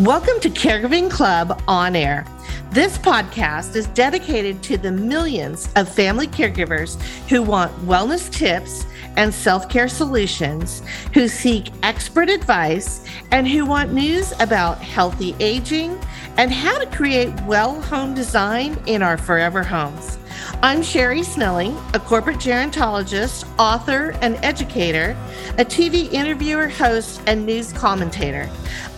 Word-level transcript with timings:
Welcome 0.00 0.40
to 0.40 0.50
Caregiving 0.50 1.10
Club 1.10 1.62
On 1.66 1.96
Air. 1.96 2.26
This 2.70 2.98
podcast 2.98 3.76
is 3.76 3.86
dedicated 3.86 4.62
to 4.64 4.76
the 4.76 4.92
millions 4.92 5.70
of 5.74 5.88
family 5.88 6.26
caregivers 6.26 7.00
who 7.30 7.42
want 7.42 7.72
wellness 7.86 8.30
tips 8.30 8.84
and 9.16 9.32
self 9.32 9.70
care 9.70 9.88
solutions, 9.88 10.82
who 11.14 11.28
seek 11.28 11.70
expert 11.82 12.28
advice, 12.28 13.08
and 13.30 13.48
who 13.48 13.64
want 13.64 13.94
news 13.94 14.34
about 14.38 14.82
healthy 14.82 15.34
aging 15.40 15.98
and 16.36 16.52
how 16.52 16.78
to 16.78 16.84
create 16.94 17.32
well 17.46 17.80
home 17.80 18.12
design 18.12 18.78
in 18.84 19.02
our 19.02 19.16
forever 19.16 19.62
homes. 19.62 20.18
I'm 20.62 20.82
Sherri 20.82 21.22
Snelling, 21.22 21.76
a 21.92 22.00
corporate 22.00 22.38
gerontologist, 22.38 23.46
author, 23.58 24.16
and 24.22 24.36
educator, 24.42 25.14
a 25.58 25.64
TV 25.64 26.10
interviewer, 26.10 26.66
host, 26.66 27.20
and 27.26 27.44
news 27.44 27.74
commentator. 27.74 28.48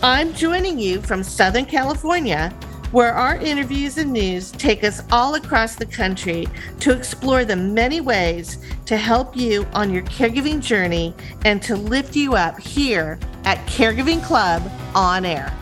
I'm 0.01 0.33
joining 0.33 0.79
you 0.79 1.01
from 1.01 1.21
Southern 1.21 1.65
California, 1.65 2.49
where 2.91 3.13
our 3.13 3.35
interviews 3.35 3.97
and 3.97 4.13
news 4.13 4.51
take 4.51 4.85
us 4.85 5.03
all 5.11 5.35
across 5.35 5.75
the 5.75 5.85
country 5.85 6.47
to 6.79 6.93
explore 6.93 7.43
the 7.43 7.57
many 7.57 7.99
ways 7.99 8.57
to 8.85 8.95
help 8.95 9.35
you 9.35 9.67
on 9.73 9.93
your 9.93 10.03
caregiving 10.03 10.61
journey 10.61 11.13
and 11.43 11.61
to 11.63 11.75
lift 11.75 12.15
you 12.15 12.35
up 12.35 12.57
here 12.57 13.19
at 13.43 13.57
Caregiving 13.67 14.23
Club 14.23 14.63
on 14.95 15.25
air. 15.25 15.53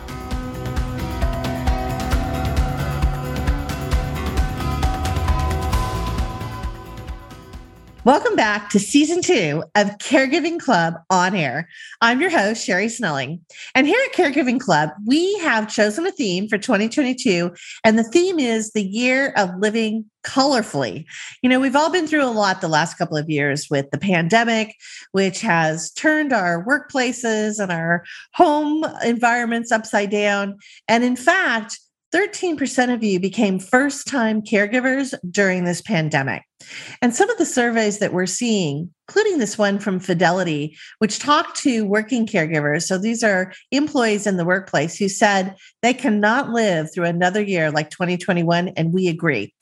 Welcome 8.08 8.36
back 8.36 8.70
to 8.70 8.78
season 8.78 9.20
two 9.20 9.62
of 9.74 9.98
Caregiving 9.98 10.58
Club 10.58 10.94
on 11.10 11.34
air. 11.34 11.68
I'm 12.00 12.22
your 12.22 12.30
host, 12.30 12.64
Sherri 12.64 12.88
Snelling. 12.88 13.44
And 13.74 13.86
here 13.86 14.00
at 14.06 14.16
Caregiving 14.16 14.58
Club, 14.58 14.92
we 15.06 15.36
have 15.40 15.68
chosen 15.68 16.06
a 16.06 16.10
theme 16.10 16.48
for 16.48 16.56
2022. 16.56 17.54
And 17.84 17.98
the 17.98 18.04
theme 18.04 18.38
is 18.38 18.72
the 18.72 18.82
year 18.82 19.34
of 19.36 19.50
living 19.58 20.06
colorfully. 20.24 21.04
You 21.42 21.50
know, 21.50 21.60
we've 21.60 21.76
all 21.76 21.92
been 21.92 22.06
through 22.06 22.24
a 22.24 22.32
lot 22.32 22.62
the 22.62 22.68
last 22.68 22.94
couple 22.94 23.18
of 23.18 23.28
years 23.28 23.68
with 23.70 23.90
the 23.90 23.98
pandemic, 23.98 24.74
which 25.12 25.42
has 25.42 25.90
turned 25.90 26.32
our 26.32 26.64
workplaces 26.64 27.62
and 27.62 27.70
our 27.70 28.04
home 28.32 28.86
environments 29.04 29.70
upside 29.70 30.08
down. 30.08 30.56
And 30.88 31.04
in 31.04 31.14
fact, 31.14 31.78
13% 32.14 32.92
of 32.92 33.04
you 33.04 33.20
became 33.20 33.58
first 33.58 34.06
time 34.06 34.40
caregivers 34.40 35.14
during 35.30 35.64
this 35.64 35.82
pandemic. 35.82 36.42
And 37.02 37.14
some 37.14 37.30
of 37.30 37.38
the 37.38 37.46
surveys 37.46 37.98
that 37.98 38.12
we're 38.12 38.26
seeing, 38.26 38.90
including 39.08 39.38
this 39.38 39.56
one 39.56 39.78
from 39.78 40.00
Fidelity, 40.00 40.76
which 40.98 41.18
talked 41.18 41.56
to 41.58 41.84
working 41.84 42.26
caregivers. 42.26 42.82
So 42.82 42.98
these 42.98 43.22
are 43.22 43.52
employees 43.70 44.26
in 44.26 44.36
the 44.36 44.44
workplace 44.44 44.96
who 44.96 45.08
said 45.08 45.54
they 45.82 45.94
cannot 45.94 46.50
live 46.50 46.92
through 46.92 47.04
another 47.04 47.42
year 47.42 47.70
like 47.70 47.90
2021. 47.90 48.68
And 48.68 48.92
we 48.92 49.08
agree. 49.08 49.54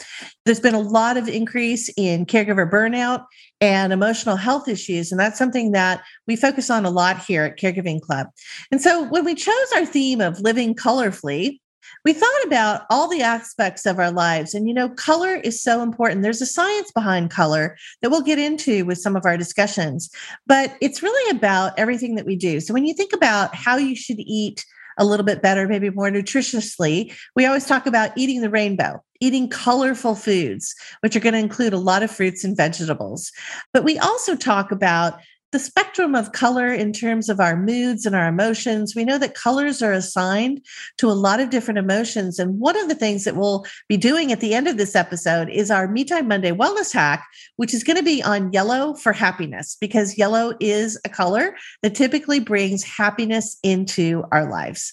There's 0.44 0.60
been 0.60 0.74
a 0.74 0.80
lot 0.80 1.16
of 1.16 1.28
increase 1.28 1.90
in 1.96 2.26
caregiver 2.26 2.70
burnout 2.70 3.24
and 3.60 3.92
emotional 3.92 4.36
health 4.36 4.68
issues. 4.68 5.10
And 5.10 5.20
that's 5.20 5.38
something 5.38 5.72
that 5.72 6.02
we 6.26 6.36
focus 6.36 6.70
on 6.70 6.84
a 6.84 6.90
lot 6.90 7.24
here 7.24 7.44
at 7.44 7.58
Caregiving 7.58 8.00
Club. 8.00 8.28
And 8.70 8.80
so 8.80 9.04
when 9.04 9.24
we 9.24 9.34
chose 9.34 9.72
our 9.74 9.86
theme 9.86 10.20
of 10.20 10.40
living 10.40 10.74
colorfully, 10.74 11.58
we 12.04 12.12
thought 12.12 12.44
about 12.44 12.82
all 12.90 13.08
the 13.08 13.22
aspects 13.22 13.86
of 13.86 13.98
our 13.98 14.10
lives. 14.10 14.54
And, 14.54 14.68
you 14.68 14.74
know, 14.74 14.88
color 14.88 15.34
is 15.34 15.62
so 15.62 15.82
important. 15.82 16.22
There's 16.22 16.42
a 16.42 16.46
science 16.46 16.90
behind 16.92 17.30
color 17.30 17.76
that 18.02 18.10
we'll 18.10 18.22
get 18.22 18.38
into 18.38 18.84
with 18.84 18.98
some 18.98 19.16
of 19.16 19.24
our 19.24 19.36
discussions, 19.36 20.10
but 20.46 20.76
it's 20.80 21.02
really 21.02 21.36
about 21.36 21.78
everything 21.78 22.14
that 22.16 22.26
we 22.26 22.36
do. 22.36 22.60
So 22.60 22.74
when 22.74 22.86
you 22.86 22.94
think 22.94 23.12
about 23.12 23.54
how 23.54 23.76
you 23.76 23.96
should 23.96 24.20
eat, 24.20 24.64
a 24.98 25.04
little 25.04 25.26
bit 25.26 25.42
better, 25.42 25.68
maybe 25.68 25.90
more 25.90 26.10
nutritiously. 26.10 27.14
We 27.34 27.44
always 27.44 27.66
talk 27.66 27.86
about 27.86 28.16
eating 28.16 28.40
the 28.40 28.50
rainbow, 28.50 29.02
eating 29.20 29.48
colorful 29.48 30.14
foods, 30.14 30.74
which 31.00 31.14
are 31.14 31.20
going 31.20 31.34
to 31.34 31.38
include 31.38 31.72
a 31.72 31.78
lot 31.78 32.02
of 32.02 32.10
fruits 32.10 32.44
and 32.44 32.56
vegetables. 32.56 33.30
But 33.72 33.84
we 33.84 33.98
also 33.98 34.34
talk 34.34 34.72
about 34.72 35.20
the 35.56 35.60
spectrum 35.60 36.14
of 36.14 36.32
color 36.32 36.70
in 36.70 36.92
terms 36.92 37.30
of 37.30 37.40
our 37.40 37.56
moods 37.56 38.04
and 38.04 38.14
our 38.14 38.28
emotions. 38.28 38.94
We 38.94 39.06
know 39.06 39.16
that 39.16 39.34
colors 39.34 39.80
are 39.80 39.94
assigned 39.94 40.60
to 40.98 41.10
a 41.10 41.16
lot 41.16 41.40
of 41.40 41.48
different 41.48 41.78
emotions. 41.78 42.38
And 42.38 42.60
one 42.60 42.76
of 42.76 42.88
the 42.88 42.94
things 42.94 43.24
that 43.24 43.36
we'll 43.36 43.64
be 43.88 43.96
doing 43.96 44.32
at 44.32 44.40
the 44.40 44.52
end 44.52 44.68
of 44.68 44.76
this 44.76 44.94
episode 44.94 45.48
is 45.48 45.70
our 45.70 45.88
Me 45.88 46.04
Time 46.04 46.28
Monday 46.28 46.52
wellness 46.52 46.92
hack, 46.92 47.26
which 47.56 47.72
is 47.72 47.84
going 47.84 47.96
to 47.96 48.02
be 48.02 48.22
on 48.22 48.52
yellow 48.52 48.92
for 48.92 49.14
happiness, 49.14 49.78
because 49.80 50.18
yellow 50.18 50.52
is 50.60 51.00
a 51.06 51.08
color 51.08 51.56
that 51.80 51.94
typically 51.94 52.38
brings 52.38 52.84
happiness 52.84 53.56
into 53.62 54.24
our 54.32 54.50
lives. 54.50 54.92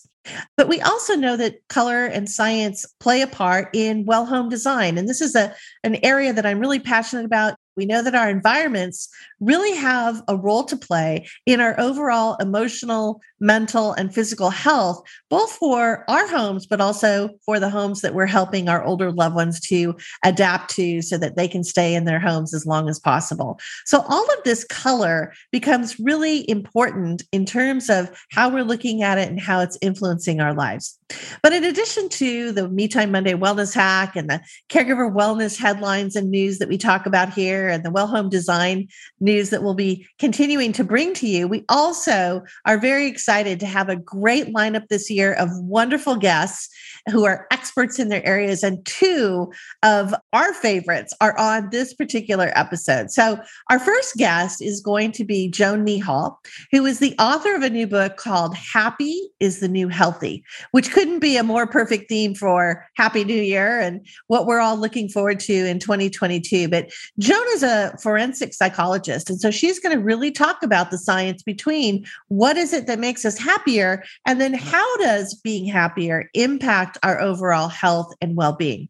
But 0.55 0.69
we 0.69 0.79
also 0.79 1.15
know 1.15 1.35
that 1.35 1.67
color 1.67 2.05
and 2.05 2.29
science 2.29 2.85
play 3.01 3.21
a 3.21 3.27
part 3.27 3.69
in 3.73 4.05
well 4.05 4.25
home 4.25 4.47
design. 4.47 4.97
And 4.97 5.09
this 5.09 5.19
is 5.19 5.35
a, 5.35 5.53
an 5.83 5.97
area 6.05 6.31
that 6.31 6.45
I'm 6.45 6.61
really 6.61 6.79
passionate 6.79 7.25
about. 7.25 7.55
We 7.75 7.85
know 7.85 8.03
that 8.03 8.15
our 8.15 8.29
environments 8.29 9.09
really 9.39 9.75
have 9.75 10.21
a 10.27 10.37
role 10.37 10.63
to 10.65 10.77
play 10.77 11.27
in 11.45 11.59
our 11.59 11.79
overall 11.79 12.35
emotional, 12.39 13.21
mental, 13.39 13.93
and 13.93 14.13
physical 14.13 14.49
health, 14.49 15.01
both 15.29 15.51
for 15.51 16.05
our 16.09 16.27
homes, 16.27 16.65
but 16.65 16.81
also 16.81 17.29
for 17.45 17.59
the 17.59 17.69
homes 17.69 18.01
that 18.01 18.13
we're 18.13 18.25
helping 18.25 18.69
our 18.69 18.83
older 18.83 19.11
loved 19.11 19.35
ones 19.35 19.59
to 19.61 19.95
adapt 20.23 20.69
to 20.75 21.01
so 21.01 21.17
that 21.17 21.35
they 21.35 21.47
can 21.47 21.63
stay 21.63 21.95
in 21.95 22.05
their 22.05 22.19
homes 22.19 22.53
as 22.53 22.65
long 22.65 22.89
as 22.89 22.99
possible. 22.99 23.59
So, 23.85 24.01
all 24.07 24.25
of 24.25 24.43
this 24.43 24.63
color 24.65 25.33
becomes 25.51 25.99
really 25.99 26.49
important 26.49 27.23
in 27.31 27.45
terms 27.45 27.89
of 27.89 28.09
how 28.31 28.49
we're 28.49 28.63
looking 28.63 29.03
at 29.03 29.17
it 29.17 29.29
and 29.29 29.39
how 29.39 29.61
it's 29.61 29.77
influencing 29.81 30.39
our 30.39 30.53
lives. 30.53 30.97
But 31.41 31.53
in 31.53 31.63
addition 31.63 32.09
to 32.09 32.51
the 32.51 32.69
Me 32.69 32.87
Time 32.87 33.11
Monday 33.11 33.33
wellness 33.33 33.73
hack 33.73 34.15
and 34.15 34.29
the 34.29 34.41
caregiver 34.69 35.13
wellness 35.13 35.57
headlines 35.57 36.15
and 36.15 36.29
news 36.29 36.59
that 36.59 36.69
we 36.69 36.77
talk 36.77 37.05
about 37.05 37.33
here, 37.33 37.67
and 37.67 37.83
the 37.83 37.91
Well 37.91 38.07
Home 38.07 38.29
Design 38.29 38.87
news 39.19 39.49
that 39.49 39.63
we'll 39.63 39.73
be 39.73 40.07
continuing 40.19 40.71
to 40.73 40.83
bring 40.83 41.13
to 41.15 41.27
you. 41.27 41.47
We 41.47 41.65
also 41.69 42.43
are 42.65 42.77
very 42.77 43.07
excited 43.07 43.59
to 43.59 43.65
have 43.65 43.89
a 43.89 43.95
great 43.95 44.53
lineup 44.53 44.87
this 44.87 45.09
year 45.09 45.33
of 45.33 45.49
wonderful 45.53 46.15
guests 46.15 46.69
who 47.11 47.25
are 47.25 47.47
experts 47.51 47.99
in 47.99 48.09
their 48.09 48.25
areas. 48.25 48.63
And 48.63 48.83
two 48.85 49.51
of 49.83 50.13
our 50.31 50.53
favorites 50.53 51.13
are 51.19 51.37
on 51.37 51.69
this 51.69 51.93
particular 51.93 52.51
episode. 52.55 53.11
So, 53.11 53.39
our 53.69 53.79
first 53.79 54.15
guest 54.15 54.61
is 54.61 54.81
going 54.81 55.11
to 55.13 55.23
be 55.23 55.49
Joan 55.49 55.85
Nihal, 55.85 56.35
who 56.71 56.85
is 56.85 56.99
the 56.99 57.15
author 57.19 57.55
of 57.55 57.61
a 57.61 57.69
new 57.69 57.87
book 57.87 58.17
called 58.17 58.55
Happy 58.55 59.29
is 59.39 59.59
the 59.59 59.67
New 59.67 59.87
Healthy, 59.87 60.43
which 60.71 60.91
couldn't 61.03 61.19
be 61.19 61.35
a 61.35 61.43
more 61.43 61.67
perfect 61.67 62.07
theme 62.07 62.33
for 62.33 62.87
Happy 62.95 63.25
New 63.25 63.41
Year 63.41 63.77
and 63.77 64.07
what 64.27 64.45
we're 64.45 64.61
all 64.61 64.77
looking 64.77 65.09
forward 65.09 65.37
to 65.41 65.53
in 65.53 65.77
2022. 65.77 66.69
But 66.69 66.93
Joan 67.19 67.43
is 67.49 67.61
a 67.61 67.93
forensic 68.01 68.53
psychologist. 68.53 69.29
And 69.29 69.37
so 69.37 69.51
she's 69.51 69.81
going 69.81 69.93
to 69.93 70.01
really 70.01 70.31
talk 70.31 70.63
about 70.63 70.91
the 70.91 70.97
science 70.97 71.43
between 71.43 72.05
what 72.29 72.55
is 72.55 72.71
it 72.71 72.87
that 72.87 72.99
makes 72.99 73.25
us 73.25 73.37
happier 73.37 74.01
and 74.25 74.39
then 74.39 74.53
how 74.53 74.97
does 74.99 75.33
being 75.33 75.65
happier 75.65 76.29
impact 76.35 76.97
our 77.03 77.19
overall 77.19 77.67
health 77.67 78.13
and 78.21 78.37
well 78.37 78.53
being. 78.53 78.87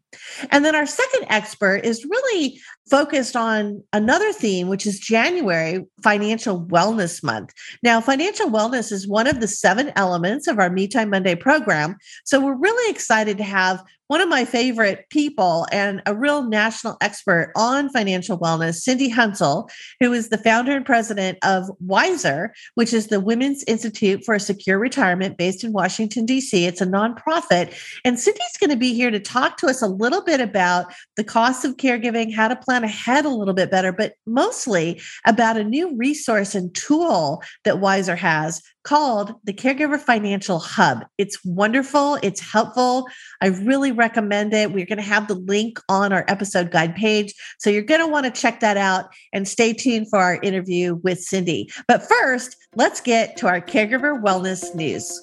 And 0.50 0.64
then 0.64 0.74
our 0.74 0.86
second 0.86 1.26
expert 1.28 1.84
is 1.84 2.04
really 2.04 2.60
focused 2.90 3.34
on 3.34 3.82
another 3.92 4.32
theme, 4.32 4.68
which 4.68 4.86
is 4.86 4.98
January 4.98 5.84
Financial 6.02 6.60
Wellness 6.66 7.22
Month. 7.22 7.52
Now, 7.82 8.00
financial 8.00 8.50
wellness 8.50 8.92
is 8.92 9.08
one 9.08 9.26
of 9.26 9.40
the 9.40 9.48
seven 9.48 9.92
elements 9.96 10.46
of 10.46 10.58
our 10.58 10.70
Me 10.70 10.86
Time 10.86 11.10
Monday 11.10 11.34
program. 11.34 11.96
So 12.24 12.40
we're 12.40 12.56
really 12.56 12.90
excited 12.90 13.38
to 13.38 13.44
have 13.44 13.82
one 14.08 14.20
of 14.20 14.28
my 14.28 14.44
favorite 14.44 15.06
people 15.10 15.66
and 15.72 16.02
a 16.06 16.14
real 16.14 16.42
national 16.42 16.96
expert 17.00 17.52
on 17.56 17.88
financial 17.90 18.38
wellness, 18.38 18.76
Cindy 18.76 19.10
Hounsell, 19.10 19.70
who 20.00 20.12
is 20.12 20.28
the 20.28 20.38
founder 20.38 20.76
and 20.76 20.84
president 20.84 21.38
of 21.42 21.64
Wiser, 21.80 22.52
which 22.74 22.92
is 22.92 23.06
the 23.06 23.20
Women's 23.20 23.64
Institute 23.64 24.22
for 24.24 24.34
a 24.34 24.40
Secure 24.40 24.78
Retirement 24.78 25.38
based 25.38 25.64
in 25.64 25.72
Washington, 25.72 26.26
D.C. 26.26 26.66
It's 26.66 26.80
a 26.80 26.86
nonprofit. 26.86 27.74
And 28.04 28.18
Cindy's 28.18 28.56
going 28.60 28.70
to 28.70 28.76
be 28.76 28.94
here 28.94 29.10
to 29.10 29.20
talk 29.20 29.56
to 29.58 29.66
us 29.66 29.80
a 29.80 29.88
little 29.88 30.22
bit 30.22 30.40
about 30.40 30.92
the 31.16 31.24
costs 31.24 31.64
of 31.64 31.76
caregiving, 31.76 32.34
how 32.34 32.48
to 32.48 32.56
plan 32.56 32.84
ahead 32.84 33.24
a 33.24 33.30
little 33.30 33.54
bit 33.54 33.70
better, 33.70 33.92
but 33.92 34.14
mostly 34.26 35.00
about 35.24 35.56
a 35.56 35.64
new 35.64 35.96
resource 35.96 36.54
and 36.54 36.74
tool 36.74 37.42
that 37.64 37.80
Wiser 37.80 38.16
has 38.16 38.62
called 38.84 39.34
the 39.44 39.52
Caregiver 39.52 39.98
Financial 39.98 40.58
Hub. 40.58 41.04
It's 41.18 41.44
wonderful, 41.44 42.18
it's 42.22 42.40
helpful. 42.40 43.08
I 43.40 43.48
really 43.48 43.92
recommend 43.92 44.54
it. 44.54 44.72
We're 44.72 44.86
going 44.86 44.98
to 44.98 45.02
have 45.02 45.26
the 45.26 45.34
link 45.34 45.80
on 45.88 46.12
our 46.12 46.24
episode 46.28 46.70
guide 46.70 46.94
page. 46.94 47.34
So 47.58 47.70
you're 47.70 47.82
going 47.82 48.00
to 48.00 48.06
want 48.06 48.26
to 48.26 48.40
check 48.40 48.60
that 48.60 48.76
out 48.76 49.06
and 49.32 49.48
stay 49.48 49.72
tuned 49.72 50.08
for 50.10 50.18
our 50.18 50.36
interview 50.42 50.96
with 51.02 51.20
Cindy. 51.20 51.70
But 51.88 52.02
first, 52.02 52.56
let's 52.76 53.00
get 53.00 53.36
to 53.38 53.48
our 53.48 53.60
caregiver 53.60 54.22
wellness 54.22 54.74
news. 54.74 55.22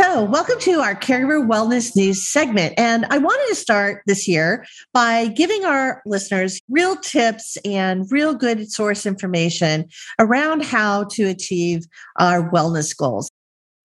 So, 0.00 0.22
welcome 0.22 0.60
to 0.60 0.78
our 0.78 0.94
Caregiver 0.94 1.44
Wellness 1.44 1.96
News 1.96 2.22
segment. 2.22 2.74
And 2.78 3.04
I 3.10 3.18
wanted 3.18 3.48
to 3.48 3.56
start 3.56 4.04
this 4.06 4.28
year 4.28 4.64
by 4.94 5.26
giving 5.26 5.64
our 5.64 6.02
listeners 6.06 6.60
real 6.68 6.94
tips 6.94 7.58
and 7.64 8.06
real 8.08 8.32
good 8.32 8.70
source 8.70 9.06
information 9.06 9.88
around 10.20 10.62
how 10.62 11.02
to 11.14 11.24
achieve 11.24 11.84
our 12.20 12.48
wellness 12.48 12.96
goals. 12.96 13.28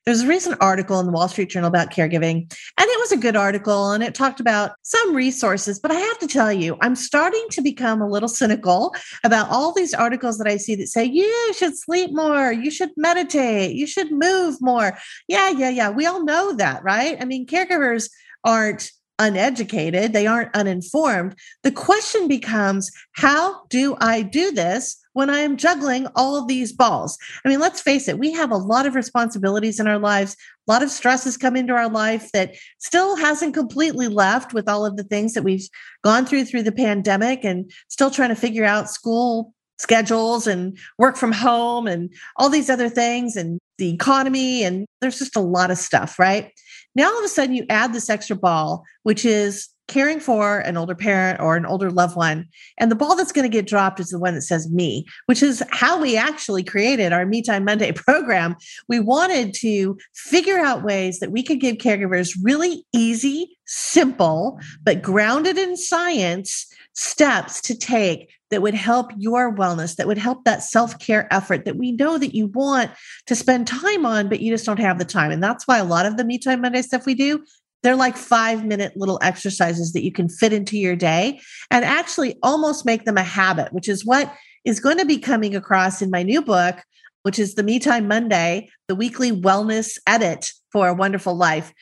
There's 0.05 0.21
a 0.21 0.27
recent 0.27 0.57
article 0.59 0.99
in 0.99 1.05
the 1.05 1.11
Wall 1.13 1.29
Street 1.29 1.49
Journal 1.49 1.69
about 1.69 1.91
caregiving, 1.91 2.51
and 2.77 2.87
it 2.89 2.99
was 2.99 3.13
a 3.13 3.17
good 3.17 3.37
article 3.37 3.91
and 3.91 4.03
it 4.03 4.13
talked 4.13 4.41
about 4.41 4.71
some 4.81 5.15
resources. 5.15 5.79
But 5.79 5.91
I 5.91 5.95
have 5.95 6.19
to 6.19 6.27
tell 6.27 6.51
you, 6.51 6.77
I'm 6.81 6.95
starting 6.95 7.45
to 7.51 7.61
become 7.61 8.01
a 8.01 8.09
little 8.09 8.27
cynical 8.27 8.93
about 9.23 9.49
all 9.49 9.73
these 9.73 9.93
articles 9.93 10.37
that 10.39 10.47
I 10.47 10.57
see 10.57 10.75
that 10.75 10.87
say 10.87 11.05
you 11.05 11.53
should 11.57 11.77
sleep 11.77 12.11
more, 12.11 12.51
you 12.51 12.69
should 12.69 12.91
meditate, 12.97 13.75
you 13.75 13.87
should 13.87 14.11
move 14.11 14.57
more. 14.59 14.97
Yeah, 15.29 15.49
yeah, 15.51 15.69
yeah. 15.69 15.89
We 15.89 16.05
all 16.05 16.23
know 16.25 16.53
that, 16.53 16.83
right? 16.83 17.17
I 17.21 17.25
mean, 17.25 17.45
caregivers 17.45 18.09
aren't 18.43 18.91
uneducated, 19.19 20.11
they 20.11 20.27
aren't 20.27 20.53
uninformed. 20.53 21.35
The 21.61 21.71
question 21.71 22.27
becomes 22.27 22.91
how 23.13 23.63
do 23.69 23.95
I 24.01 24.21
do 24.21 24.51
this 24.51 24.97
when 25.13 25.29
I 25.29 25.39
am 25.39 25.57
juggling 25.57 26.07
all 26.15 26.35
of 26.35 26.47
these 26.47 26.73
balls? 26.73 27.17
I 27.45 27.49
mean, 27.49 27.59
let's 27.59 27.81
face 27.81 28.07
it, 28.07 28.19
we 28.19 28.31
have 28.33 28.51
a 28.51 28.57
lot 28.57 28.85
of 28.85 28.95
responsibilities 28.95 29.79
in 29.79 29.87
our 29.87 29.99
lives, 29.99 30.35
a 30.67 30.71
lot 30.71 30.83
of 30.83 30.91
stresses 30.91 31.37
come 31.37 31.55
into 31.55 31.73
our 31.73 31.89
life 31.89 32.31
that 32.33 32.55
still 32.79 33.15
hasn't 33.15 33.53
completely 33.53 34.07
left 34.07 34.53
with 34.53 34.67
all 34.67 34.85
of 34.85 34.97
the 34.97 35.03
things 35.03 35.33
that 35.33 35.43
we've 35.43 35.67
gone 36.03 36.25
through 36.25 36.45
through 36.45 36.63
the 36.63 36.71
pandemic 36.71 37.43
and 37.43 37.71
still 37.89 38.11
trying 38.11 38.29
to 38.29 38.35
figure 38.35 38.65
out 38.65 38.89
school 38.89 39.53
schedules 39.79 40.47
and 40.47 40.77
work 40.97 41.17
from 41.17 41.31
home 41.31 41.87
and 41.87 42.13
all 42.37 42.49
these 42.49 42.69
other 42.69 42.89
things 42.89 43.35
and 43.35 43.59
the 43.77 43.93
economy 43.93 44.63
and 44.63 44.85
there's 45.01 45.19
just 45.19 45.35
a 45.35 45.41
lot 45.41 45.71
of 45.71 45.77
stuff, 45.77 46.19
right? 46.19 46.51
Now 46.95 47.07
all 47.11 47.19
of 47.19 47.25
a 47.25 47.27
sudden 47.27 47.55
you 47.55 47.65
add 47.69 47.91
this 47.91 48.09
extra 48.09 48.35
ball, 48.35 48.83
which 49.01 49.25
is 49.25 49.69
caring 49.93 50.19
for 50.19 50.59
an 50.59 50.75
older 50.75 50.95
parent 50.95 51.39
or 51.39 51.55
an 51.55 51.67
older 51.67 51.91
loved 51.91 52.15
one. 52.15 52.47
And 52.79 52.89
the 52.89 52.95
ball 52.95 53.15
that's 53.15 53.31
going 53.31 53.49
to 53.49 53.57
get 53.57 53.67
dropped 53.67 53.99
is 53.99 54.09
the 54.09 54.17
one 54.17 54.33
that 54.33 54.41
says 54.41 54.71
me, 54.71 55.05
which 55.27 55.43
is 55.43 55.63
how 55.69 56.01
we 56.01 56.17
actually 56.17 56.63
created 56.63 57.13
our 57.13 57.27
Me 57.27 57.43
Time 57.43 57.63
Monday 57.63 57.91
program. 57.95 58.55
We 58.87 58.99
wanted 58.99 59.53
to 59.55 59.95
figure 60.15 60.57
out 60.57 60.83
ways 60.83 61.19
that 61.19 61.31
we 61.31 61.43
could 61.43 61.59
give 61.59 61.77
caregivers 61.77 62.35
really 62.41 62.83
easy, 62.91 63.55
simple, 63.65 64.59
but 64.81 65.03
grounded 65.03 65.59
in 65.59 65.77
science 65.77 66.65
steps 66.93 67.61
to 67.61 67.75
take 67.75 68.31
that 68.49 68.61
would 68.61 68.73
help 68.73 69.11
your 69.17 69.55
wellness, 69.55 69.95
that 69.95 70.07
would 70.07 70.17
help 70.17 70.43
that 70.43 70.63
self 70.63 70.97
care 70.99 71.27
effort 71.31 71.65
that 71.65 71.75
we 71.75 71.91
know 71.91 72.17
that 72.17 72.35
you 72.35 72.47
want 72.47 72.91
to 73.27 73.35
spend 73.35 73.67
time 73.67 74.05
on, 74.05 74.27
but 74.27 74.41
you 74.41 74.51
just 74.51 74.65
don't 74.65 74.79
have 74.79 74.99
the 74.99 75.05
time. 75.05 75.31
And 75.31 75.43
that's 75.43 75.67
why 75.67 75.77
a 75.77 75.83
lot 75.83 76.05
of 76.05 76.17
the 76.17 76.23
Me 76.23 76.37
Time 76.37 76.61
Monday 76.61 76.81
stuff 76.81 77.05
we 77.05 77.15
do, 77.15 77.43
they're 77.83 77.95
like 77.95 78.17
five 78.17 78.65
minute 78.65 78.93
little 78.95 79.19
exercises 79.21 79.93
that 79.93 80.03
you 80.03 80.11
can 80.11 80.29
fit 80.29 80.53
into 80.53 80.77
your 80.77 80.95
day 80.95 81.39
and 81.69 81.85
actually 81.85 82.37
almost 82.41 82.85
make 82.85 83.05
them 83.05 83.17
a 83.17 83.23
habit, 83.23 83.73
which 83.73 83.89
is 83.89 84.05
what 84.05 84.33
is 84.65 84.79
going 84.79 84.97
to 84.97 85.05
be 85.05 85.17
coming 85.17 85.55
across 85.55 86.01
in 86.01 86.09
my 86.09 86.23
new 86.23 86.41
book, 86.41 86.81
which 87.23 87.37
is 87.37 87.55
the 87.55 87.63
Me 87.63 87.79
Time 87.79 88.07
Monday, 88.07 88.69
the 88.87 88.95
weekly 88.95 89.31
wellness 89.31 89.97
edit 90.07 90.51
for 90.71 90.87
a 90.87 90.93
wonderful 90.93 91.35
life 91.35 91.73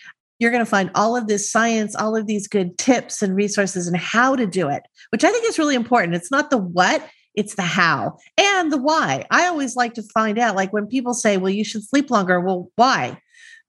you're 0.41 0.49
going 0.49 0.65
to 0.65 0.69
find 0.69 0.89
all 0.95 1.15
of 1.15 1.27
this 1.27 1.51
science, 1.51 1.95
all 1.95 2.15
of 2.15 2.25
these 2.25 2.47
good 2.47 2.75
tips 2.79 3.21
and 3.21 3.35
resources 3.35 3.87
and 3.87 3.95
how 3.95 4.35
to 4.35 4.47
do 4.47 4.69
it, 4.69 4.81
which 5.11 5.23
I 5.23 5.29
think 5.29 5.45
is 5.45 5.59
really 5.59 5.75
important. 5.75 6.15
It's 6.15 6.31
not 6.31 6.49
the 6.49 6.57
what, 6.57 7.07
it's 7.35 7.53
the 7.53 7.61
how 7.61 8.17
and 8.39 8.71
the 8.71 8.79
why. 8.79 9.27
I 9.29 9.45
always 9.45 9.75
like 9.75 9.93
to 9.93 10.03
find 10.15 10.39
out, 10.39 10.55
like 10.55 10.73
when 10.73 10.87
people 10.87 11.13
say, 11.13 11.37
well, 11.37 11.51
you 11.51 11.63
should 11.63 11.83
sleep 11.83 12.09
longer, 12.09 12.39
well, 12.41 12.71
why? 12.75 13.21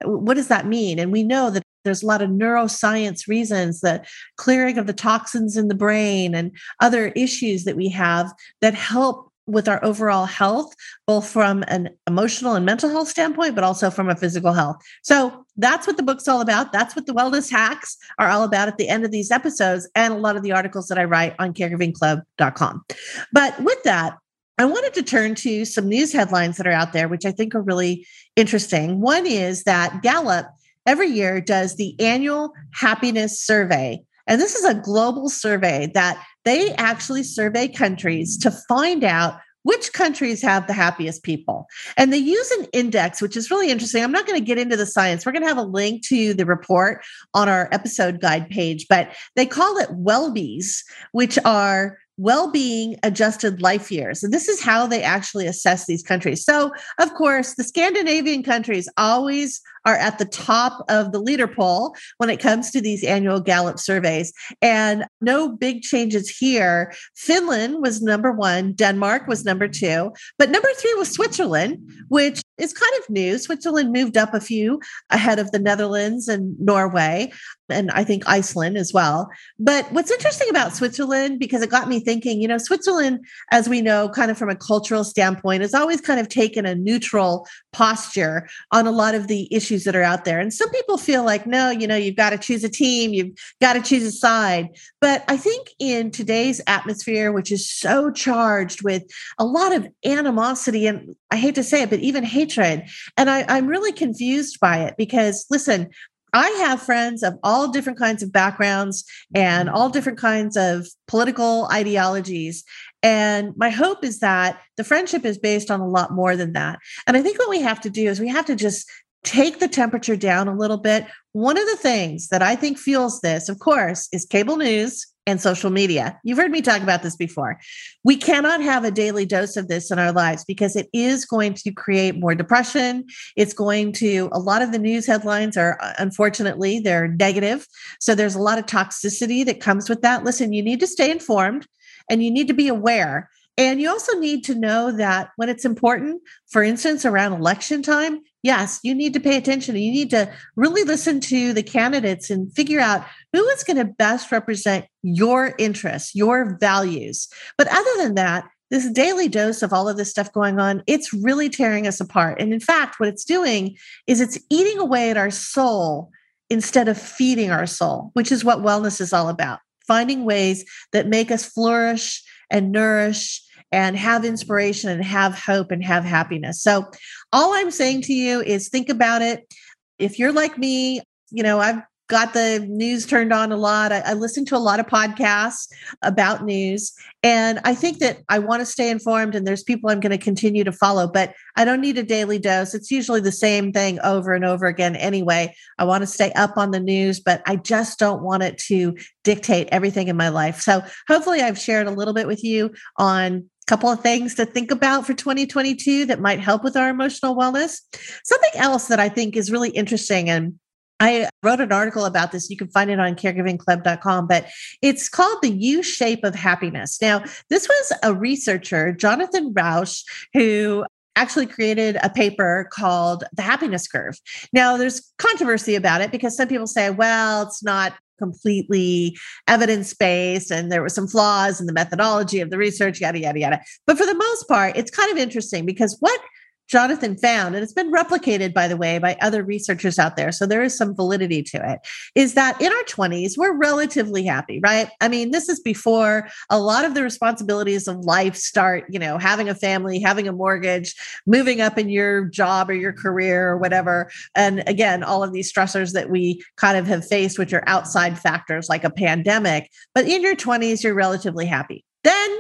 What 0.03 0.35
does 0.35 0.49
that 0.49 0.67
mean? 0.67 0.99
And 0.99 1.13
we 1.13 1.23
know 1.23 1.51
that 1.51 1.63
there's 1.85 2.03
a 2.03 2.07
lot 2.07 2.23
of 2.23 2.31
neuroscience 2.31 3.27
reasons, 3.29 3.81
that 3.81 4.07
clearing 4.37 4.79
of 4.79 4.87
the 4.87 4.93
toxins 4.93 5.57
in 5.57 5.69
the 5.69 5.75
brain 5.75 6.35
and 6.35 6.53
other 6.81 7.09
issues 7.09 7.65
that 7.65 7.77
we 7.77 7.89
have 7.89 8.33
that 8.61 8.75
help 8.75 9.33
with 9.47 9.69
our 9.69 9.85
overall 9.85 10.25
health, 10.25 10.75
both 11.07 11.29
from 11.29 11.65
an 11.67 11.91
emotional 12.07 12.55
and 12.55 12.65
mental 12.65 12.89
health 12.89 13.09
standpoint, 13.09 13.55
but 13.55 13.65
also 13.65 13.91
from 13.91 14.09
a 14.09 14.17
physical 14.17 14.53
health. 14.53 14.77
So 15.03 15.45
that's 15.57 15.87
what 15.87 15.97
the 15.97 16.03
book's 16.03 16.29
all 16.29 16.41
about. 16.41 16.73
That's 16.73 16.95
what 16.95 17.07
the 17.07 17.13
wellness 17.13 17.51
hacks 17.51 17.97
are 18.19 18.29
all 18.29 18.45
about 18.45 18.69
at 18.69 18.79
the 18.79 18.89
end 18.89 19.05
of 19.05 19.11
these 19.11 19.31
episodes 19.31 19.89
and 19.95 20.15
a 20.15 20.19
lot 20.19 20.37
of 20.37 20.43
the 20.43 20.53
articles 20.53 20.89
that 20.89 20.99
I 20.99 21.05
write 21.05 21.35
on 21.39 21.55
caregivingclub.com. 21.55 22.85
But 23.33 23.61
with 23.63 23.83
that, 23.83 24.17
I 24.59 24.65
wanted 24.65 24.95
to 24.95 25.03
turn 25.03 25.35
to 25.37 25.65
some 25.65 25.89
news 25.89 26.13
headlines 26.13 26.57
that 26.59 26.67
are 26.67 26.73
out 26.73 26.93
there, 26.93 27.09
which 27.09 27.25
I 27.25 27.33
think 27.33 27.55
are 27.55 27.63
really 27.63 28.07
interesting. 28.37 29.01
One 29.01 29.27
is 29.27 29.65
that 29.65 30.03
Gallup 30.03 30.47
every 30.87 31.09
year 31.09 31.41
does 31.41 31.77
the 31.77 31.99
annual 32.01 32.53
happiness 32.73 33.41
survey. 33.41 34.03
And 34.27 34.41
this 34.41 34.55
is 34.55 34.65
a 34.65 34.75
global 34.75 35.29
survey 35.29 35.91
that 35.95 36.23
they 36.45 36.73
actually 36.75 37.23
survey 37.23 37.69
countries 37.69 38.37
to 38.39 38.51
find 38.51 39.05
out 39.05 39.39
which 39.65 39.93
countries 39.93 40.43
have 40.43 40.67
the 40.67 40.73
happiest 40.73 41.23
people. 41.23 41.67
And 41.97 42.13
they 42.13 42.19
use 42.19 42.51
an 42.53 42.67
index, 42.73 43.23
which 43.23 43.37
is 43.37 43.51
really 43.51 43.71
interesting. 43.71 44.03
I'm 44.03 44.13
not 44.13 44.27
going 44.27 44.39
to 44.39 44.45
get 44.45 44.59
into 44.59 44.77
the 44.77 44.87
science. 44.87 45.25
We're 45.25 45.33
going 45.33 45.43
to 45.43 45.49
have 45.49 45.59
a 45.59 45.63
link 45.63 46.05
to 46.09 46.35
the 46.35 46.47
report 46.47 47.05
on 47.35 47.49
our 47.49 47.69
episode 47.73 48.21
guide 48.21 48.49
page, 48.51 48.87
but 48.89 49.15
they 49.37 49.47
call 49.47 49.79
it 49.79 49.91
WELLBYs, 49.91 50.83
which 51.13 51.39
are 51.45 51.99
well-being 52.19 52.97
adjusted 53.03 53.63
life 53.63 53.91
years. 53.91 54.23
And 54.23 54.33
this 54.33 54.49
is 54.49 54.63
how 54.63 54.87
they 54.87 55.03
actually 55.03 55.47
assess 55.47 55.87
these 55.87 56.03
countries. 56.03 56.45
So 56.45 56.73
of 56.99 57.15
course 57.15 57.55
the 57.55 57.65
scandinavian 57.65 58.43
countries 58.43 58.89
always 58.97 59.61
are 59.85 59.97
at 59.97 60.19
the 60.19 60.25
top 60.27 60.85
of 60.89 61.11
the 61.11 61.19
leader 61.19 61.49
poll 61.49 61.97
when 62.19 62.31
it 62.31 62.39
comes 62.39 62.71
to 62.71 62.81
these 62.81 63.03
annual 63.03 63.41
gallup 63.41 63.79
surveys. 63.79 64.33
And 64.61 65.05
no 65.21 65.49
big 65.49 65.83
changes 65.83 66.29
here. 66.29 66.93
Finland 67.17 67.83
was 67.83 68.03
number 68.03 68.31
one 68.31 68.75
denmark 68.75 69.27
was 69.27 69.45
number 69.45 69.67
two 69.67 70.13
but 70.39 70.51
number 70.51 70.69
three 70.77 70.95
was 70.95 71.11
switzerland 71.11 71.79
which 72.09 72.43
is 72.59 72.73
kind 72.73 72.93
of 73.01 73.11
new. 73.11 73.39
Switzerland 73.39 73.93
moved 73.93 74.17
up 74.17 74.35
a 74.35 74.41
few 74.41 74.81
ahead 75.11 75.39
of 75.39 75.51
the 75.51 75.59
netherlands 75.59 76.29
and 76.29 76.59
norway 76.61 77.31
and 77.73 77.91
I 77.91 78.05
think 78.05 78.23
Iceland 78.27 78.77
as 78.77 78.93
well. 78.93 79.31
But 79.59 79.91
what's 79.93 80.11
interesting 80.11 80.49
about 80.51 80.75
Switzerland, 80.75 81.39
because 81.39 81.63
it 81.63 81.71
got 81.71 81.89
me 81.89 82.01
thinking, 82.01 82.41
you 82.41 82.49
know, 82.49 82.59
Switzerland, 82.59 83.25
as 83.51 83.69
we 83.69 83.81
know, 83.81 84.09
kind 84.09 84.31
of 84.31 84.39
from 84.39 84.51
a 84.51 84.57
cultural 84.57 85.05
standpoint, 85.05 85.63
has 85.63 85.75
always 85.75 86.01
kind 86.01 86.21
of 86.21 86.29
taken 86.29 86.67
a 86.67 86.75
neutral 86.75 87.47
posture 87.73 88.49
on 88.71 88.87
a 88.87 88.91
lot 88.91 89.15
of 89.15 89.29
the 89.29 89.53
issues 89.53 89.85
that 89.85 89.97
are 89.97 90.03
out 90.03 90.25
there. 90.25 90.39
And 90.39 90.53
some 90.53 90.71
people 90.71 90.99
feel 90.99 91.25
like, 91.25 91.47
no, 91.47 91.71
you 91.71 91.87
know, 91.87 91.97
you've 91.97 92.17
got 92.17 92.31
to 92.31 92.39
choose 92.39 92.63
a 92.65 92.69
team, 92.69 93.13
you've 93.13 93.37
got 93.61 93.73
to 93.75 93.83
choose 93.83 94.05
a 94.05 94.13
side. 94.13 94.69
But 95.01 95.25
I 95.29 95.37
think 95.37 95.69
in 95.79 96.11
today's 96.11 96.61
atmosphere, 96.67 97.33
which 97.33 97.51
is 97.51 97.69
so 97.71 98.11
charged 98.11 98.83
with 98.83 99.05
a 99.39 99.45
lot 99.45 99.75
of 99.75 99.87
animosity 100.05 100.87
and 100.87 101.17
I 101.31 101.37
hate 101.37 101.55
to 101.55 101.65
say 101.65 101.83
it, 101.83 101.91
but 101.91 102.01
even 102.01 102.25
hatred, 102.25 102.85
and 103.17 103.31
I, 103.31 103.47
I'm 103.49 103.67
really 103.67 103.93
confused 103.93 104.61
by 104.61 104.81
it 104.81 104.95
because 104.99 105.47
listen, 105.51 105.89
I 106.33 106.49
have 106.51 106.83
friends 106.83 107.23
of 107.23 107.39
all 107.43 107.69
different 107.69 107.99
kinds 107.99 108.23
of 108.23 108.33
backgrounds 108.33 109.05
and 109.35 109.69
mm-hmm. 109.69 109.77
all 109.77 109.91
different 109.91 110.19
kinds 110.19 110.57
of 110.57 110.87
political 111.07 111.69
ideologies. 111.73 112.65
And 113.03 113.53
my 113.57 113.71
hope 113.71 114.05
is 114.05 114.21
that 114.21 114.61
the 114.77 114.85
friendship 114.85 115.25
is 115.25 115.39
based 115.39 115.71
on 115.71 115.81
a 115.81 115.89
lot 115.89 116.13
more 116.13 116.37
than 116.37 116.53
that. 116.53 116.79
And 117.07 117.17
I 117.17 117.23
think 117.23 117.39
what 117.39 117.51
we 117.51 117.61
have 117.61 117.81
to 117.83 117.91
do 117.91 118.09
is 118.09 118.21
we 118.21 118.29
have 118.29 118.47
to 118.47 118.57
just 118.57 118.91
take 119.25 119.59
the 119.61 119.69
temperature 119.69 120.17
down 120.17 120.49
a 120.49 120.57
little 120.57 120.79
bit. 120.79 121.07
One 121.33 121.59
of 121.59 121.67
the 121.67 121.77
things 121.77 122.29
that 122.29 122.43
I 122.43 122.57
think 122.57 122.79
fuels 122.79 123.21
this, 123.21 123.49
of 123.49 123.59
course, 123.59 124.09
is 124.13 124.25
cable 124.25 124.57
news 124.57 125.07
and 125.27 125.41
social 125.41 125.71
media. 125.71 126.19
You've 126.25 126.39
heard 126.39 126.51
me 126.51 126.63
talk 126.63 126.83
about 126.83 127.03
this 127.03 127.15
before. 127.15 127.61
We 128.03 128.17
cannot 128.17 128.61
have 128.61 128.85
a 128.85 128.91
daily 128.91 129.25
dose 129.25 129.57
of 129.57 129.69
this 129.69 129.91
in 129.91 129.99
our 129.99 130.13
lives 130.13 130.45
because 130.45 130.75
it 130.75 130.89
is 130.93 131.25
going 131.25 131.55
to 131.55 131.71
create 131.71 132.19
more 132.19 132.35
depression. 132.35 133.05
It's 133.37 133.55
going 133.55 133.93
to, 133.95 134.29
a 134.33 134.41
lot 134.41 134.63
of 134.63 134.73
the 134.73 134.81
news 134.81 135.07
headlines 135.07 135.57
are 135.57 135.79
uh, 135.81 135.93
unfortunately, 135.99 136.81
they're 136.81 137.09
negative. 137.09 137.67
So 138.01 138.15
there's 138.15 138.35
a 138.35 138.43
lot 138.43 138.59
of 138.59 138.67
toxicity 138.67 139.45
that 139.47 139.61
comes 139.61 139.89
with 139.89 140.03
that. 140.03 140.25
Listen, 140.25 140.53
you 140.53 140.63
need 140.63 140.81
to 140.81 140.87
stay 140.89 141.11
informed 141.11 141.69
and 142.11 142.23
you 142.23 142.31
need 142.31 142.49
to 142.49 142.55
be 142.55 142.69
aware. 142.69 143.31
And 143.59 143.81
you 143.81 143.91
also 143.91 144.19
need 144.19 144.45
to 144.45 144.55
know 144.55 144.93
that 144.93 145.31
when 145.37 145.49
it's 145.49 145.65
important, 145.65 146.23
for 146.51 146.63
instance, 146.63 147.05
around 147.05 147.35
election 147.35 147.83
time, 147.83 148.21
yes, 148.43 148.81
you 148.83 148.95
need 148.95 149.13
to 149.13 149.21
pay 149.21 149.37
attention. 149.37 149.77
You 149.77 149.93
need 149.93 150.11
to 150.11 150.33
really 150.57 150.85
listen 150.85 151.21
to 151.21 151.53
the 151.53 151.63
candidates 151.63 152.31
and 152.31 152.53
figure 152.55 152.81
out 152.81 153.05
who 153.33 153.47
is 153.49 153.63
going 153.63 153.77
to 153.77 153.85
best 153.85 154.33
represent 154.33 154.87
your 155.03 155.55
interests, 155.59 156.15
your 156.15 156.57
values. 156.61 157.29
But 157.59 157.69
other 157.69 157.91
than 157.99 158.15
that, 158.15 158.49
this 158.71 158.91
daily 158.91 159.29
dose 159.29 159.61
of 159.61 159.75
all 159.75 159.87
of 159.87 159.99
this 159.99 160.09
stuff 160.09 160.33
going 160.33 160.59
on, 160.59 160.83
it's 160.87 161.13
really 161.13 161.51
tearing 161.51 161.87
us 161.87 162.01
apart. 162.01 162.41
And 162.41 162.55
in 162.55 162.61
fact, 162.61 162.99
what 162.99 163.11
it's 163.11 163.25
doing 163.25 163.77
is 164.07 164.23
it's 164.23 164.39
eating 164.49 164.79
away 164.79 165.11
at 165.11 165.19
our 165.19 165.31
soul 165.31 166.11
instead 166.49 166.89
of 166.89 166.99
feeding 166.99 167.51
our 167.51 167.67
soul, 167.67 168.11
which 168.15 168.33
is 168.33 168.45
what 168.45 168.61
wellness 168.61 168.99
is 168.99 169.13
all 169.13 169.29
about 169.29 169.59
finding 169.87 170.25
ways 170.25 170.65
that 170.93 171.09
make 171.09 171.31
us 171.31 171.45
flourish 171.45 172.23
and 172.53 172.71
nourish 172.71 173.43
and 173.73 173.97
have 173.97 174.25
inspiration 174.25 174.91
and 174.91 175.03
have 175.03 175.35
hope 175.35 175.73
and 175.73 175.83
have 175.83 176.05
happiness. 176.05 176.63
So, 176.63 176.89
all 177.33 177.55
I'm 177.55 177.71
saying 177.71 178.03
to 178.03 178.13
you 178.13 178.43
is 178.43 178.69
think 178.69 178.89
about 178.89 179.23
it. 179.23 179.53
if 179.99 180.19
you're 180.19 180.33
like 180.33 180.59
me, 180.59 181.01
you 181.31 181.43
know, 181.43 181.59
I've 181.59 181.83
got 182.09 182.35
the 182.35 182.65
news 182.69 183.07
turned 183.07 183.33
on 183.33 183.53
a 183.53 183.57
lot. 183.57 183.93
I, 183.93 184.01
I, 184.01 184.13
listen 184.13 184.45
to 184.47 184.57
a 184.57 184.59
lot 184.59 184.81
of 184.81 184.87
podcasts 184.87 185.69
about 186.03 186.45
news. 186.45 186.93
And 187.23 187.61
I 187.65 187.75
think 187.75 187.99
that 187.99 188.19
I 188.29 188.39
want 188.39 188.61
to 188.61 188.67
stay 188.67 188.91
informed 188.91 189.35
and 189.35 189.47
there's 189.47 189.63
people 189.63 189.89
I'm 189.89 190.01
going 190.01 190.11
to 190.11 190.19
continue 190.19 190.65
to 190.65 190.73
follow, 190.73 191.07
but 191.07 191.33
I 191.57 191.65
don't 191.65 191.81
need 191.81 191.99
a 191.99 192.03
daily 192.03 192.39
dose. 192.39 192.75
It's 192.75 192.91
usually 192.91 193.21
the 193.21 193.33
same 193.33 193.73
thing 193.73 194.01
over 194.01 194.35
and 194.35 194.45
over 194.45 194.67
again 194.67 194.97
anyway. 194.97 195.55
I 195.79 195.85
want 195.85 196.03
to 196.03 196.07
stay 196.07 196.33
up 196.33 196.57
on 196.57 196.71
the 196.71 196.81
news, 196.81 197.21
but 197.21 197.43
I 197.47 197.57
just 197.57 197.99
don't 197.99 198.23
want 198.23 198.43
it 198.43 198.59
to 198.67 198.97
dictate 199.25 199.69
everything 199.71 200.09
in 200.09 200.17
my 200.17 200.29
life. 200.29 200.61
So 200.61 200.83
hopefully 201.09 201.41
I've 201.41 201.59
shared 201.59 201.87
a 201.87 201.93
little 201.93 202.15
bit 202.15 202.27
with 202.27 202.43
you 202.43 202.73
on 202.99 203.33
a 203.35 203.67
couple 203.67 203.89
of 203.89 204.01
things 204.01 204.35
to 204.35 204.45
think 204.45 204.71
about 204.71 205.07
for 205.07 205.15
2022 205.15 206.07
that 206.07 206.21
might 206.21 206.41
help 206.41 206.65
with 206.65 206.77
our 206.77 206.89
emotional 206.89 207.37
wellness. 207.37 207.81
Something 208.25 208.61
else 208.61 208.89
that 208.89 208.99
I 208.99 209.09
think 209.09 209.37
is 209.37 209.53
really 209.53 209.71
interesting 209.71 210.29
and 210.29 210.59
I 211.03 211.29
wrote 211.43 211.61
an 211.61 211.73
article 211.73 212.05
about 212.05 212.31
this. 212.31 212.49
You 212.49 212.57
can 212.57 212.69
find 212.69 212.89
it 212.89 213.01
on 213.01 213.17
caregivingclub.com, 213.17 214.29
but 214.29 214.47
it's 214.83 215.09
called 215.09 215.39
The 215.43 215.51
U 215.51 215.83
Shape 215.83 216.23
of 216.23 216.37
Happiness. 216.37 217.03
Now, 217.03 217.25
this 217.51 217.69
was 217.69 217.93
a 218.05 218.15
researcher, 218.15 218.93
Jonathan 218.93 219.53
Rauch, 219.53 220.05
who 220.33 220.85
actually 221.17 221.47
created 221.47 221.99
a 222.05 222.09
paper 222.09 222.69
called 222.73 223.25
The 223.33 223.43
Happiness 223.43 223.89
Curve. 223.89 224.17
Now, 224.53 224.77
there's 224.77 225.13
controversy 225.19 225.75
about 225.75 226.03
it 226.03 226.13
because 226.13 226.37
some 226.37 226.47
people 226.47 226.69
say, 226.69 226.91
well, 226.91 227.43
it's 227.43 227.65
not 227.65 227.95
completely 228.21 229.19
evidence 229.49 229.93
based 229.95 230.53
and 230.53 230.71
there 230.71 230.83
were 230.83 230.89
some 230.89 231.09
flaws 231.09 231.61
in 231.61 231.67
the 231.67 231.73
methodology 231.73 232.39
of 232.39 232.51
the 232.51 232.59
research, 232.59 233.01
yada, 233.01 233.19
yada, 233.19 233.41
yada. 233.41 233.61
But 233.89 233.99
for 233.99 234.07
the 234.07 234.15
most 234.15 234.47
part, 234.47 234.77
it's 234.77 234.93
kind 234.93 235.11
of 235.11 235.19
interesting 235.19 235.67
because 235.67 235.97
what 235.99 236.21
Jonathan 236.69 237.17
found, 237.17 237.55
and 237.55 237.63
it's 237.63 237.73
been 237.73 237.93
replicated, 237.93 238.55
by 238.55 238.67
the 238.67 238.77
way, 238.77 238.99
by 238.99 239.17
other 239.21 239.43
researchers 239.43 239.99
out 239.99 240.17
there. 240.17 240.33
So 240.33 240.47
there 240.47 240.63
is 240.63 240.77
some 240.77 240.95
validity 240.95 241.43
to 241.43 241.73
it, 241.73 241.81
is 242.15 242.35
that 242.35 242.61
in 242.61 242.73
our 242.73 242.85
20s, 242.85 243.37
we're 243.37 243.57
relatively 243.57 244.25
happy, 244.25 244.61
right? 244.63 244.89
I 245.01 245.09
mean, 245.09 245.33
this 245.33 245.49
is 245.49 245.61
before 245.61 246.29
a 246.49 246.59
lot 246.59 246.85
of 246.85 246.95
the 246.95 247.03
responsibilities 247.03 247.89
of 247.89 247.99
life 247.99 248.37
start, 248.37 248.85
you 248.89 248.99
know, 248.99 249.19
having 249.19 249.49
a 249.49 249.55
family, 249.55 250.01
having 250.01 250.29
a 250.29 250.33
mortgage, 250.33 250.95
moving 251.27 251.61
up 251.61 251.79
in 251.79 251.89
your 251.89 252.25
job 252.27 252.71
or 252.71 252.75
your 252.75 252.93
career 252.93 253.49
or 253.49 253.59
whatever. 253.59 254.11
And 254.35 254.63
again, 254.67 255.03
all 255.03 255.23
of 255.23 255.33
these 255.33 255.53
stressors 255.53 255.93
that 255.93 256.11
we 256.11 256.43
kind 256.57 256.79
of 256.79 256.87
have 256.87 257.07
faced, 257.07 257.39
which 257.39 257.53
are 257.53 257.65
outside 257.67 258.19
factors 258.19 258.69
like 258.69 258.85
a 258.85 258.91
pandemic. 258.91 259.71
But 259.95 260.07
in 260.07 260.23
your 260.23 260.37
20s, 260.37 260.83
you're 260.83 260.95
relatively 260.95 261.47
happy. 261.47 261.85
Then 262.05 262.39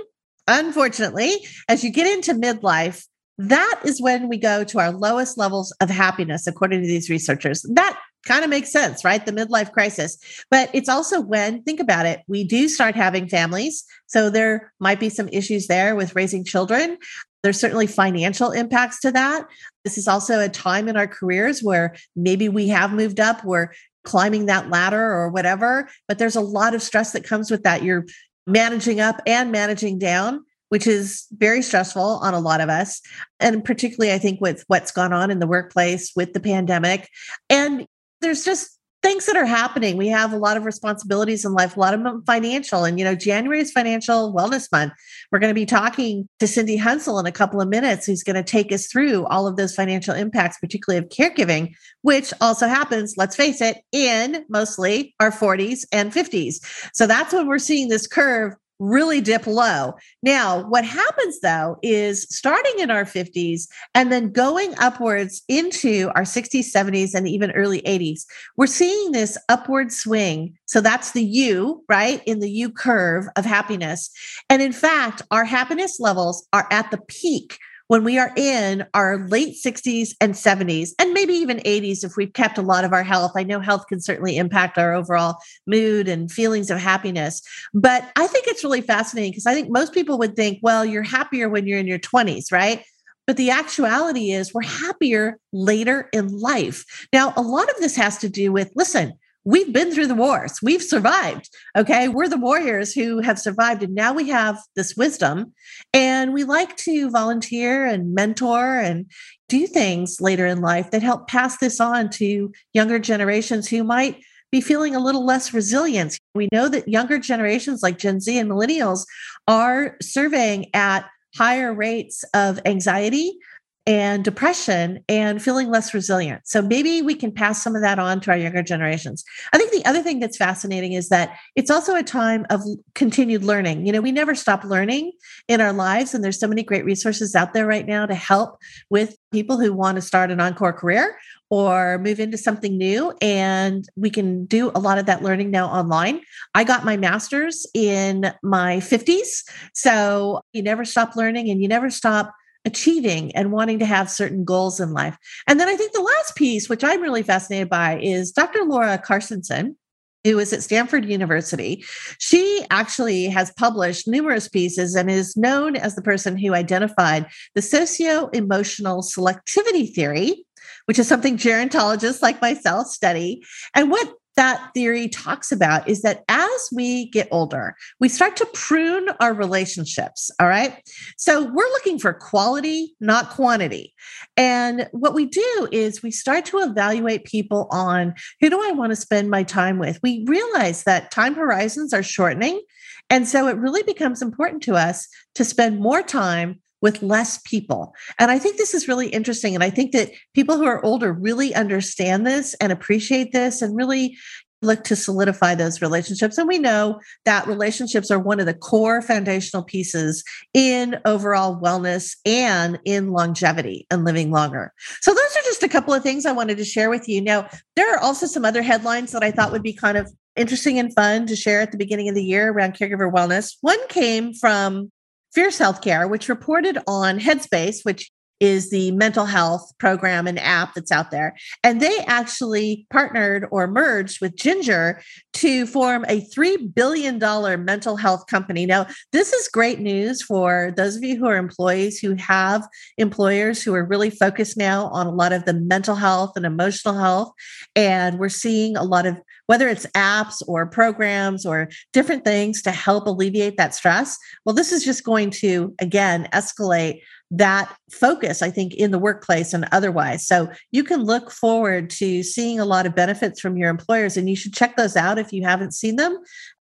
unfortunately, 0.49 1.47
as 1.69 1.85
you 1.85 1.91
get 1.91 2.07
into 2.07 2.35
midlife, 2.35 3.07
that 3.49 3.80
is 3.84 4.00
when 4.00 4.28
we 4.28 4.38
go 4.38 4.64
to 4.64 4.78
our 4.78 4.92
lowest 4.92 5.37
levels 5.37 5.75
of 5.80 5.90
happiness, 5.90 6.46
according 6.46 6.82
to 6.82 6.87
these 6.87 7.11
researchers. 7.11 7.62
That 7.75 7.99
kind 8.25 8.44
of 8.44 8.50
makes 8.50 8.70
sense, 8.70 9.04
right? 9.04 9.25
The 9.25 9.32
midlife 9.32 9.72
crisis. 9.72 10.16
But 10.50 10.70
it's 10.72 10.88
also 10.88 11.20
when, 11.20 11.62
think 11.62 11.80
about 11.80 12.06
it, 12.06 12.20
we 12.28 12.44
do 12.44 12.68
start 12.68 12.94
having 12.94 13.28
families. 13.28 13.84
So 14.06 14.30
there 14.30 14.72
might 14.78 15.00
be 15.00 15.08
some 15.08 15.28
issues 15.28 15.66
there 15.66 15.96
with 15.96 16.14
raising 16.14 16.44
children. 16.44 16.99
There's 17.42 17.58
certainly 17.58 17.88
financial 17.88 18.52
impacts 18.52 19.00
to 19.00 19.11
that. 19.11 19.46
This 19.84 19.99
is 19.99 20.06
also 20.06 20.38
a 20.38 20.49
time 20.49 20.88
in 20.88 20.96
our 20.96 21.08
careers 21.08 21.62
where 21.62 21.96
maybe 22.14 22.49
we 22.49 22.68
have 22.68 22.92
moved 22.92 23.18
up, 23.18 23.44
we're 23.44 23.72
climbing 24.04 24.46
that 24.46 24.70
ladder 24.70 25.02
or 25.02 25.28
whatever, 25.28 25.88
but 26.06 26.18
there's 26.18 26.37
a 26.37 26.40
lot 26.40 26.75
of 26.75 26.82
stress 26.82 27.12
that 27.12 27.25
comes 27.25 27.50
with 27.50 27.64
that. 27.64 27.82
You're 27.82 28.06
managing 28.46 29.00
up 29.00 29.20
and 29.26 29.50
managing 29.50 29.99
down 29.99 30.44
which 30.73 30.87
is 30.87 31.26
very 31.33 31.61
stressful 31.61 32.19
on 32.23 32.33
a 32.33 32.41
lot 32.41 32.62
of 32.62 32.71
us. 32.71 33.02
And 33.41 33.62
particularly, 33.62 34.11
I 34.11 34.19
think, 34.19 34.41
with 34.41 34.64
what's 34.69 34.91
gone 34.91 35.12
on 35.12 35.31
in 35.31 35.38
the 35.38 35.47
workplace 35.47 36.12
with 36.17 36.33
the 36.33 36.41
pandemic. 36.41 37.11
And 37.50 37.87
there's 38.23 38.43
just 38.43 38.79
things 39.02 39.26
that 39.26 39.37
are 39.37 39.45
happening. 39.45 39.99
We 39.99 40.09
have 40.09 40.33
a 40.33 40.38
lot 40.38 40.57
of 40.57 40.64
responsibilities 40.64 41.45
in 41.45 41.52
life, 41.52 41.76
a 41.76 41.81
lot 41.81 41.93
of 41.93 42.02
them 42.02 42.23
financial. 42.25 42.85
And, 42.85 42.99
you 42.99 43.05
know, 43.05 43.14
January 43.14 43.61
is 43.61 43.71
financial 43.71 44.33
wellness 44.33 44.73
month. 44.73 44.95
We're 45.31 45.41
going 45.41 45.50
to 45.50 45.55
be 45.55 45.67
talking 45.67 46.26
to 46.38 46.47
Cindy 46.47 46.79
Hounsell 46.79 47.21
in 47.21 47.26
a 47.26 47.33
couple 47.33 47.61
of 47.61 47.69
minutes, 47.69 48.07
who's 48.07 48.23
going 48.23 48.37
to 48.37 48.43
take 48.43 48.73
us 48.73 48.87
through 48.87 49.26
all 49.26 49.47
of 49.47 49.57
those 49.57 49.75
financial 49.75 50.14
impacts, 50.14 50.57
particularly 50.59 51.05
of 51.05 51.11
caregiving, 51.11 51.75
which 52.00 52.33
also 52.41 52.67
happens, 52.67 53.12
let's 53.19 53.37
face 53.37 53.61
it, 53.61 53.83
in 53.93 54.47
mostly 54.49 55.14
our 55.21 55.31
40s 55.31 55.85
and 55.93 56.12
50s. 56.12 56.64
So 56.95 57.07
that's 57.07 57.35
when 57.35 57.47
we're 57.47 57.59
seeing 57.59 57.88
this 57.88 58.07
curve 58.07 58.55
really 58.83 59.21
dip 59.21 59.47
low. 59.47 59.95
Now, 60.23 60.69
what 60.69 60.85
happens 60.85 61.41
though 61.41 61.77
is 61.83 62.25
starting 62.25 62.81
in 62.81 62.91
our 62.91 63.05
50s 63.05 63.69
and 63.95 64.11
then 64.11 64.33
going 64.33 64.75
upwards 64.79 65.43
into 65.49 66.11
our 66.17 66.23
60s, 66.23 66.73
70s, 66.75 67.15
and 67.15 67.29
even 67.29 67.53
early 67.53 67.81
80s, 67.83 68.25
we're 68.57 68.67
seeing 68.67 69.12
this 69.12 69.39
upward 69.49 69.93
swing. 69.93 70.59
So 70.67 70.81
that's 70.81 71.12
the 71.12 71.25
U, 71.25 71.85
right? 71.89 72.23
In 72.27 72.41
the 72.41 72.51
U 72.51 72.71
curve 72.71 73.27
of 73.37 73.45
happiness. 73.45 74.11
And 74.51 74.61
in 74.61 74.73
fact, 74.73 75.23
our 75.31 75.45
happiness 75.45 76.01
levels 76.01 76.47
are 76.53 76.67
at 76.71 76.91
the 76.91 76.99
peak 76.99 77.59
when 77.92 78.04
we 78.04 78.18
are 78.18 78.32
in 78.38 78.87
our 78.94 79.28
late 79.28 79.54
60s 79.62 80.14
and 80.18 80.32
70s, 80.32 80.92
and 80.99 81.12
maybe 81.12 81.34
even 81.34 81.58
80s 81.58 82.02
if 82.02 82.16
we've 82.16 82.32
kept 82.32 82.56
a 82.56 82.62
lot 82.62 82.87
of 82.87 82.94
our 82.94 83.02
health. 83.02 83.32
I 83.37 83.42
know 83.42 83.61
health 83.61 83.87
can 83.87 84.00
certainly 84.00 84.38
impact 84.38 84.78
our 84.78 84.94
overall 84.94 85.37
mood 85.66 86.08
and 86.08 86.32
feelings 86.32 86.70
of 86.70 86.78
happiness. 86.78 87.42
But 87.75 88.11
I 88.16 88.26
think 88.28 88.46
it's 88.46 88.64
really 88.64 88.80
fascinating 88.80 89.32
because 89.32 89.44
I 89.44 89.52
think 89.52 89.68
most 89.68 89.92
people 89.92 90.16
would 90.20 90.37
think, 90.37 90.61
well, 90.62 90.87
you're 90.87 91.02
happier 91.02 91.50
when 91.50 91.66
you're 91.66 91.78
in 91.78 91.87
your 91.87 91.99
20s, 91.99 92.50
right? 92.50 92.82
But 93.26 93.37
the 93.37 93.50
actuality 93.50 94.30
is 94.30 94.54
we're 94.54 94.62
happier 94.62 95.38
later 95.52 96.08
in 96.14 96.28
life. 96.28 97.06
Now, 97.12 97.34
a 97.37 97.42
lot 97.42 97.68
of 97.68 97.76
this 97.76 97.94
has 97.96 98.16
to 98.20 98.30
do 98.30 98.52
with 98.52 98.72
listen, 98.75 99.12
we've 99.44 99.72
been 99.72 99.92
through 99.92 100.06
the 100.06 100.14
wars. 100.14 100.58
We've 100.62 100.82
survived. 100.82 101.49
Okay. 101.76 102.08
We're 102.08 102.28
the 102.28 102.37
warriors 102.37 102.92
who 102.92 103.20
have 103.20 103.38
survived. 103.38 103.82
And 103.82 103.94
now 103.94 104.12
we 104.12 104.28
have 104.28 104.58
this 104.76 104.96
wisdom. 104.96 105.52
And 105.92 106.32
we 106.32 106.44
like 106.44 106.76
to 106.78 107.11
volunteer 107.11 107.84
and 107.84 108.14
mentor 108.14 108.78
and 108.78 109.06
do 109.49 109.66
things 109.66 110.20
later 110.20 110.46
in 110.46 110.61
life 110.61 110.90
that 110.90 111.02
help 111.02 111.28
pass 111.28 111.58
this 111.58 111.80
on 111.80 112.11
to 112.11 112.52
younger 112.72 112.99
generations 112.99 113.68
who 113.68 113.84
might 113.84 114.20
be 114.50 114.61
feeling 114.61 114.94
a 114.94 115.00
little 115.00 115.25
less 115.25 115.52
resilience. 115.54 116.18
We 116.34 116.49
know 116.52 116.68
that 116.68 116.87
younger 116.87 117.18
generations 117.18 117.82
like 117.82 117.99
Gen 117.99 118.20
Z 118.20 118.38
and 118.38 118.50
millennials 118.50 119.04
are 119.49 119.96
surveying 120.00 120.66
at 120.75 121.06
higher 121.34 121.72
rates 121.72 122.25
of 122.34 122.61
anxiety, 122.66 123.38
and 123.87 124.25
depression 124.25 125.03
and 125.09 125.43
feeling 125.43 125.69
less 125.69 125.93
resilient. 125.93 126.43
So 126.47 126.62
maybe 126.62 127.03
we 127.03 127.17
can 127.17 127.33
pass 127.33 127.62
some 127.62 127.75
of 127.75 127.83
that 127.83 127.99
on 127.99 128.21
to 128.21 128.31
our 128.31 128.37
younger 128.37 128.62
generations. 128.62 129.25
I 129.53 129.59
think 129.59 129.73
the 129.73 129.85
other 129.85 130.03
thing 130.03 130.21
that's 130.21 130.37
fascinating 130.37 130.93
is 130.93 131.09
that 131.09 131.37
it's 131.57 131.71
also 131.71 131.97
a 131.97 132.03
time 132.05 132.47
of 132.51 132.61
continued 132.95 133.43
learning. 133.43 133.85
You 133.85 133.93
know, 133.93 134.01
we 134.01 134.12
never 134.12 134.35
stop 134.35 134.62
learning 134.62 135.12
in 135.49 135.61
our 135.61 135.73
lives, 135.73 136.15
and 136.15 136.23
there's 136.23 136.39
so 136.39 136.47
many 136.47 136.62
great 136.62 136.85
resources 136.85 137.35
out 137.35 137.55
there 137.55 137.67
right 137.67 137.87
now 137.87 138.07
to 138.07 138.15
help 138.15 138.59
with 138.89 139.17
people 139.33 139.59
who 139.59 139.73
want 139.73 139.97
to 139.97 140.03
start 140.03 140.31
an 140.31 140.41
encore 140.41 140.73
career 140.73 141.17
or 141.51 141.99
move 141.99 142.19
into 142.19 142.39
something 142.39 142.79
new. 142.79 143.12
And 143.21 143.87
we 143.97 144.09
can 144.09 144.47
do 144.47 144.71
a 144.75 144.79
lot 144.79 144.99
of 144.99 145.07
that 145.07 145.23
learning 145.23 145.51
now 145.51 145.67
online. 145.67 146.23
I 146.55 146.65
got 146.65 146.85
my 146.85 146.97
master's 146.97 147.67
in 147.75 148.33
my 148.43 148.79
50s. 148.79 149.43
So 149.75 150.41
you 150.53 150.62
never 150.62 150.85
stop 150.87 151.15
learning 151.15 151.51
and 151.51 151.61
you 151.61 151.69
never 151.69 151.91
stop 151.91 152.33
achieving 152.64 153.35
and 153.35 153.52
wanting 153.52 153.78
to 153.81 153.87
have 153.87 154.11
certain 154.11 154.45
goals 154.45 154.81
in 154.81 154.92
life. 154.92 155.16
And 155.47 155.59
then 155.59 155.69
I 155.69 155.76
think 155.76 155.92
the 155.92 156.00
last 156.00 156.37
piece, 156.37 156.69
which 156.69 156.85
I'm 156.85 157.02
really 157.02 157.23
fascinated 157.23 157.69
by, 157.69 157.99
is 158.00 158.33
Dr. 158.33 158.64
Laura 158.64 158.99
Carstensen. 158.99 159.76
Who 160.25 160.38
is 160.38 160.52
at 160.52 160.62
Stanford 160.62 161.04
University. 161.04 161.85
She 162.21 162.64
actually 162.71 163.25
has 163.25 163.52
published 163.57 164.07
numerous 164.07 164.49
pieces 164.49 164.95
and 164.95 165.11
is 165.11 165.37
known 165.37 165.75
as 165.75 165.97
the 165.97 166.02
person 166.02 166.38
who 166.38 166.54
identified 166.54 167.26
the 167.57 167.62
socio 167.62 168.28
emotional 168.28 169.02
selectivity 169.02 169.92
theory, 169.92 170.45
which 170.85 171.00
is 171.00 171.09
something 171.09 171.37
gerontologists 171.37 172.23
like 172.23 172.40
myself 172.40 172.87
study. 172.87 173.42
And 173.75 173.90
what 173.90 174.14
that 174.37 174.71
theory 174.75 175.09
talks 175.09 175.53
about 175.53 175.89
is 175.89 176.03
that 176.03 176.25
as 176.29 176.69
we 176.75 177.11
get 177.11 177.29
older, 177.31 177.75
we 178.01 178.09
start 178.09 178.37
to 178.37 178.47
prune 178.55 179.09
our 179.21 179.35
relationships. 179.35 180.31
All 180.41 180.49
right. 180.49 180.81
So 181.19 181.43
we're 181.43 181.69
looking 181.73 181.99
for 181.99 182.12
quality, 182.12 182.95
not 183.01 183.31
quantity. 183.31 183.93
And 184.37 184.89
what 184.93 185.15
we 185.15 185.27
do 185.27 185.69
is 185.71 186.03
we 186.03 186.11
start 186.11 186.47
to 186.47 186.59
evaluate 186.59 187.25
people 187.25 187.69
on 187.71 188.15
who 188.41 188.49
do 188.49 188.61
I 188.62 188.73
want 188.73 188.91
to 188.91 188.97
spend 188.97 189.31
my 189.31 189.43
time 189.43 189.79
with? 189.79 190.01
We 190.03 190.25
realize 190.27 190.85
that 190.85 191.11
time 191.11 191.35
horizons 191.35 191.93
are 191.93 192.03
shortening. 192.03 192.62
And 193.11 193.29
so 193.29 193.49
it 193.49 193.59
really 193.59 193.83
becomes 193.83 194.23
important 194.23 194.62
to 194.65 194.75
us 194.75 195.07
to 195.35 195.45
spend 195.45 195.81
more 195.81 196.03
time 196.03 196.62
with 196.83 197.03
less 197.03 197.39
people. 197.39 197.95
And 198.19 198.31
I 198.31 198.39
think 198.39 198.57
this 198.59 198.75
is 198.75 198.89
really 198.89 199.09
interesting. 199.09 199.55
And 199.55 199.65
I 199.65 199.71
think 199.71 199.93
that 199.93 200.11
people 200.35 200.59
who 200.59 200.67
are 200.67 200.85
older 200.85 201.12
really 201.12 201.55
understand 201.55 202.27
this 202.27 202.55
and 202.55 202.73
appreciate 202.73 203.33
this 203.33 203.62
and 203.62 203.77
really 203.77 204.19
look 204.62 204.85
to 204.85 204.97
solidify 204.97 205.55
those 205.55 205.83
relationships. 205.83 206.39
And 206.39 206.47
we 206.47 206.59
know 206.59 207.01
that 207.25 207.47
relationships 207.47 208.11
are 208.11 208.19
one 208.19 208.41
of 208.41 208.47
the 208.47 208.55
core 208.55 209.03
foundational 209.03 209.65
pieces 209.65 210.23
in 210.55 211.01
overall 211.05 211.61
wellness 211.61 212.17
and 212.25 212.79
in 212.85 213.11
longevity 213.11 213.87
and 213.91 214.05
living 214.05 214.31
longer. 214.31 214.73
So, 215.01 215.12
those 215.12 215.37
are 215.37 215.43
just 215.45 215.65
a 215.65 215.69
couple 215.69 215.93
of 215.93 216.03
things 216.03 216.25
I 216.25 216.33
wanted 216.33 216.59
to 216.59 216.65
share 216.65 216.91
with 216.91 217.09
you. 217.09 217.21
Now, 217.21 217.49
there 217.75 217.93
are 217.93 217.99
also 217.99 218.27
some 218.27 218.45
other 218.45 218.62
headlines 218.62 219.12
that 219.12 219.25
I 219.25 219.33
thought 219.33 219.53
would 219.53 219.65
be 219.65 219.73
kind 219.73 219.99
of 219.99 220.11
interesting 220.37 220.79
and 220.79 220.95
fun 220.95 221.27
to 221.27 221.37
share 221.37 221.61
at 221.61 221.73
the 221.73 221.79
beginning 221.79 222.09
of 222.09 222.15
the 222.15 222.25
year 222.25 222.51
around 222.51 222.75
caregiver 222.75 223.12
wellness. 223.12 223.57
One 223.61 223.79
came 223.89 224.33
from 224.33 224.91
Fierce 225.33 225.59
Healthcare, 225.59 226.09
which 226.09 226.29
reported 226.29 226.79
on 226.87 227.19
Headspace, 227.19 227.85
which 227.85 228.11
is 228.42 228.70
the 228.70 228.90
mental 228.90 229.25
health 229.25 229.72
program 229.78 230.26
and 230.26 230.37
app 230.40 230.75
that's 230.75 230.90
out 230.90 231.12
there. 231.12 231.37
And 231.62 231.80
they 231.80 231.96
actually 232.08 232.88
partnered 232.90 233.46
or 233.52 233.68
merged 233.68 234.20
with 234.20 234.34
Ginger 234.34 235.00
to 235.34 235.64
form 235.64 236.04
a 236.08 236.22
$3 236.22 236.75
billion 236.75 237.20
mental 237.64 237.96
health 237.96 238.26
company. 238.26 238.66
Now, 238.66 238.88
this 239.12 239.32
is 239.32 239.46
great 239.46 239.78
news 239.78 240.22
for 240.22 240.75
those 240.76 240.96
of 240.96 241.04
you 241.04 241.16
who 241.16 241.26
are 241.28 241.37
employees 241.37 242.00
who 242.00 242.16
have 242.16 242.66
employers 242.99 243.62
who 243.62 243.76
are 243.76 243.84
really 243.84 244.11
focused 244.11 244.56
now 244.56 244.88
on 244.88 245.06
a 245.06 245.14
lot 245.14 245.32
of 245.32 245.44
the 245.44 245.54
mental 245.54 245.94
health 245.94 246.32
and 246.34 246.44
emotional 246.44 246.99
health. 246.99 247.30
And 247.76 248.18
we're 248.18 248.28
seeing 248.28 248.76
a 248.76 248.82
lot 248.82 249.06
of 249.06 249.20
whether 249.46 249.68
it's 249.68 249.87
apps 249.94 250.42
or 250.49 250.66
programs 250.66 251.46
or 251.46 251.68
different 251.92 252.25
things 252.25 252.62
to 252.62 252.72
help 252.72 253.06
alleviate 253.06 253.56
that 253.56 253.75
stress. 253.75 254.16
Well, 254.44 254.54
this 254.54 254.72
is 254.72 254.84
just 254.84 255.04
going 255.04 255.30
to, 255.30 255.75
again, 255.78 256.28
escalate 256.32 257.00
that 257.33 257.75
focus, 257.91 258.43
I 258.43 258.51
think, 258.51 258.75
in 258.75 258.91
the 258.91 258.99
workplace 258.99 259.53
and 259.53 259.67
otherwise. 259.73 260.27
So 260.27 260.51
you 260.71 260.85
can 260.85 261.03
look 261.03 261.31
forward 261.31 261.91
to 261.91 262.23
seeing 262.23 262.61
a 262.61 262.65
lot 262.65 262.87
of 262.87 262.95
benefits 262.95 263.41
from 263.41 263.57
your 263.57 263.71
employers, 263.71 264.17
and 264.17 264.29
you 264.29 264.37
should 264.37 264.55
check 264.55 264.77
those 264.77 264.97
out 264.97 265.19
if 265.19 265.33
you 265.33 265.43
haven't 265.43 265.73
seen 265.73 265.97
them. 265.97 266.19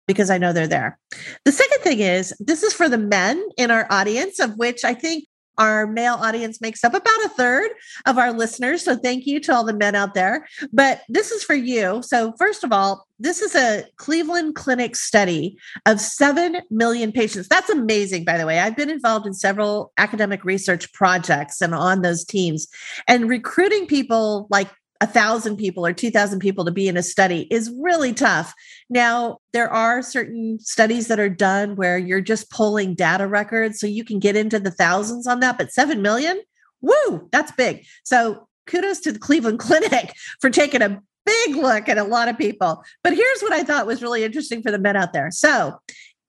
Because 0.08 0.32
I 0.32 0.40
know 0.40 0.54
they're 0.54 0.66
there. 0.66 0.98
The 1.46 1.52
second 1.52 1.82
thing 1.84 2.00
is, 2.00 2.34
this 2.40 2.64
is 2.64 2.74
for 2.74 2.90
the 2.90 2.98
men 2.98 3.48
in 3.58 3.70
our 3.70 3.86
audience, 3.92 4.40
of 4.40 4.58
which 4.58 4.84
I 4.84 4.96
think 4.96 5.26
our 5.60 5.86
male 5.86 6.16
audience 6.16 6.62
makes 6.62 6.84
up 6.84 6.94
about 6.94 7.25
a 7.25 7.30
third 7.30 7.70
of 8.06 8.18
our 8.18 8.32
listeners. 8.32 8.84
So 8.84 8.96
thank 8.96 9.28
you 9.28 9.39
to 9.42 9.54
all 9.54 9.63
the 9.63 9.74
men 9.74 9.94
out 9.94 10.13
there. 10.13 10.48
But 10.72 11.01
this 11.10 11.32
is 11.32 11.44
for 11.44 11.54
you. 11.54 12.01
So, 12.01 12.34
first 12.39 12.63
of 12.63 12.72
all, 12.72 13.06
this 13.20 13.42
is 13.42 13.54
a 13.54 13.84
Cleveland 13.98 14.56
Clinic 14.56 14.96
study 14.96 15.58
of 15.86 16.00
7 16.00 16.62
million 16.72 17.12
patients. 17.12 17.50
That's 17.50 17.70
amazing, 17.70 18.24
by 18.24 18.38
the 18.38 18.46
way. 18.46 18.60
I've 18.60 18.78
been 18.78 18.89
involved 18.89 19.28
in 19.28 19.34
several 19.34 19.92
academic 19.98 20.46
research 20.46 20.92
projects 20.94 21.62
and 21.62 21.75
on 21.75 22.01
those 22.01 22.24
teams. 22.24 22.68
And 23.08 23.30
recruiting 23.30 23.88
people 23.88 24.48
like 24.50 24.70
a 25.01 25.08
thousand 25.08 25.58
people 25.58 25.86
or 25.86 25.94
2000 25.94 26.39
people 26.39 26.65
to 26.65 26.72
be 26.72 26.88
in 26.88 26.98
a 26.98 27.03
study 27.03 27.48
is 27.50 27.72
really 27.79 28.13
tough. 28.13 28.53
Now 28.89 29.38
there 29.53 29.70
are 29.70 30.01
certain 30.01 30.60
studies 30.60 31.08
that 31.08 31.20
are 31.20 31.29
done 31.29 31.75
where 31.75 31.98
you're 31.98 32.22
just 32.22 32.51
pulling 32.51 32.96
data 32.96 33.27
records 33.27 33.79
so 33.79 33.88
you 33.88 34.03
can 34.03 34.20
get 34.20 34.36
into 34.36 34.60
the 34.60 34.72
thousands 34.72 35.25
on 35.25 35.39
that 35.39 35.58
but 35.58 35.72
7 35.72 36.01
million? 36.01 36.41
Woo 36.82 37.27
that's 37.32 37.51
big. 37.53 37.86
So 38.03 38.48
kudos 38.68 39.00
to 39.01 39.12
the 39.12 39.20
cleveland 39.20 39.60
clinic 39.60 40.13
for 40.41 40.50
taking 40.50 40.82
a 40.82 41.01
big 41.25 41.56
look 41.56 41.88
at 41.88 41.98
a 41.98 42.03
lot 42.03 42.27
of 42.27 42.38
people. 42.38 42.84
But 43.03 43.13
here's 43.13 43.41
what 43.41 43.53
i 43.53 43.63
thought 43.63 43.88
was 43.88 44.01
really 44.01 44.24
interesting 44.24 44.62
for 44.62 44.72
the 44.72 44.79
men 44.79 44.96
out 44.96 45.13
there. 45.13 45.32
So 45.32 45.79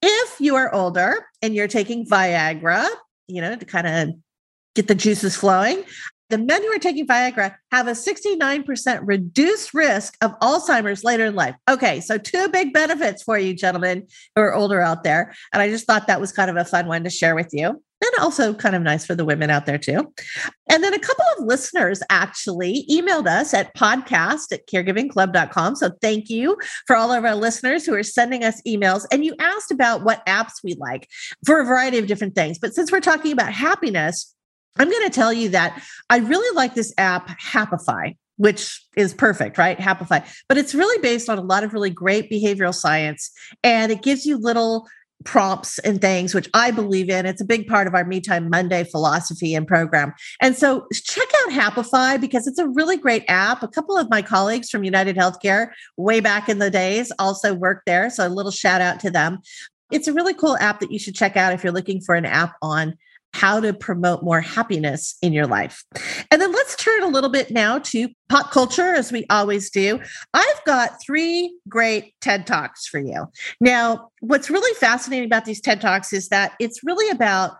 if 0.02 0.40
you 0.40 0.56
are 0.56 0.72
older 0.74 1.26
and 1.42 1.54
you're 1.54 1.68
taking 1.68 2.06
viagra 2.06 2.88
you 3.30 3.40
know 3.40 3.56
to 3.56 3.64
kind 3.64 3.86
of 3.86 4.14
get 4.74 4.88
the 4.88 4.94
juices 4.94 5.36
flowing 5.36 5.84
the 6.30 6.38
men 6.38 6.62
who 6.62 6.68
are 6.68 6.78
taking 6.78 7.06
Viagra 7.06 7.54
have 7.70 7.88
a 7.88 7.92
69% 7.92 9.00
reduced 9.02 9.74
risk 9.74 10.16
of 10.22 10.38
Alzheimer's 10.40 11.04
later 11.04 11.26
in 11.26 11.34
life. 11.34 11.54
Okay, 11.68 12.00
so 12.00 12.18
two 12.18 12.48
big 12.48 12.72
benefits 12.72 13.22
for 13.22 13.38
you, 13.38 13.54
gentlemen 13.54 14.06
who 14.34 14.42
are 14.42 14.54
older 14.54 14.80
out 14.80 15.04
there. 15.04 15.34
And 15.52 15.60
I 15.60 15.68
just 15.68 15.86
thought 15.86 16.06
that 16.06 16.20
was 16.20 16.32
kind 16.32 16.50
of 16.50 16.56
a 16.56 16.64
fun 16.64 16.86
one 16.86 17.04
to 17.04 17.10
share 17.10 17.34
with 17.34 17.50
you. 17.52 17.82
And 18.02 18.22
also 18.22 18.54
kind 18.54 18.74
of 18.74 18.80
nice 18.80 19.04
for 19.04 19.14
the 19.14 19.26
women 19.26 19.50
out 19.50 19.66
there 19.66 19.76
too. 19.76 20.10
And 20.70 20.82
then 20.82 20.94
a 20.94 20.98
couple 20.98 21.24
of 21.36 21.44
listeners 21.44 22.02
actually 22.08 22.86
emailed 22.90 23.26
us 23.26 23.52
at 23.52 23.74
podcast 23.76 24.52
at 24.52 24.66
caregivingclub.com. 24.66 25.76
So 25.76 25.90
thank 26.00 26.30
you 26.30 26.56
for 26.86 26.96
all 26.96 27.12
of 27.12 27.26
our 27.26 27.34
listeners 27.34 27.84
who 27.84 27.94
are 27.94 28.02
sending 28.02 28.42
us 28.42 28.62
emails. 28.66 29.04
And 29.12 29.22
you 29.22 29.34
asked 29.38 29.70
about 29.70 30.02
what 30.02 30.24
apps 30.24 30.64
we 30.64 30.76
like 30.76 31.10
for 31.44 31.60
a 31.60 31.64
variety 31.66 31.98
of 31.98 32.06
different 32.06 32.34
things. 32.34 32.58
But 32.58 32.72
since 32.72 32.90
we're 32.90 33.00
talking 33.00 33.32
about 33.32 33.52
happiness, 33.52 34.34
I'm 34.78 34.90
going 34.90 35.04
to 35.04 35.10
tell 35.10 35.32
you 35.32 35.50
that 35.50 35.82
I 36.08 36.18
really 36.18 36.54
like 36.56 36.74
this 36.74 36.92
app, 36.96 37.28
Happify, 37.40 38.16
which 38.36 38.82
is 38.96 39.12
perfect, 39.12 39.58
right? 39.58 39.78
Happify. 39.78 40.26
But 40.48 40.58
it's 40.58 40.74
really 40.74 41.00
based 41.02 41.28
on 41.28 41.38
a 41.38 41.42
lot 41.42 41.64
of 41.64 41.72
really 41.72 41.90
great 41.90 42.30
behavioral 42.30 42.74
science 42.74 43.30
and 43.62 43.92
it 43.92 44.02
gives 44.02 44.24
you 44.24 44.38
little 44.38 44.86
prompts 45.24 45.78
and 45.80 46.00
things 46.00 46.34
which 46.34 46.48
I 46.54 46.70
believe 46.70 47.10
in. 47.10 47.26
It's 47.26 47.42
a 47.42 47.44
big 47.44 47.66
part 47.66 47.86
of 47.86 47.94
our 47.94 48.04
Me 48.04 48.20
Time 48.20 48.48
Monday 48.48 48.84
philosophy 48.84 49.54
and 49.54 49.66
program. 49.66 50.14
And 50.40 50.56
so 50.56 50.86
check 50.92 51.28
out 51.42 51.52
Happify 51.52 52.18
because 52.20 52.46
it's 52.46 52.58
a 52.58 52.68
really 52.68 52.96
great 52.96 53.24
app. 53.28 53.62
A 53.62 53.68
couple 53.68 53.98
of 53.98 54.08
my 54.08 54.22
colleagues 54.22 54.70
from 54.70 54.84
United 54.84 55.16
Healthcare 55.16 55.70
way 55.96 56.20
back 56.20 56.48
in 56.48 56.58
the 56.58 56.70
days 56.70 57.12
also 57.18 57.52
worked 57.52 57.84
there. 57.86 58.08
So 58.08 58.26
a 58.26 58.28
little 58.28 58.52
shout 58.52 58.80
out 58.80 59.00
to 59.00 59.10
them. 59.10 59.40
It's 59.92 60.08
a 60.08 60.12
really 60.12 60.34
cool 60.34 60.56
app 60.58 60.80
that 60.80 60.90
you 60.90 60.98
should 60.98 61.14
check 61.14 61.36
out 61.36 61.52
if 61.52 61.62
you're 61.62 61.72
looking 61.72 62.00
for 62.00 62.14
an 62.14 62.24
app 62.24 62.54
on 62.62 62.96
how 63.32 63.60
to 63.60 63.72
promote 63.72 64.22
more 64.22 64.40
happiness 64.40 65.16
in 65.22 65.32
your 65.32 65.46
life. 65.46 65.84
And 66.30 66.42
then 66.42 66.52
let's 66.52 66.76
turn 66.76 67.02
a 67.02 67.08
little 67.08 67.30
bit 67.30 67.50
now 67.50 67.78
to 67.78 68.08
pop 68.28 68.50
culture, 68.50 68.94
as 68.94 69.12
we 69.12 69.24
always 69.30 69.70
do. 69.70 70.00
I've 70.34 70.64
got 70.66 71.00
three 71.04 71.54
great 71.68 72.14
TED 72.20 72.46
Talks 72.46 72.86
for 72.86 72.98
you. 72.98 73.26
Now, 73.60 74.10
what's 74.20 74.50
really 74.50 74.74
fascinating 74.78 75.26
about 75.26 75.44
these 75.44 75.60
TED 75.60 75.80
Talks 75.80 76.12
is 76.12 76.28
that 76.28 76.52
it's 76.60 76.84
really 76.84 77.08
about 77.10 77.52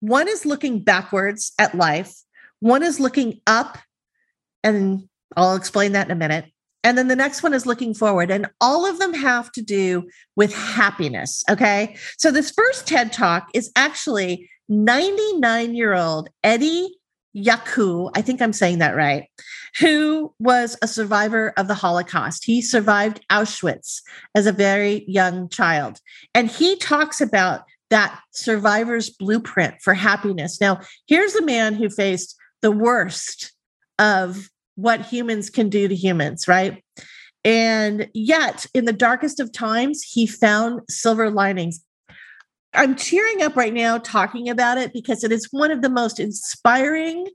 one 0.00 0.28
is 0.28 0.46
looking 0.46 0.82
backwards 0.82 1.52
at 1.58 1.74
life, 1.74 2.14
one 2.60 2.82
is 2.82 3.00
looking 3.00 3.40
up, 3.46 3.78
and 4.64 5.08
I'll 5.36 5.56
explain 5.56 5.92
that 5.92 6.06
in 6.06 6.12
a 6.12 6.16
minute. 6.16 6.46
And 6.84 6.96
then 6.96 7.08
the 7.08 7.16
next 7.16 7.42
one 7.42 7.54
is 7.54 7.66
looking 7.66 7.92
forward. 7.92 8.30
And 8.30 8.48
all 8.60 8.88
of 8.88 8.98
them 8.98 9.12
have 9.12 9.50
to 9.52 9.62
do 9.62 10.08
with 10.36 10.54
happiness. 10.54 11.42
Okay. 11.50 11.96
So 12.16 12.30
this 12.30 12.50
first 12.50 12.86
TED 12.86 13.12
Talk 13.12 13.48
is 13.52 13.70
actually 13.76 14.48
99 14.68 15.74
year 15.74 15.94
old 15.94 16.28
Eddie 16.44 16.94
Jaku, 17.36 18.10
I 18.14 18.22
think 18.22 18.40
I'm 18.42 18.52
saying 18.52 18.78
that 18.78 18.96
right, 18.96 19.28
who 19.78 20.34
was 20.38 20.76
a 20.82 20.88
survivor 20.88 21.52
of 21.56 21.68
the 21.68 21.74
Holocaust. 21.74 22.44
He 22.44 22.62
survived 22.62 23.24
Auschwitz 23.30 24.00
as 24.34 24.46
a 24.46 24.52
very 24.52 25.04
young 25.06 25.48
child. 25.48 26.00
And 26.34 26.50
he 26.50 26.76
talks 26.76 27.20
about 27.20 27.62
that 27.90 28.18
survivor's 28.32 29.10
blueprint 29.10 29.76
for 29.82 29.94
happiness. 29.94 30.60
Now, 30.60 30.80
here's 31.06 31.34
a 31.34 31.44
man 31.44 31.74
who 31.74 31.88
faced 31.88 32.36
the 32.60 32.72
worst 32.72 33.52
of 33.98 34.50
what 34.74 35.06
humans 35.06 35.50
can 35.50 35.68
do 35.68 35.88
to 35.88 35.94
humans, 35.94 36.46
right? 36.46 36.82
And 37.44 38.08
yet, 38.14 38.66
in 38.74 38.84
the 38.84 38.92
darkest 38.92 39.40
of 39.40 39.52
times, 39.52 40.02
he 40.02 40.26
found 40.26 40.82
silver 40.88 41.30
linings. 41.30 41.80
I'm 42.74 42.96
cheering 42.96 43.42
up 43.42 43.56
right 43.56 43.72
now 43.72 43.98
talking 43.98 44.48
about 44.48 44.78
it 44.78 44.92
because 44.92 45.24
it 45.24 45.32
is 45.32 45.48
one 45.50 45.70
of 45.70 45.82
the 45.82 45.88
most 45.88 46.20
inspiring, 46.20 47.26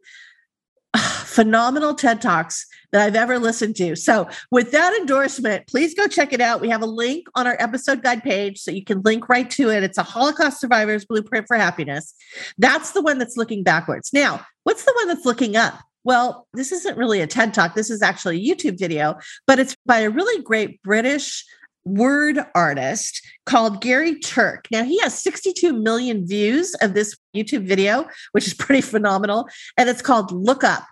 phenomenal 0.98 1.96
TED 1.96 2.22
Talks 2.22 2.66
that 2.92 3.02
I've 3.02 3.16
ever 3.16 3.40
listened 3.40 3.76
to. 3.78 3.96
So, 3.96 4.30
with 4.52 4.72
that 4.72 4.94
endorsement, 4.94 5.68
please 5.68 5.96
go 5.96 6.08
check 6.08 6.34
it 6.34 6.42
out. 6.42 6.62
We 6.62 6.70
have 6.70 6.84
a 6.84 6.88
link 6.88 7.28
on 7.36 7.48
our 7.48 7.58
episode 7.60 8.04
guide 8.04 8.24
page 8.24 8.60
so 8.60 8.72
you 8.72 8.84
can 8.84 9.02
link 9.02 9.28
right 9.28 9.50
to 9.52 9.70
it. 9.70 9.84
It's 9.84 9.98
a 9.98 10.04
Holocaust 10.04 10.62
survivor's 10.62 11.06
blueprint 11.06 11.48
for 11.48 11.58
happiness. 11.58 12.14
That's 12.58 12.92
the 12.92 13.02
one 13.02 13.18
that's 13.18 13.36
looking 13.38 13.64
backwards. 13.64 14.14
Now, 14.14 14.46
what's 14.64 14.86
the 14.86 14.94
one 14.96 15.08
that's 15.08 15.26
looking 15.26 15.56
up? 15.56 15.80
Well, 16.04 16.48
this 16.54 16.72
isn't 16.72 16.98
really 16.98 17.22
a 17.22 17.28
TED 17.28 17.54
Talk. 17.54 17.76
This 17.76 17.90
is 17.90 18.02
actually 18.02 18.38
a 18.38 18.56
YouTube 18.56 18.78
video, 18.78 19.16
but 19.48 19.58
it's 19.58 19.76
by 19.86 20.00
a 20.00 20.10
really 20.10 20.44
great 20.44 20.82
British 20.84 21.46
word 21.86 22.40
artist 22.56 23.26
called 23.46 23.82
Gary 23.82 24.20
Turk. 24.20 24.68
Now, 24.72 24.84
he 24.84 25.00
has 25.00 25.22
62 25.22 25.74
million 25.74 26.26
views 26.26 26.74
of 26.82 26.94
this 26.94 27.16
YouTube 27.36 27.68
video, 27.68 28.08
which 28.32 28.48
is 28.48 28.54
pretty 28.60 28.82
phenomenal. 28.82 29.48
And 29.78 29.90
it's 29.90 30.02
called 30.02 30.32
Look 30.32 30.64
Up. 30.64 30.84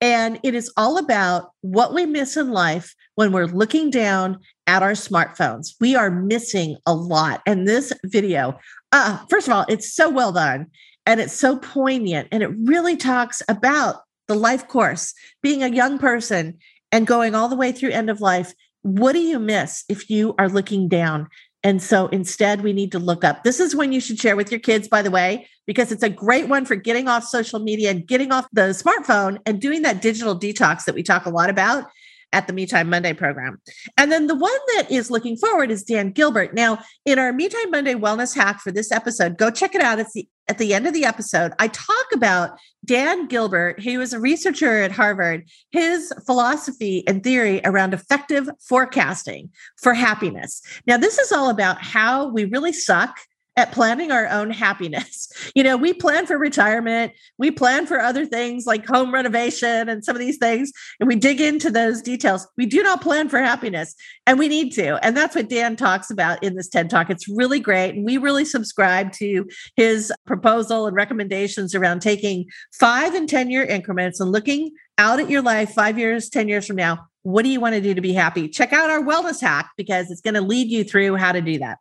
And 0.00 0.40
it 0.42 0.54
is 0.54 0.72
all 0.76 0.96
about 0.96 1.50
what 1.60 1.92
we 1.92 2.06
miss 2.06 2.36
in 2.36 2.50
life 2.50 2.94
when 3.16 3.32
we're 3.32 3.46
looking 3.46 3.90
down 3.90 4.38
at 4.66 4.82
our 4.82 4.92
smartphones. 4.92 5.74
We 5.78 5.94
are 5.94 6.10
missing 6.10 6.78
a 6.86 6.94
lot. 6.94 7.42
And 7.44 7.68
this 7.68 7.92
video, 8.06 8.58
uh, 8.92 9.18
first 9.28 9.46
of 9.46 9.52
all, 9.52 9.66
it's 9.68 9.94
so 9.94 10.08
well 10.08 10.32
done 10.32 10.68
and 11.04 11.20
it's 11.20 11.34
so 11.34 11.58
poignant. 11.58 12.28
And 12.32 12.42
it 12.42 12.50
really 12.64 12.96
talks 12.96 13.42
about 13.48 13.96
the 14.26 14.34
life 14.36 14.68
course, 14.68 15.12
being 15.42 15.62
a 15.62 15.68
young 15.68 15.98
person 15.98 16.58
and 16.92 17.06
going 17.06 17.34
all 17.34 17.48
the 17.48 17.56
way 17.56 17.72
through 17.72 17.90
end 17.90 18.08
of 18.08 18.20
life 18.20 18.54
what 18.82 19.12
do 19.12 19.20
you 19.20 19.38
miss 19.38 19.84
if 19.88 20.10
you 20.10 20.34
are 20.38 20.48
looking 20.48 20.88
down? 20.88 21.28
And 21.62 21.82
so 21.82 22.06
instead, 22.08 22.62
we 22.62 22.72
need 22.72 22.90
to 22.92 22.98
look 22.98 23.22
up. 23.22 23.44
This 23.44 23.60
is 23.60 23.76
when 23.76 23.92
you 23.92 24.00
should 24.00 24.18
share 24.18 24.36
with 24.36 24.50
your 24.50 24.60
kids, 24.60 24.88
by 24.88 25.02
the 25.02 25.10
way, 25.10 25.46
because 25.66 25.92
it's 25.92 26.02
a 26.02 26.08
great 26.08 26.48
one 26.48 26.64
for 26.64 26.74
getting 26.74 27.06
off 27.06 27.24
social 27.24 27.60
media 27.60 27.90
and 27.90 28.06
getting 28.06 28.32
off 28.32 28.46
the 28.52 28.70
smartphone 28.70 29.38
and 29.44 29.60
doing 29.60 29.82
that 29.82 30.00
digital 30.00 30.38
detox 30.38 30.84
that 30.84 30.94
we 30.94 31.02
talk 31.02 31.26
a 31.26 31.30
lot 31.30 31.50
about. 31.50 31.84
At 32.32 32.46
the 32.46 32.52
Me 32.52 32.66
Time 32.66 32.88
Monday 32.88 33.12
program. 33.12 33.60
And 33.96 34.12
then 34.12 34.26
the 34.26 34.36
one 34.36 34.52
that 34.76 34.90
is 34.90 35.10
looking 35.10 35.36
forward 35.36 35.70
is 35.70 35.82
Dan 35.82 36.10
Gilbert. 36.10 36.54
Now, 36.54 36.78
in 37.04 37.18
our 37.18 37.32
Me 37.32 37.48
Time 37.48 37.70
Monday 37.70 37.94
wellness 37.94 38.36
hack 38.36 38.60
for 38.60 38.70
this 38.70 38.92
episode, 38.92 39.36
go 39.36 39.50
check 39.50 39.74
it 39.74 39.80
out. 39.80 39.98
It's 39.98 40.12
the 40.12 40.28
at 40.50 40.58
the 40.58 40.74
end 40.74 40.88
of 40.88 40.92
the 40.92 41.04
episode, 41.04 41.52
I 41.60 41.68
talk 41.68 42.06
about 42.12 42.58
Dan 42.84 43.28
Gilbert, 43.28 43.78
he 43.78 43.96
was 43.96 44.12
a 44.12 44.18
researcher 44.18 44.82
at 44.82 44.90
Harvard, 44.90 45.48
his 45.70 46.12
philosophy 46.26 47.04
and 47.06 47.22
theory 47.22 47.60
around 47.64 47.94
affective 47.94 48.50
forecasting 48.68 49.50
for 49.80 49.94
happiness. 49.94 50.60
Now, 50.88 50.96
this 50.96 51.18
is 51.18 51.30
all 51.30 51.50
about 51.50 51.80
how 51.80 52.30
we 52.30 52.46
really 52.46 52.72
suck 52.72 53.16
at 53.56 53.72
planning 53.72 54.10
our 54.10 54.26
own 54.28 54.50
happiness. 54.50 55.28
You 55.56 55.64
know, 55.64 55.76
we 55.76 55.92
plan 55.92 56.26
for 56.26 56.38
retirement, 56.38 57.12
we 57.36 57.50
plan 57.50 57.84
for 57.84 57.98
other 57.98 58.24
things 58.24 58.66
like 58.66 58.86
home 58.86 59.12
renovation 59.12 59.88
and 59.88 60.04
some 60.04 60.14
of 60.14 60.20
these 60.20 60.38
things, 60.38 60.70
and 61.00 61.08
we 61.08 61.16
dig 61.16 61.40
into 61.40 61.70
those 61.70 62.02
details. 62.02 62.46
We 62.56 62.66
do 62.66 62.82
not 62.82 63.00
plan 63.00 63.28
for 63.28 63.38
happiness, 63.38 63.94
and 64.26 64.38
we 64.38 64.46
need 64.46 64.70
to. 64.74 65.04
And 65.04 65.16
that's 65.16 65.34
what 65.34 65.48
Dan 65.48 65.76
talks 65.76 66.10
about 66.10 66.42
in 66.44 66.54
this 66.54 66.68
TED 66.68 66.88
Talk. 66.88 67.10
It's 67.10 67.28
really 67.28 67.58
great. 67.58 67.94
And 67.94 68.04
we 68.04 68.16
really 68.16 68.44
subscribe 68.44 69.12
to 69.14 69.46
his 69.76 70.12
proposal 70.24 70.86
and 70.86 70.94
recommendations 70.94 71.74
around 71.74 72.00
taking 72.00 72.46
five 72.78 73.14
and 73.14 73.28
10 73.28 73.50
year 73.50 73.64
increments 73.64 74.20
and 74.20 74.30
looking 74.30 74.70
out 74.98 75.18
at 75.18 75.30
your 75.30 75.42
life 75.42 75.72
five 75.72 75.98
years, 75.98 76.28
10 76.28 76.48
years 76.48 76.66
from 76.66 76.76
now. 76.76 77.06
What 77.22 77.42
do 77.42 77.48
you 77.48 77.60
want 77.60 77.74
to 77.74 77.80
do 77.80 77.94
to 77.94 78.00
be 78.00 78.12
happy? 78.12 78.48
Check 78.48 78.72
out 78.72 78.90
our 78.90 79.02
wellness 79.02 79.40
hack 79.40 79.70
because 79.76 80.10
it's 80.10 80.20
going 80.20 80.34
to 80.34 80.40
lead 80.40 80.68
you 80.68 80.84
through 80.84 81.16
how 81.16 81.32
to 81.32 81.40
do 81.40 81.58
that. 81.58 81.78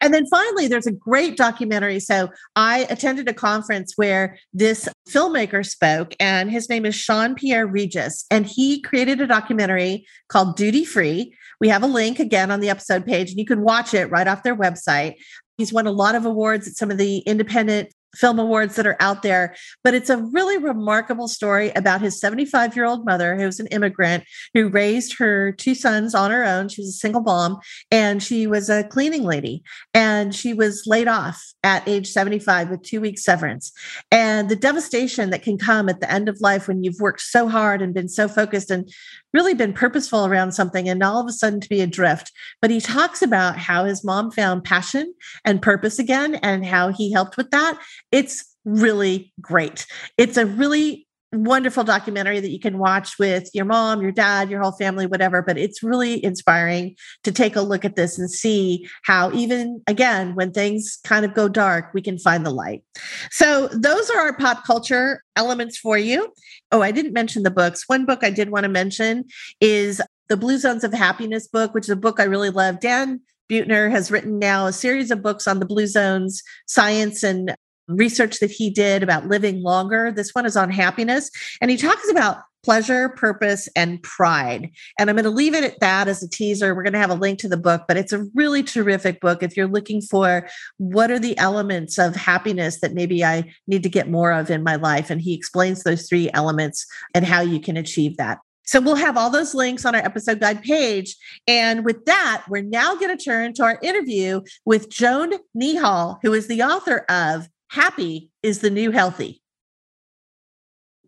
And 0.00 0.12
then 0.12 0.26
finally, 0.26 0.68
there's 0.68 0.86
a 0.86 0.92
great 0.92 1.36
documentary. 1.36 2.00
So 2.00 2.28
I 2.54 2.86
attended 2.90 3.28
a 3.28 3.34
conference 3.34 3.94
where 3.96 4.38
this 4.52 4.88
filmmaker 5.08 5.64
spoke, 5.64 6.14
and 6.20 6.50
his 6.50 6.68
name 6.68 6.84
is 6.84 7.02
Sian-Pierre 7.02 7.66
Regis, 7.66 8.26
and 8.30 8.46
he 8.46 8.80
created 8.82 9.20
a 9.20 9.26
documentary 9.26 10.06
called 10.28 10.56
Duty 10.56 10.84
Free. 10.84 11.34
We 11.60 11.68
have 11.68 11.82
a 11.82 11.86
link 11.86 12.18
again 12.18 12.50
on 12.50 12.60
the 12.60 12.68
episode 12.68 13.06
page, 13.06 13.30
and 13.30 13.38
you 13.38 13.46
can 13.46 13.62
watch 13.62 13.94
it 13.94 14.10
right 14.10 14.28
off 14.28 14.42
their 14.42 14.56
website. 14.56 15.14
He's 15.56 15.72
won 15.72 15.86
a 15.86 15.92
lot 15.92 16.14
of 16.14 16.26
awards 16.26 16.68
at 16.68 16.74
some 16.74 16.90
of 16.90 16.98
the 16.98 17.18
independent 17.20 17.88
film 18.16 18.38
awards 18.38 18.76
that 18.76 18.86
are 18.86 18.96
out 19.00 19.22
there. 19.22 19.54
But 19.84 19.94
it's 19.94 20.10
a 20.10 20.18
really 20.18 20.58
remarkable 20.58 21.28
story 21.28 21.70
about 21.76 22.00
his 22.00 22.20
75 22.20 22.76
year 22.76 22.84
old 22.84 23.04
mother, 23.04 23.36
who 23.36 23.46
was 23.46 23.60
an 23.60 23.66
immigrant, 23.68 24.24
who 24.54 24.68
raised 24.68 25.18
her 25.18 25.52
two 25.52 25.74
sons 25.74 26.14
on 26.14 26.30
her 26.30 26.44
own. 26.44 26.68
She 26.68 26.80
was 26.80 26.88
a 26.88 26.92
single 26.92 27.22
mom 27.22 27.58
and 27.90 28.22
she 28.22 28.46
was 28.46 28.68
a 28.68 28.84
cleaning 28.84 29.24
lady. 29.24 29.62
And 29.94 30.34
she 30.34 30.54
was 30.54 30.84
laid 30.86 31.08
off 31.08 31.42
at 31.62 31.86
age 31.88 32.08
75 32.08 32.70
with 32.70 32.82
two 32.82 33.00
weeks 33.00 33.24
severance. 33.24 33.72
And 34.10 34.48
the 34.48 34.56
devastation 34.56 35.30
that 35.30 35.42
can 35.42 35.58
come 35.58 35.88
at 35.88 36.00
the 36.00 36.10
end 36.10 36.28
of 36.28 36.40
life 36.40 36.68
when 36.68 36.84
you've 36.84 37.00
worked 37.00 37.20
so 37.20 37.48
hard 37.48 37.82
and 37.82 37.94
been 37.94 38.08
so 38.08 38.28
focused 38.28 38.70
and 38.70 38.90
really 39.36 39.52
been 39.52 39.74
purposeful 39.74 40.24
around 40.24 40.52
something 40.52 40.88
and 40.88 41.02
all 41.02 41.20
of 41.20 41.28
a 41.28 41.32
sudden 41.32 41.60
to 41.60 41.68
be 41.68 41.82
adrift. 41.82 42.32
But 42.62 42.70
he 42.70 42.80
talks 42.80 43.20
about 43.20 43.58
how 43.58 43.84
his 43.84 44.02
mom 44.02 44.30
found 44.30 44.64
passion 44.64 45.12
and 45.44 45.60
purpose 45.60 45.98
again 45.98 46.36
and 46.36 46.64
how 46.64 46.88
he 46.88 47.12
helped 47.12 47.36
with 47.36 47.50
that. 47.50 47.78
It's 48.10 48.56
really 48.64 49.34
great. 49.38 49.86
It's 50.16 50.38
a 50.38 50.46
really 50.46 51.05
wonderful 51.36 51.84
documentary 51.84 52.40
that 52.40 52.50
you 52.50 52.58
can 52.58 52.78
watch 52.78 53.18
with 53.18 53.48
your 53.54 53.64
mom, 53.64 54.02
your 54.02 54.12
dad, 54.12 54.50
your 54.50 54.60
whole 54.62 54.72
family, 54.72 55.06
whatever. 55.06 55.42
But 55.42 55.58
it's 55.58 55.82
really 55.82 56.24
inspiring 56.24 56.96
to 57.24 57.32
take 57.32 57.56
a 57.56 57.60
look 57.60 57.84
at 57.84 57.96
this 57.96 58.18
and 58.18 58.30
see 58.30 58.88
how, 59.04 59.32
even 59.32 59.82
again, 59.86 60.34
when 60.34 60.52
things 60.52 60.98
kind 61.04 61.24
of 61.24 61.34
go 61.34 61.48
dark, 61.48 61.90
we 61.94 62.02
can 62.02 62.18
find 62.18 62.44
the 62.44 62.50
light. 62.50 62.82
So, 63.30 63.68
those 63.68 64.10
are 64.10 64.20
our 64.20 64.36
pop 64.36 64.64
culture 64.64 65.22
elements 65.36 65.78
for 65.78 65.98
you. 65.98 66.32
Oh, 66.72 66.82
I 66.82 66.90
didn't 66.90 67.12
mention 67.12 67.42
the 67.42 67.50
books. 67.50 67.84
One 67.86 68.06
book 68.06 68.20
I 68.22 68.30
did 68.30 68.50
want 68.50 68.64
to 68.64 68.68
mention 68.68 69.24
is 69.60 70.00
the 70.28 70.36
Blue 70.36 70.58
Zones 70.58 70.84
of 70.84 70.92
Happiness 70.92 71.46
book, 71.46 71.74
which 71.74 71.84
is 71.84 71.90
a 71.90 71.96
book 71.96 72.18
I 72.18 72.24
really 72.24 72.50
love. 72.50 72.80
Dan 72.80 73.20
Buettner 73.48 73.90
has 73.90 74.10
written 74.10 74.38
now 74.38 74.66
a 74.66 74.72
series 74.72 75.10
of 75.10 75.22
books 75.22 75.46
on 75.46 75.60
the 75.60 75.66
blue 75.66 75.86
zones, 75.86 76.42
science 76.66 77.22
and 77.22 77.54
research 77.88 78.40
that 78.40 78.50
he 78.50 78.70
did 78.70 79.02
about 79.02 79.26
living 79.26 79.62
longer. 79.62 80.10
This 80.12 80.30
one 80.32 80.46
is 80.46 80.56
on 80.56 80.70
happiness. 80.70 81.30
And 81.60 81.70
he 81.70 81.76
talks 81.76 82.10
about 82.10 82.38
pleasure, 82.66 83.10
purpose, 83.10 83.68
and 83.76 84.02
pride. 84.02 84.72
And 84.98 85.08
I'm 85.08 85.14
going 85.14 85.22
to 85.22 85.30
leave 85.30 85.54
it 85.54 85.62
at 85.62 85.78
that 85.78 86.08
as 86.08 86.20
a 86.20 86.28
teaser. 86.28 86.74
We're 86.74 86.82
going 86.82 86.94
to 86.94 86.98
have 86.98 87.10
a 87.10 87.14
link 87.14 87.38
to 87.38 87.48
the 87.48 87.56
book, 87.56 87.84
but 87.86 87.96
it's 87.96 88.12
a 88.12 88.26
really 88.34 88.64
terrific 88.64 89.20
book 89.20 89.44
if 89.44 89.56
you're 89.56 89.68
looking 89.68 90.02
for 90.02 90.48
what 90.78 91.12
are 91.12 91.20
the 91.20 91.38
elements 91.38 91.96
of 91.96 92.16
happiness 92.16 92.80
that 92.80 92.92
maybe 92.92 93.24
I 93.24 93.52
need 93.68 93.84
to 93.84 93.88
get 93.88 94.10
more 94.10 94.32
of 94.32 94.50
in 94.50 94.64
my 94.64 94.74
life. 94.74 95.10
And 95.10 95.20
he 95.20 95.32
explains 95.32 95.84
those 95.84 96.08
three 96.08 96.28
elements 96.34 96.84
and 97.14 97.24
how 97.24 97.40
you 97.40 97.60
can 97.60 97.76
achieve 97.76 98.16
that. 98.16 98.38
So 98.64 98.80
we'll 98.80 98.96
have 98.96 99.16
all 99.16 99.30
those 99.30 99.54
links 99.54 99.84
on 99.84 99.94
our 99.94 100.04
episode 100.04 100.40
guide 100.40 100.60
page. 100.62 101.14
And 101.46 101.84
with 101.84 102.04
that, 102.06 102.44
we're 102.48 102.62
now 102.62 102.96
going 102.96 103.16
to 103.16 103.24
turn 103.24 103.54
to 103.54 103.62
our 103.62 103.78
interview 103.80 104.40
with 104.64 104.90
Joan 104.90 105.34
Nihal, 105.56 106.18
who 106.22 106.32
is 106.32 106.48
the 106.48 106.64
author 106.64 107.04
of 107.08 107.48
Happy 107.68 108.30
is 108.42 108.60
the 108.60 108.70
New 108.70 108.92
Healthy. 108.92 109.42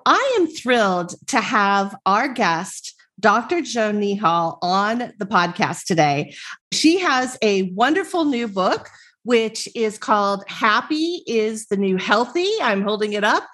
I 0.05 0.37
am 0.39 0.47
thrilled 0.47 1.15
to 1.29 1.41
have 1.41 1.95
our 2.05 2.29
guest, 2.29 2.95
Dr. 3.21 3.63
Joan 3.63 4.01
Nihal, 4.01 4.59
on 4.61 5.13
the 5.19 5.27
podcast 5.27 5.85
today. 5.85 6.35
She 6.73 6.99
has 6.99 7.39
a 7.43 7.71
wonderful 7.75 8.25
new 8.25 8.49
book, 8.49 8.89
which 9.23 9.69
is 9.77 9.99
called 9.99 10.43
Happy 10.49 11.23
is 11.27 11.67
the 11.67 11.77
New 11.77 11.97
Healthy. 11.97 12.51
I'm 12.61 12.83
holding 12.83 13.13
it 13.13 13.25
up. 13.25 13.47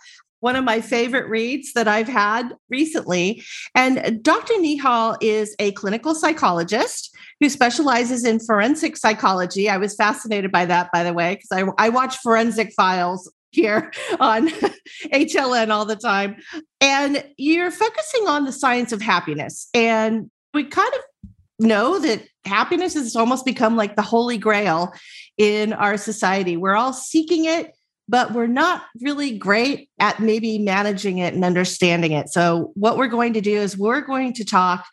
One 0.44 0.56
of 0.56 0.64
my 0.64 0.82
favorite 0.82 1.26
reads 1.30 1.72
that 1.72 1.88
I've 1.88 2.06
had 2.06 2.52
recently. 2.68 3.42
And 3.74 4.22
Dr. 4.22 4.52
Nihal 4.58 5.16
is 5.22 5.56
a 5.58 5.72
clinical 5.72 6.14
psychologist 6.14 7.16
who 7.40 7.48
specializes 7.48 8.26
in 8.26 8.38
forensic 8.38 8.98
psychology. 8.98 9.70
I 9.70 9.78
was 9.78 9.94
fascinated 9.94 10.52
by 10.52 10.66
that, 10.66 10.92
by 10.92 11.02
the 11.02 11.14
way, 11.14 11.36
because 11.36 11.50
I, 11.50 11.86
I 11.86 11.88
watch 11.88 12.18
forensic 12.18 12.74
files 12.74 13.32
here 13.52 13.90
on 14.20 14.48
HLN 15.14 15.70
all 15.70 15.86
the 15.86 15.96
time. 15.96 16.36
And 16.78 17.24
you're 17.38 17.70
focusing 17.70 18.28
on 18.28 18.44
the 18.44 18.52
science 18.52 18.92
of 18.92 19.00
happiness. 19.00 19.70
And 19.72 20.30
we 20.52 20.64
kind 20.64 20.92
of 20.92 21.30
know 21.58 21.98
that 22.00 22.22
happiness 22.44 22.92
has 22.92 23.16
almost 23.16 23.46
become 23.46 23.76
like 23.76 23.96
the 23.96 24.02
holy 24.02 24.36
grail 24.36 24.92
in 25.38 25.72
our 25.72 25.96
society. 25.96 26.58
We're 26.58 26.76
all 26.76 26.92
seeking 26.92 27.46
it, 27.46 27.74
but 28.08 28.32
we're 28.32 28.46
not 28.46 28.84
really 29.00 29.36
great 29.36 29.88
at 29.98 30.20
maybe 30.20 30.58
managing 30.58 31.18
it 31.18 31.34
and 31.34 31.44
understanding 31.44 32.12
it. 32.12 32.28
So, 32.28 32.72
what 32.74 32.96
we're 32.96 33.08
going 33.08 33.32
to 33.34 33.40
do 33.40 33.56
is 33.56 33.78
we're 33.78 34.00
going 34.00 34.32
to 34.34 34.44
talk 34.44 34.84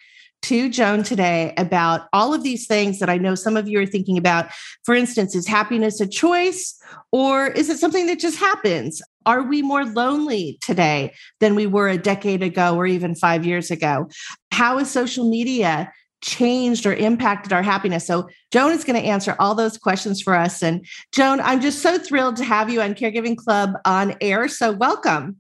to 0.43 0.69
Joan 0.69 1.04
today 1.04 1.54
about 1.58 2.08
all 2.13 2.34
of 2.34 2.43
these 2.43 2.65
things 2.65 3.00
that 3.00 3.10
I 3.10 3.17
know 3.17 3.36
some 3.36 3.56
of 3.58 3.67
you 3.67 3.80
are 3.80 3.86
thinking 3.86 4.17
about. 4.17 4.50
For 4.84 4.95
instance, 4.95 5.36
is 5.36 5.47
happiness 5.47 6.02
a 6.02 6.08
choice 6.08 6.82
or 7.12 7.47
is 7.47 7.69
it 7.69 7.78
something 7.78 8.08
that 8.08 8.19
just 8.19 8.39
happens? 8.39 9.02
Are 9.26 9.43
we 9.43 9.62
more 9.62 9.86
lonely 9.86 10.58
today 10.62 11.13
than 11.39 11.54
we 11.54 11.67
were 11.67 11.89
a 11.89 11.97
decade 11.97 12.41
ago 12.41 12.76
or 12.76 12.88
even 12.88 13.13
five 13.13 13.45
years 13.45 13.69
ago? 13.69 14.10
How 14.52 14.80
is 14.80 14.89
social 14.89 15.30
media 15.30 15.91
changed 16.22 16.86
or 16.86 16.94
impacted 16.94 17.54
our 17.54 17.64
happiness? 17.64 18.08
So, 18.08 18.30
Joan 18.52 18.72
is 18.72 18.84
going 18.84 19.02
to 19.02 19.08
answer 19.08 19.36
all 19.40 19.56
those 19.56 19.78
questions 19.78 20.22
for 20.22 20.36
us. 20.36 20.62
And, 20.64 20.86
Joan, 21.14 21.40
I'm 21.42 21.62
just 21.62 21.82
so 21.82 21.98
thrilled 21.98 22.38
to 22.38 22.44
have 22.46 22.70
you 22.70 22.82
on 22.82 22.94
Caregiving 22.94 23.38
Club 23.38 23.74
on 23.86 24.16
air. 24.22 24.48
So, 24.48 24.72
welcome. 24.72 25.38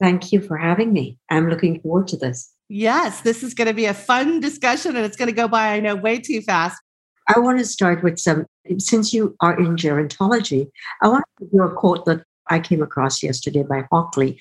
Thank 0.00 0.32
you 0.32 0.40
for 0.40 0.56
having 0.56 0.92
me. 0.92 1.18
I'm 1.30 1.48
looking 1.48 1.80
forward 1.80 2.08
to 2.08 2.16
this. 2.16 2.52
Yes, 2.68 3.22
this 3.22 3.42
is 3.42 3.54
going 3.54 3.68
to 3.68 3.74
be 3.74 3.86
a 3.86 3.94
fun 3.94 4.40
discussion 4.40 4.94
and 4.96 5.04
it's 5.04 5.16
going 5.16 5.28
to 5.28 5.34
go 5.34 5.48
by, 5.48 5.72
I 5.72 5.80
know, 5.80 5.96
way 5.96 6.18
too 6.18 6.42
fast. 6.42 6.80
I 7.34 7.38
want 7.40 7.58
to 7.58 7.64
start 7.64 8.02
with 8.02 8.18
some, 8.18 8.46
since 8.78 9.12
you 9.12 9.36
are 9.40 9.58
in 9.58 9.76
gerontology, 9.76 10.68
I 11.02 11.08
want 11.08 11.24
to 11.38 11.44
give 11.44 11.52
you 11.52 11.62
a 11.62 11.74
quote 11.74 12.04
that 12.06 12.22
I 12.50 12.60
came 12.60 12.82
across 12.82 13.22
yesterday 13.22 13.62
by 13.62 13.84
Hockley, 13.90 14.38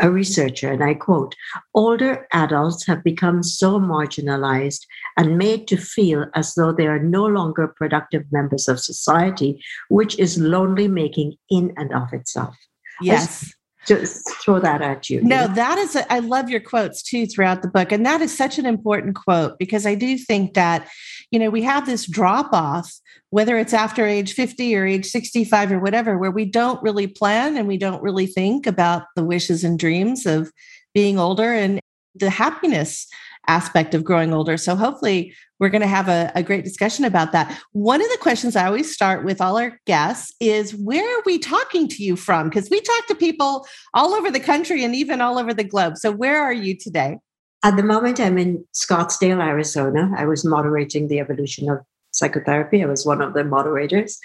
a 0.00 0.10
researcher, 0.10 0.70
and 0.70 0.82
I 0.82 0.94
quote 0.94 1.34
Older 1.74 2.26
adults 2.32 2.86
have 2.86 3.02
become 3.02 3.42
so 3.42 3.78
marginalized 3.78 4.80
and 5.16 5.38
made 5.38 5.68
to 5.68 5.76
feel 5.76 6.26
as 6.34 6.54
though 6.54 6.72
they 6.72 6.86
are 6.86 6.98
no 6.98 7.26
longer 7.26 7.68
productive 7.68 8.24
members 8.30 8.68
of 8.68 8.80
society, 8.80 9.62
which 9.88 10.18
is 10.18 10.38
lonely 10.38 10.88
making 10.88 11.34
in 11.50 11.72
and 11.76 11.92
of 11.92 12.12
itself. 12.12 12.56
Yes 13.00 13.52
just 13.86 14.28
throw 14.42 14.58
that 14.60 14.82
at 14.82 15.08
you. 15.08 15.22
No, 15.22 15.46
that 15.48 15.78
is, 15.78 15.96
a, 15.96 16.12
I 16.12 16.18
love 16.18 16.50
your 16.50 16.60
quotes 16.60 17.02
too 17.02 17.26
throughout 17.26 17.62
the 17.62 17.68
book. 17.68 17.92
And 17.92 18.04
that 18.04 18.20
is 18.20 18.36
such 18.36 18.58
an 18.58 18.66
important 18.66 19.14
quote 19.14 19.58
because 19.58 19.86
I 19.86 19.94
do 19.94 20.18
think 20.18 20.54
that, 20.54 20.88
you 21.30 21.38
know, 21.38 21.50
we 21.50 21.62
have 21.62 21.86
this 21.86 22.06
drop 22.06 22.52
off, 22.52 22.92
whether 23.30 23.56
it's 23.58 23.72
after 23.72 24.06
age 24.06 24.34
50 24.34 24.76
or 24.76 24.86
age 24.86 25.06
65 25.06 25.72
or 25.72 25.78
whatever, 25.78 26.18
where 26.18 26.30
we 26.30 26.44
don't 26.44 26.82
really 26.82 27.06
plan 27.06 27.56
and 27.56 27.68
we 27.68 27.78
don't 27.78 28.02
really 28.02 28.26
think 28.26 28.66
about 28.66 29.04
the 29.14 29.24
wishes 29.24 29.64
and 29.64 29.78
dreams 29.78 30.26
of 30.26 30.50
being 30.94 31.18
older 31.18 31.52
and 31.52 31.80
the 32.14 32.30
happiness 32.30 33.06
aspect 33.48 33.94
of 33.94 34.04
growing 34.04 34.32
older. 34.32 34.56
So 34.56 34.74
hopefully 34.76 35.34
we're 35.58 35.68
going 35.68 35.82
to 35.82 35.86
have 35.86 36.08
a, 36.08 36.30
a, 36.34 36.42
great 36.42 36.64
discussion 36.64 37.04
about 37.04 37.32
that. 37.32 37.58
One 37.72 38.02
of 38.02 38.08
the 38.10 38.18
questions 38.18 38.56
I 38.56 38.66
always 38.66 38.92
start 38.92 39.24
with 39.24 39.40
all 39.40 39.56
our 39.56 39.80
guests 39.86 40.34
is 40.40 40.74
where 40.74 41.18
are 41.18 41.22
we 41.24 41.38
talking 41.38 41.88
to 41.88 42.02
you 42.02 42.16
from? 42.16 42.48
Because 42.48 42.68
we 42.70 42.80
talk 42.80 43.06
to 43.06 43.14
people 43.14 43.66
all 43.94 44.14
over 44.14 44.30
the 44.30 44.40
country 44.40 44.84
and 44.84 44.94
even 44.94 45.20
all 45.20 45.38
over 45.38 45.54
the 45.54 45.64
globe. 45.64 45.96
So 45.96 46.10
where 46.10 46.42
are 46.42 46.52
you 46.52 46.76
today? 46.76 47.18
At 47.62 47.76
the 47.76 47.82
moment, 47.82 48.20
I'm 48.20 48.38
in 48.38 48.64
Scottsdale, 48.74 49.42
Arizona. 49.42 50.10
I 50.16 50.26
was 50.26 50.44
moderating 50.44 51.08
the 51.08 51.20
evolution 51.20 51.70
of 51.70 51.78
psychotherapy. 52.12 52.82
I 52.82 52.86
was 52.86 53.06
one 53.06 53.20
of 53.20 53.34
the 53.34 53.44
moderators. 53.44 54.18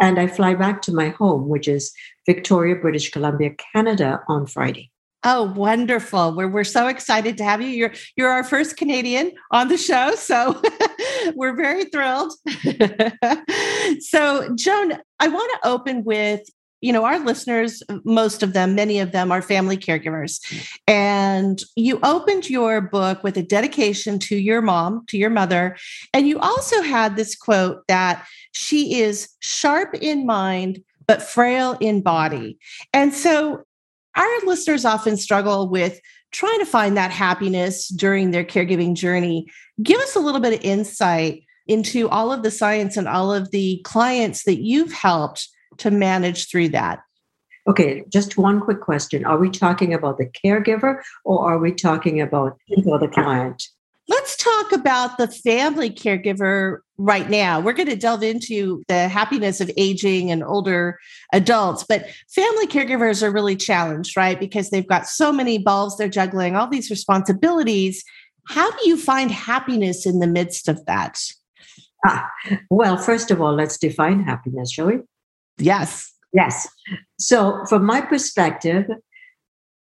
And 0.00 0.18
I 0.18 0.26
fly 0.26 0.54
back 0.54 0.82
to 0.82 0.94
my 0.94 1.10
home, 1.10 1.48
which 1.48 1.68
is 1.68 1.92
Victoria, 2.26 2.76
British 2.76 3.10
Columbia, 3.10 3.50
Canada, 3.72 4.22
on 4.28 4.46
Friday. 4.46 4.90
Oh, 5.24 5.44
wonderful. 5.44 6.36
We're, 6.36 6.48
we're 6.48 6.64
so 6.64 6.86
excited 6.86 7.38
to 7.38 7.44
have 7.44 7.62
you. 7.62 7.68
You're 7.68 7.92
you're 8.16 8.28
our 8.28 8.44
first 8.44 8.76
Canadian 8.76 9.32
on 9.50 9.68
the 9.68 9.78
show. 9.78 10.14
So 10.16 10.60
we're 11.34 11.56
very 11.56 11.86
thrilled. 11.86 12.32
so, 14.00 14.54
Joan, 14.54 14.98
I 15.20 15.28
want 15.28 15.62
to 15.62 15.68
open 15.68 16.04
with 16.04 16.42
you 16.84 16.92
know, 16.92 17.06
our 17.06 17.18
listeners, 17.18 17.82
most 18.04 18.42
of 18.42 18.52
them, 18.52 18.74
many 18.74 19.00
of 19.00 19.10
them 19.10 19.32
are 19.32 19.40
family 19.40 19.78
caregivers. 19.78 20.38
Mm. 20.40 20.68
And 20.86 21.62
you 21.76 21.98
opened 22.02 22.50
your 22.50 22.82
book 22.82 23.24
with 23.24 23.38
a 23.38 23.42
dedication 23.42 24.18
to 24.18 24.36
your 24.36 24.60
mom, 24.60 25.06
to 25.08 25.16
your 25.16 25.30
mother. 25.30 25.78
And 26.12 26.28
you 26.28 26.38
also 26.38 26.82
had 26.82 27.16
this 27.16 27.34
quote 27.36 27.86
that 27.88 28.26
she 28.52 29.00
is 29.00 29.30
sharp 29.40 29.94
in 29.94 30.26
mind, 30.26 30.84
but 31.06 31.22
frail 31.22 31.78
in 31.80 32.02
body. 32.02 32.58
And 32.92 33.14
so 33.14 33.64
our 34.16 34.40
listeners 34.44 34.84
often 34.84 35.16
struggle 35.16 35.68
with 35.68 36.00
trying 36.32 36.58
to 36.58 36.66
find 36.66 36.96
that 36.96 37.10
happiness 37.10 37.88
during 37.88 38.30
their 38.30 38.44
caregiving 38.44 38.94
journey. 38.94 39.46
Give 39.82 40.00
us 40.00 40.16
a 40.16 40.20
little 40.20 40.40
bit 40.40 40.54
of 40.54 40.60
insight 40.64 41.44
into 41.66 42.08
all 42.08 42.32
of 42.32 42.42
the 42.42 42.50
science 42.50 42.96
and 42.96 43.08
all 43.08 43.32
of 43.32 43.50
the 43.50 43.80
clients 43.84 44.44
that 44.44 44.62
you've 44.62 44.92
helped 44.92 45.48
to 45.78 45.90
manage 45.90 46.48
through 46.50 46.70
that? 46.70 47.00
Okay, 47.66 48.04
just 48.10 48.36
one 48.36 48.60
quick 48.60 48.80
question. 48.80 49.24
Are 49.24 49.38
we 49.38 49.48
talking 49.48 49.94
about 49.94 50.18
the 50.18 50.26
caregiver 50.26 51.00
or 51.24 51.50
are 51.50 51.58
we 51.58 51.72
talking 51.72 52.20
about 52.20 52.58
the 52.68 53.10
client? 53.12 53.62
Let's 54.06 54.36
talk 54.36 54.72
about 54.72 55.16
the 55.16 55.28
family 55.28 55.90
caregiver 55.90 56.78
right 56.98 57.28
now. 57.30 57.58
We're 57.60 57.72
going 57.72 57.88
to 57.88 57.96
delve 57.96 58.22
into 58.22 58.82
the 58.86 59.08
happiness 59.08 59.60
of 59.60 59.70
aging 59.76 60.30
and 60.30 60.44
older 60.44 60.98
adults, 61.32 61.84
but 61.88 62.06
family 62.34 62.66
caregivers 62.66 63.22
are 63.22 63.32
really 63.32 63.56
challenged, 63.56 64.16
right? 64.16 64.38
Because 64.38 64.70
they've 64.70 64.86
got 64.86 65.06
so 65.06 65.32
many 65.32 65.58
balls 65.58 65.96
they're 65.96 66.08
juggling, 66.08 66.54
all 66.54 66.68
these 66.68 66.90
responsibilities. 66.90 68.04
How 68.46 68.70
do 68.70 68.88
you 68.88 68.98
find 68.98 69.30
happiness 69.30 70.04
in 70.04 70.18
the 70.18 70.26
midst 70.26 70.68
of 70.68 70.84
that? 70.84 71.18
Ah, 72.06 72.30
well, 72.70 72.98
first 72.98 73.30
of 73.30 73.40
all, 73.40 73.54
let's 73.54 73.78
define 73.78 74.22
happiness, 74.22 74.70
shall 74.70 74.86
we? 74.86 74.98
Yes. 75.56 76.12
Yes. 76.34 76.68
So, 77.18 77.64
from 77.66 77.86
my 77.86 78.02
perspective, 78.02 78.86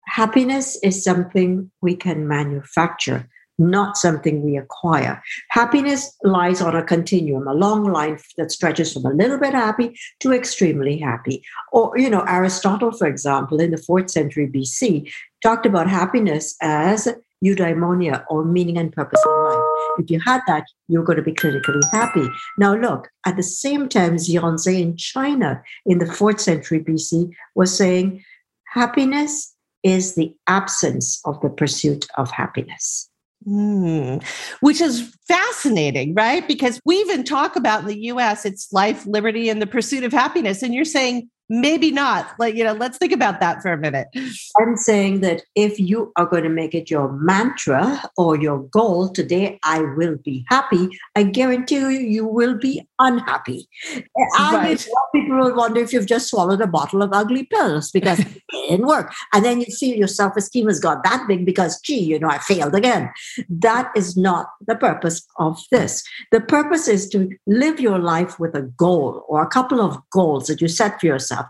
happiness 0.07 0.77
is 0.83 1.03
something 1.03 1.71
we 1.81 1.95
can 1.95 2.27
manufacture, 2.27 3.27
not 3.57 3.97
something 3.97 4.41
we 4.41 4.57
acquire. 4.57 5.21
Happiness 5.49 6.15
lies 6.23 6.61
on 6.61 6.75
a 6.75 6.83
continuum, 6.83 7.47
a 7.47 7.53
long 7.53 7.83
line 7.83 8.17
that 8.37 8.51
stretches 8.51 8.93
from 8.93 9.05
a 9.05 9.13
little 9.13 9.37
bit 9.37 9.53
happy 9.53 9.97
to 10.19 10.33
extremely 10.33 10.97
happy. 10.97 11.43
Or, 11.71 11.97
you 11.97 12.09
know, 12.09 12.23
Aristotle, 12.27 12.91
for 12.91 13.07
example, 13.07 13.59
in 13.59 13.71
the 13.71 13.77
fourth 13.77 14.09
century 14.09 14.47
BC, 14.47 15.11
talked 15.41 15.65
about 15.65 15.89
happiness 15.89 16.55
as 16.61 17.07
eudaimonia 17.43 18.23
or 18.29 18.45
meaning 18.45 18.77
and 18.77 18.91
purpose 18.91 19.21
in 19.25 19.31
life. 19.31 19.63
If 19.99 20.09
you 20.09 20.19
had 20.19 20.41
that, 20.47 20.63
you're 20.87 21.03
going 21.03 21.17
to 21.17 21.23
be 21.23 21.33
clinically 21.33 21.83
happy. 21.91 22.27
Now, 22.57 22.75
look, 22.75 23.09
at 23.25 23.35
the 23.35 23.43
same 23.43 23.89
time, 23.89 24.15
Zhuangzi 24.15 24.81
in 24.81 24.95
China 24.95 25.61
in 25.85 25.99
the 25.99 26.11
fourth 26.11 26.39
century 26.39 26.79
BC 26.79 27.31
was 27.53 27.75
saying 27.75 28.23
happiness 28.67 29.53
is 29.83 30.15
the 30.15 30.33
absence 30.47 31.19
of 31.25 31.39
the 31.41 31.49
pursuit 31.49 32.07
of 32.17 32.31
happiness. 32.31 33.09
Mm, 33.47 34.23
which 34.61 34.79
is 34.79 35.15
fascinating, 35.27 36.13
right? 36.13 36.47
Because 36.47 36.79
we 36.85 36.95
even 36.97 37.23
talk 37.23 37.55
about 37.55 37.81
in 37.81 37.87
the 37.87 37.99
US, 38.05 38.45
it's 38.45 38.71
life, 38.71 39.05
liberty, 39.05 39.49
and 39.49 39.61
the 39.61 39.67
pursuit 39.67 40.03
of 40.03 40.13
happiness. 40.13 40.63
And 40.63 40.73
you're 40.73 40.85
saying 40.85 41.29
maybe 41.49 41.91
not. 41.91 42.33
Like 42.39 42.55
you 42.55 42.63
know 42.63 42.73
let's 42.73 42.97
think 42.97 43.11
about 43.11 43.39
that 43.39 43.61
for 43.61 43.71
a 43.71 43.77
minute. 43.77 44.07
I'm 44.59 44.77
saying 44.77 45.21
that 45.21 45.43
if 45.55 45.79
you 45.79 46.11
are 46.15 46.25
going 46.25 46.43
to 46.43 46.49
make 46.49 46.73
it 46.73 46.89
your 46.89 47.11
mantra 47.11 48.01
or 48.17 48.37
your 48.37 48.59
goal 48.59 49.09
today 49.09 49.59
i 49.63 49.79
will 49.95 50.17
be 50.23 50.45
happy. 50.49 50.89
I 51.15 51.23
guarantee 51.23 51.75
you 51.75 51.89
you 51.89 52.25
will 52.25 52.57
be 52.57 52.87
unhappy. 52.99 53.67
Right. 54.39 54.87
people 55.13 55.37
will 55.37 55.55
wonder 55.55 55.81
if 55.81 55.93
you've 55.93 56.05
just 56.05 56.29
swallowed 56.29 56.61
a 56.61 56.67
bottle 56.67 57.01
of 57.01 57.11
ugly 57.13 57.43
pills 57.43 57.91
because 57.91 58.19
it 58.19 58.41
didn't 58.51 58.87
work. 58.87 59.13
And 59.33 59.43
then 59.43 59.59
you 59.59 59.67
feel 59.67 59.97
your 59.97 60.07
self-esteem 60.07 60.67
has 60.67 60.79
got 60.79 61.03
that 61.03 61.25
big 61.27 61.45
because 61.45 61.79
gee 61.81 61.99
you 61.99 62.19
know 62.19 62.29
i 62.29 62.37
failed 62.37 62.75
again. 62.75 63.11
That 63.49 63.91
is 63.95 64.15
not 64.15 64.47
the 64.67 64.75
purpose 64.75 65.25
of 65.37 65.59
this. 65.71 66.03
The 66.31 66.41
purpose 66.41 66.87
is 66.87 67.09
to 67.09 67.29
live 67.47 67.79
your 67.79 67.99
life 67.99 68.39
with 68.39 68.55
a 68.55 68.61
goal 68.61 69.25
or 69.27 69.41
a 69.41 69.47
couple 69.47 69.81
of 69.81 69.97
goals 70.11 70.47
that 70.47 70.61
you 70.61 70.67
set 70.67 70.99
for 70.99 71.07
yourself 71.07 71.32
yourself. 71.33 71.47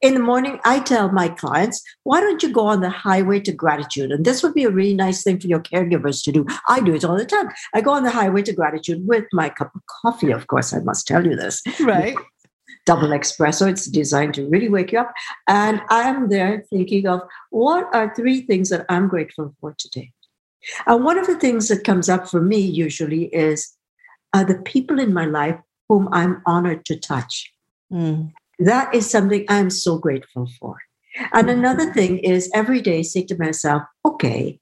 In 0.00 0.14
the 0.14 0.20
morning, 0.20 0.60
I 0.64 0.78
tell 0.78 1.10
my 1.10 1.28
clients, 1.28 1.82
why 2.04 2.20
don't 2.20 2.40
you 2.40 2.52
go 2.52 2.66
on 2.66 2.82
the 2.82 2.90
highway 2.90 3.40
to 3.40 3.52
gratitude? 3.52 4.12
And 4.12 4.24
this 4.24 4.44
would 4.44 4.54
be 4.54 4.62
a 4.62 4.70
really 4.70 4.94
nice 4.94 5.24
thing 5.24 5.40
for 5.40 5.48
your 5.48 5.60
caregivers 5.60 6.22
to 6.22 6.30
do. 6.30 6.46
I 6.68 6.78
do 6.80 6.94
it 6.94 7.04
all 7.04 7.16
the 7.16 7.26
time. 7.26 7.48
I 7.74 7.80
go 7.80 7.90
on 7.90 8.04
the 8.04 8.10
highway 8.12 8.42
to 8.42 8.52
gratitude 8.52 9.08
with 9.08 9.24
my 9.32 9.48
cup 9.48 9.74
of 9.74 9.80
coffee, 10.02 10.30
of 10.30 10.46
course, 10.46 10.72
I 10.72 10.78
must 10.80 11.08
tell 11.08 11.26
you 11.26 11.34
this. 11.34 11.62
Right. 11.80 12.16
Double 12.86 13.08
espresso. 13.08 13.68
It's 13.68 13.86
designed 13.86 14.34
to 14.34 14.48
really 14.48 14.68
wake 14.68 14.92
you 14.92 15.00
up. 15.00 15.12
And 15.48 15.82
I'm 15.90 16.28
there 16.28 16.64
thinking 16.70 17.08
of 17.08 17.22
what 17.50 17.92
are 17.92 18.14
three 18.14 18.42
things 18.42 18.70
that 18.70 18.86
I'm 18.88 19.08
grateful 19.08 19.52
for 19.60 19.74
today. 19.76 20.12
And 20.86 21.04
one 21.04 21.18
of 21.18 21.26
the 21.26 21.38
things 21.38 21.66
that 21.68 21.82
comes 21.82 22.08
up 22.08 22.28
for 22.28 22.40
me 22.40 22.58
usually 22.58 23.24
is 23.34 23.74
uh, 24.32 24.44
the 24.44 24.62
people 24.62 25.00
in 25.00 25.12
my 25.12 25.24
life 25.24 25.58
whom 25.88 26.08
I'm 26.12 26.40
honored 26.46 26.84
to 26.84 26.96
touch. 26.96 27.52
Mm 27.92 28.30
that 28.58 28.94
is 28.94 29.10
something 29.10 29.44
I'm 29.48 29.70
so 29.70 29.98
grateful 29.98 30.48
for. 30.58 30.78
And 31.32 31.48
mm-hmm. 31.48 31.58
another 31.58 31.92
thing 31.92 32.18
is 32.18 32.50
every 32.54 32.80
day 32.80 33.02
say 33.02 33.24
to 33.24 33.38
myself, 33.38 33.82
okay, 34.04 34.60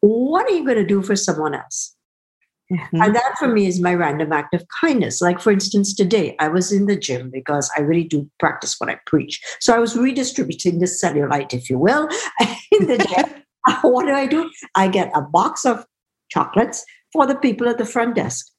what 0.00 0.46
are 0.46 0.54
you 0.54 0.64
going 0.64 0.76
to 0.76 0.84
do 0.84 1.02
for 1.02 1.16
someone 1.16 1.54
else? 1.54 1.94
Mm-hmm. 2.72 3.02
And 3.02 3.16
that 3.16 3.34
for 3.38 3.48
me 3.48 3.66
is 3.66 3.80
my 3.80 3.94
random 3.94 4.32
act 4.32 4.54
of 4.54 4.64
kindness. 4.80 5.20
Like, 5.20 5.40
for 5.40 5.50
instance, 5.50 5.94
today 5.94 6.36
I 6.38 6.48
was 6.48 6.72
in 6.72 6.86
the 6.86 6.96
gym 6.96 7.30
because 7.30 7.70
I 7.76 7.80
really 7.80 8.04
do 8.04 8.30
practice 8.38 8.76
what 8.78 8.88
I 8.88 8.98
preach. 9.06 9.40
So 9.60 9.74
I 9.74 9.78
was 9.78 9.96
redistributing 9.96 10.78
the 10.78 10.86
cellulite, 10.86 11.52
if 11.52 11.68
you 11.68 11.78
will, 11.78 12.08
in 12.72 12.86
the 12.86 12.98
gym. 12.98 13.34
what 13.82 14.06
do 14.06 14.12
I 14.12 14.26
do? 14.26 14.50
I 14.74 14.88
get 14.88 15.10
a 15.14 15.20
box 15.20 15.64
of 15.64 15.84
chocolates 16.30 16.84
for 17.12 17.26
the 17.26 17.34
people 17.34 17.68
at 17.68 17.78
the 17.78 17.84
front 17.84 18.14
desk. 18.14 18.50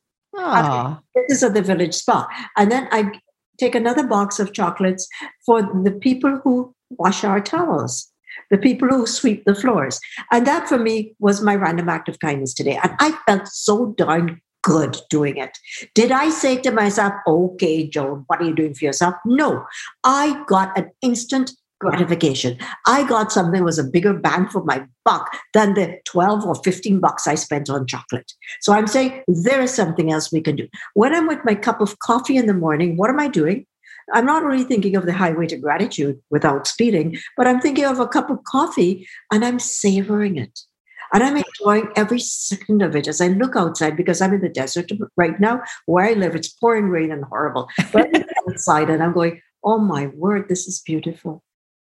This 1.16 1.38
is 1.38 1.44
at 1.44 1.54
the 1.54 1.62
village 1.62 1.94
spa. 1.94 2.28
And 2.58 2.72
then 2.72 2.88
I 2.92 3.12
take 3.62 3.76
another 3.76 4.06
box 4.06 4.40
of 4.40 4.54
chocolates 4.54 5.08
for 5.46 5.62
the 5.84 5.92
people 5.92 6.40
who 6.44 6.74
wash 6.90 7.24
our 7.24 7.40
towels, 7.40 8.12
the 8.50 8.58
people 8.58 8.88
who 8.90 9.06
sweep 9.06 9.46
the 9.46 9.56
floors. 9.56 10.00
And 10.32 10.46
that 10.48 10.68
for 10.68 10.78
me 10.78 11.16
was 11.20 11.42
my 11.42 11.56
random 11.56 11.90
act 11.90 12.10
of 12.10 12.20
kindness 12.20 12.54
today. 12.54 12.80
And 12.82 12.94
I 13.00 13.18
felt 13.26 13.48
so 13.48 13.94
darn 13.98 14.42
good 14.64 14.98
doing 15.10 15.38
it. 15.38 15.58
Did 15.96 16.12
I 16.12 16.30
say 16.30 16.58
to 16.62 16.72
myself, 16.72 17.14
okay, 17.28 17.88
Joan, 17.88 18.24
what 18.28 18.42
are 18.42 18.46
you 18.46 18.56
doing 18.56 18.74
for 18.74 18.86
yourself? 18.86 19.16
No, 19.26 19.66
I 20.04 20.44
got 20.48 20.78
an 20.78 20.92
instant 21.02 21.52
gratification. 21.82 22.58
I 22.88 23.08
got 23.08 23.32
something 23.32 23.60
that 23.60 23.66
was 23.66 23.80
a 23.80 23.84
bigger 23.84 24.14
bang 24.14 24.48
for 24.48 24.64
my 24.64 24.86
buck 25.04 25.36
than 25.54 25.74
the 25.74 26.00
12 26.06 26.46
or 26.46 26.56
15 26.56 27.00
bucks 27.00 27.28
I 27.28 27.36
spent 27.36 27.70
on 27.70 27.88
chocolate. 27.88 28.32
So 28.62 28.74
I'm 28.74 28.88
saying 28.88 29.24
there 29.28 29.62
is 29.62 29.74
something 29.74 30.12
else 30.12 30.32
we 30.32 30.42
can 30.42 30.56
do. 30.56 30.68
When 30.94 31.14
I'm 31.14 31.28
with 31.28 31.44
my 31.44 31.56
cup 31.56 31.82
of 31.82 32.00
coffee 32.00 32.38
in 32.38 32.46
the 32.46 32.54
morning, 32.54 32.96
what 32.96 33.10
am 33.10 33.20
I 33.20 33.28
doing? 33.28 33.66
I'm 34.14 34.26
not 34.26 34.44
really 34.44 34.64
thinking 34.64 34.96
of 34.96 35.06
the 35.06 35.14
highway 35.14 35.48
to 35.48 35.58
gratitude 35.58 36.20
without 36.30 36.68
speeding, 36.68 37.18
but 37.38 37.48
I'm 37.48 37.62
thinking 37.62 37.86
of 37.86 38.00
a 38.00 38.08
cup 38.08 38.30
of 38.30 38.44
coffee 38.46 39.08
and 39.32 39.44
I'm 39.44 39.60
savoring 39.60 40.38
it. 40.38 40.60
And 41.14 41.24
I'm 41.24 41.38
enjoying 41.38 41.90
every 41.96 42.20
second 42.20 42.82
of 42.82 42.96
it 42.96 43.08
as 43.08 43.20
I 43.20 43.28
look 43.28 43.56
outside 43.56 43.98
because 43.98 44.22
I'm 44.22 44.34
in 44.34 44.42
the 44.42 44.50
desert 44.50 44.92
right 45.18 45.38
now 45.40 45.62
where 45.86 46.06
I 46.06 46.14
live. 46.14 46.36
It's 46.36 46.48
pouring 46.48 46.88
rain 46.88 47.12
and 47.12 47.26
horrible. 47.26 47.70
But 47.92 48.10
I'm 48.16 48.24
outside 48.50 48.90
and 48.90 49.04
I'm 49.04 49.14
going, 49.14 49.42
oh 49.64 49.78
my 49.78 50.08
word, 50.08 50.48
this 50.48 50.68
is 50.68 50.82
beautiful. 50.82 51.44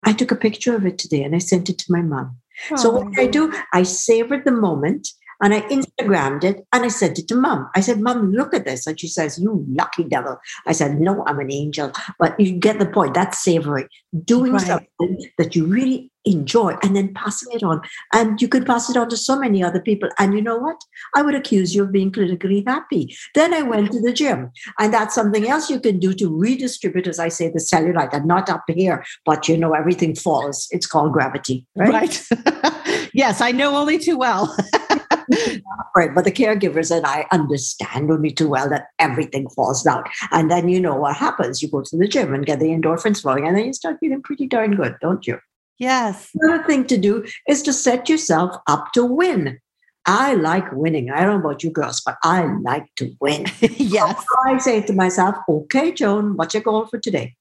I 0.05 0.13
took 0.13 0.31
a 0.31 0.35
picture 0.35 0.75
of 0.75 0.85
it 0.85 0.97
today 0.97 1.23
and 1.23 1.35
I 1.35 1.39
sent 1.39 1.69
it 1.69 1.77
to 1.79 1.91
my 1.91 2.01
mom. 2.01 2.37
So 2.75 2.89
what 2.91 3.11
did 3.11 3.19
I 3.19 3.27
do? 3.27 3.51
I 3.73 3.83
savored 3.83 4.45
the 4.45 4.51
moment 4.51 5.07
and 5.41 5.53
I 5.53 5.61
Instagrammed 5.61 6.43
it 6.43 6.65
and 6.71 6.83
I 6.83 6.87
sent 6.87 7.19
it 7.19 7.27
to 7.29 7.35
mom. 7.35 7.69
I 7.75 7.81
said, 7.81 7.99
Mom, 7.99 8.31
look 8.31 8.53
at 8.53 8.65
this. 8.65 8.87
And 8.87 8.99
she 8.99 9.07
says, 9.07 9.39
You 9.39 9.65
lucky 9.69 10.03
devil. 10.03 10.37
I 10.65 10.71
said, 10.71 10.99
No, 10.99 11.23
I'm 11.27 11.39
an 11.39 11.51
angel. 11.51 11.91
But 12.19 12.39
you 12.39 12.53
get 12.53 12.79
the 12.79 12.85
point. 12.85 13.13
That's 13.13 13.43
savory. 13.43 13.87
Doing 14.23 14.53
right. 14.53 14.61
something 14.61 15.25
that 15.37 15.55
you 15.55 15.65
really 15.65 16.11
enjoy 16.25 16.75
and 16.83 16.95
then 16.95 17.13
passing 17.13 17.51
it 17.53 17.63
on. 17.63 17.81
And 18.13 18.41
you 18.41 18.47
could 18.47 18.65
pass 18.65 18.89
it 18.89 18.97
on 18.97 19.09
to 19.09 19.17
so 19.17 19.37
many 19.37 19.63
other 19.63 19.81
people. 19.81 20.09
And 20.19 20.33
you 20.33 20.41
know 20.41 20.57
what? 20.57 20.79
I 21.15 21.21
would 21.21 21.35
accuse 21.35 21.75
you 21.75 21.83
of 21.83 21.91
being 21.91 22.11
clinically 22.11 22.63
happy. 22.65 23.15
Then 23.35 23.53
I 23.53 23.61
went 23.61 23.91
to 23.91 24.01
the 24.01 24.13
gym. 24.13 24.51
And 24.79 24.93
that's 24.93 25.15
something 25.15 25.47
else 25.47 25.69
you 25.69 25.79
can 25.79 25.99
do 25.99 26.13
to 26.13 26.29
redistribute, 26.29 27.07
as 27.07 27.19
I 27.19 27.27
say, 27.27 27.49
the 27.49 27.59
cellulite 27.59 28.13
and 28.13 28.25
not 28.25 28.49
up 28.49 28.63
here, 28.67 29.03
but 29.25 29.47
you 29.47 29.57
know, 29.57 29.73
everything 29.73 30.15
falls. 30.15 30.67
It's 30.71 30.87
called 30.87 31.13
gravity. 31.13 31.65
Right. 31.75 31.91
right. 32.31 33.09
yes, 33.13 33.41
I 33.41 33.51
know 33.51 33.75
only 33.75 33.99
too 33.99 34.17
well. 34.17 34.55
right, 35.95 36.13
but 36.13 36.23
the 36.25 36.31
caregivers 36.31 36.95
and 36.95 37.05
I 37.05 37.25
understand 37.31 38.11
only 38.11 38.31
too 38.31 38.49
well 38.49 38.69
that 38.69 38.87
everything 38.99 39.49
falls 39.49 39.83
down. 39.83 40.03
And 40.31 40.49
then 40.49 40.69
you 40.69 40.79
know 40.79 40.95
what 40.95 41.15
happens. 41.15 41.61
You 41.61 41.69
go 41.69 41.81
to 41.81 41.97
the 41.97 42.07
gym 42.07 42.33
and 42.33 42.45
get 42.45 42.59
the 42.59 42.67
endorphins 42.67 43.21
flowing, 43.21 43.47
and 43.47 43.57
then 43.57 43.65
you 43.65 43.73
start 43.73 43.97
feeling 43.99 44.21
pretty 44.21 44.47
darn 44.47 44.75
good, 44.75 44.95
don't 45.01 45.25
you? 45.27 45.39
Yes. 45.79 46.29
Another 46.39 46.63
thing 46.63 46.85
to 46.85 46.97
do 46.97 47.25
is 47.47 47.61
to 47.63 47.73
set 47.73 48.07
yourself 48.07 48.55
up 48.67 48.93
to 48.93 49.05
win. 49.05 49.59
I 50.05 50.33
like 50.33 50.71
winning. 50.71 51.11
I 51.11 51.21
don't 51.21 51.41
know 51.41 51.49
about 51.49 51.63
you 51.63 51.71
girls, 51.71 52.01
but 52.05 52.17
I 52.23 52.45
like 52.61 52.85
to 52.97 53.15
win. 53.21 53.45
yes. 53.61 54.17
So 54.17 54.51
I 54.51 54.57
say 54.57 54.81
to 54.81 54.93
myself, 54.93 55.35
okay, 55.47 55.91
Joan, 55.91 56.35
what's 56.35 56.53
your 56.53 56.63
goal 56.63 56.85
for 56.85 56.99
today? 56.99 57.35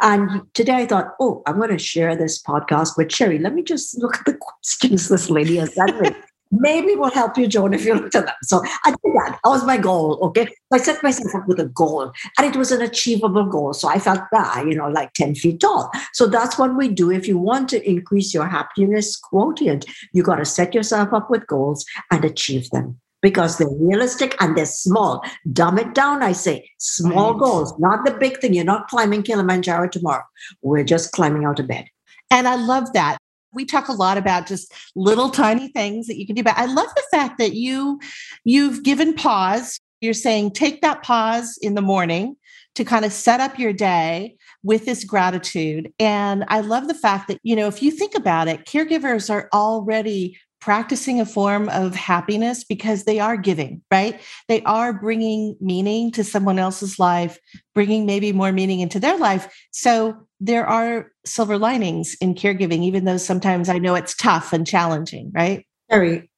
And 0.00 0.42
today 0.52 0.82
I 0.82 0.86
thought, 0.86 1.14
oh, 1.20 1.42
I'm 1.46 1.56
going 1.56 1.70
to 1.70 1.78
share 1.78 2.14
this 2.16 2.42
podcast 2.42 2.96
with 2.96 3.12
Sherri. 3.12 3.38
Let 3.38 3.54
me 3.54 3.62
just 3.62 3.96
look 3.98 4.16
at 4.16 4.26
the 4.26 4.34
questions 4.40 5.08
this 5.08 5.30
lady 5.30 5.56
has 5.56 5.74
sent 5.74 6.00
me 6.00 6.10
maybe 6.52 6.94
will 6.94 7.10
help 7.10 7.36
you, 7.36 7.48
Joan, 7.48 7.74
if 7.74 7.84
you 7.84 7.94
looked 7.94 8.14
at 8.14 8.26
that. 8.26 8.36
So 8.44 8.62
I 8.84 8.90
did 8.90 9.12
that. 9.14 9.40
That 9.42 9.50
was 9.50 9.64
my 9.64 9.78
goal. 9.78 10.18
Okay. 10.22 10.46
So 10.46 10.52
I 10.74 10.78
set 10.78 11.02
myself 11.02 11.34
up 11.34 11.48
with 11.48 11.58
a 11.58 11.64
goal 11.66 12.12
and 12.38 12.46
it 12.46 12.56
was 12.56 12.70
an 12.70 12.82
achievable 12.82 13.46
goal. 13.46 13.72
So 13.72 13.88
I 13.88 13.98
felt, 13.98 14.20
that, 14.32 14.66
you 14.66 14.74
know, 14.74 14.88
like 14.88 15.12
10 15.14 15.34
feet 15.34 15.60
tall. 15.60 15.90
So 16.12 16.26
that's 16.26 16.58
what 16.58 16.76
we 16.76 16.88
do. 16.88 17.10
If 17.10 17.26
you 17.26 17.38
want 17.38 17.68
to 17.70 17.88
increase 17.88 18.32
your 18.32 18.46
happiness 18.46 19.16
quotient, 19.16 19.86
you 20.12 20.22
got 20.22 20.36
to 20.36 20.44
set 20.44 20.74
yourself 20.74 21.12
up 21.12 21.30
with 21.30 21.46
goals 21.46 21.84
and 22.10 22.24
achieve 22.24 22.68
them 22.70 23.00
because 23.22 23.56
they're 23.56 23.68
realistic 23.68 24.36
and 24.40 24.56
they're 24.56 24.66
small. 24.66 25.24
Dumb 25.52 25.78
it 25.78 25.94
down, 25.94 26.22
I 26.22 26.32
say. 26.32 26.68
Small 26.78 27.32
right. 27.32 27.40
goals, 27.40 27.78
not 27.78 28.04
the 28.04 28.12
big 28.12 28.38
thing. 28.38 28.52
You're 28.52 28.64
not 28.64 28.88
climbing 28.88 29.22
Kilimanjaro 29.22 29.88
tomorrow. 29.88 30.24
We're 30.60 30.84
just 30.84 31.12
climbing 31.12 31.44
out 31.44 31.60
of 31.60 31.68
bed. 31.68 31.86
And 32.30 32.48
I 32.48 32.56
love 32.56 32.92
that 32.92 33.18
we 33.52 33.64
talk 33.64 33.88
a 33.88 33.92
lot 33.92 34.18
about 34.18 34.46
just 34.46 34.72
little 34.94 35.30
tiny 35.30 35.68
things 35.68 36.06
that 36.06 36.18
you 36.18 36.26
can 36.26 36.34
do 36.34 36.42
but 36.42 36.56
i 36.56 36.66
love 36.66 36.88
the 36.96 37.04
fact 37.10 37.38
that 37.38 37.54
you 37.54 37.98
you've 38.44 38.82
given 38.82 39.14
pause 39.14 39.80
you're 40.00 40.12
saying 40.12 40.50
take 40.50 40.80
that 40.82 41.02
pause 41.02 41.58
in 41.62 41.74
the 41.74 41.82
morning 41.82 42.36
to 42.74 42.84
kind 42.84 43.04
of 43.04 43.12
set 43.12 43.40
up 43.40 43.58
your 43.58 43.72
day 43.72 44.34
with 44.62 44.84
this 44.84 45.04
gratitude 45.04 45.92
and 45.98 46.44
i 46.48 46.60
love 46.60 46.88
the 46.88 46.94
fact 46.94 47.28
that 47.28 47.38
you 47.42 47.54
know 47.56 47.66
if 47.66 47.82
you 47.82 47.90
think 47.90 48.14
about 48.14 48.48
it 48.48 48.64
caregivers 48.64 49.30
are 49.30 49.48
already 49.52 50.38
practicing 50.62 51.20
a 51.20 51.26
form 51.26 51.68
of 51.70 51.92
happiness 51.96 52.62
because 52.62 53.02
they 53.02 53.18
are 53.18 53.36
giving, 53.36 53.82
right? 53.90 54.20
They 54.46 54.62
are 54.62 54.92
bringing 54.92 55.56
meaning 55.60 56.12
to 56.12 56.22
someone 56.22 56.56
else's 56.60 57.00
life, 57.00 57.36
bringing 57.74 58.06
maybe 58.06 58.30
more 58.30 58.52
meaning 58.52 58.78
into 58.78 59.00
their 59.00 59.18
life. 59.18 59.52
So 59.72 60.28
there 60.44 60.66
are 60.66 61.12
silver 61.24 61.56
linings 61.56 62.16
in 62.20 62.34
caregiving, 62.34 62.82
even 62.82 63.04
though 63.04 63.16
sometimes 63.16 63.68
I 63.68 63.78
know 63.78 63.94
it's 63.94 64.16
tough 64.16 64.52
and 64.52 64.66
challenging, 64.66 65.30
right? 65.32 65.64
Harry, 65.88 66.30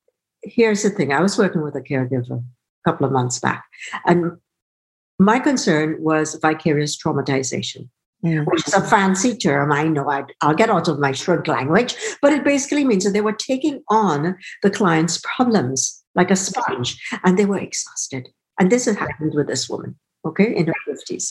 here's 0.42 0.82
the 0.82 0.90
thing 0.90 1.12
I 1.12 1.20
was 1.20 1.38
working 1.38 1.62
with 1.62 1.74
a 1.74 1.80
caregiver 1.80 2.38
a 2.40 2.90
couple 2.90 3.06
of 3.06 3.12
months 3.12 3.38
back, 3.38 3.64
and 4.04 4.32
my 5.18 5.38
concern 5.38 5.96
was 6.00 6.34
vicarious 6.34 6.96
traumatization 6.98 7.88
mm. 8.24 8.44
which 8.46 8.66
is 8.66 8.74
a 8.74 8.82
fancy 8.82 9.36
term. 9.36 9.72
I 9.72 9.84
know 9.84 10.08
i 10.10 10.24
will 10.46 10.54
get 10.54 10.70
out 10.70 10.88
of 10.88 10.98
my 10.98 11.12
shrunk 11.12 11.46
language, 11.46 11.94
but 12.22 12.32
it 12.32 12.44
basically 12.44 12.84
means 12.84 13.04
that 13.04 13.12
they 13.12 13.20
were 13.20 13.32
taking 13.32 13.82
on 13.88 14.36
the 14.62 14.70
client's 14.70 15.20
problems 15.36 16.02
like 16.14 16.30
a 16.30 16.36
sponge 16.36 17.00
and 17.24 17.38
they 17.38 17.46
were 17.46 17.58
exhausted. 17.58 18.28
And 18.58 18.70
this 18.70 18.86
has 18.86 18.96
happened 18.96 19.34
with 19.34 19.48
this 19.48 19.68
woman, 19.68 19.98
okay, 20.24 20.54
in 20.54 20.66
her 20.66 20.74
50s. 20.88 21.30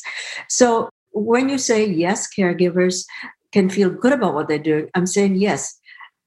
So 0.49 0.89
when 1.13 1.49
you 1.49 1.58
say 1.58 1.86
yes, 1.86 2.28
caregivers 2.34 3.06
can 3.52 3.69
feel 3.69 3.89
good 3.89 4.13
about 4.13 4.34
what 4.34 4.47
they're 4.47 4.58
doing, 4.58 4.89
I'm 4.95 5.06
saying 5.06 5.36
yes, 5.36 5.80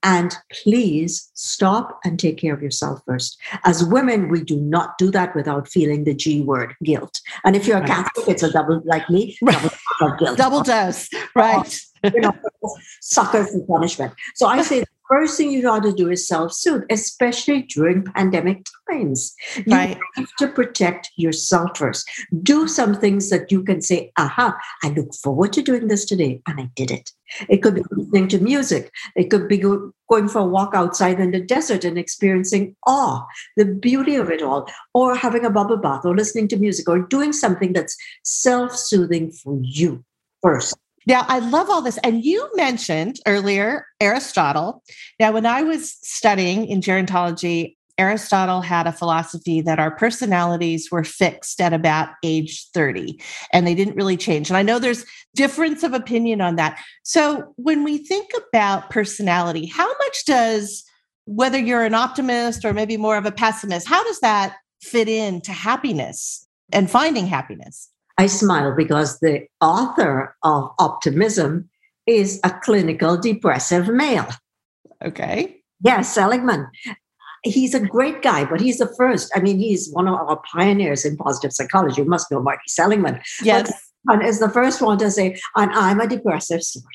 and 0.03 0.35
please 0.63 1.29
stop 1.33 1.99
and 2.05 2.19
take 2.19 2.37
care 2.37 2.53
of 2.53 2.61
yourself 2.61 3.01
first. 3.05 3.37
As 3.65 3.83
women, 3.83 4.29
we 4.29 4.43
do 4.43 4.57
not 4.57 4.97
do 4.97 5.11
that 5.11 5.35
without 5.35 5.67
feeling 5.67 6.03
the 6.03 6.13
G 6.13 6.41
word, 6.41 6.75
guilt. 6.83 7.19
And 7.43 7.55
if 7.55 7.67
you're 7.67 7.77
a 7.83 7.85
Catholic, 7.85 8.27
it's 8.27 8.43
a 8.43 8.51
double, 8.51 8.81
like 8.85 9.09
me, 9.09 9.37
double 9.99 10.15
guilt. 10.17 10.37
Double 10.37 10.61
dose, 10.61 11.09
right? 11.35 11.79
you 12.03 12.21
know, 12.21 12.31
suckers 13.01 13.51
and 13.53 13.67
punishment. 13.67 14.13
So 14.35 14.47
I 14.47 14.61
say 14.61 14.85
first 15.09 15.37
thing 15.37 15.51
you 15.51 15.61
got 15.61 15.83
to 15.83 15.93
do 15.93 16.09
is 16.09 16.27
self-soothe, 16.27 16.83
especially 16.89 17.63
during 17.63 18.03
pandemic 18.03 18.65
times. 18.89 19.35
You 19.55 19.75
right. 19.75 19.97
have 20.15 20.29
to 20.39 20.47
protect 20.47 21.11
yourself 21.15 21.77
first. 21.77 22.09
Do 22.43 22.67
some 22.67 22.95
things 22.95 23.29
that 23.29 23.51
you 23.51 23.63
can 23.63 23.81
say, 23.81 24.11
aha, 24.17 24.57
I 24.83 24.89
look 24.89 25.13
forward 25.13 25.53
to 25.53 25.61
doing 25.61 25.87
this 25.87 26.05
today, 26.05 26.41
and 26.47 26.59
I 26.59 26.69
did 26.75 26.91
it. 26.91 27.11
It 27.49 27.57
could 27.57 27.75
be 27.75 27.83
listening 27.91 28.27
to 28.29 28.39
music. 28.39 28.91
It 29.15 29.29
could 29.29 29.47
be 29.47 29.57
go, 29.57 29.91
going 30.09 30.29
for 30.29 30.39
a 30.39 30.45
walk 30.45 30.73
outside 30.73 31.19
in 31.19 31.31
the 31.31 31.41
desert 31.41 31.83
and 31.83 31.97
experiencing 31.97 32.75
awe, 32.85 33.25
the 33.57 33.65
beauty 33.65 34.15
of 34.15 34.29
it 34.29 34.41
all, 34.41 34.69
or 34.93 35.15
having 35.15 35.45
a 35.45 35.49
bubble 35.49 35.77
bath, 35.77 36.05
or 36.05 36.15
listening 36.15 36.47
to 36.49 36.57
music, 36.57 36.87
or 36.87 36.99
doing 36.99 37.33
something 37.33 37.73
that's 37.73 37.97
self-soothing 38.23 39.31
for 39.31 39.59
you 39.61 40.03
first. 40.41 40.75
Now, 41.07 41.25
I 41.27 41.39
love 41.39 41.69
all 41.69 41.81
this. 41.81 41.97
And 41.99 42.23
you 42.23 42.49
mentioned 42.55 43.19
earlier 43.25 43.85
Aristotle. 44.01 44.83
Now, 45.19 45.31
when 45.31 45.45
I 45.45 45.63
was 45.63 45.97
studying 46.01 46.67
in 46.67 46.81
gerontology, 46.81 47.75
Aristotle 47.97 48.61
had 48.61 48.85
a 48.85 48.91
philosophy 48.91 49.61
that 49.61 49.79
our 49.79 49.89
personalities 49.89 50.91
were 50.91 51.05
fixed 51.05 51.61
at 51.61 51.73
about 51.73 52.09
age 52.23 52.67
30 52.73 53.19
and 53.51 53.65
they 53.65 53.73
didn't 53.73 53.95
really 53.95 54.17
change. 54.17 54.49
And 54.49 54.57
I 54.57 54.61
know 54.61 54.77
there's 54.77 55.05
difference 55.33 55.81
of 55.81 55.93
opinion 55.93 56.41
on 56.41 56.57
that. 56.57 56.79
So 57.03 57.53
when 57.55 57.83
we 57.83 57.97
think 57.97 58.29
about 58.49 58.91
personality, 58.91 59.65
how 59.65 59.87
much 59.87 60.25
does 60.25 60.83
whether 61.25 61.57
you're 61.57 61.83
an 61.83 61.95
optimist 61.95 62.65
or 62.65 62.73
maybe 62.73 62.97
more 62.97 63.17
of 63.17 63.25
a 63.25 63.31
pessimist, 63.31 63.87
how 63.87 64.03
does 64.03 64.19
that 64.19 64.57
fit 64.81 65.07
into 65.07 65.51
happiness 65.51 66.45
and 66.71 66.91
finding 66.91 67.25
happiness? 67.25 67.89
I 68.17 68.27
smile 68.27 68.73
because 68.75 69.19
the 69.19 69.47
author 69.61 70.35
of 70.43 70.71
Optimism 70.79 71.69
is 72.07 72.39
a 72.43 72.49
clinical 72.49 73.17
depressive 73.17 73.87
male. 73.89 74.27
Okay. 75.03 75.57
Yes, 75.83 76.13
Seligman. 76.13 76.67
He's 77.43 77.75
a 77.75 77.79
great 77.79 78.23
guy, 78.23 78.45
but 78.45 78.59
he's 78.59 78.79
the 78.79 78.91
first. 78.97 79.31
I 79.35 79.39
mean, 79.39 79.59
he's 79.59 79.91
one 79.91 80.07
of 80.07 80.15
our 80.15 80.41
pioneers 80.51 81.05
in 81.05 81.17
positive 81.17 81.53
psychology. 81.53 82.01
You 82.01 82.07
must 82.07 82.31
know 82.31 82.41
Marty 82.41 82.63
Seligman. 82.67 83.21
Yes. 83.43 83.71
and 84.07 84.25
is 84.25 84.39
the 84.39 84.49
first 84.49 84.81
one 84.81 84.97
to 84.97 85.11
say, 85.11 85.39
and 85.55 85.71
I'm 85.71 85.99
a 85.99 86.07
depressive 86.07 86.63
sort. 86.63 86.85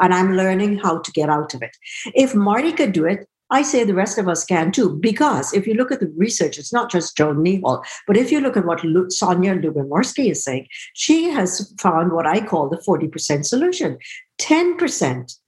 And 0.00 0.14
I'm 0.14 0.36
learning 0.36 0.78
how 0.78 0.98
to 0.98 1.12
get 1.12 1.28
out 1.28 1.54
of 1.54 1.62
it. 1.62 1.76
If 2.14 2.34
Marty 2.34 2.72
could 2.72 2.92
do 2.92 3.04
it, 3.04 3.28
I 3.50 3.62
say 3.62 3.84
the 3.84 3.94
rest 3.94 4.18
of 4.18 4.28
us 4.28 4.44
can 4.44 4.72
too, 4.72 4.98
because 5.00 5.54
if 5.54 5.66
you 5.66 5.74
look 5.74 5.90
at 5.90 6.00
the 6.00 6.12
research, 6.16 6.58
it's 6.58 6.72
not 6.72 6.90
just 6.90 7.16
Joan 7.16 7.36
Nihol, 7.36 7.82
but 8.06 8.16
if 8.16 8.30
you 8.30 8.40
look 8.40 8.56
at 8.56 8.66
what 8.66 8.80
Sonja 8.80 9.62
Lyubomirsky 9.62 10.30
is 10.30 10.44
saying, 10.44 10.68
she 10.94 11.30
has 11.30 11.72
found 11.80 12.12
what 12.12 12.26
I 12.26 12.44
call 12.44 12.68
the 12.68 12.76
40% 12.76 13.46
solution. 13.46 13.98
10%, 14.38 15.38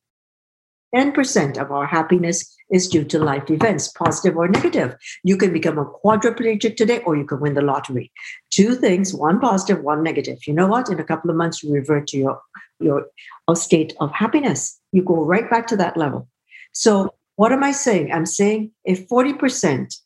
10% 0.95 1.59
of 1.59 1.71
our 1.71 1.87
happiness 1.87 2.57
is 2.71 2.89
due 2.89 3.05
to 3.05 3.19
life 3.19 3.51
events, 3.51 3.89
positive 3.89 4.37
or 4.37 4.49
negative. 4.49 4.97
You 5.23 5.37
can 5.37 5.53
become 5.53 5.79
a 5.79 5.85
quadriplegic 5.85 6.77
today, 6.77 7.01
or 7.01 7.17
you 7.17 7.27
can 7.27 7.41
win 7.41 7.55
the 7.55 7.63
lottery. 7.63 8.11
Two 8.51 8.75
things, 8.77 9.13
one 9.13 9.41
positive, 9.41 9.83
one 9.83 10.03
negative. 10.03 10.39
You 10.47 10.55
know 10.55 10.69
what? 10.69 10.89
In 10.89 11.01
a 11.01 11.05
couple 11.05 11.31
of 11.31 11.37
months, 11.37 11.63
you 11.63 11.73
revert 11.73 12.07
to 12.09 12.17
your, 12.17 12.41
your 12.79 13.07
state 13.55 13.95
of 14.01 14.13
happiness. 14.13 14.81
You 14.93 15.03
go 15.03 15.25
right 15.25 15.51
back 15.51 15.67
to 15.69 15.77
that 15.77 15.97
level. 15.97 16.29
So 16.73 17.15
what 17.40 17.53
am 17.53 17.64
I 17.64 17.72
saying? 17.72 18.12
I'm 18.12 18.26
saying 18.26 18.70
if 18.85 19.09
40% 19.09 19.96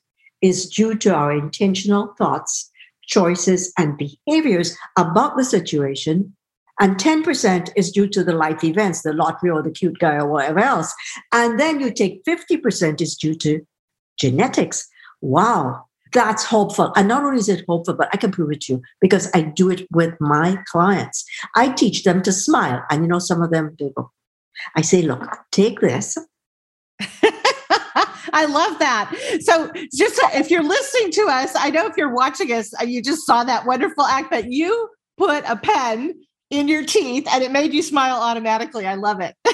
is 0.41 0.69
due 0.69 0.95
to 0.99 1.13
our 1.13 1.33
intentional 1.33 2.15
thoughts, 2.17 2.71
choices, 3.09 3.73
and 3.77 3.99
behaviors 3.99 4.77
about 4.97 5.37
the 5.37 5.45
situation, 5.45 6.37
and 6.79 6.97
10% 6.97 7.73
is 7.75 7.91
due 7.91 8.07
to 8.07 8.23
the 8.23 8.35
life 8.35 8.63
events, 8.63 9.03
the 9.03 9.13
lottery 9.13 9.51
or 9.51 9.65
the 9.65 9.73
cute 9.73 9.99
guy 9.99 10.15
or 10.15 10.29
whatever 10.29 10.61
else, 10.61 10.95
and 11.33 11.59
then 11.59 11.81
you 11.81 11.93
take 11.93 12.23
50% 12.25 13.01
is 13.01 13.17
due 13.17 13.35
to 13.35 13.67
genetics. 14.17 14.87
Wow, 15.21 15.87
that's 16.13 16.45
hopeful. 16.45 16.93
And 16.95 17.09
not 17.09 17.25
only 17.25 17.39
is 17.39 17.49
it 17.49 17.65
hopeful, 17.67 17.95
but 17.95 18.11
I 18.13 18.17
can 18.17 18.31
prove 18.31 18.53
it 18.53 18.61
to 18.61 18.75
you 18.75 18.83
because 19.01 19.29
I 19.35 19.43
do 19.43 19.71
it 19.71 19.89
with 19.91 20.15
my 20.21 20.63
clients. 20.71 21.25
I 21.57 21.73
teach 21.73 22.05
them 22.05 22.23
to 22.23 22.31
smile. 22.31 22.85
And 22.91 23.03
you 23.03 23.09
know, 23.09 23.19
some 23.19 23.43
of 23.43 23.51
them, 23.51 23.75
they 23.81 23.91
go, 23.97 24.13
I 24.77 24.83
say, 24.83 25.03
look, 25.03 25.37
take 25.51 25.81
this 25.81 26.17
I 28.35 28.47
love 28.47 28.79
that. 28.81 29.15
So, 29.41 29.71
just 29.95 30.21
if 30.35 30.51
you're 30.51 30.65
listening 30.65 31.13
to 31.13 31.23
us, 31.31 31.53
I 31.55 31.71
know 31.71 31.87
if 31.87 31.97
you're 31.97 32.13
watching 32.13 32.53
us, 32.53 32.75
uh, 32.81 32.85
you 32.85 33.01
just 33.01 33.25
saw 33.25 33.45
that 33.45 33.65
wonderful 33.65 34.05
act 34.05 34.33
that 34.33 34.53
you 34.53 34.89
put 35.17 35.45
a 35.47 35.57
pen 35.57 36.15
in 36.51 36.69
your 36.69 36.85
teeth 36.85 37.27
and 37.31 37.43
it 37.43 37.53
made 37.53 37.73
you 37.73 37.83
smile 37.83 38.17
automatically. 38.21 38.87
I 38.87 38.95
love 38.95 39.21
it. 39.21 39.35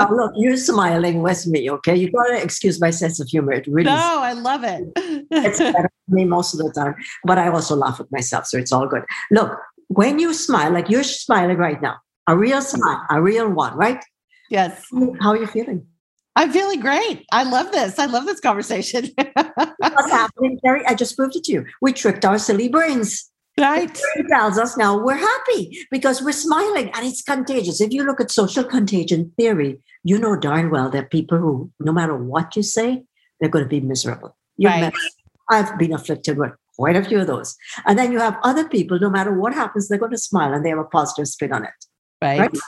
oh, 0.00 0.08
look, 0.10 0.32
you're 0.36 0.56
smiling 0.56 1.22
with 1.22 1.46
me, 1.46 1.70
okay? 1.70 1.94
You 1.94 2.10
gotta 2.10 2.42
excuse 2.42 2.80
my 2.80 2.90
sense 2.90 3.20
of 3.20 3.28
humor. 3.28 3.52
It 3.52 3.66
really 3.68 3.86
No, 3.86 4.20
I 4.20 4.32
love 4.32 4.64
it. 4.64 4.84
it's 5.30 5.58
better 5.58 5.90
for 6.08 6.14
me 6.14 6.24
most 6.24 6.54
of 6.54 6.58
the 6.58 6.72
time, 6.72 6.96
but 7.24 7.38
I 7.38 7.48
also 7.48 7.76
laugh 7.76 8.00
at 8.00 8.10
myself, 8.10 8.46
so 8.46 8.58
it's 8.58 8.72
all 8.72 8.86
good. 8.86 9.04
Look, 9.30 9.56
when 9.88 10.18
you 10.18 10.34
smile, 10.34 10.72
like 10.72 10.88
you're 10.88 11.04
smiling 11.04 11.58
right 11.58 11.80
now, 11.80 11.96
a 12.26 12.36
real 12.36 12.60
smile, 12.60 13.04
a 13.08 13.22
real 13.22 13.48
one, 13.48 13.76
right? 13.76 14.02
Yes. 14.50 14.84
How 15.20 15.30
are 15.30 15.36
you 15.36 15.46
feeling? 15.46 15.86
I'm 16.40 16.50
feeling 16.50 16.80
great. 16.80 17.26
I 17.32 17.42
love 17.42 17.70
this. 17.70 17.98
I 17.98 18.06
love 18.06 18.24
this 18.24 18.40
conversation. 18.40 19.10
What's 19.14 20.10
happening, 20.10 20.58
Carrie? 20.64 20.82
I 20.86 20.94
just 20.94 21.14
proved 21.14 21.36
it 21.36 21.44
to 21.44 21.52
you. 21.52 21.66
We 21.82 21.92
tricked 21.92 22.24
our 22.24 22.38
silly 22.38 22.66
brains. 22.66 23.30
Right. 23.58 24.00
It 24.16 24.26
tells 24.30 24.56
us 24.56 24.74
now 24.74 24.98
we're 24.98 25.18
happy 25.18 25.86
because 25.90 26.22
we're 26.22 26.32
smiling 26.32 26.90
and 26.94 27.06
it's 27.06 27.20
contagious. 27.20 27.82
If 27.82 27.92
you 27.92 28.04
look 28.04 28.22
at 28.22 28.30
social 28.30 28.64
contagion 28.64 29.30
theory, 29.36 29.82
you 30.02 30.18
know 30.18 30.34
darn 30.34 30.70
well 30.70 30.88
that 30.88 31.10
people 31.10 31.36
who, 31.36 31.70
no 31.78 31.92
matter 31.92 32.16
what 32.16 32.56
you 32.56 32.62
say, 32.62 33.04
they're 33.38 33.50
going 33.50 33.66
to 33.66 33.68
be 33.68 33.80
miserable. 33.80 34.34
You've 34.56 34.72
Right. 34.72 34.94
I've 35.50 35.78
been 35.78 35.92
afflicted 35.92 36.38
with 36.38 36.52
quite 36.78 36.96
a 36.96 37.04
few 37.04 37.20
of 37.20 37.26
those. 37.26 37.54
And 37.84 37.98
then 37.98 38.12
you 38.12 38.18
have 38.18 38.38
other 38.44 38.66
people, 38.66 38.98
no 38.98 39.10
matter 39.10 39.38
what 39.38 39.52
happens, 39.52 39.88
they're 39.88 39.98
going 39.98 40.12
to 40.12 40.18
smile 40.18 40.54
and 40.54 40.64
they 40.64 40.70
have 40.70 40.78
a 40.78 40.84
positive 40.84 41.28
spin 41.28 41.52
on 41.52 41.64
it. 41.64 41.84
Right. 42.22 42.40
Right. 42.40 42.58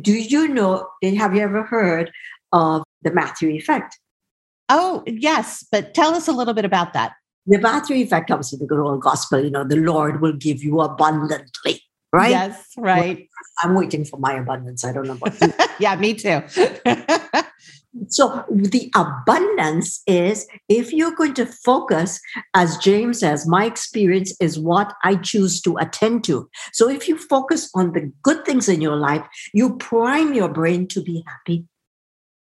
Do 0.00 0.12
you 0.12 0.48
know, 0.48 0.88
eh, 1.02 1.14
have 1.14 1.34
you 1.34 1.42
ever 1.42 1.62
heard 1.62 2.10
of 2.52 2.82
the 3.02 3.12
Matthew 3.12 3.50
effect? 3.50 3.98
Oh, 4.68 5.02
yes. 5.06 5.66
But 5.70 5.94
tell 5.94 6.14
us 6.14 6.28
a 6.28 6.32
little 6.32 6.54
bit 6.54 6.64
about 6.64 6.92
that. 6.92 7.12
The 7.46 7.58
Matthew 7.58 7.96
effect 7.96 8.28
comes 8.28 8.50
from 8.50 8.60
the 8.60 8.66
good 8.66 8.80
old 8.80 9.00
gospel, 9.00 9.42
you 9.42 9.50
know, 9.50 9.64
the 9.64 9.76
Lord 9.76 10.20
will 10.20 10.34
give 10.34 10.62
you 10.62 10.80
abundantly, 10.80 11.80
right? 12.12 12.30
Yes. 12.30 12.66
Right. 12.76 13.28
I'm 13.62 13.74
waiting 13.74 14.04
for 14.04 14.18
my 14.18 14.34
abundance. 14.34 14.84
I 14.84 14.92
don't 14.92 15.06
know 15.06 15.14
about 15.14 15.40
you. 15.40 15.52
yeah, 15.80 15.96
me 15.96 16.14
too. 16.14 16.42
So 18.08 18.44
the 18.50 18.90
abundance 18.94 20.02
is 20.06 20.46
if 20.68 20.92
you're 20.92 21.14
going 21.14 21.34
to 21.34 21.46
focus, 21.46 22.20
as 22.54 22.76
James 22.78 23.20
says, 23.20 23.48
my 23.48 23.64
experience 23.64 24.34
is 24.40 24.58
what 24.58 24.94
I 25.02 25.16
choose 25.16 25.60
to 25.62 25.76
attend 25.76 26.22
to. 26.24 26.48
So 26.72 26.88
if 26.88 27.08
you 27.08 27.18
focus 27.18 27.68
on 27.74 27.92
the 27.92 28.12
good 28.22 28.44
things 28.44 28.68
in 28.68 28.80
your 28.80 28.96
life, 28.96 29.26
you 29.52 29.76
prime 29.76 30.34
your 30.34 30.48
brain 30.48 30.86
to 30.88 31.02
be 31.02 31.24
happy. 31.26 31.66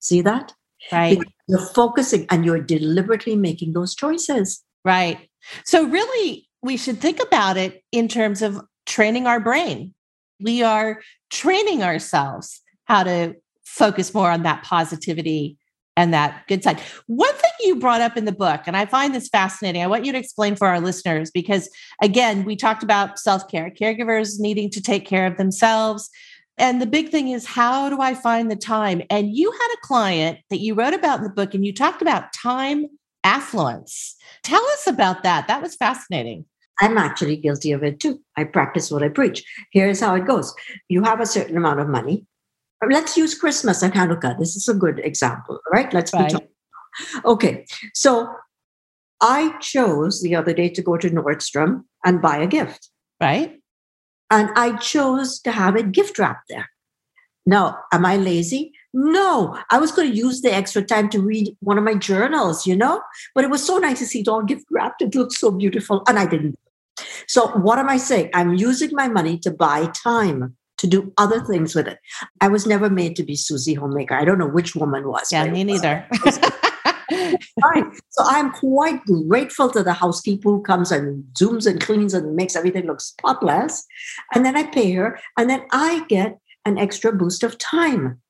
See 0.01 0.21
that? 0.23 0.53
right. 0.93 1.19
You're 1.49 1.67
focusing 1.75 2.27
and 2.31 2.45
you're 2.45 2.61
deliberately 2.61 3.37
making 3.37 3.73
those 3.73 3.95
choices. 3.95 4.63
Right. 4.85 5.29
So, 5.65 5.87
really, 5.87 6.49
we 6.63 6.77
should 6.77 7.01
think 7.01 7.21
about 7.23 7.57
it 7.57 7.83
in 7.93 8.09
terms 8.09 8.43
of 8.43 8.61
training 8.87 9.27
our 9.27 9.41
brain. 9.41 9.95
We 10.41 10.63
are 10.63 11.01
training 11.31 11.83
ourselves 11.83 12.61
how 12.85 13.05
to 13.05 13.37
focus 13.69 14.15
more 14.15 14.31
on 14.31 14.43
that 14.43 14.63
positivity 14.63 15.57
and 15.97 16.15
that 16.15 16.47
good 16.47 16.63
side. 16.63 16.81
One 17.07 17.35
thing 17.35 17.51
you 17.61 17.77
brought 17.77 18.01
up 18.01 18.17
in 18.17 18.25
the 18.25 18.33
book, 18.33 18.63
and 18.67 18.77
I 18.77 18.87
find 18.87 19.15
this 19.15 19.29
fascinating, 19.29 19.83
I 19.83 19.89
want 19.89 20.05
you 20.05 20.13
to 20.13 20.19
explain 20.19 20.55
for 20.55 20.69
our 20.69 20.81
listeners 20.81 21.31
because, 21.31 21.69
again, 22.01 22.45
we 22.45 22.55
talked 22.55 22.83
about 22.83 23.19
self 23.19 23.49
care, 23.49 23.71
caregivers 23.71 24.39
needing 24.39 24.71
to 24.71 24.81
take 24.81 25.07
care 25.07 25.27
of 25.27 25.37
themselves. 25.37 26.09
And 26.57 26.81
the 26.81 26.87
big 26.87 27.11
thing 27.11 27.29
is, 27.29 27.47
how 27.47 27.89
do 27.89 28.01
I 28.01 28.15
find 28.15 28.51
the 28.51 28.57
time? 28.57 29.03
And 29.11 29.37
you 29.37 29.51
had 29.51 29.75
a 29.75 29.87
client 29.87 30.39
that 30.51 30.61
you 30.61 30.75
wrote 30.75 30.95
about 30.95 31.19
in 31.19 31.25
the 31.25 31.31
book, 31.31 31.53
and 31.53 31.65
you 31.65 31.75
talked 31.75 32.01
about 32.01 32.33
time 32.33 32.87
affluence. 33.25 34.17
Tell 34.45 34.65
us 34.67 34.87
about 34.87 35.25
that. 35.25 35.49
That 35.49 35.63
was 35.63 35.75
fascinating. 35.75 36.45
I'm 36.81 36.97
actually 36.97 37.37
guilty 37.37 37.73
of 37.73 37.83
it 37.83 37.99
too. 37.99 38.21
I 38.37 38.45
practice 38.45 38.91
what 38.91 39.03
I 39.03 39.09
preach. 39.09 39.43
Here's 39.73 40.01
how 40.01 40.15
it 40.15 40.27
goes 40.27 40.55
you 40.89 41.03
have 41.03 41.21
a 41.21 41.27
certain 41.27 41.57
amount 41.57 41.81
of 41.81 41.89
money. 41.89 42.25
Let's 42.87 43.17
use 43.17 43.35
Christmas 43.35 43.83
and 43.83 43.93
Hanukkah. 43.93 44.39
This 44.39 44.55
is 44.55 44.69
a 44.69 44.75
good 44.75 45.01
example, 45.01 45.61
right? 45.73 45.93
Let's 45.93 46.13
be 46.13 46.19
talking. 46.19 46.49
Okay, 47.25 47.67
so 47.95 48.29
I 49.21 49.57
chose 49.59 50.23
the 50.23 50.37
other 50.37 50.53
day 50.53 50.69
to 50.71 50.83
go 50.83 50.97
to 50.97 51.11
Nordstrom 51.11 51.85
and 52.05 52.23
buy 52.23 52.39
a 52.39 52.47
gift. 52.47 52.91
Right? 53.21 53.61
And 54.31 54.51
I 54.57 54.77
chose 54.77 55.41
to 55.41 55.51
have 55.51 55.77
it 55.77 55.93
gift 55.93 56.19
wrapped 56.19 56.49
there. 56.49 56.69
Now, 57.47 57.79
am 57.93 58.05
I 58.05 58.17
lazy? 58.17 58.73
No, 58.93 59.59
I 59.71 59.79
was 59.79 59.91
going 59.91 60.11
to 60.11 60.17
use 60.17 60.43
the 60.43 60.55
extra 60.55 60.83
time 60.83 61.09
to 61.11 61.21
read 61.21 61.57
one 61.61 61.79
of 61.79 61.85
my 61.85 61.95
journals, 61.95 62.67
you 62.67 62.77
know? 62.77 63.03
But 63.35 63.45
it 63.45 63.51
was 63.51 63.67
so 63.67 63.79
nice 63.79 64.01
to 64.01 64.07
see 64.07 64.21
it 64.21 64.29
all 64.29 64.43
gift 64.43 64.67
wrapped. 64.71 65.03
It 65.03 65.15
looked 65.15 65.33
so 65.33 65.51
beautiful. 65.51 66.03
And 66.07 66.19
I 66.19 66.27
didn't. 66.27 66.59
So, 67.27 67.49
what 67.49 67.79
am 67.79 67.89
I 67.89 67.97
saying? 67.97 68.31
I'm 68.35 68.55
using 68.55 68.91
my 68.93 69.09
money 69.09 69.39
to 69.39 69.51
buy 69.51 69.87
time 69.87 70.58
to 70.79 70.87
do 70.87 71.13
other 71.19 71.41
things 71.41 71.75
with 71.75 71.87
it. 71.87 71.99
I 72.41 72.49
was 72.49 72.67
never 72.67 72.89
made 72.89 73.17
to 73.17 73.23
be 73.23 73.37
Susie 73.37 73.75
Homemaker. 73.75 74.15
I 74.15 74.25
don't 74.25 74.39
know 74.39 74.49
which 74.49 74.75
woman 74.75 75.09
was. 75.09 75.31
Yeah, 75.31 75.49
me 75.51 75.65
neither. 75.65 76.07
Fine. 77.63 77.93
So 78.11 78.23
I'm 78.25 78.53
quite 78.53 79.05
grateful 79.05 79.71
to 79.71 79.83
the 79.83 79.93
housekeeper 79.93 80.51
who 80.51 80.63
comes 80.63 80.93
and 80.93 81.25
zooms 81.35 81.67
and 81.67 81.81
cleans 81.81 82.15
and 82.15 82.37
makes 82.37 82.55
everything 82.55 82.87
look 82.87 83.01
spotless. 83.01 83.85
And 84.35 84.45
then 84.45 84.57
I 84.57 84.65
pay 84.65 84.93
her, 84.93 85.19
and 85.37 85.49
then 85.51 85.65
I 85.73 86.05
get 86.09 86.39
an 86.65 86.79
extra 86.79 87.13
boost 87.13 87.43
of 87.43 87.59
time. 87.59 88.21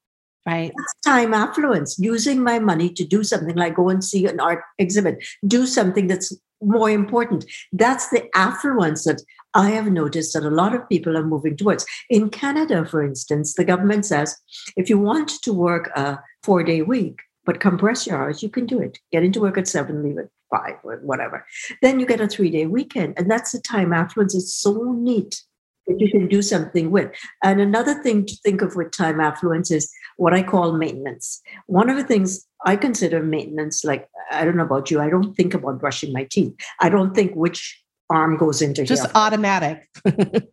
Right. 0.48 0.72
That's 0.76 0.94
time 1.04 1.34
affluence, 1.34 1.98
using 1.98 2.42
my 2.42 2.58
money 2.58 2.90
to 2.90 3.04
do 3.04 3.22
something 3.22 3.56
like 3.56 3.76
go 3.76 3.88
and 3.88 4.02
see 4.02 4.26
an 4.26 4.40
art 4.40 4.62
exhibit, 4.78 5.24
do 5.46 5.66
something 5.66 6.06
that's 6.06 6.34
more 6.60 6.90
important. 6.90 7.44
That's 7.72 8.08
the 8.10 8.28
affluence 8.34 9.04
that 9.04 9.22
I 9.54 9.70
have 9.70 9.86
noticed 9.86 10.34
that 10.34 10.42
a 10.42 10.50
lot 10.50 10.74
of 10.74 10.88
people 10.88 11.16
are 11.16 11.24
moving 11.24 11.56
towards. 11.56 11.86
In 12.10 12.30
Canada, 12.30 12.84
for 12.84 13.02
instance, 13.02 13.54
the 13.54 13.64
government 13.64 14.06
says 14.06 14.36
if 14.76 14.88
you 14.90 14.98
want 14.98 15.30
to 15.42 15.52
work 15.52 15.90
a 15.94 16.18
four 16.42 16.62
day 16.62 16.82
week, 16.82 17.20
but 17.44 17.60
compress 17.60 18.06
your 18.06 18.18
hours, 18.18 18.42
you 18.42 18.48
can 18.48 18.66
do 18.66 18.78
it. 18.80 18.98
Get 19.12 19.24
into 19.24 19.40
work 19.40 19.56
at 19.56 19.68
seven, 19.68 20.02
leave 20.02 20.18
at 20.18 20.28
five, 20.50 20.76
or 20.82 20.96
whatever. 21.02 21.46
Then 21.82 22.00
you 22.00 22.06
get 22.06 22.20
a 22.20 22.28
three 22.28 22.50
day 22.50 22.66
weekend. 22.66 23.14
And 23.16 23.30
that's 23.30 23.52
the 23.52 23.60
time 23.60 23.92
affluence. 23.92 24.34
It's 24.34 24.54
so 24.54 24.92
neat 24.92 25.42
that 25.88 26.00
you 26.00 26.10
can 26.10 26.28
do 26.28 26.42
something 26.42 26.90
with. 26.90 27.10
And 27.42 27.60
another 27.60 28.00
thing 28.02 28.26
to 28.26 28.36
think 28.36 28.62
of 28.62 28.76
with 28.76 28.92
time 28.92 29.20
affluence 29.20 29.70
is 29.70 29.90
what 30.16 30.34
I 30.34 30.42
call 30.42 30.72
maintenance. 30.72 31.40
One 31.66 31.90
of 31.90 31.96
the 31.96 32.04
things 32.04 32.46
I 32.64 32.76
consider 32.76 33.22
maintenance, 33.22 33.84
like 33.84 34.08
I 34.30 34.44
don't 34.44 34.56
know 34.56 34.64
about 34.64 34.90
you, 34.90 35.00
I 35.00 35.10
don't 35.10 35.34
think 35.34 35.54
about 35.54 35.80
brushing 35.80 36.12
my 36.12 36.24
teeth. 36.30 36.54
I 36.80 36.88
don't 36.88 37.14
think 37.14 37.34
which 37.34 37.82
arm 38.10 38.36
goes 38.36 38.62
into 38.62 38.84
Just 38.84 39.02
here. 39.02 39.12
automatic. 39.14 39.88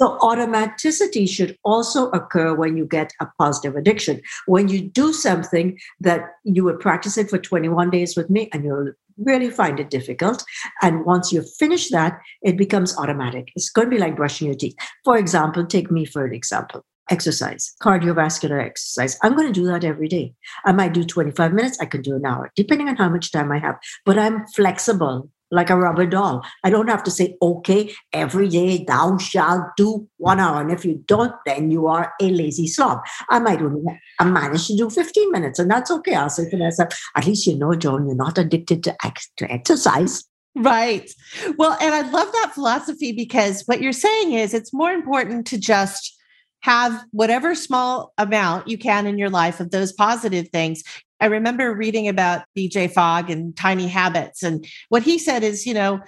So 0.00 0.18
automaticity 0.18 1.28
should 1.28 1.56
also 1.64 2.10
occur 2.10 2.54
when 2.54 2.76
you 2.76 2.84
get 2.84 3.12
a 3.20 3.26
positive 3.38 3.76
addiction. 3.76 4.20
When 4.46 4.68
you 4.68 4.82
do 4.82 5.12
something 5.12 5.78
that 6.00 6.22
you 6.42 6.64
would 6.64 6.80
practice 6.80 7.16
it 7.16 7.30
for 7.30 7.38
21 7.38 7.90
days 7.90 8.16
with 8.16 8.28
me 8.28 8.48
and 8.52 8.64
you'll 8.64 8.92
really 9.18 9.50
find 9.50 9.78
it 9.78 9.90
difficult. 9.90 10.44
And 10.82 11.04
once 11.04 11.32
you 11.32 11.42
finish 11.42 11.90
that, 11.90 12.18
it 12.42 12.56
becomes 12.56 12.96
automatic. 12.98 13.52
It's 13.54 13.70
going 13.70 13.86
to 13.88 13.94
be 13.94 14.00
like 14.00 14.16
brushing 14.16 14.48
your 14.48 14.56
teeth. 14.56 14.74
For 15.04 15.16
example, 15.16 15.64
take 15.64 15.90
me 15.90 16.04
for 16.04 16.24
an 16.24 16.34
example. 16.34 16.84
Exercise, 17.10 17.74
cardiovascular 17.82 18.64
exercise. 18.64 19.18
I'm 19.22 19.36
going 19.36 19.46
to 19.46 19.52
do 19.52 19.66
that 19.66 19.84
every 19.84 20.08
day. 20.08 20.34
I 20.64 20.72
might 20.72 20.94
do 20.94 21.04
25 21.04 21.52
minutes, 21.52 21.78
I 21.78 21.84
can 21.84 22.00
do 22.00 22.16
an 22.16 22.24
hour, 22.24 22.50
depending 22.56 22.88
on 22.88 22.96
how 22.96 23.10
much 23.10 23.30
time 23.30 23.52
I 23.52 23.58
have. 23.58 23.76
But 24.06 24.18
I'm 24.18 24.46
flexible 24.46 25.30
like 25.54 25.70
a 25.70 25.76
rubber 25.76 26.06
doll. 26.06 26.44
I 26.64 26.70
don't 26.70 26.88
have 26.88 27.02
to 27.04 27.10
say, 27.10 27.36
okay, 27.40 27.94
every 28.12 28.48
day 28.48 28.84
thou 28.84 29.16
shalt 29.18 29.76
do 29.76 30.08
one 30.18 30.40
hour. 30.40 30.60
And 30.60 30.70
if 30.70 30.84
you 30.84 31.02
don't, 31.06 31.32
then 31.46 31.70
you 31.70 31.86
are 31.86 32.12
a 32.20 32.30
lazy 32.30 32.66
slob. 32.66 33.00
I 33.30 33.38
might 33.38 33.62
only 33.62 33.82
I 34.18 34.24
manage 34.24 34.66
to 34.66 34.76
do 34.76 34.90
15 34.90 35.30
minutes, 35.30 35.58
and 35.58 35.70
that's 35.70 35.90
okay. 35.90 36.14
I'll 36.14 36.30
say 36.30 36.50
to 36.50 36.56
myself, 36.56 36.92
at 37.16 37.26
least 37.26 37.46
you 37.46 37.56
know, 37.56 37.74
Joan, 37.74 38.06
you're 38.06 38.16
not 38.16 38.38
addicted 38.38 38.84
to, 38.84 38.96
ex- 39.04 39.30
to 39.36 39.50
exercise. 39.50 40.24
Right. 40.56 41.10
Well, 41.58 41.76
and 41.80 41.94
I 41.94 42.02
love 42.02 42.30
that 42.32 42.52
philosophy 42.54 43.12
because 43.12 43.62
what 43.62 43.80
you're 43.80 43.92
saying 43.92 44.32
is 44.32 44.54
it's 44.54 44.72
more 44.72 44.92
important 44.92 45.46
to 45.48 45.58
just 45.58 46.16
have 46.60 47.04
whatever 47.10 47.54
small 47.54 48.12
amount 48.18 48.68
you 48.68 48.78
can 48.78 49.06
in 49.06 49.18
your 49.18 49.30
life 49.30 49.60
of 49.60 49.70
those 49.70 49.92
positive 49.92 50.48
things. 50.48 50.82
I 51.24 51.28
remember 51.28 51.74
reading 51.74 52.06
about 52.06 52.42
BJ 52.54 52.92
Fogg 52.92 53.30
and 53.30 53.56
tiny 53.56 53.88
habits. 53.88 54.42
And 54.42 54.66
what 54.90 55.02
he 55.02 55.18
said 55.18 55.42
is, 55.42 55.64
you 55.64 55.72
know, 55.72 56.02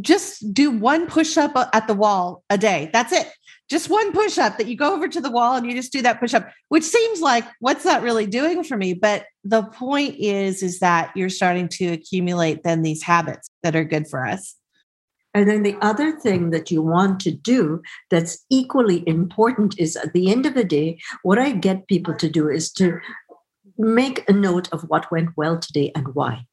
just 0.00 0.54
do 0.54 0.70
one 0.70 1.08
push 1.08 1.36
up 1.36 1.56
uh, 1.56 1.66
at 1.72 1.88
the 1.88 1.94
wall 1.94 2.44
a 2.48 2.56
day. 2.56 2.88
That's 2.92 3.12
it. 3.12 3.28
Just 3.68 3.90
one 3.90 4.12
push 4.12 4.38
up 4.38 4.58
that 4.58 4.68
you 4.68 4.76
go 4.76 4.94
over 4.94 5.08
to 5.08 5.20
the 5.20 5.32
wall 5.32 5.56
and 5.56 5.66
you 5.66 5.74
just 5.74 5.90
do 5.90 6.00
that 6.02 6.20
push 6.20 6.32
up, 6.32 6.48
which 6.68 6.84
seems 6.84 7.20
like 7.20 7.44
what's 7.58 7.82
that 7.82 8.04
really 8.04 8.24
doing 8.24 8.62
for 8.62 8.76
me? 8.76 8.94
But 8.94 9.24
the 9.42 9.64
point 9.64 10.14
is, 10.20 10.62
is 10.62 10.78
that 10.78 11.10
you're 11.16 11.28
starting 11.28 11.66
to 11.70 11.86
accumulate 11.86 12.62
then 12.62 12.82
these 12.82 13.02
habits 13.02 13.50
that 13.64 13.74
are 13.74 13.82
good 13.82 14.06
for 14.06 14.24
us. 14.24 14.54
And 15.34 15.48
then 15.48 15.62
the 15.62 15.76
other 15.80 16.12
thing 16.12 16.50
that 16.50 16.70
you 16.70 16.82
want 16.82 17.18
to 17.20 17.30
do 17.30 17.82
that's 18.10 18.44
equally 18.50 19.02
important 19.08 19.78
is 19.78 19.96
at 19.96 20.12
the 20.12 20.30
end 20.30 20.44
of 20.44 20.54
the 20.54 20.64
day, 20.64 20.98
what 21.22 21.38
I 21.38 21.52
get 21.52 21.88
people 21.88 22.14
to 22.16 22.28
do 22.28 22.50
is 22.50 22.70
to 22.72 23.00
make 23.78 24.28
a 24.28 24.32
note 24.32 24.68
of 24.72 24.82
what 24.88 25.10
went 25.10 25.30
well 25.36 25.58
today 25.58 25.92
and 25.94 26.14
why. 26.14 26.46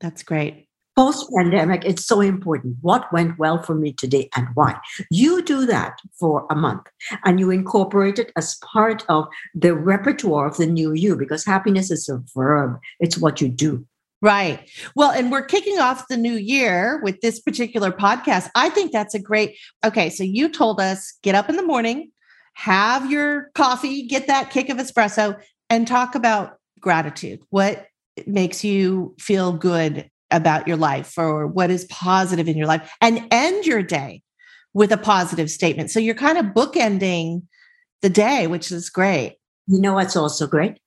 That's 0.00 0.22
great. 0.22 0.68
Post 0.94 1.30
pandemic, 1.34 1.86
it's 1.86 2.04
so 2.04 2.20
important. 2.20 2.76
What 2.82 3.10
went 3.14 3.38
well 3.38 3.62
for 3.62 3.74
me 3.74 3.94
today 3.94 4.28
and 4.36 4.46
why? 4.54 4.78
You 5.10 5.42
do 5.42 5.64
that 5.64 5.98
for 6.18 6.46
a 6.50 6.54
month 6.54 6.86
and 7.24 7.40
you 7.40 7.50
incorporate 7.50 8.18
it 8.18 8.30
as 8.36 8.56
part 8.56 9.02
of 9.08 9.26
the 9.54 9.74
repertoire 9.74 10.46
of 10.46 10.58
the 10.58 10.66
new 10.66 10.92
you 10.92 11.16
because 11.16 11.46
happiness 11.46 11.90
is 11.90 12.10
a 12.10 12.22
verb, 12.34 12.78
it's 13.00 13.16
what 13.16 13.40
you 13.40 13.48
do. 13.48 13.86
Right. 14.20 14.70
Well, 14.94 15.10
and 15.10 15.32
we're 15.32 15.44
kicking 15.44 15.80
off 15.80 16.06
the 16.08 16.16
new 16.16 16.34
year 16.34 17.00
with 17.02 17.20
this 17.22 17.40
particular 17.40 17.90
podcast. 17.90 18.50
I 18.54 18.68
think 18.68 18.92
that's 18.92 19.14
a 19.14 19.18
great. 19.18 19.56
Okay. 19.84 20.10
So 20.10 20.22
you 20.22 20.48
told 20.48 20.78
us 20.78 21.18
get 21.22 21.34
up 21.34 21.48
in 21.48 21.56
the 21.56 21.66
morning, 21.66 22.12
have 22.54 23.10
your 23.10 23.50
coffee, 23.54 24.06
get 24.06 24.28
that 24.28 24.50
kick 24.50 24.68
of 24.68 24.76
espresso, 24.76 25.40
and 25.72 25.88
talk 25.88 26.14
about 26.14 26.58
gratitude? 26.78 27.40
What 27.48 27.86
makes 28.26 28.62
you 28.62 29.14
feel 29.18 29.52
good 29.52 30.10
about 30.30 30.68
your 30.68 30.76
life 30.76 31.16
or 31.16 31.46
what 31.46 31.70
is 31.70 31.86
positive 31.86 32.46
in 32.46 32.56
your 32.56 32.66
life 32.66 32.90
and 33.00 33.26
end 33.30 33.66
your 33.66 33.82
day 33.82 34.22
with 34.74 34.92
a 34.92 34.96
positive 34.96 35.50
statement. 35.50 35.90
So 35.90 35.98
you're 35.98 36.14
kind 36.14 36.38
of 36.38 36.46
bookending 36.46 37.42
the 38.02 38.10
day, 38.10 38.46
which 38.46 38.70
is 38.70 38.90
great. 38.90 39.36
You 39.66 39.80
know 39.80 39.94
what's 39.94 40.16
also 40.16 40.46
great? 40.46 40.78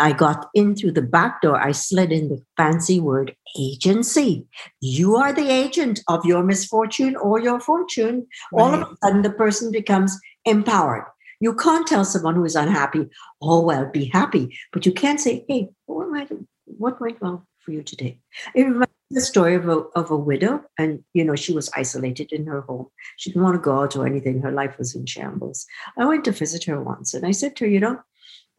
I 0.00 0.12
got 0.12 0.48
in 0.54 0.74
through 0.74 0.92
the 0.92 1.02
back 1.02 1.42
door. 1.42 1.60
I 1.60 1.72
slid 1.72 2.10
in 2.10 2.28
the 2.28 2.42
fancy 2.56 2.98
word 2.98 3.36
agency. 3.58 4.46
You 4.80 5.16
are 5.16 5.32
the 5.32 5.50
agent 5.50 6.00
of 6.08 6.24
your 6.24 6.42
misfortune 6.42 7.14
or 7.16 7.40
your 7.40 7.60
fortune. 7.60 8.26
Right. 8.52 8.62
All 8.62 8.74
of 8.74 8.80
a 8.80 8.96
sudden, 9.04 9.22
the 9.22 9.30
person 9.30 9.70
becomes 9.70 10.18
empowered. 10.44 11.04
You 11.40 11.54
can't 11.54 11.86
tell 11.86 12.04
someone 12.04 12.34
who 12.34 12.44
is 12.44 12.56
unhappy, 12.56 13.08
oh, 13.42 13.60
well, 13.60 13.90
be 13.90 14.06
happy. 14.06 14.56
But 14.72 14.86
you 14.86 14.92
can't 14.92 15.20
say, 15.20 15.44
hey, 15.48 15.68
what 15.86 16.10
went, 16.10 16.48
what 16.64 17.00
went 17.00 17.20
well 17.20 17.46
for 17.58 17.72
you 17.72 17.82
today? 17.82 18.18
It 18.54 18.64
reminds 18.64 18.90
the 19.10 19.20
story 19.20 19.54
of 19.54 19.68
a, 19.68 19.82
of 19.94 20.10
a 20.10 20.16
widow 20.16 20.64
and 20.78 21.04
you 21.14 21.24
know 21.24 21.36
she 21.36 21.52
was 21.52 21.70
isolated 21.76 22.32
in 22.32 22.46
her 22.46 22.62
home. 22.62 22.88
She 23.16 23.30
didn't 23.30 23.44
want 23.44 23.54
to 23.54 23.60
go 23.60 23.80
out 23.80 23.94
or 23.96 24.06
anything. 24.06 24.42
Her 24.42 24.50
life 24.50 24.78
was 24.78 24.94
in 24.96 25.06
shambles. 25.06 25.66
I 25.96 26.06
went 26.06 26.24
to 26.24 26.32
visit 26.32 26.64
her 26.64 26.80
once 26.82 27.14
and 27.14 27.24
i 27.24 27.30
said 27.30 27.56
to 27.56 27.64
her 27.64 27.70
you 27.70 27.80
know 27.80 28.00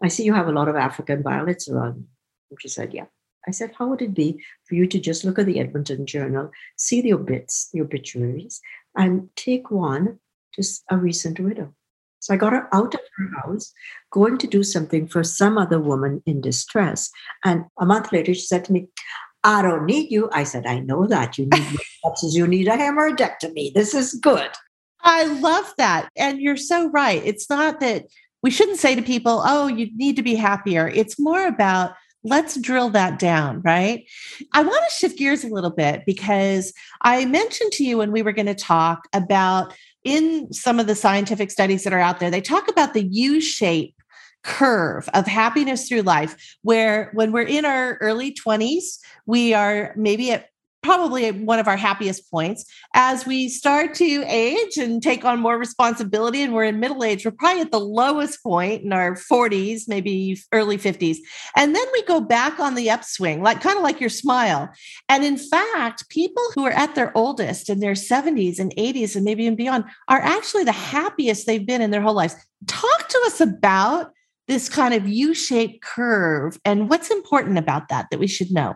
i 0.01 0.07
see 0.07 0.23
you 0.23 0.33
have 0.33 0.47
a 0.47 0.53
lot 0.53 0.69
of 0.69 0.75
african 0.75 1.21
violets 1.21 1.67
around 1.67 2.05
and 2.49 2.61
she 2.61 2.67
said 2.67 2.93
yeah. 2.93 3.05
I 3.47 3.51
said 3.51 3.71
how 3.77 3.87
would 3.87 4.01
it 4.01 4.13
be 4.13 4.43
for 4.65 4.75
you 4.75 4.87
to 4.87 4.99
just 4.99 5.23
look 5.23 5.39
at 5.39 5.45
the 5.45 5.59
edmonton 5.59 6.05
journal 6.05 6.51
see 6.77 7.01
the 7.01 7.13
obits 7.13 7.69
the 7.71 7.81
obituaries 7.81 8.61
and 8.95 9.29
take 9.35 9.71
one 9.71 10.19
just 10.53 10.83
a 10.89 10.97
recent 10.97 11.39
widow 11.39 11.73
so 12.19 12.33
I 12.33 12.37
got 12.37 12.53
her 12.53 12.67
out 12.73 12.93
of 12.93 12.99
her 13.17 13.29
house, 13.41 13.73
going 14.11 14.37
to 14.39 14.47
do 14.47 14.63
something 14.63 15.07
for 15.07 15.23
some 15.23 15.57
other 15.57 15.79
woman 15.79 16.21
in 16.25 16.41
distress. 16.41 17.09
And 17.45 17.65
a 17.79 17.85
month 17.85 18.11
later, 18.11 18.33
she 18.33 18.41
said 18.41 18.65
to 18.65 18.73
me, 18.73 18.87
I 19.43 19.61
don't 19.61 19.85
need 19.85 20.11
you. 20.11 20.29
I 20.33 20.43
said, 20.43 20.65
I 20.65 20.79
know 20.79 21.05
that. 21.07 21.37
You 21.37 21.45
need 21.45 21.77
as 22.05 22.35
you 22.35 22.47
need 22.47 22.67
a 22.67 22.71
hemorrhoidectomy. 22.71 23.73
This 23.73 23.93
is 23.93 24.13
good. 24.15 24.49
I 25.01 25.25
love 25.25 25.73
that. 25.77 26.09
And 26.17 26.41
you're 26.41 26.57
so 26.57 26.89
right. 26.89 27.21
It's 27.23 27.49
not 27.49 27.79
that 27.79 28.07
we 28.41 28.51
shouldn't 28.51 28.79
say 28.79 28.95
to 28.95 29.01
people, 29.01 29.41
oh, 29.45 29.67
you 29.67 29.89
need 29.95 30.15
to 30.15 30.23
be 30.23 30.35
happier. 30.35 30.87
It's 30.87 31.19
more 31.19 31.45
about 31.47 31.93
let's 32.23 32.59
drill 32.59 32.89
that 32.89 33.19
down, 33.19 33.61
right? 33.61 34.05
I 34.53 34.63
want 34.63 34.83
to 34.87 34.95
shift 34.95 35.17
gears 35.17 35.43
a 35.43 35.49
little 35.49 35.69
bit 35.69 36.03
because 36.05 36.73
I 37.01 37.25
mentioned 37.25 37.71
to 37.73 37.83
you 37.85 37.99
when 37.99 38.11
we 38.11 38.21
were 38.21 38.33
going 38.33 38.47
to 38.47 38.55
talk 38.55 39.07
about 39.13 39.73
in 40.07 40.53
some 40.53 40.79
of 40.79 40.87
the 40.87 40.95
scientific 40.95 41.51
studies 41.51 41.83
that 41.83 41.91
are 41.91 41.99
out 41.99 42.21
there, 42.21 42.31
they 42.31 42.39
talk 42.39 42.69
about 42.69 42.93
the 42.93 43.03
U 43.03 43.41
shape 43.41 43.93
curve 44.41 45.09
of 45.13 45.27
happiness 45.27 45.89
through 45.89 46.03
life 46.03 46.55
where 46.61 47.11
when 47.13 47.33
we're 47.33 47.41
in 47.41 47.65
our 47.65 47.95
early 47.95 48.33
20s 48.33 48.99
we 49.25 49.53
are 49.53 49.93
maybe 49.97 50.31
at 50.31 50.47
probably 50.83 51.29
one 51.31 51.59
of 51.59 51.67
our 51.67 51.77
happiest 51.77 52.29
points. 52.31 52.65
As 52.93 53.25
we 53.25 53.49
start 53.49 53.93
to 53.95 54.23
age 54.27 54.77
and 54.77 55.01
take 55.01 55.25
on 55.25 55.39
more 55.39 55.57
responsibility 55.57 56.41
and 56.41 56.53
we're 56.53 56.65
in 56.65 56.79
middle 56.79 57.03
age 57.03 57.25
we're 57.25 57.31
probably 57.31 57.61
at 57.61 57.71
the 57.71 57.79
lowest 57.79 58.41
point 58.43 58.83
in 58.83 58.93
our 58.93 59.15
40s 59.15 59.83
maybe 59.87 60.39
early 60.51 60.77
50s 60.77 61.17
and 61.55 61.75
then 61.75 61.85
we 61.93 62.03
go 62.03 62.21
back 62.21 62.59
on 62.59 62.75
the 62.75 62.89
upswing 62.89 63.41
like 63.41 63.61
kind 63.61 63.77
of 63.77 63.83
like 63.83 63.99
your 63.99 64.09
smile. 64.09 64.69
And 65.09 65.23
in 65.23 65.37
fact 65.37 66.09
people 66.09 66.43
who 66.55 66.65
are 66.65 66.71
at 66.71 66.95
their 66.95 67.15
oldest 67.17 67.69
in 67.69 67.79
their 67.79 67.93
70s 67.93 68.59
and 68.59 68.73
80s 68.75 69.15
and 69.15 69.25
maybe 69.25 69.43
even 69.43 69.55
beyond 69.55 69.85
are 70.07 70.21
actually 70.21 70.63
the 70.63 70.71
happiest 70.71 71.47
they've 71.47 71.65
been 71.65 71.81
in 71.81 71.91
their 71.91 72.01
whole 72.01 72.15
lives. 72.15 72.35
Talk 72.67 73.07
to 73.09 73.23
us 73.25 73.41
about 73.41 74.11
this 74.47 74.69
kind 74.69 74.93
of 74.93 75.07
U-shaped 75.07 75.81
curve 75.81 76.57
and 76.63 76.89
what's 76.89 77.11
important 77.11 77.57
about 77.57 77.89
that 77.89 78.07
that 78.11 78.19
we 78.19 78.27
should 78.27 78.51
know? 78.51 78.75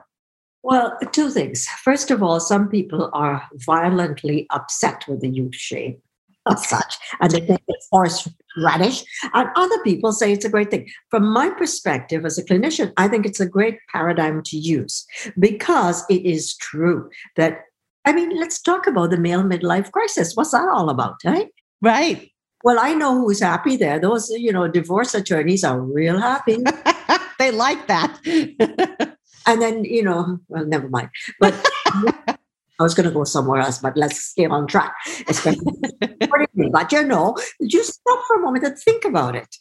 Well, 0.63 0.97
two 1.11 1.29
things. 1.29 1.65
First 1.83 2.11
of 2.11 2.21
all, 2.21 2.39
some 2.39 2.69
people 2.69 3.09
are 3.13 3.47
violently 3.55 4.45
upset 4.51 5.05
with 5.07 5.21
the 5.21 5.29
U 5.29 5.49
shape 5.51 5.99
as 6.47 6.67
such, 6.67 6.97
and 7.19 7.31
they 7.31 7.41
think 7.41 7.61
it's 7.67 7.87
horseradish. 7.91 9.03
And 9.33 9.49
other 9.55 9.77
people 9.83 10.11
say 10.11 10.31
it's 10.31 10.45
a 10.45 10.49
great 10.49 10.69
thing. 10.69 10.87
From 11.09 11.31
my 11.31 11.49
perspective 11.49 12.25
as 12.25 12.37
a 12.37 12.43
clinician, 12.43 12.93
I 12.97 13.07
think 13.07 13.25
it's 13.25 13.39
a 13.39 13.45
great 13.49 13.77
paradigm 13.91 14.43
to 14.43 14.57
use 14.57 15.05
because 15.39 16.03
it 16.09 16.25
is 16.25 16.55
true 16.57 17.09
that, 17.37 17.61
I 18.05 18.13
mean, 18.13 18.37
let's 18.39 18.61
talk 18.61 18.85
about 18.87 19.09
the 19.09 19.17
male 19.17 19.43
midlife 19.43 19.91
crisis. 19.91 20.35
What's 20.35 20.51
that 20.51 20.67
all 20.71 20.89
about, 20.89 21.15
right? 21.25 21.49
Right. 21.81 22.31
Well, 22.63 22.77
I 22.79 22.93
know 22.93 23.15
who's 23.19 23.39
happy 23.39 23.75
there. 23.75 23.99
Those, 23.99 24.29
you 24.29 24.51
know, 24.51 24.67
divorce 24.67 25.15
attorneys 25.15 25.63
are 25.63 25.81
real 25.81 26.19
happy. 26.19 26.57
they 27.39 27.49
like 27.51 27.87
that. 27.87 29.17
and 29.45 29.61
then, 29.61 29.83
you 29.83 30.03
know, 30.03 30.39
well, 30.47 30.65
never 30.65 30.89
mind. 30.89 31.09
But 31.39 31.53
I 31.87 32.83
was 32.83 32.93
going 32.93 33.07
to 33.07 33.13
go 33.13 33.23
somewhere 33.23 33.61
else, 33.61 33.77
but 33.77 33.95
let's 33.95 34.21
stay 34.21 34.45
on 34.45 34.67
track. 34.67 34.93
but 35.27 36.91
you 36.91 37.03
know, 37.03 37.37
just 37.67 37.93
stop 37.93 38.19
for 38.27 38.37
a 38.37 38.41
moment 38.41 38.65
and 38.65 38.77
think 38.77 39.05
about 39.05 39.35
it. 39.35 39.55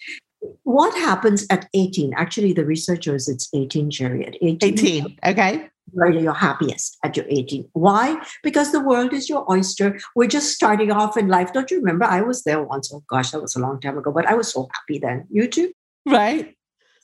What 0.62 0.94
happens 0.94 1.46
at 1.50 1.68
18? 1.74 2.14
Actually, 2.16 2.54
the 2.54 2.64
researchers, 2.64 3.28
it's 3.28 3.48
18, 3.54 3.90
Jerry. 3.90 4.26
At 4.26 4.36
18. 4.40 4.72
18. 4.72 5.18
Okay 5.26 5.70
where 5.92 6.10
you're 6.10 6.32
happiest 6.32 6.98
at 7.04 7.16
your 7.16 7.26
18. 7.28 7.68
Why? 7.72 8.20
Because 8.42 8.72
the 8.72 8.80
world 8.80 9.12
is 9.12 9.28
your 9.28 9.50
oyster. 9.50 9.98
We're 10.14 10.28
just 10.28 10.52
starting 10.52 10.90
off 10.90 11.16
in 11.16 11.28
life. 11.28 11.52
Don't 11.52 11.70
you 11.70 11.78
remember? 11.78 12.04
I 12.04 12.20
was 12.22 12.42
there 12.44 12.62
once. 12.62 12.92
Oh 12.92 13.02
gosh, 13.08 13.30
that 13.30 13.42
was 13.42 13.56
a 13.56 13.60
long 13.60 13.80
time 13.80 13.98
ago, 13.98 14.12
but 14.12 14.26
I 14.26 14.34
was 14.34 14.52
so 14.52 14.68
happy 14.74 14.98
then. 14.98 15.26
You 15.30 15.48
too? 15.48 15.72
Right. 16.06 16.56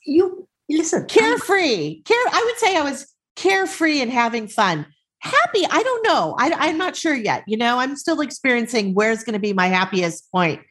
You 0.05 0.47
listen. 0.69 1.05
Carefree. 1.05 2.01
Care 2.03 2.17
I 2.31 2.43
would 2.45 2.57
say 2.57 2.77
I 2.77 2.81
was 2.81 3.13
carefree 3.35 4.01
and 4.01 4.11
having 4.11 4.47
fun. 4.47 4.85
Happy, 5.19 5.65
I 5.69 5.81
don't 5.81 6.07
know. 6.07 6.35
I, 6.37 6.53
I'm 6.57 6.77
not 6.77 6.95
sure 6.95 7.15
yet. 7.15 7.43
You 7.47 7.57
know, 7.57 7.79
I'm 7.79 7.95
still 7.95 8.21
experiencing 8.21 8.93
where's 8.93 9.23
going 9.23 9.33
to 9.33 9.39
be 9.39 9.53
my 9.53 9.67
happiest 9.67 10.31
point 10.31 10.61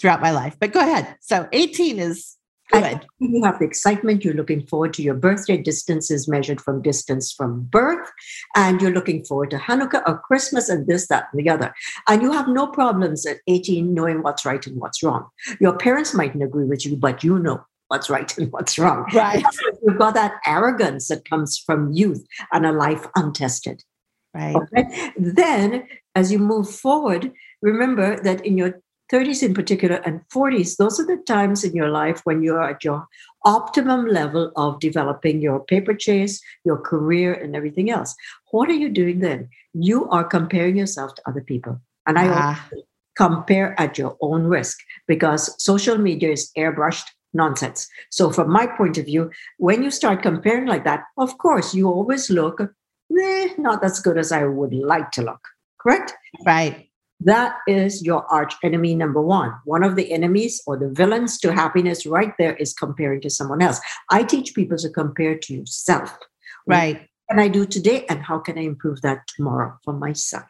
throughout 0.00 0.20
my 0.20 0.32
life. 0.32 0.56
But 0.58 0.72
go 0.72 0.80
ahead. 0.80 1.16
So 1.20 1.48
18 1.52 1.98
is 1.98 2.36
Good. 2.72 3.06
You 3.18 3.44
have 3.44 3.58
the 3.58 3.66
excitement. 3.66 4.24
You're 4.24 4.34
looking 4.34 4.66
forward 4.66 4.94
to 4.94 5.02
your 5.02 5.14
birthday. 5.14 5.58
Distance 5.58 6.10
is 6.10 6.26
measured 6.26 6.60
from 6.60 6.80
distance 6.80 7.30
from 7.30 7.64
birth. 7.64 8.10
And 8.56 8.80
you're 8.80 8.92
looking 8.92 9.24
forward 9.24 9.50
to 9.50 9.58
Hanukkah 9.58 10.02
or 10.06 10.18
Christmas 10.20 10.68
and 10.70 10.86
this, 10.86 11.08
that, 11.08 11.28
and 11.32 11.44
the 11.44 11.50
other. 11.50 11.74
And 12.08 12.22
you 12.22 12.32
have 12.32 12.48
no 12.48 12.66
problems 12.66 13.26
at 13.26 13.38
18 13.46 13.92
knowing 13.92 14.22
what's 14.22 14.46
right 14.46 14.66
and 14.66 14.80
what's 14.80 15.02
wrong. 15.02 15.28
Your 15.60 15.76
parents 15.76 16.14
mightn't 16.14 16.42
agree 16.42 16.64
with 16.64 16.86
you, 16.86 16.96
but 16.96 17.22
you 17.22 17.38
know 17.38 17.62
what's 17.92 18.08
right 18.08 18.38
and 18.38 18.50
what's 18.50 18.78
wrong. 18.78 19.04
Right. 19.12 19.44
You've 19.82 19.98
got 19.98 20.14
that 20.14 20.40
arrogance 20.46 21.08
that 21.08 21.28
comes 21.28 21.58
from 21.58 21.92
youth 21.92 22.26
and 22.50 22.64
a 22.64 22.72
life 22.72 23.06
untested. 23.16 23.84
Right. 24.32 24.56
Okay? 24.56 25.12
Then, 25.18 25.86
as 26.14 26.32
you 26.32 26.38
move 26.38 26.70
forward, 26.70 27.32
remember 27.60 28.18
that 28.22 28.46
in 28.46 28.56
your 28.56 28.80
30s 29.12 29.42
in 29.42 29.52
particular 29.52 29.96
and 30.06 30.22
40s, 30.34 30.78
those 30.78 30.98
are 30.98 31.04
the 31.04 31.22
times 31.26 31.64
in 31.64 31.76
your 31.76 31.90
life 31.90 32.22
when 32.24 32.42
you're 32.42 32.62
at 32.62 32.82
your 32.82 33.06
optimum 33.44 34.06
level 34.06 34.50
of 34.56 34.80
developing 34.80 35.42
your 35.42 35.60
paper 35.60 35.92
chase, 35.92 36.40
your 36.64 36.78
career, 36.78 37.34
and 37.34 37.54
everything 37.54 37.90
else. 37.90 38.14
What 38.52 38.70
are 38.70 38.80
you 38.84 38.88
doing 38.88 39.20
then? 39.20 39.50
You 39.74 40.08
are 40.08 40.24
comparing 40.24 40.78
yourself 40.78 41.14
to 41.16 41.22
other 41.28 41.42
people. 41.42 41.78
And 42.06 42.18
I 42.18 42.28
ah. 42.28 42.68
compare 43.18 43.78
at 43.78 43.98
your 43.98 44.16
own 44.22 44.44
risk 44.44 44.78
because 45.06 45.54
social 45.62 45.98
media 45.98 46.30
is 46.30 46.50
airbrushed 46.56 47.10
nonsense. 47.32 47.88
So, 48.10 48.30
from 48.30 48.50
my 48.50 48.66
point 48.66 48.98
of 48.98 49.06
view, 49.06 49.30
when 49.58 49.82
you 49.82 49.90
start 49.90 50.22
comparing 50.22 50.66
like 50.66 50.84
that, 50.84 51.04
of 51.18 51.38
course, 51.38 51.74
you 51.74 51.88
always 51.88 52.30
look 52.30 52.60
eh, 52.60 53.48
not 53.58 53.84
as 53.84 54.00
good 54.00 54.18
as 54.18 54.32
I 54.32 54.44
would 54.44 54.72
like 54.74 55.10
to 55.12 55.22
look. 55.22 55.40
Correct? 55.80 56.14
Right. 56.46 56.88
That 57.24 57.56
is 57.68 58.02
your 58.02 58.24
arch 58.32 58.54
enemy 58.64 58.94
number 58.94 59.22
one. 59.22 59.52
One 59.64 59.84
of 59.84 59.94
the 59.94 60.12
enemies 60.12 60.60
or 60.66 60.76
the 60.76 60.88
villains 60.88 61.38
to 61.40 61.52
happiness 61.52 62.04
right 62.04 62.32
there 62.38 62.56
is 62.56 62.72
comparing 62.72 63.20
to 63.20 63.30
someone 63.30 63.62
else. 63.62 63.80
I 64.10 64.24
teach 64.24 64.54
people 64.54 64.76
to 64.78 64.90
compare 64.90 65.38
to 65.38 65.54
yourself. 65.54 66.16
Right. 66.66 66.96
What 66.96 67.36
can 67.36 67.38
I 67.38 67.48
do 67.48 67.64
today 67.64 68.06
and 68.08 68.22
how 68.22 68.38
can 68.38 68.58
I 68.58 68.62
improve 68.62 69.02
that 69.02 69.22
tomorrow 69.36 69.78
for 69.84 69.92
myself? 69.92 70.44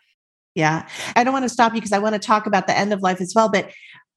Yeah. 0.55 0.87
I 1.15 1.25
don't 1.25 1.33
want 1.33 1.45
to 1.45 1.51
stop 1.51 1.73
you 1.75 1.81
because 1.81 1.93
I 1.93 1.99
want 1.99 2.15
to 2.15 2.19
talk 2.19 2.47
about 2.47 2.67
the 2.67 2.77
end 2.77 2.93
of 2.93 3.03
life 3.03 3.21
as 3.21 3.35
well. 3.35 3.51
But 3.51 3.71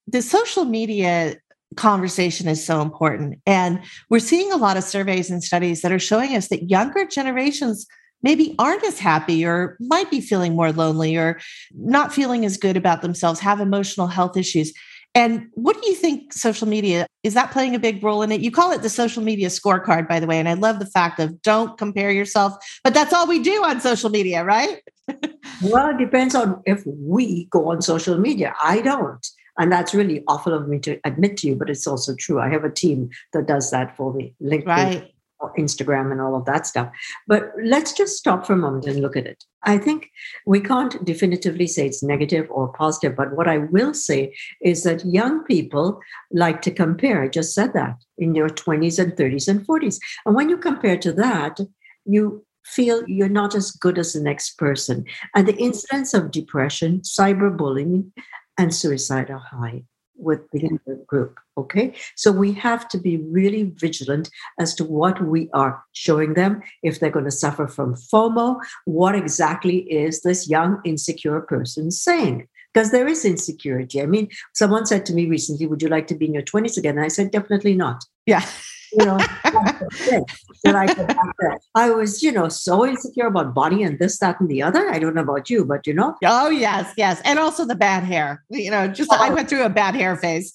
the 0.08 0.22
social 0.22 0.66
media 0.66 1.36
conversation 1.76 2.48
is 2.48 2.66
so 2.66 2.82
important. 2.82 3.40
And 3.46 3.82
we're 4.10 4.20
seeing 4.20 4.52
a 4.52 4.58
lot 4.58 4.78
of 4.78 4.84
surveys 4.84 5.30
and 5.30 5.44
studies 5.44 5.82
that 5.82 5.92
are 5.92 6.00
showing 6.00 6.36
us 6.36 6.48
that 6.50 6.70
younger 6.70 7.06
generations 7.06 7.86
maybe 8.24 8.56
aren't 8.58 8.84
as 8.84 9.00
happy 9.00 9.46
or 9.46 9.78
might 9.80 10.10
be 10.10 10.20
feeling 10.20 10.56
more 10.56 10.72
lonely 10.72 11.16
or 11.16 11.40
not 11.76 12.14
feeling 12.14 12.44
as 12.44 12.58
good 12.58 12.76
about 12.76 13.02
themselves, 13.02 13.40
have 13.40 13.60
emotional 13.60 14.08
health 14.08 14.36
issues. 14.36 14.74
And 15.14 15.48
what 15.54 15.82
do 15.82 15.88
you 15.88 15.96
think 15.96 16.34
social 16.34 16.68
media 16.68 17.08
is 17.24 17.36
that 17.36 17.52
playing 17.52 17.74
a 17.74 17.80
big 17.80 18.04
role 18.04 18.22
in 18.22 18.32
it? 18.34 18.42
You 18.42 18.52
call 18.52 18.74
it 18.74 18.82
the 18.82 18.90
social 18.90 19.24
media 19.24 19.48
scorecard, 19.48 20.10
by 20.10 20.20
the 20.20 20.28
way. 20.28 20.40
And 20.40 20.50
I 20.50 20.54
love 20.54 20.80
the 20.80 20.86
fact 20.86 21.20
of 21.20 21.42
don't 21.42 21.78
compare 21.78 22.12
yourself, 22.12 22.54
but 22.84 22.94
that's 22.94 23.14
all 23.14 23.26
we 23.26 23.42
do 23.42 23.64
on 23.64 23.80
social 23.80 24.10
media, 24.10 24.44
right? 24.44 24.82
well, 25.64 25.90
it 25.90 25.98
depends 25.98 26.36
on 26.36 26.62
if 26.66 26.84
we 26.86 27.46
go 27.46 27.72
on 27.72 27.82
social 27.82 28.18
media. 28.18 28.54
I 28.62 28.82
don't. 28.82 29.26
And 29.58 29.72
that's 29.72 29.94
really 29.94 30.24
awful 30.28 30.54
of 30.54 30.68
me 30.68 30.80
to 30.80 31.00
admit 31.06 31.38
to 31.38 31.48
you, 31.48 31.56
but 31.56 31.70
it's 31.70 31.88
also 31.88 32.16
true. 32.16 32.40
I 32.40 32.50
have 32.50 32.64
a 32.64 32.70
team 32.70 33.10
that 33.34 33.48
does 33.48 33.72
that 33.72 33.96
for 33.96 34.14
me. 34.14 34.34
LinkedIn, 34.42 34.66
right 34.66 35.12
Instagram 35.58 36.12
and 36.12 36.22
all 36.22 36.36
of 36.36 36.46
that 36.46 36.68
stuff. 36.68 36.92
But 37.28 37.52
let's 37.64 37.94
just 37.94 38.18
stop 38.18 38.46
for 38.46 38.54
a 38.54 38.58
moment 38.58 38.86
and 38.86 39.02
look 39.02 39.16
at 39.16 39.26
it. 39.26 39.44
I 39.64 39.78
think 39.78 40.10
we 40.46 40.60
can't 40.60 41.04
definitively 41.04 41.68
say 41.68 41.88
it's 41.88 42.04
negative 42.04 42.48
or 42.50 42.72
positive, 42.74 43.16
but 43.16 43.36
what 43.36 43.48
I 43.48 43.58
will 43.58 43.94
say 43.94 44.36
is 44.62 44.84
that 44.84 45.06
young 45.06 45.44
people 45.44 46.00
like 46.32 46.62
to 46.64 46.72
compare. 46.72 47.24
I 47.24 47.28
just 47.28 47.54
said 47.54 47.74
that 47.74 47.98
in 48.18 48.36
your 48.36 48.50
20s 48.50 49.00
and 49.00 49.14
30s 49.14 49.48
and 49.48 49.66
40s. 49.66 50.00
And 50.26 50.36
when 50.36 50.50
you 50.50 50.58
compare 50.58 50.98
to 50.98 51.12
that, 51.14 51.60
you 52.06 52.46
feel 52.64 53.04
you're 53.08 53.30
not 53.30 53.56
as 53.56 53.72
good 53.72 53.98
as 53.98 54.14
the 54.14 54.22
next 54.22 54.58
person. 54.58 55.06
And 55.36 55.48
the 55.48 55.56
incidence 55.58 56.14
of 56.14 56.32
depression, 56.32 57.02
cyberbullying, 57.02 58.12
and 58.58 58.74
suicide 58.74 59.30
are 59.30 59.40
high 59.40 59.84
with 60.18 60.50
the 60.52 60.62
younger 60.62 61.04
group. 61.08 61.40
Okay. 61.58 61.94
So 62.16 62.32
we 62.32 62.54
have 62.54 62.88
to 62.90 62.98
be 62.98 63.18
really 63.18 63.64
vigilant 63.64 64.30
as 64.60 64.74
to 64.76 64.86
what 64.86 65.22
we 65.22 65.50
are 65.54 65.84
showing 65.92 66.34
them. 66.34 66.62
If 66.84 67.00
they're 67.00 67.10
going 67.10 67.26
to 67.26 67.32
suffer 67.32 67.68
from 67.68 67.96
FOMO, 67.96 68.60
what 68.86 69.16
exactly 69.16 69.80
is 69.92 70.22
this 70.22 70.50
young, 70.50 70.82
insecure 70.86 71.42
person 71.42 71.92
saying? 71.92 72.48
Because 72.76 72.92
there 72.92 73.08
is 73.08 73.24
insecurity. 73.24 74.02
I 74.02 74.06
mean, 74.06 74.28
someone 74.54 74.86
said 74.86 75.06
to 75.06 75.14
me 75.14 75.28
recently, 75.28 75.66
Would 75.66 75.82
you 75.82 75.88
like 75.88 76.08
to 76.08 76.16
be 76.16 76.26
in 76.26 76.34
your 76.34 76.44
20s 76.44 76.78
again? 76.78 76.98
And 76.98 77.06
I 77.06 77.08
said, 77.08 77.32
Definitely 77.32 77.74
not. 77.74 78.04
Yeah. 78.26 78.46
you 78.92 79.06
know, 79.06 79.18
I, 80.66 81.58
I 81.74 81.90
was, 81.92 82.22
you 82.22 82.34
know, 82.34 82.50
so 82.50 82.86
insecure 82.86 83.28
about 83.28 83.54
body 83.54 83.82
and 83.82 83.98
this, 83.98 84.20
that, 84.20 84.42
and 84.42 84.50
the 84.50 84.62
other. 84.62 84.90
I 84.90 85.00
don't 85.00 85.16
know 85.16 85.22
about 85.22 85.50
you, 85.50 85.64
but 85.64 85.88
you 85.88 85.94
know. 85.94 86.16
Oh 86.26 86.50
yes, 86.50 86.94
yes, 86.98 87.22
and 87.24 87.40
also 87.40 87.66
the 87.66 87.76
bad 87.76 88.04
hair. 88.04 88.44
You 88.50 88.72
know, 88.72 88.88
just 88.88 89.12
oh. 89.12 89.18
I 89.20 89.30
went 89.30 89.50
through 89.50 89.64
a 89.64 89.70
bad 89.70 89.96
hair 89.96 90.16
phase. 90.18 90.54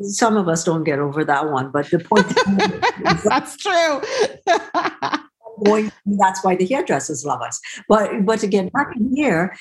Some 0.00 0.36
of 0.36 0.48
us 0.48 0.64
don't 0.64 0.84
get 0.84 0.98
over 0.98 1.24
that 1.24 1.50
one, 1.50 1.70
but 1.70 1.90
the 1.90 1.98
point 1.98 2.26
that's 3.24 3.56
true. 3.56 4.00
that's 6.06 6.44
why 6.44 6.56
the 6.56 6.66
hairdressers 6.66 7.24
love 7.24 7.42
us. 7.42 7.60
But 7.88 8.24
but 8.24 8.42
again, 8.42 8.68
back 8.68 8.96
in 8.96 9.14
here, 9.14 9.54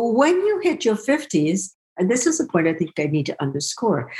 when 0.00 0.34
you 0.34 0.60
hit 0.62 0.84
your 0.84 0.96
fifties, 0.96 1.74
and 1.96 2.10
this 2.10 2.26
is 2.26 2.38
the 2.38 2.46
point 2.46 2.68
I 2.68 2.74
think 2.74 2.92
I 2.98 3.06
need 3.06 3.26
to 3.26 3.42
underscore 3.42 4.10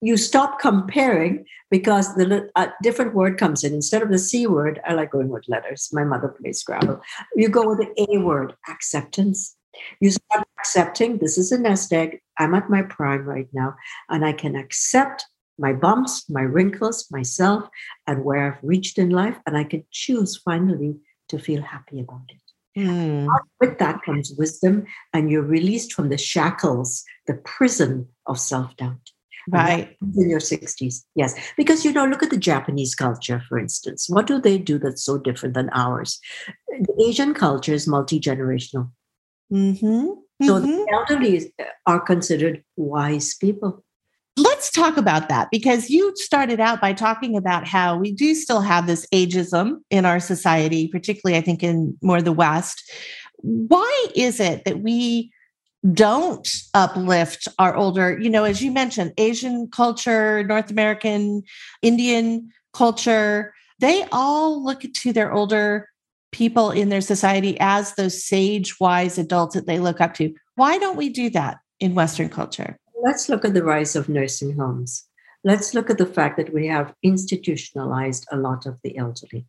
you 0.00 0.16
stop 0.16 0.60
comparing 0.60 1.44
because 1.70 2.14
the 2.14 2.50
different 2.82 3.14
word 3.14 3.38
comes 3.38 3.64
in. 3.64 3.72
Instead 3.72 4.02
of 4.02 4.10
the 4.10 4.18
C 4.18 4.46
word, 4.46 4.80
I 4.86 4.92
like 4.92 5.10
going 5.10 5.28
with 5.28 5.48
letters. 5.48 5.88
My 5.92 6.04
mother 6.04 6.28
plays 6.28 6.60
Scrabble. 6.60 7.00
You 7.34 7.48
go 7.48 7.66
with 7.66 7.78
the 7.78 8.06
A 8.10 8.18
word, 8.18 8.54
acceptance. 8.68 9.56
You 10.00 10.10
start 10.10 10.46
accepting 10.58 11.18
this 11.18 11.38
is 11.38 11.52
a 11.52 11.58
nest 11.58 11.92
egg. 11.92 12.20
I'm 12.38 12.54
at 12.54 12.70
my 12.70 12.82
prime 12.82 13.24
right 13.24 13.48
now, 13.52 13.74
and 14.08 14.24
I 14.24 14.32
can 14.32 14.54
accept 14.54 15.26
my 15.58 15.72
bumps, 15.72 16.28
my 16.28 16.42
wrinkles, 16.42 17.06
myself, 17.10 17.68
and 18.06 18.24
where 18.24 18.52
I've 18.52 18.62
reached 18.62 18.98
in 18.98 19.10
life, 19.10 19.38
and 19.46 19.56
I 19.56 19.64
can 19.64 19.84
choose 19.90 20.36
finally 20.36 20.96
to 21.28 21.38
feel 21.38 21.62
happy 21.62 22.00
about 22.00 22.28
it. 22.28 22.45
Mm. 22.76 23.26
With 23.60 23.78
that 23.78 24.02
comes 24.02 24.32
wisdom, 24.36 24.84
and 25.12 25.30
you're 25.30 25.42
released 25.42 25.92
from 25.92 26.10
the 26.10 26.18
shackles, 26.18 27.04
the 27.26 27.34
prison 27.34 28.08
of 28.26 28.38
self 28.38 28.76
doubt. 28.76 29.10
Right. 29.48 29.96
In 30.16 30.28
your 30.28 30.40
60s. 30.40 31.04
Yes. 31.14 31.34
Because, 31.56 31.84
you 31.84 31.92
know, 31.92 32.04
look 32.04 32.22
at 32.22 32.30
the 32.30 32.36
Japanese 32.36 32.96
culture, 32.96 33.40
for 33.48 33.58
instance. 33.58 34.06
What 34.08 34.26
do 34.26 34.40
they 34.40 34.58
do 34.58 34.78
that's 34.78 35.04
so 35.04 35.18
different 35.18 35.54
than 35.54 35.70
ours? 35.72 36.18
The 36.68 37.04
Asian 37.06 37.32
culture 37.32 37.72
is 37.72 37.86
multi 37.86 38.18
generational. 38.18 38.90
Mm-hmm. 39.52 40.08
So 40.42 40.60
mm-hmm. 40.60 40.66
the 40.66 40.86
elderly 40.92 41.54
are 41.86 42.00
considered 42.00 42.64
wise 42.76 43.36
people. 43.36 43.84
Let's 44.66 44.74
talk 44.74 44.96
about 44.96 45.28
that 45.28 45.48
because 45.52 45.90
you 45.90 46.12
started 46.16 46.58
out 46.58 46.80
by 46.80 46.92
talking 46.92 47.36
about 47.36 47.68
how 47.68 47.96
we 47.96 48.10
do 48.10 48.34
still 48.34 48.60
have 48.62 48.88
this 48.88 49.06
ageism 49.14 49.76
in 49.90 50.04
our 50.04 50.18
society, 50.18 50.88
particularly, 50.88 51.38
I 51.38 51.40
think, 51.40 51.62
in 51.62 51.96
more 52.02 52.20
the 52.20 52.32
West. 52.32 52.90
Why 53.36 54.06
is 54.16 54.40
it 54.40 54.64
that 54.64 54.80
we 54.80 55.30
don't 55.92 56.48
uplift 56.74 57.46
our 57.60 57.76
older, 57.76 58.18
you 58.18 58.28
know, 58.28 58.42
as 58.42 58.60
you 58.60 58.72
mentioned, 58.72 59.12
Asian 59.18 59.68
culture, 59.68 60.42
North 60.42 60.72
American, 60.72 61.44
Indian 61.80 62.50
culture, 62.74 63.54
they 63.78 64.04
all 64.10 64.64
look 64.64 64.80
to 64.80 65.12
their 65.12 65.32
older 65.32 65.88
people 66.32 66.72
in 66.72 66.88
their 66.88 67.00
society 67.00 67.56
as 67.60 67.94
those 67.94 68.24
sage, 68.24 68.80
wise 68.80 69.16
adults 69.16 69.54
that 69.54 69.68
they 69.68 69.78
look 69.78 70.00
up 70.00 70.14
to. 70.14 70.34
Why 70.56 70.78
don't 70.78 70.96
we 70.96 71.08
do 71.08 71.30
that 71.30 71.58
in 71.78 71.94
Western 71.94 72.28
culture? 72.30 72.76
Let's 73.02 73.28
look 73.28 73.44
at 73.44 73.54
the 73.54 73.64
rise 73.64 73.96
of 73.96 74.08
nursing 74.08 74.56
homes. 74.56 75.04
Let's 75.44 75.74
look 75.74 75.90
at 75.90 75.98
the 75.98 76.06
fact 76.06 76.36
that 76.38 76.52
we 76.52 76.66
have 76.66 76.94
institutionalized 77.02 78.26
a 78.32 78.36
lot 78.36 78.66
of 78.66 78.78
the 78.82 78.96
elderly. 78.96 79.46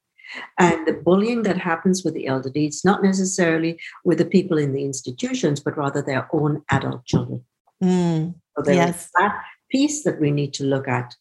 And 0.60 0.86
the 0.86 0.93
bullying 0.93 1.43
that 1.43 1.58
happens 1.58 2.04
with 2.04 2.14
the 2.14 2.28
elderly, 2.28 2.66
it's 2.66 2.84
not 2.84 3.02
necessarily 3.02 3.80
with 4.04 4.18
the 4.18 4.26
people 4.26 4.58
in 4.58 4.74
the 4.74 4.84
institutions, 4.84 5.60
but 5.62 5.78
rather 5.78 6.02
their 6.02 6.28
own 6.34 6.64
adult 6.70 7.06
children. 7.06 7.45
Mm, 7.84 8.36
so 8.56 8.64
there 8.64 8.76
yes. 8.76 9.06
is 9.06 9.10
that 9.18 9.41
piece 9.72 10.04
that 10.04 10.20
we 10.20 10.32
need 10.32 10.54
to 10.56 10.64
look 10.64 10.88
at. 10.88 11.16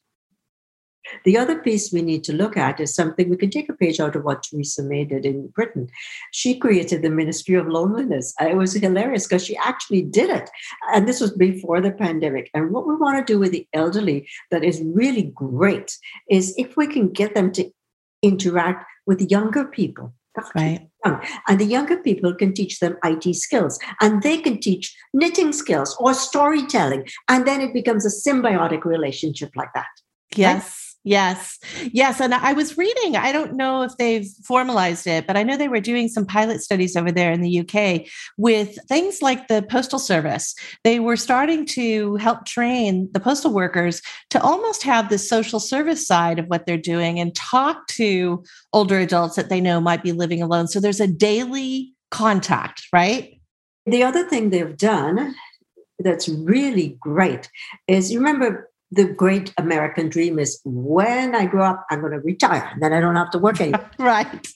The 1.24 1.36
other 1.36 1.58
piece 1.58 1.92
we 1.92 2.02
need 2.02 2.24
to 2.24 2.32
look 2.32 2.56
at 2.56 2.80
is 2.80 2.94
something 2.94 3.28
we 3.28 3.36
can 3.36 3.50
take 3.50 3.68
a 3.68 3.74
page 3.74 4.00
out 4.00 4.16
of 4.16 4.24
what 4.24 4.42
Theresa 4.42 4.82
May 4.82 5.04
did 5.04 5.26
in 5.26 5.48
Britain. 5.48 5.88
She 6.32 6.58
created 6.58 7.02
the 7.02 7.10
Ministry 7.10 7.54
of 7.54 7.68
Loneliness. 7.68 8.34
Uh, 8.40 8.46
it 8.46 8.56
was 8.56 8.74
hilarious 8.74 9.26
because 9.26 9.44
she 9.44 9.56
actually 9.56 10.02
did 10.02 10.30
it. 10.30 10.50
And 10.92 11.08
this 11.08 11.20
was 11.20 11.32
before 11.32 11.80
the 11.80 11.92
pandemic. 11.92 12.50
And 12.54 12.70
what 12.70 12.86
we 12.86 12.96
want 12.96 13.24
to 13.24 13.32
do 13.32 13.38
with 13.38 13.52
the 13.52 13.66
elderly 13.72 14.28
that 14.50 14.64
is 14.64 14.82
really 14.84 15.32
great 15.34 15.96
is 16.30 16.54
if 16.56 16.76
we 16.76 16.86
can 16.86 17.08
get 17.10 17.34
them 17.34 17.52
to 17.52 17.70
interact 18.22 18.86
with 19.06 19.30
younger 19.30 19.64
people. 19.64 20.12
Right. 20.54 20.88
And 21.48 21.58
the 21.58 21.64
younger 21.64 21.96
people 21.96 22.34
can 22.34 22.52
teach 22.52 22.78
them 22.78 22.98
IT 23.04 23.34
skills 23.36 23.78
and 24.02 24.22
they 24.22 24.38
can 24.38 24.60
teach 24.60 24.94
knitting 25.14 25.52
skills 25.52 25.96
or 25.98 26.12
storytelling. 26.12 27.06
And 27.28 27.46
then 27.46 27.60
it 27.60 27.72
becomes 27.72 28.04
a 28.04 28.10
symbiotic 28.10 28.84
relationship 28.84 29.52
like 29.56 29.72
that. 29.74 29.86
Yes. 30.34 30.62
Right? 30.62 30.85
Yes. 31.06 31.60
Yes. 31.92 32.20
And 32.20 32.34
I 32.34 32.52
was 32.52 32.76
reading, 32.76 33.14
I 33.14 33.30
don't 33.30 33.54
know 33.54 33.82
if 33.82 33.96
they've 33.96 34.26
formalized 34.42 35.06
it, 35.06 35.24
but 35.24 35.36
I 35.36 35.44
know 35.44 35.56
they 35.56 35.68
were 35.68 35.78
doing 35.78 36.08
some 36.08 36.26
pilot 36.26 36.62
studies 36.62 36.96
over 36.96 37.12
there 37.12 37.30
in 37.30 37.42
the 37.42 37.60
UK 37.60 38.08
with 38.36 38.76
things 38.88 39.22
like 39.22 39.46
the 39.46 39.62
Postal 39.62 40.00
Service. 40.00 40.56
They 40.82 40.98
were 40.98 41.16
starting 41.16 41.64
to 41.66 42.16
help 42.16 42.44
train 42.44 43.08
the 43.12 43.20
postal 43.20 43.52
workers 43.52 44.02
to 44.30 44.42
almost 44.42 44.82
have 44.82 45.08
the 45.08 45.16
social 45.16 45.60
service 45.60 46.04
side 46.04 46.40
of 46.40 46.46
what 46.46 46.66
they're 46.66 46.76
doing 46.76 47.20
and 47.20 47.32
talk 47.36 47.86
to 47.88 48.42
older 48.72 48.98
adults 48.98 49.36
that 49.36 49.48
they 49.48 49.60
know 49.60 49.80
might 49.80 50.02
be 50.02 50.10
living 50.10 50.42
alone. 50.42 50.66
So 50.66 50.80
there's 50.80 51.00
a 51.00 51.06
daily 51.06 51.94
contact, 52.10 52.82
right? 52.92 53.40
The 53.86 54.02
other 54.02 54.28
thing 54.28 54.50
they've 54.50 54.76
done 54.76 55.36
that's 56.00 56.28
really 56.28 56.98
great 57.00 57.48
is 57.86 58.10
you 58.10 58.18
remember 58.18 58.65
the 58.90 59.04
great 59.04 59.52
American 59.58 60.08
dream 60.08 60.38
is 60.38 60.60
when 60.64 61.34
I 61.34 61.46
grow 61.46 61.64
up, 61.64 61.86
I'm 61.90 62.00
going 62.00 62.12
to 62.12 62.20
retire 62.20 62.70
and 62.72 62.82
then 62.82 62.92
I 62.92 63.00
don't 63.00 63.16
have 63.16 63.30
to 63.30 63.38
work 63.38 63.60
anymore. 63.60 63.90
right. 63.98 64.48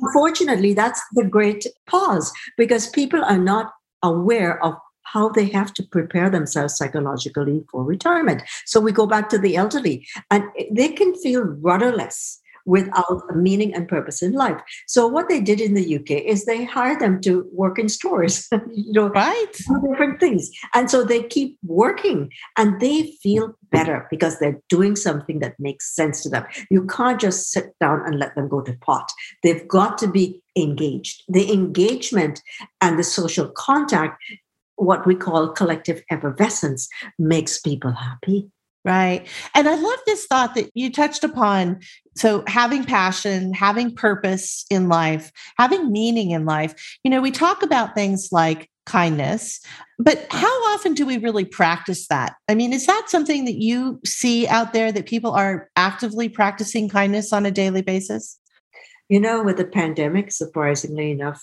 Unfortunately, 0.00 0.72
that's 0.72 1.02
the 1.12 1.24
great 1.24 1.66
pause 1.86 2.32
because 2.56 2.88
people 2.88 3.22
are 3.24 3.38
not 3.38 3.72
aware 4.02 4.62
of 4.64 4.74
how 5.02 5.28
they 5.28 5.46
have 5.46 5.72
to 5.74 5.82
prepare 5.82 6.30
themselves 6.30 6.76
psychologically 6.76 7.62
for 7.70 7.84
retirement. 7.84 8.42
So 8.66 8.80
we 8.80 8.90
go 8.90 9.06
back 9.06 9.28
to 9.28 9.38
the 9.38 9.56
elderly 9.56 10.06
and 10.30 10.44
they 10.70 10.88
can 10.88 11.14
feel 11.14 11.42
rudderless 11.42 12.40
without 12.64 13.22
a 13.30 13.34
meaning 13.34 13.74
and 13.74 13.88
purpose 13.88 14.22
in 14.22 14.32
life. 14.32 14.60
So 14.86 15.06
what 15.06 15.28
they 15.28 15.40
did 15.40 15.60
in 15.60 15.74
the 15.74 15.96
UK 15.96 16.10
is 16.10 16.44
they 16.44 16.64
hired 16.64 17.00
them 17.00 17.20
to 17.22 17.48
work 17.52 17.78
in 17.78 17.88
stores, 17.88 18.48
you 18.72 18.92
know, 18.92 19.08
right, 19.08 19.52
different 19.90 20.20
things, 20.20 20.50
and 20.74 20.90
so 20.90 21.04
they 21.04 21.22
keep 21.22 21.58
working 21.64 22.30
and 22.56 22.80
they 22.80 23.12
feel 23.22 23.54
better 23.70 24.06
because 24.10 24.38
they're 24.38 24.60
doing 24.68 24.96
something 24.96 25.40
that 25.40 25.58
makes 25.58 25.94
sense 25.94 26.22
to 26.22 26.28
them. 26.28 26.44
You 26.70 26.86
can't 26.86 27.20
just 27.20 27.50
sit 27.50 27.74
down 27.80 28.02
and 28.06 28.18
let 28.18 28.34
them 28.34 28.48
go 28.48 28.60
to 28.62 28.72
pot. 28.78 29.10
They've 29.42 29.66
got 29.66 29.98
to 29.98 30.06
be 30.06 30.42
engaged. 30.56 31.24
The 31.28 31.52
engagement 31.52 32.40
and 32.80 32.98
the 32.98 33.04
social 33.04 33.48
contact 33.48 34.22
what 34.76 35.06
we 35.06 35.14
call 35.14 35.50
collective 35.50 36.02
effervescence 36.10 36.88
makes 37.18 37.60
people 37.60 37.92
happy 37.92 38.50
Right. 38.84 39.26
And 39.54 39.66
I 39.66 39.76
love 39.76 39.98
this 40.04 40.26
thought 40.26 40.54
that 40.56 40.70
you 40.74 40.92
touched 40.92 41.24
upon. 41.24 41.80
So, 42.16 42.44
having 42.46 42.84
passion, 42.84 43.54
having 43.54 43.94
purpose 43.94 44.66
in 44.68 44.90
life, 44.90 45.32
having 45.56 45.90
meaning 45.90 46.32
in 46.32 46.44
life. 46.44 46.98
You 47.02 47.10
know, 47.10 47.22
we 47.22 47.30
talk 47.30 47.62
about 47.62 47.94
things 47.94 48.28
like 48.30 48.70
kindness, 48.84 49.60
but 49.98 50.26
how 50.30 50.74
often 50.74 50.92
do 50.92 51.06
we 51.06 51.16
really 51.16 51.46
practice 51.46 52.08
that? 52.08 52.34
I 52.48 52.54
mean, 52.54 52.74
is 52.74 52.86
that 52.86 53.06
something 53.08 53.46
that 53.46 53.60
you 53.60 54.00
see 54.04 54.46
out 54.46 54.74
there 54.74 54.92
that 54.92 55.06
people 55.06 55.32
are 55.32 55.70
actively 55.76 56.28
practicing 56.28 56.90
kindness 56.90 57.32
on 57.32 57.46
a 57.46 57.50
daily 57.50 57.80
basis? 57.80 58.38
You 59.08 59.20
know, 59.20 59.42
with 59.42 59.56
the 59.56 59.64
pandemic, 59.64 60.30
surprisingly 60.30 61.10
enough, 61.10 61.42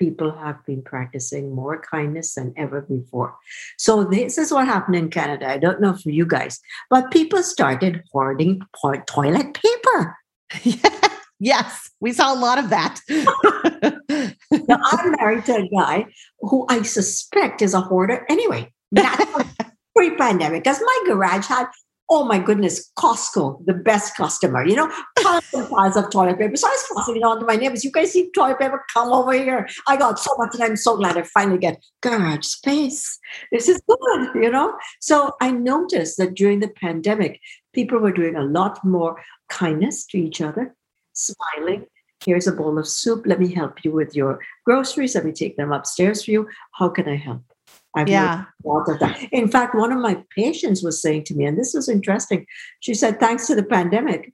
people 0.00 0.32
have 0.32 0.64
been 0.64 0.82
practicing 0.82 1.54
more 1.54 1.80
kindness 1.80 2.34
than 2.34 2.54
ever 2.56 2.80
before. 2.80 3.36
So 3.76 4.02
this 4.02 4.38
is 4.38 4.50
what 4.50 4.66
happened 4.66 4.96
in 4.96 5.10
Canada. 5.10 5.48
I 5.48 5.58
don't 5.58 5.80
know 5.80 5.94
for 5.94 6.10
you 6.10 6.26
guys, 6.26 6.58
but 6.88 7.10
people 7.12 7.42
started 7.42 8.02
hoarding 8.10 8.62
toilet 9.06 9.54
paper. 9.54 10.16
yes, 11.38 11.90
we 12.00 12.12
saw 12.12 12.32
a 12.32 12.40
lot 12.40 12.58
of 12.58 12.70
that. 12.70 12.98
now, 13.08 14.80
I'm 14.90 15.12
married 15.20 15.44
to 15.44 15.56
a 15.56 15.68
guy 15.68 16.06
who 16.40 16.66
I 16.68 16.82
suspect 16.82 17.60
is 17.62 17.74
a 17.74 17.82
hoarder 17.82 18.26
anyway. 18.28 18.72
pre-pandemic, 19.94 20.64
because 20.64 20.80
my 20.80 20.98
garage 21.06 21.46
had 21.46 21.66
oh 22.10 22.24
my 22.24 22.38
goodness, 22.40 22.90
Costco, 22.98 23.64
the 23.66 23.72
best 23.72 24.16
customer, 24.16 24.66
you 24.66 24.74
know, 24.74 24.90
piles 25.20 25.44
and 25.54 25.70
piles 25.70 25.96
of 25.96 26.10
toilet 26.10 26.38
paper. 26.38 26.56
So 26.56 26.66
I 26.66 26.70
was 26.70 26.84
passing 26.96 27.16
it 27.16 27.22
on 27.22 27.38
to 27.38 27.46
my 27.46 27.54
neighbors. 27.54 27.84
You 27.84 27.92
guys 27.92 28.12
see 28.12 28.30
toilet 28.34 28.58
paper? 28.58 28.84
Come 28.92 29.12
over 29.12 29.32
here. 29.32 29.68
I 29.86 29.96
got 29.96 30.18
so 30.18 30.34
much, 30.36 30.54
and 30.54 30.64
I'm 30.64 30.76
so 30.76 30.96
glad 30.96 31.16
I 31.16 31.22
finally 31.22 31.58
get 31.58 31.80
garage 32.02 32.44
space. 32.46 33.18
This 33.52 33.68
is 33.68 33.80
good, 33.88 34.42
you 34.42 34.50
know? 34.50 34.76
So 35.00 35.32
I 35.40 35.52
noticed 35.52 36.18
that 36.18 36.34
during 36.34 36.58
the 36.58 36.68
pandemic, 36.68 37.40
people 37.72 37.98
were 37.98 38.12
doing 38.12 38.34
a 38.34 38.42
lot 38.42 38.84
more 38.84 39.22
kindness 39.48 40.04
to 40.06 40.18
each 40.18 40.40
other, 40.40 40.74
smiling. 41.12 41.86
Here's 42.24 42.48
a 42.48 42.52
bowl 42.52 42.78
of 42.78 42.88
soup. 42.88 43.22
Let 43.24 43.38
me 43.38 43.54
help 43.54 43.84
you 43.84 43.92
with 43.92 44.16
your 44.16 44.40
groceries. 44.66 45.14
Let 45.14 45.24
me 45.24 45.32
take 45.32 45.56
them 45.56 45.72
upstairs 45.72 46.24
for 46.24 46.32
you. 46.32 46.48
How 46.72 46.88
can 46.88 47.08
I 47.08 47.16
help? 47.16 47.49
I've 47.96 48.08
yeah. 48.08 48.44
of 48.64 48.98
that. 49.00 49.22
In 49.32 49.48
fact, 49.48 49.74
one 49.74 49.92
of 49.92 49.98
my 49.98 50.22
patients 50.36 50.82
was 50.82 51.02
saying 51.02 51.24
to 51.24 51.34
me, 51.34 51.44
and 51.44 51.58
this 51.58 51.74
was 51.74 51.88
interesting. 51.88 52.46
She 52.80 52.94
said, 52.94 53.18
thanks 53.18 53.46
to 53.48 53.54
the 53.54 53.64
pandemic, 53.64 54.32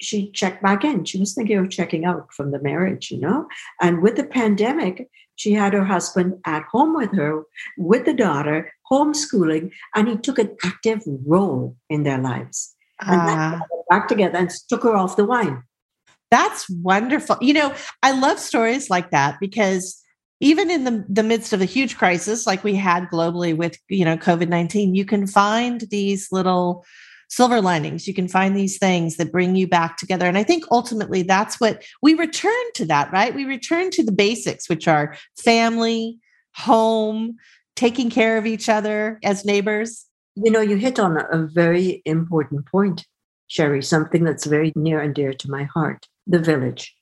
she 0.00 0.30
checked 0.32 0.62
back 0.62 0.84
in. 0.84 1.04
She 1.04 1.18
was 1.18 1.34
thinking 1.34 1.58
of 1.58 1.70
checking 1.70 2.04
out 2.04 2.32
from 2.34 2.50
the 2.50 2.60
marriage, 2.60 3.10
you 3.10 3.18
know? 3.18 3.46
And 3.80 4.02
with 4.02 4.16
the 4.16 4.24
pandemic, 4.24 5.08
she 5.36 5.52
had 5.52 5.72
her 5.72 5.84
husband 5.84 6.38
at 6.44 6.64
home 6.64 6.94
with 6.94 7.14
her, 7.14 7.44
with 7.78 8.04
the 8.04 8.12
daughter, 8.12 8.72
homeschooling, 8.90 9.72
and 9.94 10.08
he 10.08 10.16
took 10.16 10.38
an 10.38 10.56
active 10.64 11.02
role 11.26 11.76
in 11.88 12.02
their 12.02 12.18
lives. 12.18 12.74
And 13.00 13.20
uh, 13.20 13.60
back 13.88 14.08
together 14.08 14.36
and 14.36 14.50
took 14.68 14.82
her 14.82 14.94
off 14.94 15.16
the 15.16 15.24
wine. 15.24 15.62
That's 16.30 16.68
wonderful. 16.68 17.38
You 17.40 17.54
know, 17.54 17.74
I 18.02 18.12
love 18.12 18.38
stories 18.38 18.90
like 18.90 19.10
that 19.10 19.40
because 19.40 20.00
even 20.40 20.70
in 20.70 20.84
the, 20.84 21.04
the 21.08 21.22
midst 21.22 21.52
of 21.52 21.60
a 21.60 21.66
huge 21.66 21.98
crisis 21.98 22.46
like 22.46 22.64
we 22.64 22.74
had 22.74 23.08
globally 23.08 23.54
with 23.56 23.78
you 23.88 24.04
know 24.04 24.16
covid-19 24.16 24.96
you 24.96 25.04
can 25.04 25.26
find 25.26 25.82
these 25.90 26.28
little 26.32 26.84
silver 27.30 27.60
linings. 27.60 28.06
You 28.06 28.12
can 28.12 28.28
find 28.28 28.56
these 28.56 28.76
things 28.76 29.16
that 29.16 29.32
bring 29.32 29.54
you 29.54 29.66
back 29.66 29.96
together. 29.96 30.26
And 30.26 30.36
i 30.36 30.42
think 30.42 30.64
ultimately 30.70 31.22
that's 31.22 31.60
what 31.60 31.82
we 32.02 32.14
return 32.14 32.52
to 32.74 32.84
that 32.86 33.10
right? 33.12 33.34
We 33.34 33.44
return 33.44 33.90
to 33.92 34.04
the 34.04 34.12
basics 34.12 34.68
which 34.68 34.86
are 34.86 35.16
family 35.38 36.18
home 36.56 37.36
taking 37.76 38.10
care 38.10 38.36
of 38.36 38.46
each 38.46 38.68
other 38.68 39.18
as 39.24 39.44
neighbors. 39.44 40.04
You 40.34 40.50
know 40.50 40.60
you 40.60 40.76
hit 40.76 40.98
on 40.98 41.16
a 41.16 41.46
very 41.46 42.02
important 42.04 42.66
point 42.66 43.06
Sherri 43.46 43.82
something 43.82 44.24
that's 44.24 44.46
very 44.46 44.72
near 44.76 45.00
and 45.00 45.14
dear 45.14 45.32
to 45.32 45.50
my 45.50 45.64
heart 45.64 46.06
the 46.26 46.38
village 46.38 46.94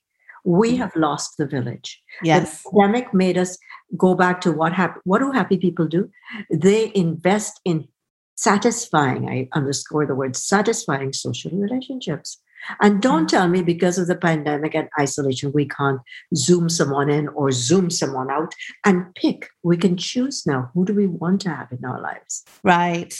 we 0.45 0.75
have 0.75 0.95
lost 0.95 1.37
the 1.37 1.45
village. 1.45 2.01
Yes. 2.23 2.63
The 2.63 2.69
pandemic 2.71 3.13
made 3.13 3.37
us 3.37 3.57
go 3.97 4.15
back 4.15 4.41
to 4.41 4.51
what 4.51 4.73
happy 4.73 4.99
what 5.03 5.19
do 5.19 5.31
happy 5.31 5.57
people 5.57 5.87
do? 5.87 6.09
They 6.51 6.91
invest 6.95 7.59
in 7.65 7.87
satisfying, 8.35 9.27
I 9.29 9.49
underscore 9.53 10.05
the 10.05 10.15
word 10.15 10.35
satisfying 10.35 11.11
social 11.11 11.51
relationships. 11.51 12.41
And 12.81 13.01
don't 13.01 13.25
mm. 13.25 13.29
tell 13.29 13.47
me 13.47 13.61
because 13.61 13.97
of 13.97 14.07
the 14.07 14.15
pandemic 14.15 14.75
and 14.75 14.89
isolation, 14.99 15.51
we 15.53 15.67
can't 15.67 16.01
zoom 16.35 16.69
someone 16.69 17.09
in 17.09 17.27
or 17.29 17.51
zoom 17.51 17.89
someone 17.89 18.29
out 18.29 18.53
and 18.85 19.13
pick. 19.15 19.49
We 19.63 19.77
can 19.77 19.97
choose 19.97 20.45
now 20.45 20.69
who 20.73 20.85
do 20.85 20.93
we 20.93 21.07
want 21.07 21.41
to 21.41 21.49
have 21.49 21.71
in 21.71 21.83
our 21.85 22.01
lives. 22.01 22.43
Right. 22.63 23.13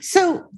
So 0.00 0.50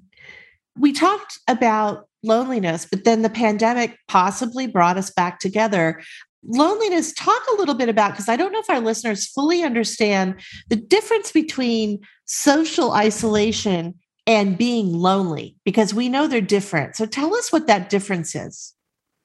we 0.79 0.93
talked 0.93 1.39
about 1.49 2.07
loneliness, 2.23 2.87
but 2.91 3.05
then 3.05 3.23
the 3.23 3.31
pandemic 3.31 3.97
possibly 4.09 4.67
brought 4.67 4.97
us 4.97 5.11
back 5.11 5.39
together. 5.39 6.03
Loneliness, 6.47 7.13
talk 7.13 7.43
a 7.53 7.57
little 7.57 7.75
bit 7.75 7.89
about, 7.89 8.13
because 8.13 8.29
I 8.29 8.37
don't 8.37 8.53
know 8.53 8.61
if 8.61 8.71
our 8.71 8.81
listeners 8.81 9.27
fully 9.27 9.63
understand 9.63 10.41
the 10.69 10.77
difference 10.77 11.33
between 11.33 12.01
social 12.25 12.93
isolation 12.93 13.95
and 14.27 14.57
being 14.57 14.93
lonely, 14.93 15.57
because 15.65 15.93
we 15.93 16.09
know 16.09 16.27
they're 16.27 16.41
different. 16.41 16.97
So 16.97 17.07
tell 17.07 17.35
us 17.35 17.53
what 17.53 17.67
that 17.67 17.91
difference 17.91 18.35
is. 18.35 18.75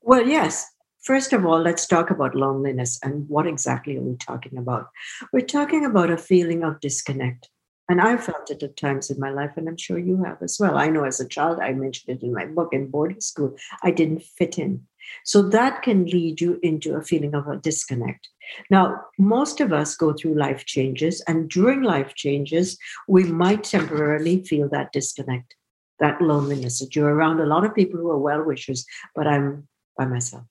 Well, 0.02 0.26
yes. 0.26 0.66
First 1.04 1.34
of 1.34 1.46
all, 1.46 1.62
let's 1.62 1.86
talk 1.86 2.10
about 2.10 2.34
loneliness 2.34 2.98
and 3.04 3.30
what 3.30 3.46
exactly 3.46 3.96
are 3.98 4.02
we 4.02 4.16
talking 4.16 4.58
about? 4.58 4.88
We're 5.32 5.46
talking 5.46 5.86
about 5.86 6.10
a 6.10 6.18
feeling 6.18 6.64
of 6.64 6.80
disconnect. 6.80 7.50
And 7.88 8.02
I've 8.02 8.24
felt 8.24 8.50
it 8.50 8.64
at 8.64 8.78
times 8.78 9.12
in 9.12 9.20
my 9.20 9.30
life, 9.30 9.52
and 9.58 9.68
I'm 9.68 9.78
sure 9.78 10.00
you 10.00 10.24
have 10.24 10.42
as 10.42 10.58
well. 10.60 10.78
I 10.78 10.88
know 10.88 11.04
as 11.04 11.20
a 11.20 11.28
child, 11.28 11.60
I 11.60 11.74
mentioned 11.74 12.18
it 12.18 12.26
in 12.26 12.34
my 12.34 12.46
book 12.46 12.70
in 12.74 12.90
boarding 12.90 13.22
school, 13.22 13.56
I 13.84 13.92
didn't 13.92 14.24
fit 14.24 14.58
in. 14.58 14.88
So 15.24 15.44
that 15.50 15.84
can 15.84 16.06
lead 16.06 16.42
you 16.42 16.60
into 16.64 16.96
a 16.96 17.04
feeling 17.04 17.36
of 17.36 17.48
a 17.48 17.58
disconnect. 17.58 18.28
Now, 18.72 19.02
most 19.20 19.62
of 19.62 19.72
us 19.72 19.96
go 19.96 20.14
through 20.14 20.36
life 20.36 20.66
changes, 20.66 21.22
and 21.28 21.48
during 21.48 21.84
life 21.84 22.16
changes, 22.16 22.78
we 23.08 23.24
might 23.24 23.64
temporarily 23.64 24.44
feel 24.44 24.68
that 24.70 24.92
disconnect, 24.92 25.56
that 26.00 26.20
loneliness, 26.22 26.80
that 26.80 26.96
you're 26.96 27.14
around 27.14 27.40
a 27.40 27.46
lot 27.46 27.66
of 27.66 27.76
people 27.76 28.00
who 28.00 28.10
are 28.10 28.18
well 28.18 28.44
wishers, 28.44 28.84
but 29.14 29.28
I'm 29.28 29.68
by 29.96 30.06
myself. 30.06 30.44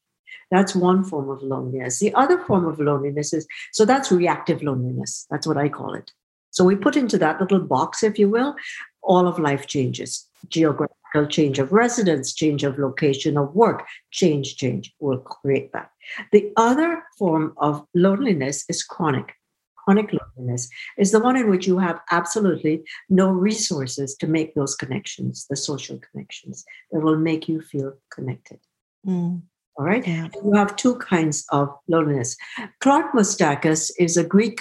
That's 0.51 0.75
one 0.75 1.05
form 1.05 1.31
of 1.31 1.43
loneliness. 1.43 1.99
The 1.99 2.15
other 2.15 2.39
form 2.39 2.67
of 2.67 2.79
loneliness 2.79 3.33
is 3.33 3.47
so 3.73 3.85
that's 3.85 4.13
reactive 4.13 4.63
loneliness. 4.63 5.27
That's 5.31 5.47
what 5.47 5.57
I 5.57 5.69
call 5.69 5.95
it. 5.95 6.13
So 6.55 6.65
we 6.65 6.77
put 6.77 6.97
into 6.97 7.19
that 7.19 7.41
little 7.41 7.59
box, 7.59 8.05
if 8.05 8.17
you 8.17 8.29
will, 8.31 8.55
all 9.03 9.27
of 9.27 9.39
life 9.39 9.67
changes 9.67 10.29
geographical 10.49 11.27
change 11.27 11.59
of 11.59 11.73
residence, 11.73 12.35
change 12.35 12.65
of 12.65 12.79
location 12.79 13.39
of 13.39 13.55
work, 13.55 13.87
change, 14.11 14.57
change 14.57 14.93
will 15.01 15.19
create 15.19 15.73
that. 15.73 15.91
The 16.33 16.53
other 16.57 17.03
form 17.19 17.55
of 17.57 17.87
loneliness 17.95 18.65
is 18.69 18.83
chronic. 18.83 19.33
Chronic 19.77 20.13
loneliness 20.13 20.69
is 20.99 21.13
the 21.13 21.21
one 21.21 21.37
in 21.37 21.49
which 21.49 21.67
you 21.67 21.79
have 21.79 22.01
absolutely 22.11 22.85
no 23.09 23.31
resources 23.31 24.15
to 24.17 24.27
make 24.27 24.55
those 24.55 24.75
connections, 24.75 25.47
the 25.49 25.57
social 25.57 25.99
connections 26.11 26.65
that 26.93 27.01
will 27.01 27.17
make 27.17 27.49
you 27.49 27.63
feel 27.63 27.95
connected. 28.13 28.59
Mm. 29.07 29.43
All 29.77 29.85
right. 29.87 30.07
Yeah. 30.07 30.29
You 30.45 30.53
have 30.53 30.77
two 30.77 30.97
kinds 30.97 31.47
of 31.51 31.75
loneliness. 31.89 32.37
Clark 32.81 33.13
Moustakas 33.13 33.91
is 33.99 34.17
a 34.17 34.25
Greek 34.25 34.61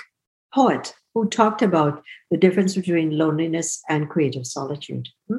poet 0.54 0.94
who 1.14 1.28
talked 1.28 1.61
about 1.61 2.03
the 2.32 2.38
difference 2.38 2.76
between 2.76 3.18
loneliness 3.18 3.82
and 3.89 4.09
creative 4.09 4.45
solitude. 4.45 5.09
Hmm? 5.28 5.38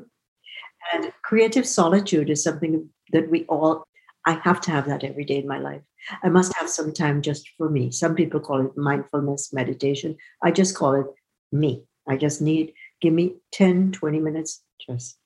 And 0.93 1.13
creative 1.23 1.67
solitude 1.67 2.31
is 2.31 2.43
something 2.43 2.89
that 3.13 3.31
we 3.31 3.45
all, 3.45 3.87
I 4.27 4.33
have 4.45 4.61
to 4.63 4.71
have 4.71 4.87
that 4.87 5.05
every 5.05 5.25
day 5.25 5.39
in 5.39 5.49
my 5.49 5.59
life. 5.59 5.83
I 6.23 6.29
must 6.29 6.55
have 6.57 6.69
some 6.69 6.93
time 6.93 7.23
just 7.23 7.49
for 7.57 7.71
me. 7.71 7.91
Some 7.91 8.15
people 8.15 8.41
call 8.41 8.67
it 8.67 8.77
mindfulness, 8.77 9.53
meditation. 9.53 10.17
I 10.43 10.51
just 10.51 10.77
call 10.77 10.95
it 10.95 11.07
me. 11.51 11.85
I 12.07 12.17
just 12.17 12.43
need, 12.43 12.75
give 13.01 13.15
me 13.15 13.37
10, 13.53 13.93
20 13.93 14.21
minutes 14.21 14.63
just. 14.87 15.17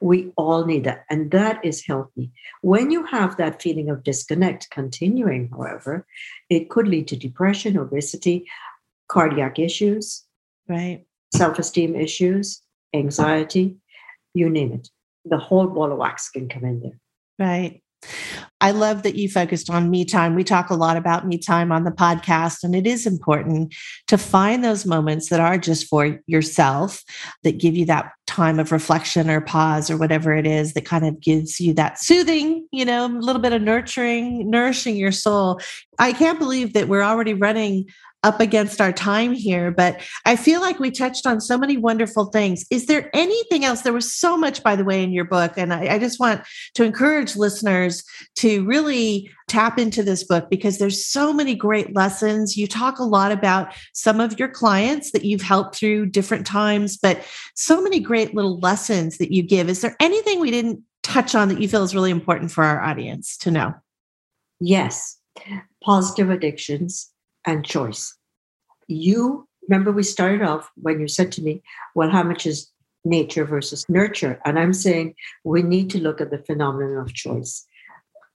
We 0.00 0.32
all 0.36 0.64
need 0.64 0.84
that. 0.84 1.04
And 1.10 1.30
that 1.32 1.64
is 1.64 1.84
healthy. 1.84 2.30
When 2.62 2.90
you 2.90 3.04
have 3.06 3.36
that 3.36 3.60
feeling 3.60 3.90
of 3.90 4.04
disconnect 4.04 4.70
continuing, 4.70 5.50
however, 5.50 6.06
it 6.48 6.70
could 6.70 6.86
lead 6.86 7.08
to 7.08 7.16
depression, 7.16 7.76
obesity, 7.76 8.46
cardiac 9.08 9.58
issues, 9.58 10.24
right? 10.68 11.04
Self 11.34 11.58
esteem 11.58 11.96
issues, 11.96 12.62
anxiety, 12.94 13.76
you 14.34 14.48
name 14.48 14.72
it. 14.72 14.88
The 15.24 15.38
whole 15.38 15.66
ball 15.66 15.92
of 15.92 15.98
wax 15.98 16.30
can 16.30 16.48
come 16.48 16.64
in 16.64 16.80
there. 16.80 16.98
Right. 17.38 17.82
I 18.60 18.72
love 18.72 19.02
that 19.04 19.14
you 19.14 19.28
focused 19.28 19.70
on 19.70 19.90
me 19.90 20.04
time. 20.04 20.34
We 20.34 20.44
talk 20.44 20.70
a 20.70 20.74
lot 20.74 20.96
about 20.96 21.26
me 21.26 21.38
time 21.38 21.70
on 21.70 21.84
the 21.84 21.90
podcast, 21.90 22.64
and 22.64 22.74
it 22.74 22.86
is 22.86 23.06
important 23.06 23.74
to 24.08 24.18
find 24.18 24.64
those 24.64 24.86
moments 24.86 25.28
that 25.28 25.40
are 25.40 25.58
just 25.58 25.86
for 25.86 26.20
yourself, 26.26 27.02
that 27.44 27.58
give 27.58 27.76
you 27.76 27.84
that 27.86 28.12
time 28.26 28.58
of 28.58 28.72
reflection 28.72 29.30
or 29.30 29.40
pause 29.40 29.90
or 29.90 29.96
whatever 29.96 30.34
it 30.34 30.46
is 30.46 30.74
that 30.74 30.84
kind 30.84 31.06
of 31.06 31.20
gives 31.20 31.60
you 31.60 31.72
that 31.74 31.98
soothing, 31.98 32.66
you 32.72 32.84
know, 32.84 33.06
a 33.06 33.08
little 33.08 33.42
bit 33.42 33.52
of 33.52 33.62
nurturing, 33.62 34.50
nourishing 34.50 34.96
your 34.96 35.12
soul. 35.12 35.60
I 35.98 36.12
can't 36.12 36.38
believe 36.38 36.72
that 36.74 36.88
we're 36.88 37.02
already 37.02 37.34
running 37.34 37.86
up 38.24 38.40
against 38.40 38.80
our 38.80 38.92
time 38.92 39.32
here, 39.32 39.70
but 39.70 40.00
I 40.24 40.34
feel 40.34 40.60
like 40.60 40.80
we 40.80 40.90
touched 40.90 41.24
on 41.24 41.40
so 41.40 41.56
many 41.56 41.76
wonderful 41.76 42.26
things. 42.26 42.64
Is 42.68 42.86
there 42.86 43.10
anything 43.14 43.64
else? 43.64 43.82
There 43.82 43.92
was 43.92 44.12
so 44.12 44.36
much, 44.36 44.62
by 44.64 44.74
the 44.74 44.84
way, 44.84 45.04
in 45.04 45.12
your 45.12 45.24
book. 45.24 45.52
And 45.56 45.72
I, 45.72 45.94
I, 45.94 45.98
just 46.00 46.18
want 46.18 46.42
to 46.74 46.82
encourage 46.82 47.36
listeners 47.36 48.02
to 48.36 48.64
really 48.64 49.30
tap 49.46 49.78
into 49.78 50.02
this 50.02 50.24
book 50.24 50.50
because 50.50 50.78
there's 50.78 51.06
so 51.06 51.32
many 51.32 51.54
great 51.54 51.94
lessons. 51.94 52.56
You 52.56 52.66
talk 52.66 52.98
a 52.98 53.04
lot 53.04 53.30
about 53.30 53.72
some 53.94 54.20
of 54.20 54.36
your 54.36 54.48
clients 54.48 55.12
that 55.12 55.24
you've 55.24 55.42
helped 55.42 55.76
through 55.76 56.06
different 56.06 56.44
times, 56.44 56.96
but 56.96 57.24
so 57.54 57.80
many 57.80 58.00
great 58.00 58.34
little 58.34 58.58
lessons 58.58 59.18
that 59.18 59.32
you 59.32 59.44
give. 59.44 59.68
Is 59.68 59.80
there 59.80 59.96
anything 60.00 60.40
we 60.40 60.50
didn't 60.50 60.82
touch 61.04 61.36
on 61.36 61.48
that 61.48 61.60
you 61.60 61.68
feel 61.68 61.84
is 61.84 61.94
really 61.94 62.10
important 62.10 62.50
for 62.50 62.64
our 62.64 62.82
audience 62.82 63.36
to 63.38 63.52
know? 63.52 63.74
Yes. 64.60 65.18
Positive 65.84 66.30
addictions 66.30 67.12
and 67.48 67.64
choice. 67.64 68.14
You 68.86 69.48
remember 69.66 69.90
we 69.90 70.02
started 70.02 70.42
off 70.42 70.70
when 70.76 71.00
you 71.00 71.08
said 71.08 71.32
to 71.32 71.42
me, 71.42 71.62
well, 71.94 72.10
how 72.10 72.22
much 72.22 72.46
is 72.46 72.70
nature 73.04 73.44
versus 73.44 73.84
nurture? 73.88 74.38
And 74.44 74.58
I'm 74.58 74.74
saying 74.74 75.14
we 75.44 75.62
need 75.62 75.88
to 75.90 76.00
look 76.00 76.20
at 76.20 76.30
the 76.30 76.44
phenomenon 76.44 76.98
of 76.98 77.14
choice. 77.14 77.66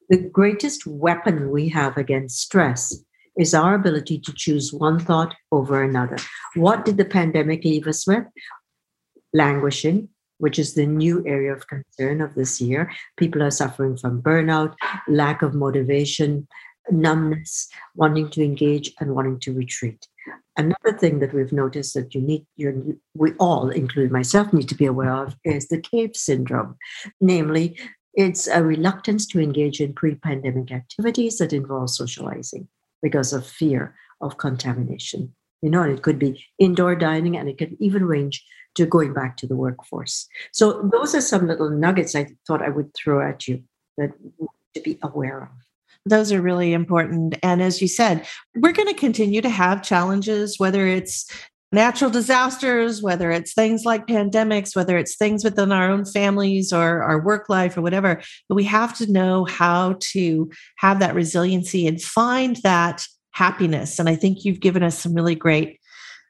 the 0.10 0.18
greatest 0.18 0.86
weapon 0.86 1.50
we 1.50 1.70
have 1.70 1.98
against 1.98 2.42
stress 2.42 3.04
is 3.38 3.54
our 3.54 3.74
ability 3.74 4.20
to 4.20 4.34
choose 4.34 4.74
one 4.74 5.00
thought 5.00 5.34
over 5.52 5.82
another. 5.82 6.18
What 6.56 6.86
did 6.86 6.98
the 6.98 7.06
pandemic 7.06 7.64
leave 7.64 7.88
us 7.88 8.06
with? 8.06 8.26
Languishing, 9.34 10.10
which 10.38 10.60
is 10.60 10.74
the 10.74 10.86
new 10.86 11.26
area 11.26 11.54
of 11.54 11.68
concern 11.68 12.22
of 12.22 12.36
this 12.36 12.62
year. 12.62 12.92
People 13.18 13.42
are 13.42 13.52
suffering 13.52 13.98
from 13.98 14.22
burnout, 14.22 14.76
lack 15.08 15.42
of 15.42 15.56
motivation, 15.56 16.48
numbness, 16.92 17.68
wanting 17.96 18.30
to 18.32 18.44
engage, 18.44 18.94
and 19.00 19.16
wanting 19.16 19.40
to 19.40 19.54
retreat. 19.54 20.08
Another 20.56 20.98
thing 20.98 21.20
that 21.20 21.34
we've 21.34 21.52
noticed 21.52 21.94
that 21.96 22.14
you 22.14 22.22
need, 22.22 22.46
you're, 22.56 22.76
we 23.16 23.34
all, 23.34 23.70
including 23.70 24.12
myself, 24.12 24.54
need 24.54 24.70
to 24.70 24.76
be 24.76 24.86
aware 24.86 25.14
of 25.14 25.36
is 25.44 25.68
the 25.68 25.82
cave 25.82 26.16
syndrome. 26.16 26.78
Namely, 27.20 27.80
it's 28.14 28.48
a 28.48 28.64
reluctance 28.64 29.26
to 29.28 29.42
engage 29.42 29.82
in 29.82 29.94
pre 29.94 30.16
pandemic 30.16 30.72
activities 30.72 31.38
that 31.40 31.54
involve 31.54 31.90
socializing 31.90 32.68
because 33.02 33.34
of 33.34 33.46
fear 33.46 33.96
of 34.22 34.38
contamination. 34.38 35.34
You 35.62 35.70
know, 35.70 35.84
it 35.84 36.02
could 36.02 36.20
be 36.20 36.46
indoor 36.60 36.96
dining 36.96 37.38
and 37.38 37.50
it 37.50 37.58
could 37.58 37.76
even 37.80 38.06
range 38.06 38.46
to 38.76 38.86
going 38.86 39.14
back 39.14 39.38
to 39.38 39.48
the 39.48 39.56
workforce. 39.56 40.28
So, 40.52 40.90
those 40.92 41.16
are 41.16 41.22
some 41.22 41.48
little 41.48 41.70
nuggets 41.70 42.16
I 42.16 42.28
thought 42.46 42.62
I 42.62 42.70
would 42.70 42.94
throw 42.94 43.28
at 43.28 43.48
you 43.48 43.64
that 43.98 44.12
to 44.76 44.82
be 44.82 45.00
aware 45.02 45.44
of. 45.44 45.50
Those 46.06 46.32
are 46.32 46.42
really 46.42 46.74
important. 46.74 47.38
And 47.42 47.62
as 47.62 47.82
you 47.82 47.88
said, 47.88 48.26
we're 48.56 48.74
going 48.74 48.90
to 48.90 49.00
continue 49.00 49.42
to 49.42 49.50
have 49.50 49.84
challenges, 49.84 50.60
whether 50.60 50.86
it's 50.86 51.26
natural 51.72 52.12
disasters, 52.12 53.02
whether 53.02 53.32
it's 53.32 53.54
things 53.54 53.84
like 53.84 54.06
pandemics, 54.06 54.76
whether 54.76 54.98
it's 54.98 55.16
things 55.16 55.44
within 55.44 55.72
our 55.72 55.90
own 55.90 56.06
families 56.06 56.72
or 56.72 57.02
our 57.02 57.24
work 57.24 57.50
life 57.50 57.76
or 57.76 57.82
whatever. 57.82 58.22
But 58.48 58.56
we 58.56 58.66
have 58.66 58.96
to 58.98 59.12
know 59.12 59.46
how 59.46 59.96
to 60.12 60.52
have 60.78 61.00
that 61.00 61.16
resiliency 61.16 61.88
and 61.88 62.02
find 62.02 62.58
that 62.58 63.06
happiness. 63.32 63.98
And 63.98 64.08
I 64.08 64.16
think 64.16 64.46
you've 64.46 64.60
given 64.60 64.84
us 64.84 65.00
some 65.00 65.16
really 65.16 65.36
great 65.36 65.80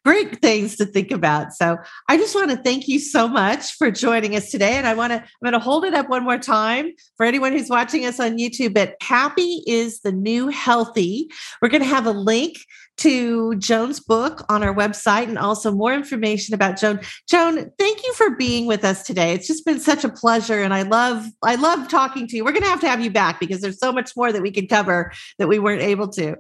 great 0.06 0.42
things 0.42 0.76
to 0.78 0.86
think 0.86 1.12
about. 1.12 1.54
So 1.54 1.78
I 2.10 2.18
just 2.18 2.36
want 2.36 2.52
to 2.52 2.58
thank 2.58 2.88
you 2.88 3.00
so 3.00 3.28
much 3.28 3.74
for 3.74 3.90
joining 3.90 4.36
us 4.36 4.52
today. 4.52 4.74
And 4.74 4.86
I 4.86 4.94
want 4.94 5.12
to, 5.12 5.20
I'm 5.20 5.28
going 5.44 5.54
to 5.54 5.60
hold 5.60 5.86
it 5.86 5.94
up 5.94 6.10
one 6.10 6.24
more 6.24 6.38
time 6.38 6.92
for 7.16 7.26
anyone 7.26 7.54
who's 7.54 7.70
watching 7.70 8.06
us 8.06 8.20
on 8.20 8.38
YouTube. 8.38 8.74
But 8.74 8.96
happy 9.02 9.64
is 9.66 10.02
the 10.02 10.12
new 10.12 10.50
healthy. 10.50 11.30
We're 11.62 11.70
going 11.70 11.84
to 11.84 11.88
have 11.88 12.06
a 12.06 12.12
link 12.12 12.58
to 12.98 13.56
Joan's 13.56 14.00
book 14.00 14.46
on 14.50 14.62
our 14.62 14.74
website 14.74 15.28
and 15.28 15.40
also 15.40 15.72
more 15.72 15.94
information 15.94 16.54
about 16.54 16.78
Joan. 16.78 17.00
Joan, 17.28 17.72
thank 17.80 18.04
you 18.04 18.14
for 18.14 18.32
being 18.36 18.68
with 18.68 18.84
us 18.84 19.04
today. 19.04 19.34
It's 19.34 19.48
just 19.48 19.66
been 19.66 19.80
such 19.80 20.04
a 20.04 20.10
pleasure 20.10 20.62
and 20.62 20.74
I 20.74 20.84
love 20.84 21.26
I 21.42 21.56
love 21.56 21.88
talking 21.90 22.28
to 22.28 22.36
you. 22.36 22.44
We're 22.44 22.52
going 22.52 22.64
to 22.64 22.70
have 22.70 22.82
to 22.82 22.90
have 22.90 23.02
you 23.02 23.10
back 23.10 23.40
because 23.40 23.62
there's 23.62 23.80
so 23.80 23.92
much 23.92 24.16
more 24.16 24.32
that 24.32 24.42
we 24.42 24.52
could 24.52 24.70
cover 24.70 25.12
that 25.40 25.48
we 25.48 25.60
weren't 25.60 25.82
able 25.82 26.10
to 26.10 26.36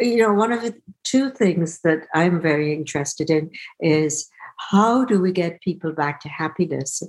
you 0.00 0.18
know, 0.18 0.32
one 0.32 0.52
of 0.52 0.62
the 0.62 0.74
two 1.04 1.30
things 1.30 1.80
that 1.82 2.06
I'm 2.14 2.40
very 2.40 2.72
interested 2.72 3.30
in 3.30 3.50
is 3.80 4.28
how 4.70 5.04
do 5.04 5.20
we 5.20 5.32
get 5.32 5.60
people 5.60 5.92
back 5.92 6.20
to 6.20 6.28
happiness 6.28 7.02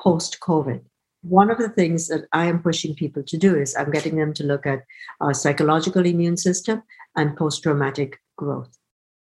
post 0.00 0.38
COVID? 0.40 0.82
One 1.22 1.50
of 1.50 1.58
the 1.58 1.70
things 1.70 2.08
that 2.08 2.26
I 2.32 2.46
am 2.46 2.62
pushing 2.62 2.94
people 2.94 3.22
to 3.22 3.38
do 3.38 3.56
is 3.56 3.74
I'm 3.76 3.90
getting 3.90 4.16
them 4.16 4.34
to 4.34 4.44
look 4.44 4.66
at 4.66 4.82
our 5.20 5.32
psychological 5.32 6.04
immune 6.04 6.36
system 6.36 6.82
and 7.16 7.36
post 7.36 7.62
traumatic 7.62 8.20
growth. 8.36 8.76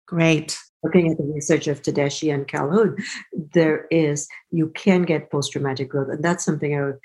Great. 0.07 0.59
Looking 0.83 1.11
at 1.11 1.19
the 1.19 1.25
research 1.25 1.67
of 1.67 1.83
Tedeschi 1.83 2.33
and 2.33 2.47
Calhoun, 2.47 2.97
there 3.33 3.87
is, 3.91 4.29
you 4.51 4.69
can 4.75 5.03
get 5.03 5.31
post 5.31 5.53
traumatic 5.53 5.91
growth. 5.91 6.09
And 6.11 6.23
that's 6.23 6.45
something 6.45 6.77
I 6.79 6.85
would, 6.85 6.99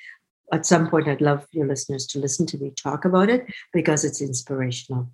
at 0.54 0.66
some 0.66 0.90
point, 0.90 1.08
I'd 1.08 1.22
love 1.22 1.46
your 1.52 1.68
listeners 1.68 2.06
to 2.08 2.20
listen 2.20 2.46
to 2.48 2.58
me 2.58 2.72
talk 2.72 3.06
about 3.06 3.30
it 3.30 3.46
because 3.74 4.04
it's 4.04 4.22
inspirational. 4.22 5.10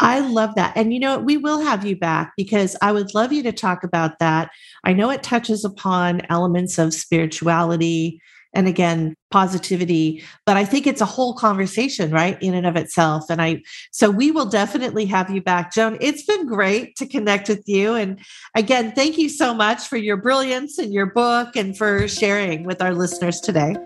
I 0.00 0.20
love 0.20 0.54
that. 0.54 0.76
And 0.76 0.92
you 0.92 1.00
know, 1.00 1.18
we 1.18 1.36
will 1.36 1.60
have 1.60 1.84
you 1.84 1.94
back 1.94 2.32
because 2.36 2.76
I 2.80 2.90
would 2.92 3.14
love 3.14 3.32
you 3.32 3.42
to 3.42 3.52
talk 3.52 3.84
about 3.84 4.18
that. 4.18 4.50
I 4.82 4.94
know 4.94 5.10
it 5.10 5.22
touches 5.22 5.64
upon 5.64 6.22
elements 6.30 6.78
of 6.78 6.94
spirituality 6.94 8.20
and 8.52 8.66
again, 8.66 9.14
positivity, 9.30 10.24
but 10.44 10.56
I 10.56 10.64
think 10.64 10.86
it's 10.86 11.00
a 11.00 11.06
whole 11.06 11.34
conversation, 11.34 12.10
right, 12.10 12.40
in 12.42 12.54
and 12.54 12.66
of 12.66 12.74
itself. 12.74 13.30
And 13.30 13.40
I, 13.40 13.62
so 13.92 14.10
we 14.10 14.32
will 14.32 14.46
definitely 14.46 15.06
have 15.06 15.30
you 15.30 15.40
back, 15.40 15.72
Joan. 15.72 15.96
It's 16.00 16.24
been 16.24 16.46
great 16.46 16.96
to 16.96 17.06
connect 17.06 17.48
with 17.48 17.62
you. 17.66 17.94
And 17.94 18.18
again, 18.56 18.90
thank 18.92 19.18
you 19.18 19.28
so 19.28 19.54
much 19.54 19.86
for 19.86 19.96
your 19.96 20.16
brilliance 20.16 20.78
and 20.78 20.92
your 20.92 21.06
book 21.06 21.54
and 21.54 21.78
for 21.78 22.08
sharing 22.08 22.64
with 22.64 22.82
our 22.82 22.92
listeners 22.92 23.40
today. 23.40 23.76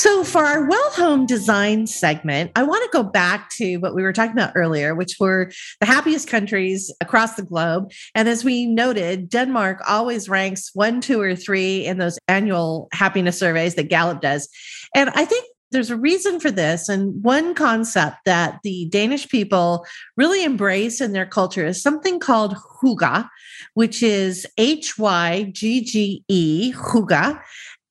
So, 0.00 0.24
for 0.24 0.46
our 0.46 0.64
well 0.64 0.90
home 0.92 1.26
design 1.26 1.86
segment, 1.86 2.52
I 2.56 2.62
want 2.62 2.82
to 2.84 2.88
go 2.90 3.02
back 3.02 3.50
to 3.56 3.76
what 3.76 3.94
we 3.94 4.02
were 4.02 4.14
talking 4.14 4.32
about 4.32 4.54
earlier, 4.54 4.94
which 4.94 5.16
were 5.20 5.52
the 5.78 5.84
happiest 5.84 6.26
countries 6.26 6.90
across 7.02 7.34
the 7.34 7.42
globe. 7.42 7.92
And 8.14 8.26
as 8.26 8.42
we 8.42 8.64
noted, 8.64 9.28
Denmark 9.28 9.82
always 9.86 10.26
ranks 10.26 10.70
one, 10.72 11.02
two, 11.02 11.20
or 11.20 11.36
three 11.36 11.84
in 11.84 11.98
those 11.98 12.18
annual 12.28 12.88
happiness 12.94 13.38
surveys 13.38 13.74
that 13.74 13.90
Gallup 13.90 14.22
does. 14.22 14.48
And 14.94 15.10
I 15.10 15.26
think 15.26 15.44
there's 15.70 15.90
a 15.90 15.96
reason 15.96 16.40
for 16.40 16.50
this. 16.50 16.88
And 16.88 17.22
one 17.22 17.54
concept 17.54 18.16
that 18.24 18.60
the 18.62 18.88
Danish 18.90 19.28
people 19.28 19.84
really 20.16 20.44
embrace 20.44 21.02
in 21.02 21.12
their 21.12 21.26
culture 21.26 21.66
is 21.66 21.82
something 21.82 22.18
called 22.18 22.56
hygge, 22.82 23.28
which 23.74 24.02
is 24.02 24.46
H 24.56 24.98
Y 24.98 25.50
G 25.52 25.84
G 25.84 26.24
E, 26.28 26.72
hygge. 26.74 27.40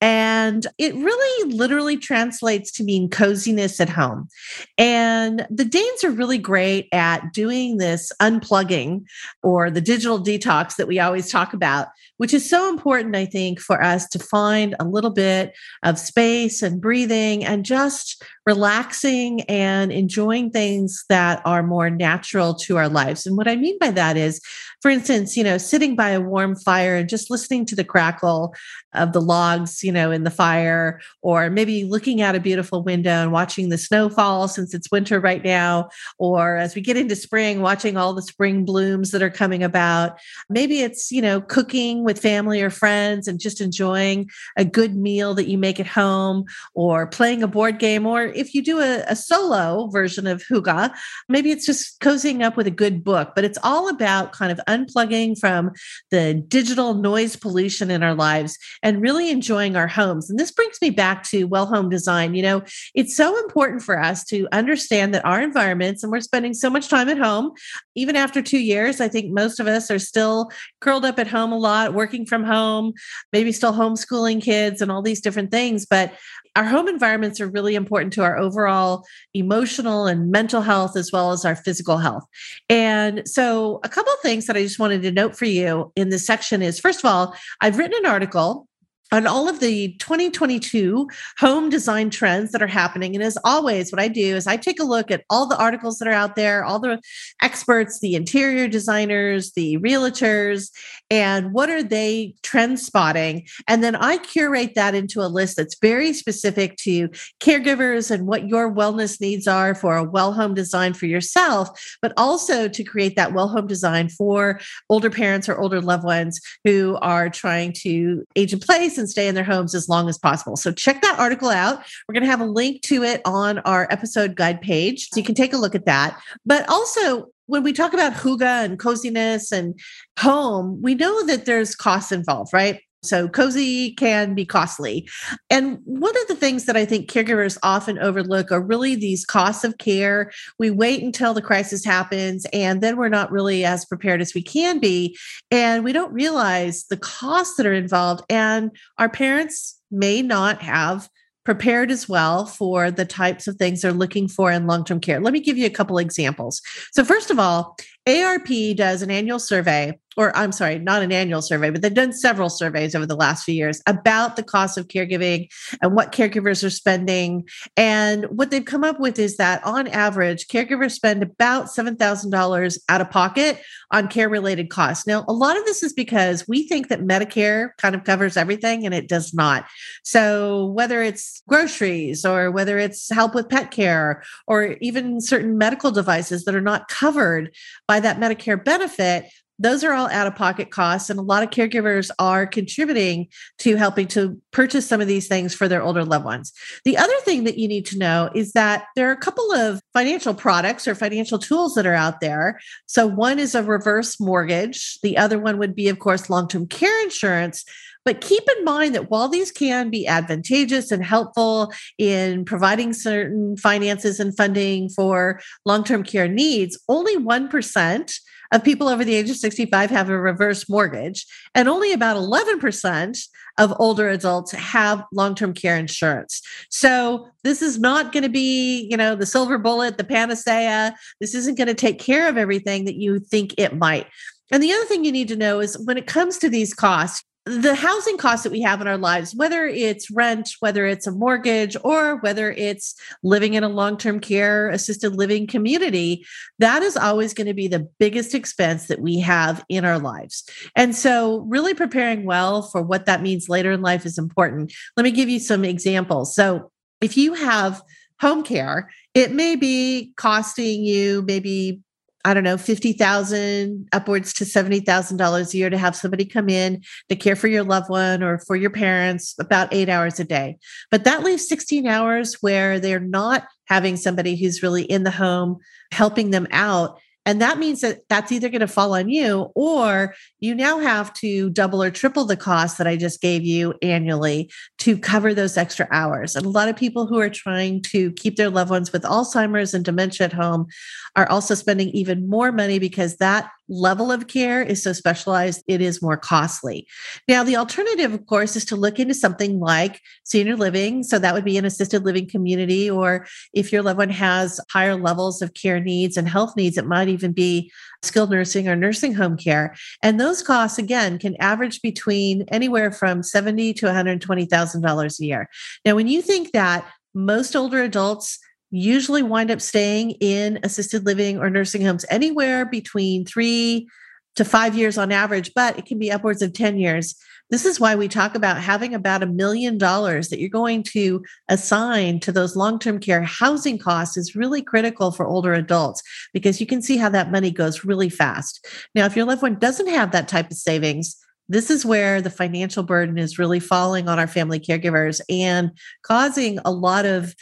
And 0.02 0.66
it 0.78 0.96
really 0.96 1.54
literally 1.54 1.98
translates 1.98 2.72
to 2.74 2.84
mean 2.84 3.10
coziness 3.10 3.80
at 3.80 3.90
home. 3.90 4.30
And 4.78 5.46
the 5.50 5.66
Danes 5.66 6.04
are 6.04 6.12
really 6.12 6.38
great 6.38 6.88
at 6.94 7.34
doing 7.34 7.78
this 7.78 8.12
unplugging 8.22 9.04
or 9.44 9.70
the 9.70 9.82
digital 9.82 10.20
detox 10.20 10.78
that 10.78 10.88
we 10.88 11.00
always 11.00 11.30
talk 11.30 11.54
about, 11.54 11.88
which 12.20 12.34
is 12.34 12.48
so 12.48 12.68
important, 12.68 13.16
I 13.16 13.26
think, 13.26 13.62
for 13.62 13.82
us 13.82 14.06
to 14.10 14.20
find 14.20 14.76
a 14.78 14.84
little 14.84 15.10
bit 15.10 15.56
of 15.84 15.98
space 15.98 16.62
and 16.62 16.82
breathing 16.82 17.46
and 17.46 17.64
just 17.64 18.22
relaxing 18.46 19.42
and 19.44 19.92
enjoying 19.92 20.52
things 20.52 21.06
that 21.08 21.42
are 21.46 21.64
more 21.64 21.90
natural 21.90 22.54
to 22.56 22.76
our 22.76 22.90
lives. 22.90 23.26
And 23.26 23.38
what 23.38 23.48
I 23.48 23.56
mean 23.56 23.78
by 23.80 23.92
that 23.92 24.18
is, 24.18 24.42
for 24.82 24.92
instance, 24.92 25.38
you 25.38 25.44
know, 25.44 25.58
sitting 25.58 25.96
by 25.96 26.10
a 26.10 26.20
warm 26.20 26.56
fire 26.56 26.96
and 26.96 27.08
just 27.08 27.30
listening 27.30 27.66
to 27.68 27.76
the 27.76 27.84
crackle 27.84 28.54
of 28.94 29.14
the 29.14 29.22
logs, 29.22 29.84
you 29.84 29.92
know, 29.92 30.10
in 30.10 30.24
the 30.24 30.32
fire, 30.32 31.00
or 31.22 31.50
maybe 31.50 31.84
looking 31.84 32.22
out 32.22 32.36
a 32.36 32.40
beautiful 32.40 32.84
window 32.84 33.22
and 33.22 33.32
watching 33.32 33.70
the 33.70 33.78
snow 33.78 34.10
fall 34.10 34.48
since 34.48 34.74
it's 34.74 34.92
winter 34.92 35.20
right 35.20 35.44
now, 35.44 35.90
or 36.18 36.58
as 36.58 36.76
we 36.76 36.82
get 36.82 36.98
into 36.98 37.16
spring, 37.16 37.62
watching 37.62 37.98
all 37.98 38.14
the 38.14 38.22
spring 38.22 38.66
blooms 38.66 39.12
that 39.12 39.22
are 39.22 39.30
coming 39.30 39.64
about. 39.64 40.18
Maybe 40.50 40.82
it's, 40.82 41.12
you 41.12 41.22
know, 41.22 41.40
cooking 41.40 42.04
with 42.10 42.20
family 42.20 42.60
or 42.60 42.72
friends 42.72 43.28
and 43.28 43.40
just 43.40 43.62
enjoying 43.62 44.28
a 44.58 44.66
good 44.66 44.96
meal 44.96 45.36
that 45.36 45.48
you 45.48 45.60
make 45.60 45.80
at 45.80 45.86
home, 45.86 46.44
or 46.74 47.06
playing 47.06 47.44
a 47.44 47.48
board 47.48 47.78
game, 47.78 48.08
or 48.08 48.24
if 48.24 48.56
you 48.56 48.64
do 48.64 48.80
a, 48.80 49.04
a 49.08 49.16
solo 49.16 49.88
version 49.88 50.26
of 50.26 50.44
hygge, 50.44 50.92
maybe 51.28 51.52
it's 51.52 51.68
just 51.68 52.00
cozying 52.00 52.44
up 52.44 52.58
with 52.58 52.66
a 52.66 52.72
good 52.72 53.04
book, 53.04 53.34
but 53.36 53.46
it's 53.46 53.60
all 53.62 53.90
about 53.90 54.32
kind 54.32 54.52
of 54.52 54.60
unplugging 54.68 55.38
from 55.38 55.72
the 56.10 56.34
digital 56.48 56.96
noise 56.96 57.36
pollution 57.36 57.92
in 57.92 58.02
our 58.02 58.16
lives 58.16 58.58
and 58.82 59.02
really 59.02 59.30
enjoying 59.30 59.76
our 59.76 59.88
homes. 59.88 60.32
And 60.32 60.40
this 60.40 60.52
brings 60.52 60.82
me 60.82 60.90
back 60.90 61.24
to 61.26 61.44
well 61.46 61.68
home 61.68 61.90
design. 61.90 62.34
You 62.34 62.42
know, 62.42 62.64
it's 62.96 63.16
so 63.16 63.38
important 63.44 63.84
for 63.84 64.02
us 64.02 64.24
to 64.26 64.48
understand 64.52 65.14
that 65.14 65.26
our 65.26 65.42
environments, 65.42 66.02
and 66.02 66.12
we're 66.12 66.22
spending 66.22 66.56
so 66.56 66.72
much 66.72 66.88
time 66.88 67.10
at 67.10 67.20
home, 67.20 67.52
even 68.00 68.16
after 68.16 68.42
two 68.42 68.60
years, 68.60 69.02
I 69.02 69.08
think 69.08 69.32
most 69.32 69.60
of 69.60 69.68
us 69.68 69.92
are 69.92 70.00
still 70.00 70.50
curled 70.80 71.04
up 71.04 71.20
at 71.20 71.28
home 71.28 71.52
a 71.52 71.58
lot, 71.58 71.94
working 71.94 72.26
from 72.26 72.44
home, 72.44 72.94
maybe 73.34 73.52
still 73.52 73.74
homeschooling 73.74 74.42
kids 74.42 74.82
and 74.82 74.92
all 74.92 75.02
these 75.02 75.22
different 75.22 75.52
things. 75.52 75.86
But 75.86 76.14
our 76.56 76.64
home 76.64 76.88
environments 76.88 77.40
are 77.42 77.50
really 77.50 77.76
important 77.76 78.14
to 78.14 78.24
our 78.24 78.38
overall 78.38 79.06
emotional 79.34 80.08
and 80.08 80.32
mental 80.32 80.62
health 80.62 80.96
as 80.96 81.12
well 81.12 81.32
as 81.32 81.46
our 81.46 81.56
physical 81.56 81.98
health. 81.98 82.24
And 82.70 83.28
so 83.28 83.80
a 83.84 83.90
couple 83.90 84.14
of 84.14 84.20
things 84.22 84.46
that 84.46 84.56
I 84.56 84.64
just 84.64 84.80
wanted 84.80 85.02
to 85.04 85.12
note 85.12 85.36
for 85.36 85.46
you 85.46 85.92
in 85.96 86.10
this 86.10 86.26
section 86.26 86.62
is 86.62 86.80
first 86.80 87.00
of 87.00 87.06
all, 87.06 87.36
I've 87.62 87.78
written 87.78 87.98
an 88.00 88.10
article 88.10 88.68
on 89.12 89.28
all 89.28 89.50
of 89.50 89.60
the 89.60 89.94
2022 89.94 91.10
home 91.40 91.70
design 91.70 92.10
trends 92.10 92.52
that 92.52 92.62
are 92.62 92.68
happening. 92.68 93.16
And 93.16 93.24
as 93.24 93.38
always, 93.44 93.92
what 93.92 94.02
I 94.02 94.08
do 94.08 94.36
is 94.36 94.48
I 94.48 94.58
take 94.58 94.80
a 94.80 94.84
look 94.84 95.12
at 95.12 95.24
all 95.30 95.48
the 95.48 95.58
articles 95.58 95.98
that 96.00 96.08
are 96.08 96.12
out 96.12 96.36
there, 96.36 96.64
all 96.64 96.80
the 96.80 97.02
experts, 97.42 98.00
the 98.00 98.16
interior 98.16 98.68
designers, 98.68 99.52
the 99.54 99.78
realtors, 99.78 100.72
and 101.10 101.54
what 101.54 101.70
are 101.70 101.84
they 101.84 102.36
trend 102.44 102.80
spotting. 102.80 103.48
And 103.68 103.84
then 103.84 103.96
I 103.96 104.18
curate 104.18 104.76
that 104.76 104.96
into 104.96 105.22
a 105.22 105.28
list 105.28 105.58
that's 105.58 105.78
very 105.80 106.14
specific 106.14 106.78
to 106.78 107.10
caregivers 107.40 108.12
and 108.12 108.28
what 108.28 108.48
your 108.48 108.72
wellness 108.72 109.20
needs 109.20 109.48
are 109.48 109.74
for 109.74 109.96
a 109.96 110.04
well 110.04 110.34
home 110.34 110.54
design 110.54 110.94
for 110.94 111.06
yourself, 111.06 111.70
but 112.02 112.14
also 112.18 112.68
to 112.68 112.84
create 112.84 113.16
that 113.16 113.34
well 113.34 113.48
home 113.48 113.68
design 113.68 114.10
for 114.10 114.60
older 114.90 115.10
parents 115.10 115.50
or 115.50 115.60
older 115.60 115.82
loved 115.82 116.04
ones 116.04 116.40
who 116.64 116.98
are 117.02 117.30
trying 117.30 117.74
to 117.74 118.24
age 118.36 118.54
in 118.54 118.60
place 118.60 118.98
and 118.98 119.10
stay 119.10 119.28
in 119.28 119.36
their 119.36 119.44
homes 119.44 119.74
as 119.74 119.90
long 119.90 120.10
as 120.10 120.18
possible. 120.18 120.56
So 120.56 120.72
check 120.72 121.02
that 121.02 121.20
article 121.20 121.50
out. 121.50 121.84
We're 122.08 122.14
going 122.14 122.24
to 122.24 122.30
have 122.30 122.42
a 122.42 122.46
link 122.46 122.82
to 122.84 123.04
it 123.04 123.22
on 123.26 123.60
our 123.60 123.88
episode 123.92 124.36
guide 124.36 124.62
page. 124.62 125.10
So 125.10 125.20
you 125.20 125.26
can 125.26 125.36
take 125.36 125.54
a 125.54 125.58
look 125.58 125.76
at 125.76 125.86
that. 125.86 126.20
But 126.46 126.68
also, 126.70 127.30
when 127.50 127.64
we 127.64 127.74
talk 127.74 127.94
about 127.94 128.14
hygge 128.14 128.42
and 128.42 128.78
coziness 128.78 129.52
and 129.52 129.78
home, 130.20 130.80
we 130.82 130.94
know 130.94 131.26
that 131.26 131.46
there's 131.46 131.76
costs 131.76 132.12
involved, 132.12 132.54
right? 132.54 132.80
So 133.02 133.30
cozy 133.30 133.94
can 133.94 134.36
be 134.36 134.46
costly. 134.46 135.10
And 135.50 135.80
one 135.86 136.16
of 136.22 136.28
the 136.28 136.36
things 136.36 136.66
that 136.66 136.76
I 136.76 136.86
think 136.86 137.10
caregivers 137.10 137.58
often 137.64 137.98
overlook 137.98 138.52
are 138.52 138.62
really 138.62 138.94
these 138.96 139.26
costs 139.26 139.64
of 139.64 139.78
care. 139.78 140.32
We 140.60 140.70
wait 140.70 141.02
until 141.02 141.34
the 141.34 141.42
crisis 141.42 141.86
happens 141.86 142.46
and 142.52 142.82
then 142.82 142.98
we're 142.98 143.10
not 143.10 143.32
really 143.32 143.64
as 143.64 143.86
prepared 143.86 144.22
as 144.22 144.34
we 144.34 144.44
can 144.44 144.80
be. 144.80 145.18
And 145.50 145.84
we 145.84 145.94
don't 145.94 146.14
realize 146.14 146.86
the 146.86 146.98
costs 146.98 147.56
that 147.56 147.66
are 147.66 147.74
involved. 147.74 148.24
And 148.30 148.70
our 148.98 149.10
parents 149.10 149.80
may 149.90 150.22
not 150.22 150.62
have 150.62 151.10
prepared 151.44 151.92
as 151.92 152.08
well 152.08 152.46
for 152.46 152.92
the 152.92 153.06
types 153.06 153.48
of 153.48 153.56
things 153.56 153.82
they're 153.82 153.92
looking 153.92 154.28
for 154.28 154.52
in 154.52 154.68
long 154.68 154.84
term 154.84 155.00
care. 155.00 155.20
Let 155.20 155.34
me 155.34 155.40
give 155.40 155.58
you 155.58 155.66
a 155.66 155.72
couple 155.72 155.98
examples. 155.98 156.62
So, 156.92 157.04
first 157.04 157.32
of 157.32 157.40
all, 157.40 157.78
AARP 158.08 158.76
does 158.76 159.02
an 159.02 159.12
annual 159.12 159.40
survey 159.40 159.98
or 160.20 160.36
I'm 160.36 160.52
sorry, 160.52 160.80
not 160.80 161.02
an 161.02 161.14
annual 161.14 161.42
survey, 161.42 161.70
but 161.70 161.82
they've 161.82 161.94
done 161.94 162.12
several 162.12 162.50
surveys 162.50 162.94
over 162.94 163.06
the 163.06 163.16
last 163.16 163.46
few 163.46 163.56
years 163.56 163.82
about 163.88 164.36
the 164.36 164.44
cost 164.44 164.78
of 164.78 164.90
caregiving 164.90 165.48
and 165.82 165.96
what 165.96 166.12
caregivers 166.12 166.62
are 166.62 166.70
spending. 166.70 167.48
And 167.78 168.26
what 168.26 168.52
they've 168.52 168.66
come 168.66 168.84
up 168.84 169.00
with 169.00 169.18
is 169.18 169.38
that 169.38 169.64
on 169.64 169.88
average, 169.88 170.48
caregivers 170.48 170.92
spend 170.92 171.24
about 171.24 171.68
$7,000 171.68 172.80
out 172.90 173.02
of 173.02 173.10
pocket 173.10 173.62
on 173.92 174.10
care 174.10 174.28
related 174.28 174.70
costs. 174.70 175.08
Now, 175.08 175.24
a 175.30 175.34
lot 175.34 175.58
of 175.58 175.64
this 175.64 175.84
is 175.84 175.94
because 175.94 176.46
we 176.50 176.68
think 176.68 176.90
that 176.90 177.00
Medicare 177.00 177.70
kind 177.78 177.96
of 177.96 178.04
covers 178.04 178.36
everything 178.36 178.86
and 178.86 178.94
it 178.94 179.08
does 179.08 179.34
not. 179.34 179.68
So, 180.04 180.66
whether 180.66 181.02
it's 181.02 181.42
groceries 181.48 182.26
or 182.26 182.52
whether 182.52 182.78
it's 182.78 183.10
help 183.10 183.34
with 183.34 183.48
pet 183.48 183.72
care 183.72 184.22
or 184.48 184.76
even 184.82 185.22
certain 185.22 185.58
medical 185.58 185.92
devices 185.92 186.44
that 186.44 186.56
are 186.56 186.62
not 186.62 186.90
covered 186.90 187.56
by 187.90 188.00
that 188.00 188.20
Medicare 188.20 188.64
benefit, 188.64 189.26
those 189.58 189.84
are 189.84 189.94
all 189.94 190.08
out 190.10 190.28
of 190.28 190.36
pocket 190.36 190.70
costs 190.70 191.10
and 191.10 191.20
a 191.20 191.24
lot 191.24 191.42
of 191.42 191.50
caregivers 191.50 192.12
are 192.20 192.46
contributing 192.46 193.28
to 193.58 193.78
helping 193.78 194.08
to 194.08 194.40
purchase 194.52 194.86
some 194.86 195.02
of 195.02 195.08
these 195.08 195.28
things 195.28 195.56
for 195.56 195.68
their 195.68 195.82
older 195.82 196.06
loved 196.06 196.24
ones. 196.24 196.54
The 196.86 197.00
other 197.00 197.16
thing 197.22 197.46
that 197.46 197.58
you 197.58 197.68
need 197.68 197.88
to 197.88 197.98
know 197.98 198.30
is 198.36 198.54
that 198.54 198.86
there 198.96 199.10
are 199.10 199.14
a 199.14 199.18
couple 199.18 199.52
of 199.52 199.82
financial 199.92 200.36
products 200.36 200.88
or 200.88 200.94
financial 200.94 201.40
tools 201.40 201.74
that 201.74 201.88
are 201.88 201.96
out 201.96 202.22
there. 202.22 202.60
So 202.86 203.08
one 203.08 203.40
is 203.40 203.56
a 203.56 203.64
reverse 203.64 204.20
mortgage. 204.20 205.00
The 205.02 205.18
other 205.18 205.40
one 205.40 205.58
would 205.58 205.76
be 205.76 205.90
of 205.90 205.98
course 205.98 206.30
long-term 206.30 206.68
care 206.68 207.04
insurance 207.04 207.66
but 208.10 208.22
keep 208.22 208.44
in 208.58 208.66
mind 208.66 208.96
that 208.96 209.12
while 209.12 209.30
these 209.30 209.52
can 209.52 209.92
be 209.92 210.08
advantageous 210.08 210.92
and 210.92 211.06
helpful 211.06 211.72
in 212.00 212.44
providing 212.44 212.92
certain 212.92 213.56
finances 213.56 214.20
and 214.20 214.36
funding 214.36 214.90
for 214.90 215.40
long 215.64 215.84
term 215.84 216.02
care 216.02 216.28
needs, 216.28 216.76
only 216.90 217.18
1% 217.18 218.20
of 218.52 218.64
people 218.64 218.90
over 218.90 219.06
the 219.06 219.14
age 219.14 219.30
of 219.30 219.36
65 219.36 219.92
have 219.92 220.10
a 220.10 220.20
reverse 220.20 220.68
mortgage, 220.68 221.24
and 221.54 221.70
only 221.70 221.94
about 221.94 222.18
11% 222.18 223.20
of 223.60 223.76
older 223.78 224.10
adults 224.10 224.54
have 224.54 225.06
long-term 225.14 225.54
care 225.54 225.78
insurance. 225.78 226.42
So 226.72 227.28
this 227.44 227.62
is 227.62 227.78
not 227.78 228.12
going 228.12 228.24
to 228.24 228.30
be, 228.30 228.88
you 228.90 228.98
know, 228.98 229.14
the 229.16 229.28
silver 229.28 229.60
bullet, 229.60 230.00
the 230.00 230.04
panacea. 230.04 230.96
This 231.22 231.36
isn't 231.36 231.60
going 231.60 231.68
to 231.68 231.76
take 231.76 232.00
care 232.00 232.28
of 232.28 232.38
everything 232.38 232.86
that 232.86 232.96
you 232.96 233.20
think 233.20 233.54
it 233.60 233.78
might. 233.78 234.08
And 234.52 234.64
the 234.64 234.74
other 234.74 234.86
thing 234.86 235.06
you 235.06 235.12
need 235.12 235.28
to 235.28 235.36
know 235.36 235.60
is 235.60 235.78
when 235.86 236.00
it 236.00 236.08
comes 236.08 236.40
to 236.40 236.50
these 236.50 236.74
costs, 236.74 237.24
the 237.50 237.74
housing 237.74 238.18
costs 238.18 238.44
that 238.44 238.52
we 238.52 238.62
have 238.62 238.80
in 238.80 238.88
our 238.88 238.98
lives, 238.98 239.34
whether 239.36 239.66
it's 239.66 240.12
rent, 240.12 240.52
whether 240.60 240.86
it's 240.86 241.08
a 241.08 241.12
mortgage, 241.12 241.76
or 241.84 242.18
whether 242.18 242.52
it's 242.52 242.94
living 243.24 243.56
in 243.56 243.64
a 243.64 243.70
long 243.70 243.98
term 243.98 244.20
care 244.20 244.70
assisted 244.70 245.16
living 245.16 245.48
community, 245.48 246.26
that 246.60 246.84
is 246.84 246.96
always 246.96 247.34
going 247.34 247.48
to 247.48 247.54
be 247.56 247.68
the 247.68 247.88
biggest 247.98 248.36
expense 248.36 248.88
that 248.88 249.02
we 249.02 249.20
have 249.20 249.66
in 249.68 249.84
our 249.84 249.98
lives. 249.98 250.48
And 250.76 250.96
so, 250.96 251.40
really 251.40 251.74
preparing 251.74 252.24
well 252.26 252.62
for 252.62 252.84
what 252.84 253.08
that 253.08 253.24
means 253.24 253.50
later 253.50 253.72
in 253.72 253.82
life 253.82 254.06
is 254.06 254.20
important. 254.20 254.72
Let 254.96 255.04
me 255.04 255.12
give 255.12 255.30
you 255.30 255.40
some 255.40 255.66
examples. 255.66 256.36
So, 256.36 256.72
if 257.02 257.18
you 257.18 257.34
have 257.34 257.82
home 258.22 258.44
care, 258.44 258.92
it 259.14 259.32
may 259.32 259.56
be 259.56 260.14
costing 260.18 260.84
you 260.84 261.24
maybe 261.24 261.82
I 262.26 262.34
don't 262.34 262.44
know, 262.44 262.58
50,000 262.58 263.88
upwards 263.94 264.34
to 264.34 264.44
$70,000 264.44 265.54
a 265.54 265.58
year 265.58 265.70
to 265.70 265.78
have 265.78 265.96
somebody 265.96 266.26
come 266.26 266.50
in 266.50 266.84
to 267.08 267.16
care 267.16 267.36
for 267.36 267.48
your 267.48 267.64
loved 267.64 267.90
one 267.90 268.22
or 268.22 268.40
for 268.40 268.56
your 268.58 268.70
parents 268.70 269.36
about 269.40 269.74
eight 269.74 269.88
hours 269.88 270.20
a 270.20 270.26
day. 270.26 270.58
But 270.92 271.06
that 271.06 271.24
leaves 271.24 271.48
16 271.48 271.88
hours 271.88 272.36
where 272.42 272.80
they're 272.80 273.00
not 273.00 273.48
having 273.68 273.96
somebody 273.96 274.36
who's 274.36 274.62
really 274.62 274.84
in 274.84 275.04
the 275.04 275.12
home 275.12 275.60
helping 275.92 276.32
them 276.32 276.48
out. 276.52 277.00
And 277.26 277.42
that 277.42 277.60
means 277.60 277.82
that 277.82 278.02
that's 278.10 278.32
either 278.32 278.50
going 278.50 278.62
to 278.62 278.68
fall 278.68 278.96
on 278.96 279.10
you 279.10 279.52
or 279.54 280.16
you 280.40 280.56
now 280.56 280.80
have 280.80 281.14
to 281.16 281.50
double 281.52 281.84
or 281.84 281.92
triple 281.92 282.26
the 282.26 282.38
cost 282.38 282.78
that 282.78 282.88
I 282.88 282.96
just 282.96 283.22
gave 283.22 283.44
you 283.44 283.74
annually 283.82 284.52
to 284.80 284.98
cover 284.98 285.34
those 285.34 285.58
extra 285.58 285.88
hours. 285.92 286.36
And 286.36 286.46
a 286.46 286.50
lot 286.50 286.70
of 286.70 286.76
people 286.76 287.06
who 287.06 287.20
are 287.20 287.30
trying 287.30 287.82
to 287.84 288.12
keep 288.14 288.36
their 288.36 288.50
loved 288.50 288.72
ones 288.72 288.92
with 288.92 289.04
Alzheimer's 289.04 289.74
and 289.74 289.86
dementia 289.86 290.26
at 290.26 290.34
home 290.34 290.68
are 291.16 291.30
also 291.30 291.54
spending 291.56 291.90
even 291.90 292.28
more 292.28 292.52
money 292.52 292.80
because 292.80 293.18
that 293.18 293.52
level 293.70 294.12
of 294.12 294.28
care 294.28 294.62
is 294.62 294.84
so 294.84 294.92
specialized, 294.92 295.64
it 295.68 295.80
is 295.80 296.02
more 296.02 296.18
costly. 296.18 296.88
Now, 297.28 297.44
the 297.44 297.56
alternative, 297.56 298.14
of 298.14 298.26
course, 298.26 298.56
is 298.56 298.66
to 298.66 298.76
look 298.76 299.00
into 299.00 299.14
something 299.14 299.60
like 299.60 300.02
senior 300.26 300.56
living. 300.56 301.04
So 301.04 301.20
that 301.20 301.34
would 301.34 301.46
be 301.46 301.58
an 301.58 301.66
assisted 301.66 302.04
living 302.04 302.28
community, 302.28 302.90
or 302.90 303.28
if 303.54 303.72
your 303.72 303.84
loved 303.84 304.00
one 304.00 304.10
has 304.10 304.60
higher 304.72 304.96
levels 304.96 305.42
of 305.42 305.54
care 305.54 305.80
needs 305.80 306.18
and 306.18 306.28
health 306.28 306.56
needs, 306.56 306.78
it 306.78 306.86
might 306.86 307.08
even 307.08 307.32
be 307.32 307.72
skilled 308.04 308.32
nursing 308.32 308.68
or 308.68 308.76
nursing 308.76 309.14
home 309.14 309.38
care. 309.38 309.76
And 310.02 310.20
those 310.20 310.42
costs, 310.42 310.80
again, 310.80 311.20
can 311.20 311.36
average 311.38 311.82
between 311.82 312.46
anywhere 312.50 312.92
from 312.92 313.24
seventy 313.24 313.74
to 313.74 313.86
$120,000 313.86 315.20
a 315.20 315.26
year. 315.26 315.50
Now, 315.86 315.96
when 315.96 316.08
you 316.08 316.22
think 316.22 316.52
that 316.52 316.90
most 317.14 317.56
older 317.56 317.82
adults 317.82 318.40
usually 318.72 319.24
wind 319.24 319.52
up 319.52 319.62
staying 319.62 320.12
in 320.20 320.60
assisted 320.64 321.06
living 321.06 321.40
or 321.40 321.50
nursing 321.50 321.84
homes 321.84 322.06
anywhere 322.10 322.66
between 322.66 323.26
three 323.26 323.88
to 324.36 324.46
five 324.46 324.76
years 324.76 324.98
on 324.98 325.12
average, 325.12 325.54
but 325.54 325.78
it 325.78 325.86
can 325.86 326.00
be 326.00 326.12
upwards 326.12 326.42
of 326.42 326.54
10 326.54 326.78
years. 326.78 327.16
This 327.50 327.66
is 327.66 327.80
why 327.80 327.96
we 327.96 328.08
talk 328.08 328.36
about 328.36 328.62
having 328.62 328.94
about 328.94 329.24
a 329.24 329.28
million 329.28 329.78
dollars 329.78 330.30
that 330.30 330.40
you're 330.40 330.50
going 330.50 330.84
to 330.84 331.24
assign 331.50 332.20
to 332.22 332.32
those 332.32 332.56
long 332.56 332.78
term 332.78 333.00
care 333.00 333.24
housing 333.24 333.80
costs 333.80 334.18
is 334.18 334.36
really 334.36 334.62
critical 334.62 335.12
for 335.12 335.26
older 335.26 335.54
adults 335.54 336.04
because 336.32 336.62
you 336.62 336.68
can 336.68 336.82
see 336.82 336.96
how 336.96 337.10
that 337.10 337.32
money 337.32 337.50
goes 337.50 337.84
really 337.84 338.10
fast. 338.10 338.66
Now, 338.94 339.06
if 339.06 339.16
your 339.16 339.26
loved 339.26 339.42
one 339.42 339.58
doesn't 339.58 339.88
have 339.88 340.12
that 340.12 340.28
type 340.28 340.52
of 340.52 340.58
savings, 340.58 341.18
this 341.50 341.72
is 341.72 341.84
where 341.84 342.22
the 342.22 342.30
financial 342.30 342.84
burden 342.84 343.18
is 343.18 343.40
really 343.40 343.60
falling 343.60 344.08
on 344.08 344.20
our 344.20 344.28
family 344.28 344.60
caregivers 344.60 345.20
and 345.28 345.72
causing 346.04 346.60
a 346.64 346.72
lot 346.72 347.08
of 347.08 347.34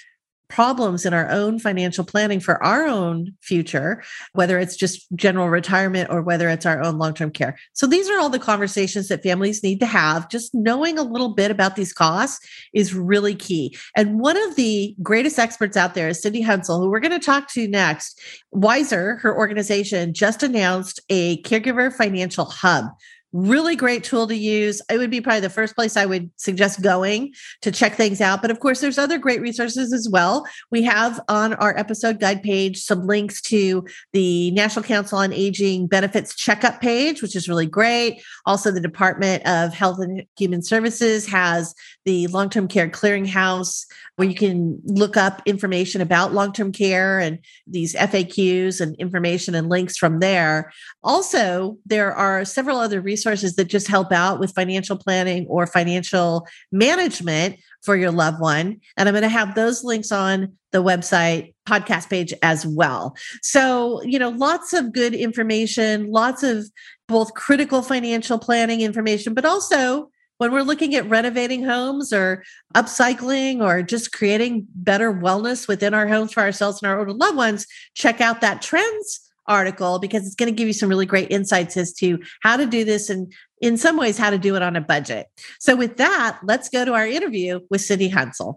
problems 0.50 1.06
in 1.06 1.14
our 1.14 1.30
own 1.30 1.60
financial 1.60 2.04
planning 2.04 2.40
for 2.40 2.62
our 2.64 2.86
own 2.86 3.34
future, 3.42 4.04
whether 4.34 4.60
it's 4.60 4.76
just 4.76 5.08
general 5.16 5.50
retirement 5.50 6.10
or 6.10 6.22
whether 6.22 6.50
it's 6.50 6.66
our 6.66 6.82
own 6.82 6.98
long 6.98 7.14
term 7.14 7.32
care. 7.32 7.58
So, 7.74 7.88
these 7.88 8.10
are 8.10 8.20
all 8.20 8.30
the 8.30 8.40
conversations 8.40 9.08
that 9.08 9.24
families 9.24 9.64
need 9.64 9.80
to 9.80 9.86
have. 9.86 10.30
Just 10.30 10.54
knowing 10.54 10.98
a 10.98 11.04
little 11.04 11.34
bit 11.34 11.52
about 11.52 11.76
these 11.76 11.94
costs 11.94 12.46
is 12.74 12.94
really 12.94 13.36
key. 13.36 13.78
And 13.96 14.20
one 14.20 14.38
of 14.38 14.56
the 14.56 14.96
greatest 15.02 15.40
experts 15.40 15.78
out 15.78 15.94
there 15.94 16.10
is 16.10 16.22
Cindy 16.22 16.44
Hounsell, 16.44 16.80
who 16.80 16.90
we're 16.90 17.00
going 17.00 17.12
to 17.12 17.20
talk 17.20 17.50
to 17.54 17.68
next. 17.68 18.20
Wiser, 18.52 19.18
her 19.18 19.36
organization, 19.36 20.14
just 20.14 20.44
announced 20.44 21.00
a 21.10 21.42
caregiver 21.44 21.94
financial 21.94 22.46
hub 22.46 22.86
really 23.34 23.76
great 23.76 24.04
tool 24.04 24.28
to 24.28 24.36
use. 24.36 24.82
It 24.90 24.98
would 24.98 25.10
be 25.10 25.22
probably 25.22 25.42
the 25.42 25.50
first 25.50 25.76
place 25.76 25.98
I 25.98 26.06
would 26.06 26.32
suggest 26.38 26.82
going 26.82 27.34
to 27.62 27.72
check 27.72 27.94
things 27.94 28.22
out. 28.22 28.42
But 28.42 28.52
of 28.52 28.60
course, 28.60 28.80
there's 28.80 28.98
other 28.98 29.18
great 29.18 29.42
resources 29.42 29.94
as 29.94 30.08
well. 30.10 30.46
We 30.72 30.84
have 30.84 31.20
on 31.28 31.54
our 31.56 31.78
episode 31.78 32.20
guide 32.20 32.42
page 32.42 32.82
some 32.82 33.06
links 33.06 33.42
to 33.44 33.86
the 34.14 34.52
National 34.52 34.84
Council 34.84 35.18
on 35.18 35.34
Aging 35.34 35.88
benefits 35.88 36.36
checkup 36.36 36.82
page, 36.82 37.22
which 37.22 37.36
is 37.36 37.50
really 37.50 37.66
great. 37.66 38.22
Also, 38.46 38.72
the 38.72 38.80
Department 38.80 39.46
of 39.46 39.74
Health 39.74 40.00
and 40.00 40.24
Human 40.38 40.62
Services 40.62 41.28
has 41.28 41.76
the 42.08 42.26
long 42.28 42.50
term 42.50 42.70
care 42.70 42.88
clearinghouse 42.88 43.86
where 44.16 44.28
you 44.28 44.34
can 44.34 44.80
look 44.86 45.18
up 45.18 45.42
information 45.46 46.00
about 46.00 46.34
long 46.34 46.54
term 46.54 46.72
care 46.72 47.20
and 47.20 47.38
these 47.68 47.94
FAQs 47.96 48.80
and 48.80 48.96
information 48.96 49.54
and 49.54 49.68
links 49.68 49.98
from 49.98 50.22
there. 50.22 50.72
Also, 51.04 51.78
there 51.86 52.14
are 52.14 52.46
several 52.46 52.78
other 52.78 53.02
resources 53.02 53.58
that 53.58 53.66
just 53.66 53.90
help 53.90 54.14
out 54.14 54.40
with 54.40 54.56
financial 54.56 54.98
planning 54.98 55.46
or 55.48 55.68
financial 55.68 56.48
management 56.72 57.58
for 57.84 57.98
your 57.98 58.12
loved 58.12 58.40
one. 58.40 58.80
And 58.96 59.10
I'm 59.10 59.14
going 59.14 59.24
to 59.24 59.30
have 59.30 59.56
those 59.56 59.84
links 59.84 60.10
on 60.10 60.54
the 60.72 60.82
website 60.82 61.56
podcast 61.68 62.10
page 62.10 62.34
as 62.42 62.66
well. 62.66 63.18
So, 63.42 64.02
you 64.04 64.18
know, 64.18 64.30
lots 64.30 64.72
of 64.72 64.94
good 64.94 65.14
information, 65.14 66.10
lots 66.10 66.42
of 66.42 66.72
both 67.10 67.34
critical 67.34 67.82
financial 67.82 68.40
planning 68.40 68.80
information, 68.80 69.34
but 69.34 69.44
also 69.44 70.10
when 70.38 70.52
we're 70.52 70.62
looking 70.62 70.96
at 70.96 71.10
renovating 71.10 71.64
homes 71.64 72.14
or 72.14 72.44
upcycling 72.76 73.62
or 73.62 73.82
just 73.82 74.12
creating 74.12 74.68
better 74.76 75.14
wellness 75.14 75.68
within 75.68 75.94
our 75.94 76.08
homes 76.08 76.34
for 76.34 76.42
ourselves 76.42 76.82
and 76.82 76.92
our 76.92 77.00
older 77.00 77.14
loved 77.14 77.38
ones, 77.38 77.66
check 77.96 78.22
out 78.22 78.42
that 78.42 78.62
trends 78.62 79.22
article 79.48 79.98
because 80.00 80.26
it's 80.26 80.36
going 80.36 80.54
to 80.54 80.56
give 80.56 80.68
you 80.68 80.74
some 80.74 80.90
really 80.90 81.06
great 81.06 81.32
insights 81.32 81.78
as 81.78 81.94
to 81.94 82.20
how 82.42 82.58
to 82.58 82.66
do 82.66 82.84
this 82.84 83.10
and 83.10 83.32
in 83.62 83.78
some 83.78 83.98
ways 83.98 84.18
how 84.18 84.30
to 84.30 84.38
do 84.38 84.56
it 84.56 84.62
on 84.62 84.76
a 84.76 84.82
budget. 84.82 85.28
So 85.60 85.76
with 85.76 85.98
that, 85.98 86.40
let's 86.44 86.70
go 86.70 86.86
to 86.86 86.94
our 86.94 87.08
interview 87.08 87.62
with 87.70 87.82
Cindy 87.82 88.10
Hounsell. 88.10 88.56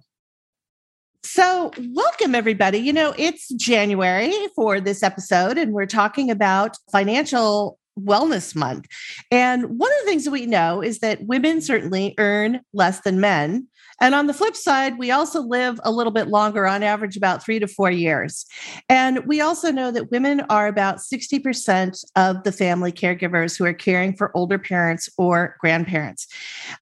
So, 1.23 1.71
welcome 1.93 2.35
everybody. 2.35 2.79
You 2.79 2.95
know, 2.95 3.15
it's 3.19 3.49
January 3.49 4.33
for 4.57 4.81
this 4.81 5.03
episode, 5.03 5.59
and 5.59 5.73
we're 5.73 5.85
talking 5.85 6.31
about 6.31 6.79
financial 6.91 7.79
wellness 8.05 8.55
month. 8.55 8.87
And 9.31 9.79
one 9.79 9.91
of 9.93 9.99
the 10.01 10.07
things 10.07 10.25
that 10.25 10.31
we 10.31 10.47
know 10.47 10.83
is 10.83 11.01
that 11.01 11.25
women 11.25 11.61
certainly 11.61 12.15
earn 12.19 12.61
less 12.73 13.01
than 13.01 13.21
men. 13.21 13.69
And 14.01 14.15
on 14.15 14.27
the 14.27 14.35
flip 14.35 14.57
side, 14.57 14.99
we 14.99 15.11
also 15.11 15.43
live 15.43 15.79
a 15.85 15.93
little 15.93 16.13
bit 16.13 16.29
longer, 16.29 16.67
on 16.67 16.83
average, 16.83 17.17
about 17.17 17.45
three 17.45 17.59
to 17.59 17.67
four 17.67 17.91
years. 17.91 18.47
And 18.89 19.27
we 19.27 19.43
also 19.43 19.71
know 19.71 19.91
that 19.91 20.11
women 20.11 20.41
are 20.49 20.67
about 20.67 20.99
60% 20.99 22.03
of 22.17 22.43
the 22.45 22.53
family 22.53 22.93
caregivers 22.93 23.59
who 23.59 23.67
are 23.67 23.75
caring 23.75 24.17
for 24.17 24.35
older 24.35 24.59
parents 24.59 25.09
or 25.19 25.57
grandparents. 25.61 26.27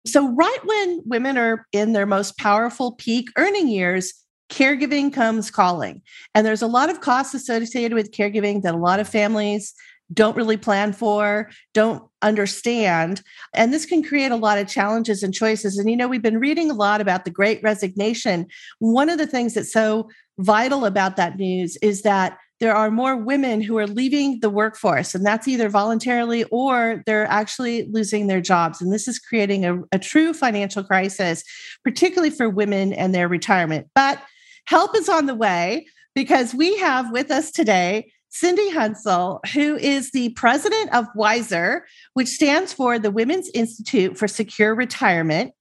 So, 0.07 0.33
right 0.33 0.59
when 0.65 1.03
women 1.05 1.37
are 1.37 1.67
in 1.73 1.93
their 1.93 2.07
most 2.07 2.39
powerful 2.39 2.93
peak 2.93 3.31
earning 3.37 3.67
years, 3.67 4.13
caregiving 4.49 5.13
comes 5.13 5.51
calling. 5.51 6.03
And 6.35 6.47
there's 6.47 6.63
a 6.63 6.67
lot 6.67 6.91
of 6.91 7.01
costs 7.01 7.35
associated 7.35 7.95
with 7.95 8.13
caregiving 8.13 8.63
that 8.63 8.75
a 8.75 8.79
lot 8.79 9.01
of 9.01 9.09
families 9.09 9.75
don't 10.13 10.37
really 10.37 10.57
plan 10.57 10.93
for, 10.93 11.51
don't 11.75 12.03
understand. 12.23 13.23
And 13.55 13.73
this 13.73 13.85
can 13.87 14.03
create 14.03 14.33
a 14.33 14.37
lot 14.37 14.59
of 14.59 14.67
challenges 14.67 15.23
and 15.23 15.35
choices. 15.35 15.79
And, 15.79 15.91
you 15.91 15.97
know, 15.97 16.09
we've 16.09 16.23
been 16.23 16.41
reading 16.41 16.71
a 16.71 16.75
lot 16.75 17.01
about 17.01 17.25
the 17.25 17.31
great 17.31 17.63
resignation. 17.63 18.47
One 18.79 19.09
of 19.11 19.19
the 19.19 19.27
things 19.27 19.55
that's 19.55 19.73
so 19.73 20.09
vital 20.39 20.85
about 20.85 21.17
that 21.17 21.37
news 21.37 21.77
is 21.83 22.03
that 22.03 22.39
there 22.61 22.75
are 22.75 22.91
more 22.91 23.17
women 23.17 23.61
who 23.61 23.79
are 23.79 23.87
leaving 23.87 24.41
the 24.41 24.51
workforce, 24.51 25.15
and 25.15 25.25
that's 25.25 25.47
either 25.47 25.69
voluntarily 25.69 26.43
or 26.51 27.05
they're 27.07 27.27
actually 27.27 27.89
losing 27.93 28.27
their 28.27 28.41
jobs. 28.41 28.81
And 28.81 28.93
this 28.93 29.07
is 29.07 29.21
creating 29.21 29.65
a, 29.65 29.81
a 29.93 29.99
true 29.99 30.35
financial 30.35 30.83
crisis, 30.83 31.45
particularly 31.85 32.31
for 32.31 32.49
women 32.49 32.93
and 32.93 33.15
their 33.15 33.29
retirement. 33.29 33.87
But 33.95 34.21
help 34.65 34.97
is 34.97 35.09
on 35.09 35.27
the 35.27 35.37
way 35.37 35.87
because 36.17 36.53
we 36.53 36.77
have 36.79 37.13
with 37.13 37.31
us 37.31 37.53
today 37.53 38.11
Cindy 38.31 38.71
Hounsell, 38.71 39.41
who 39.53 39.77
is 39.77 40.11
the 40.11 40.31
president 40.31 40.95
of 40.95 41.07
WISER, 41.15 41.87
which 42.15 42.29
stands 42.29 42.73
for 42.73 42.99
the 42.99 43.11
Women's 43.11 43.51
Institute 43.55 44.19
for 44.19 44.29
Secure 44.29 44.75
Retirement. 44.75 45.53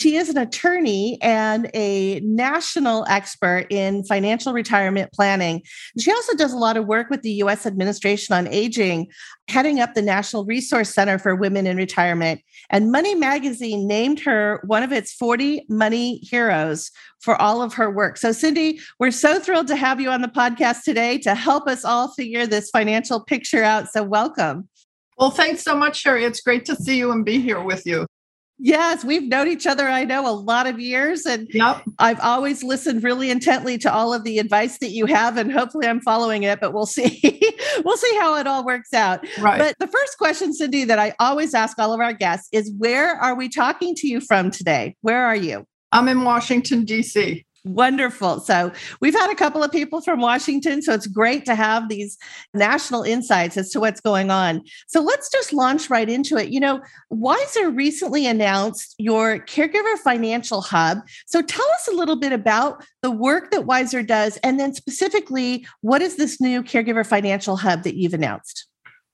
She 0.00 0.16
is 0.16 0.28
an 0.28 0.36
attorney 0.36 1.18
and 1.22 1.70
a 1.72 2.20
national 2.20 3.06
expert 3.08 3.66
in 3.70 4.04
financial 4.04 4.52
retirement 4.52 5.10
planning. 5.12 5.62
She 5.98 6.12
also 6.12 6.36
does 6.36 6.52
a 6.52 6.58
lot 6.58 6.76
of 6.76 6.86
work 6.86 7.08
with 7.08 7.22
the 7.22 7.32
U.S. 7.32 7.64
Administration 7.64 8.34
on 8.34 8.46
Aging, 8.46 9.06
heading 9.48 9.80
up 9.80 9.94
the 9.94 10.02
National 10.02 10.44
Resource 10.44 10.92
Center 10.92 11.18
for 11.18 11.34
Women 11.34 11.66
in 11.66 11.78
Retirement. 11.78 12.42
And 12.68 12.92
Money 12.92 13.14
Magazine 13.14 13.86
named 13.86 14.20
her 14.20 14.62
one 14.66 14.82
of 14.82 14.92
its 14.92 15.14
40 15.14 15.64
money 15.70 16.18
heroes 16.18 16.90
for 17.20 17.40
all 17.40 17.62
of 17.62 17.72
her 17.74 17.90
work. 17.90 18.18
So, 18.18 18.32
Cindy, 18.32 18.78
we're 19.00 19.10
so 19.10 19.40
thrilled 19.40 19.68
to 19.68 19.76
have 19.76 19.98
you 19.98 20.10
on 20.10 20.20
the 20.20 20.28
podcast 20.28 20.82
today 20.84 21.16
to 21.18 21.34
help 21.34 21.66
us 21.66 21.86
all 21.86 22.12
figure 22.12 22.46
this 22.46 22.68
financial 22.68 23.20
picture 23.20 23.62
out. 23.62 23.88
So, 23.88 24.02
welcome. 24.02 24.68
Well, 25.16 25.30
thanks 25.30 25.62
so 25.62 25.74
much, 25.74 25.96
Sherri. 25.96 26.26
It's 26.26 26.42
great 26.42 26.66
to 26.66 26.76
see 26.76 26.98
you 26.98 27.10
and 27.12 27.24
be 27.24 27.40
here 27.40 27.62
with 27.62 27.86
you. 27.86 28.06
Yes, 28.58 29.04
we've 29.04 29.24
known 29.24 29.48
each 29.48 29.66
other, 29.66 29.86
I 29.86 30.04
know, 30.04 30.28
a 30.28 30.32
lot 30.32 30.66
of 30.66 30.80
years. 30.80 31.26
And 31.26 31.46
yep. 31.52 31.82
I've 31.98 32.20
always 32.20 32.62
listened 32.62 33.04
really 33.04 33.30
intently 33.30 33.76
to 33.78 33.92
all 33.92 34.14
of 34.14 34.24
the 34.24 34.38
advice 34.38 34.78
that 34.78 34.90
you 34.90 35.06
have, 35.06 35.36
and 35.36 35.52
hopefully 35.52 35.86
I'm 35.86 36.00
following 36.00 36.42
it, 36.42 36.60
but 36.60 36.72
we'll 36.72 36.86
see. 36.86 37.20
we'll 37.84 37.96
see 37.96 38.16
how 38.16 38.36
it 38.36 38.46
all 38.46 38.64
works 38.64 38.92
out. 38.94 39.26
Right. 39.38 39.58
But 39.58 39.76
the 39.78 39.86
first 39.86 40.18
question, 40.18 40.52
Cindy, 40.52 40.84
that 40.84 40.98
I 40.98 41.14
always 41.20 41.54
ask 41.54 41.78
all 41.78 41.92
of 41.92 42.00
our 42.00 42.12
guests 42.12 42.48
is 42.52 42.72
where 42.78 43.16
are 43.16 43.34
we 43.34 43.48
talking 43.48 43.94
to 43.96 44.08
you 44.08 44.20
from 44.20 44.50
today? 44.50 44.96
Where 45.02 45.24
are 45.24 45.36
you? 45.36 45.66
I'm 45.92 46.08
in 46.08 46.24
Washington, 46.24 46.84
D.C. 46.84 47.45
Wonderful. 47.66 48.38
So 48.40 48.70
we've 49.00 49.12
had 49.12 49.28
a 49.28 49.34
couple 49.34 49.64
of 49.64 49.72
people 49.72 50.00
from 50.00 50.20
Washington. 50.20 50.82
So 50.82 50.92
it's 50.92 51.08
great 51.08 51.44
to 51.46 51.56
have 51.56 51.88
these 51.88 52.16
national 52.54 53.02
insights 53.02 53.56
as 53.56 53.70
to 53.70 53.80
what's 53.80 54.00
going 54.00 54.30
on. 54.30 54.62
So 54.86 55.00
let's 55.00 55.28
just 55.28 55.52
launch 55.52 55.90
right 55.90 56.08
into 56.08 56.36
it. 56.36 56.50
You 56.50 56.60
know, 56.60 56.80
WISER 57.10 57.70
recently 57.70 58.24
announced 58.24 58.94
your 58.98 59.40
Caregiver 59.40 59.98
Financial 59.98 60.60
Hub. 60.60 60.98
So 61.26 61.42
tell 61.42 61.66
us 61.72 61.88
a 61.88 61.96
little 61.96 62.16
bit 62.16 62.32
about 62.32 62.84
the 63.02 63.10
work 63.10 63.50
that 63.50 63.66
WISER 63.66 64.04
does, 64.04 64.36
and 64.38 64.60
then 64.60 64.72
specifically, 64.72 65.66
what 65.80 66.02
is 66.02 66.16
this 66.16 66.40
new 66.40 66.62
Caregiver 66.62 67.04
Financial 67.04 67.56
Hub 67.56 67.82
that 67.82 67.96
you've 67.96 68.14
announced? 68.14 68.68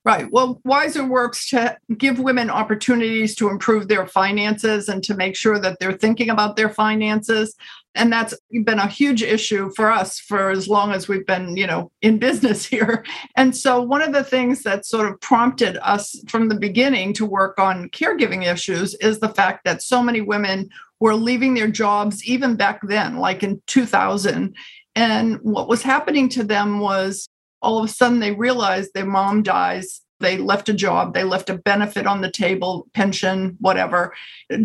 Right. 0.05 0.27
Well, 0.33 0.61
WISER 0.65 1.05
works 1.05 1.49
to 1.51 1.77
give 1.97 2.19
women 2.19 2.51
opportunities 2.51 3.37
to 3.37 3.49
improve 3.49 3.87
their 3.87 4.05
finances 4.05 4.89
and 4.89 5.01
to 5.05 5.15
make 5.15 5.37
sure 5.37 5.61
that 5.61 5.79
they're 5.79 5.93
thinking 5.93 6.29
about 6.29 6.57
their 6.57 6.69
finances. 6.69 7.55
And 7.95 8.13
that's 8.13 8.35
been 8.65 8.79
a 8.79 8.87
huge 8.87 9.23
issue 9.23 9.71
for 9.77 9.91
us 9.91 10.19
for 10.19 10.51
as 10.51 10.67
long 10.67 10.93
as 10.93 11.09
we've 11.09 11.27
been, 11.27 11.57
you 11.57 11.67
know, 11.67 11.91
in 12.01 12.19
business 12.19 12.65
here. 12.75 13.05
And 13.37 13.57
so 13.57 13.81
one 13.83 14.03
of 14.03 14.13
the 14.13 14.25
things 14.25 14.63
that 14.63 14.87
sort 14.87 15.11
of 15.11 15.21
prompted 15.21 15.79
us 15.83 16.17
from 16.29 16.49
the 16.49 16.59
beginning 16.59 17.13
to 17.15 17.27
work 17.27 17.59
on 17.59 17.91
caregiving 17.91 18.51
issues 18.51 18.95
is 18.97 19.21
the 19.21 19.29
fact 19.29 19.65
that 19.65 19.83
so 19.83 20.03
many 20.03 20.21
women 20.21 20.71
were 21.01 21.15
leaving 21.15 21.55
their 21.55 21.69
jobs 21.69 22.25
even 22.25 22.57
back 22.57 22.81
then, 22.83 23.17
like 23.17 23.43
in 23.43 23.61
2000. 23.67 24.55
And 24.95 25.39
what 25.43 25.69
was 25.69 25.83
happening 25.83 26.29
to 26.31 26.45
them 26.45 26.81
was 26.81 27.29
all 27.61 27.79
of 27.79 27.85
a 27.85 27.93
sudden 27.93 28.21
they 28.21 28.33
realized 28.33 28.93
their 28.93 29.07
mom 29.07 29.43
dies 29.43 30.01
they 30.21 30.39
left 30.39 30.69
a 30.69 30.75
job 30.75 31.15
they 31.15 31.25
left 31.25 31.51
a 31.51 31.59
benefit 31.59 32.07
on 32.07 32.21
the 32.21 32.31
table 32.31 32.87
pension 32.95 33.57
whatever 33.61 34.15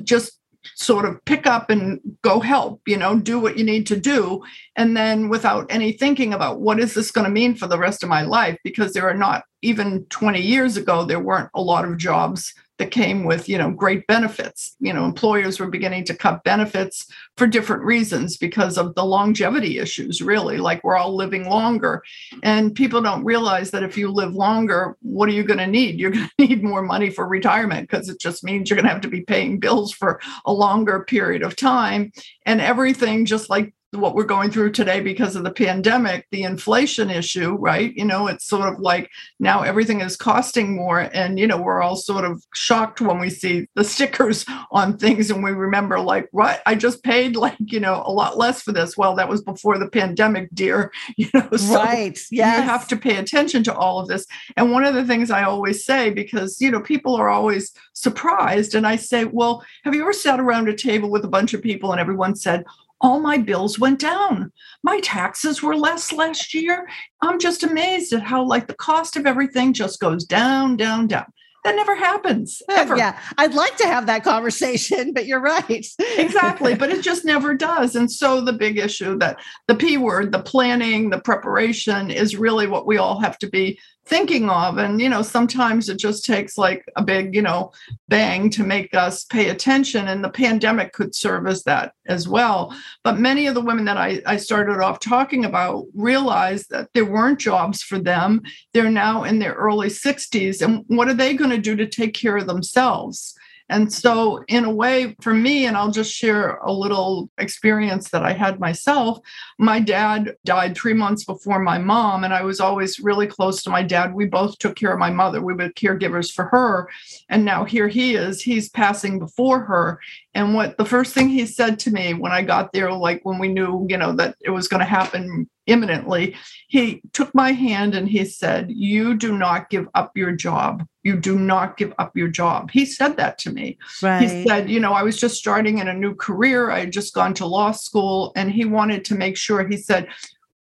just 0.04 0.37
sort 0.76 1.06
of 1.06 1.24
pick 1.26 1.48
up 1.48 1.70
and 1.70 2.00
go 2.24 2.40
help 2.40 2.82
you 2.88 2.98
know 2.98 3.20
do 3.20 3.40
what 3.40 3.58
you 3.58 3.64
need 3.64 3.88
to 3.88 4.00
do. 4.00 4.44
And 4.76 4.96
then 4.96 5.30
without 5.30 5.66
any 5.70 5.92
thinking 5.92 6.34
about 6.34 6.60
what 6.60 6.80
is 6.80 6.94
this 6.94 7.12
going 7.12 7.26
to 7.26 7.32
mean 7.32 7.56
for 7.56 7.68
the 7.68 7.80
rest 7.80 8.04
of 8.04 8.10
my 8.10 8.24
life 8.24 8.58
because 8.64 8.94
there 8.94 9.10
are 9.10 9.14
not 9.14 9.44
even 9.62 10.06
20 10.06 10.40
years 10.40 10.78
ago 10.78 11.04
there 11.04 11.20
weren't 11.20 11.50
a 11.56 11.62
lot 11.62 11.86
of 11.86 11.98
jobs 11.98 12.54
that 12.78 12.92
came 12.92 13.24
with 13.24 13.50
you 13.50 13.58
know 13.58 13.72
great 13.72 14.06
benefits. 14.08 14.76
You 14.80 14.94
know 14.94 15.06
employers 15.06 15.60
were 15.60 15.70
beginning 15.70 16.06
to 16.06 16.16
cut 16.16 16.44
benefits 16.44 17.08
for 17.38 17.48
different 17.48 17.84
reasons 17.84 18.38
because 18.38 18.78
of 18.78 18.96
the 18.96 19.06
longevity 19.06 19.80
issues 19.80 20.22
really 20.22 20.58
like 20.58 20.84
we're 20.84 20.98
all 20.98 21.16
living 21.16 21.50
longer. 21.50 22.04
And 22.44 22.76
people 22.76 23.02
don't 23.02 23.24
realize 23.24 23.72
that 23.72 23.84
if 23.84 23.98
you 23.98 24.10
live 24.10 24.34
longer 24.34 24.98
what 25.02 25.30
are 25.30 25.34
you 25.34 25.44
going 25.44 25.60
to 25.60 25.68
need? 25.68 26.00
You're 26.00 26.12
going 26.18 26.30
to 26.40 26.46
need 26.46 26.64
more 26.64 26.82
money 26.82 27.10
for 27.10 27.28
retirement 27.28 27.90
because 27.90 28.10
it 28.10 28.20
just 28.20 28.44
means 28.44 28.70
you're 28.70 28.76
going 28.76 28.86
to 28.86 28.94
have 28.94 29.02
to 29.02 29.08
be 29.08 29.22
paying 29.22 29.60
bills 29.60 29.92
for 29.92 30.20
a 30.46 30.54
longer 30.54 31.04
period 31.04 31.44
of 31.44 31.56
time. 31.56 32.12
And 32.46 32.62
everything 32.62 33.26
just 33.26 33.50
like 33.50 33.74
what 33.98 34.16
we're 34.16 34.24
going 34.24 34.52
through 34.52 34.72
today 34.72 35.02
because 35.02 35.36
of 35.36 35.44
the 35.44 35.52
pandemic, 35.52 36.28
the 36.32 36.44
inflation 36.44 37.10
issue, 37.10 37.56
right? 37.56 37.94
You 37.96 38.06
know, 38.06 38.28
it's 38.28 38.46
sort 38.46 38.72
of 38.72 38.80
like 38.80 39.10
now 39.40 39.62
everything 39.62 40.02
is 40.02 40.16
costing 40.16 40.76
more. 40.76 41.00
And, 41.00 41.40
you 41.40 41.48
know, 41.48 41.58
we're 41.62 41.82
all 41.82 41.96
sort 41.96 42.26
of 42.26 42.44
shocked 42.54 43.02
when 43.02 43.20
we 43.20 43.30
see 43.30 43.68
the 43.76 43.84
stickers 43.98 44.46
on 44.72 44.98
things 44.98 45.32
and 45.32 45.44
we 45.44 45.52
remember, 45.52 46.00
like, 46.00 46.28
what? 46.32 46.62
I 46.66 46.76
just 46.76 47.04
paid 47.04 47.36
like, 47.36 47.58
you 47.60 47.80
know, 47.80 48.04
a 48.06 48.12
lot 48.12 48.38
less 48.38 48.62
for 48.62 48.72
this. 48.72 48.98
Well, 48.98 49.16
that 49.16 49.30
was 49.30 49.42
before 49.42 49.78
the 49.78 49.90
pandemic, 49.90 50.50
dear. 50.54 50.92
You 51.18 51.30
know, 51.34 51.50
so 51.58 51.76
right. 51.76 52.18
Yes. 52.32 52.32
you 52.32 52.44
have 52.44 52.88
to 52.90 52.96
pay 52.96 53.16
attention 53.16 53.64
to 53.64 53.76
all 53.76 54.00
of 54.00 54.08
this. 54.08 54.26
And 54.56 54.72
one 54.72 54.84
of 54.84 54.94
the 54.94 55.06
things 55.06 55.32
I 55.32 55.44
always 55.44 55.84
say, 55.84 56.12
because, 56.12 56.62
you 56.62 56.70
know, 56.70 56.80
people 56.80 57.16
are 57.16 57.30
always 57.30 57.74
surprised. 57.94 58.76
And 58.76 58.86
I 58.86 58.98
say, 58.98 59.26
well, 59.26 59.64
have 59.84 59.96
you 59.96 60.02
ever 60.02 60.14
sat 60.14 60.40
around 60.40 60.70
a 60.70 60.76
table 60.76 61.10
with 61.10 61.26
a 61.26 61.30
bunch 61.30 61.56
of 61.56 61.64
people 61.64 61.92
and 61.92 62.00
everyone 62.00 62.36
said, 62.36 62.66
all 63.02 63.20
my 63.20 63.38
bills 63.38 63.80
went 63.80 64.00
down. 64.00 64.52
My 64.84 65.00
taxes 65.02 65.62
were 65.62 65.76
less 65.76 66.12
last 66.12 66.54
year. 66.54 66.88
I'm 67.22 67.40
just 67.40 67.64
amazed 67.64 68.14
at 68.14 68.24
how, 68.24 68.44
like, 68.44 68.68
the 68.68 68.74
cost 68.74 69.16
of 69.16 69.26
everything 69.26 69.74
just 69.74 70.00
goes 70.00 70.26
down, 70.26 70.78
down, 70.78 71.08
down. 71.08 71.26
That 71.64 71.76
never 71.76 71.96
happens 71.96 72.62
ever. 72.70 72.96
Yeah, 72.96 73.20
I'd 73.38 73.54
like 73.54 73.76
to 73.78 73.88
have 73.88 74.06
that 74.06 74.24
conversation, 74.24 75.12
but 75.14 75.26
you're 75.26 75.42
right. 75.42 75.86
exactly, 76.18 76.76
but 76.80 76.90
it 76.90 77.04
just 77.04 77.26
never 77.26 77.54
does. 77.54 77.96
And 77.96 78.10
so 78.10 78.42
the 78.42 78.54
big 78.54 78.78
issue 78.78 79.18
that 79.20 79.40
the 79.68 79.76
P 79.76 79.98
word, 79.98 80.32
the 80.32 80.40
planning, 80.42 81.10
the 81.10 81.20
preparation 81.20 82.10
is 82.10 82.38
really 82.38 82.68
what 82.68 82.88
we 82.88 82.98
all 82.98 83.20
have 83.20 83.38
to 83.40 83.50
be 83.50 83.80
thinking 84.08 84.50
of. 84.50 84.78
And 84.78 85.00
you 85.00 85.10
know 85.10 85.22
sometimes 85.22 85.90
it 85.90 86.00
just 86.00 86.26
takes 86.26 86.58
like 86.58 86.86
a 86.96 87.04
big 87.04 87.36
you 87.36 87.42
know 87.42 87.72
bang 88.08 88.50
to 88.52 88.64
make 88.64 88.94
us 88.94 89.26
pay 89.26 89.50
attention. 89.50 90.08
And 90.08 90.24
the 90.24 90.30
pandemic 90.30 90.94
could 90.94 91.14
serve 91.14 91.48
as 91.48 91.64
that 91.64 91.94
as 92.08 92.28
well. 92.28 92.76
But 93.04 93.20
many 93.20 93.48
of 93.48 93.56
the 93.56 93.62
women 93.62 93.86
that 93.86 93.98
I, 93.98 94.22
I 94.26 94.38
started 94.38 94.82
off 94.82 95.00
talking 95.00 95.46
about 95.46 95.86
realized 95.94 96.70
that 96.70 96.90
there 96.94 97.06
weren't 97.06 97.40
jobs 97.40 97.84
for 97.84 98.00
them. 98.00 98.42
They're 98.74 98.90
now 98.90 99.24
in 99.24 99.40
their 99.40 99.54
early 99.54 99.90
60s 99.90 100.62
and 100.62 100.84
what 100.88 101.08
are 101.08 101.14
they 101.14 101.34
going 101.34 101.52
to 101.52 101.58
do 101.58 101.76
to 101.76 101.88
take 101.88 102.14
care 102.14 102.38
of 102.38 102.48
themselves 102.48 103.36
And 103.70 103.92
so, 103.92 104.44
in 104.48 104.64
a 104.64 104.72
way, 104.72 105.16
for 105.22 105.34
me, 105.34 105.66
and 105.66 105.76
I'll 105.76 105.92
just 105.92 106.14
share 106.14 106.56
a 106.58 106.72
little 106.72 107.30
experience 107.38 108.10
that 108.10 108.24
I 108.24 108.32
had 108.32 108.60
myself. 108.60 109.20
My 109.58 109.80
dad 109.80 110.36
died 110.46 110.76
three 110.76 110.94
months 110.94 111.26
before 111.26 111.60
my 111.60 111.78
mom, 111.78 112.24
and 112.24 112.34
I 112.34 112.44
was 112.44 112.62
always 112.62 113.00
really 113.00 113.28
close 113.28 113.64
to 113.64 113.70
my 113.70 113.84
dad. 113.84 114.14
We 114.14 114.26
both 114.26 114.58
took 114.58 114.76
care 114.76 114.94
of 114.94 115.00
my 115.00 115.10
mother, 115.10 115.42
we 115.42 115.54
were 115.54 115.70
caregivers 115.70 116.32
for 116.32 116.46
her. 116.46 116.90
And 117.30 117.44
now 117.44 117.66
here 117.66 117.90
he 117.90 118.16
is, 118.16 118.42
he's 118.42 118.70
passing 118.70 119.20
before 119.20 119.60
her. 119.62 120.00
And 120.34 120.54
what 120.54 120.78
the 120.78 120.86
first 120.86 121.14
thing 121.14 121.30
he 121.30 121.46
said 121.46 121.80
to 121.80 121.92
me 121.92 122.14
when 122.14 122.32
I 122.32 122.44
got 122.44 122.72
there, 122.72 122.92
like 122.92 123.22
when 123.24 123.40
we 123.40 123.48
knew, 123.48 123.86
you 123.90 123.98
know, 123.98 124.14
that 124.14 124.36
it 124.42 124.52
was 124.52 124.68
going 124.68 124.82
to 124.82 124.86
happen 124.86 125.50
imminently, 125.66 126.36
he 126.68 127.02
took 127.14 127.34
my 127.36 127.52
hand 127.52 127.96
and 127.96 128.08
he 128.08 128.24
said, 128.26 128.72
You 128.72 129.16
do 129.16 129.38
not 129.38 129.70
give 129.70 129.88
up 129.94 130.16
your 130.16 130.32
job. 130.32 130.86
You 131.08 131.16
do 131.16 131.40
not 131.40 131.78
give 131.78 131.94
up 132.00 132.18
your 132.18 132.28
job. 132.28 132.70
He 132.70 132.86
said 132.86 133.16
that 133.16 133.38
to 133.40 133.50
me. 133.50 133.78
Right. 134.02 134.22
He 134.22 134.46
said, 134.46 134.70
You 134.70 134.82
know, 134.82 134.92
I 134.92 135.04
was 135.04 135.18
just 135.18 135.38
starting 135.38 135.78
in 135.78 135.88
a 135.88 135.94
new 135.94 136.14
career. 136.14 136.70
I 136.70 136.80
had 136.82 136.92
just 136.92 137.14
gone 137.14 137.34
to 137.36 137.46
law 137.46 137.72
school, 137.72 138.34
and 138.36 138.52
he 138.52 138.66
wanted 138.66 139.06
to 139.06 139.16
make 139.16 139.38
sure, 139.38 139.66
he 139.66 139.78
said, 139.78 140.10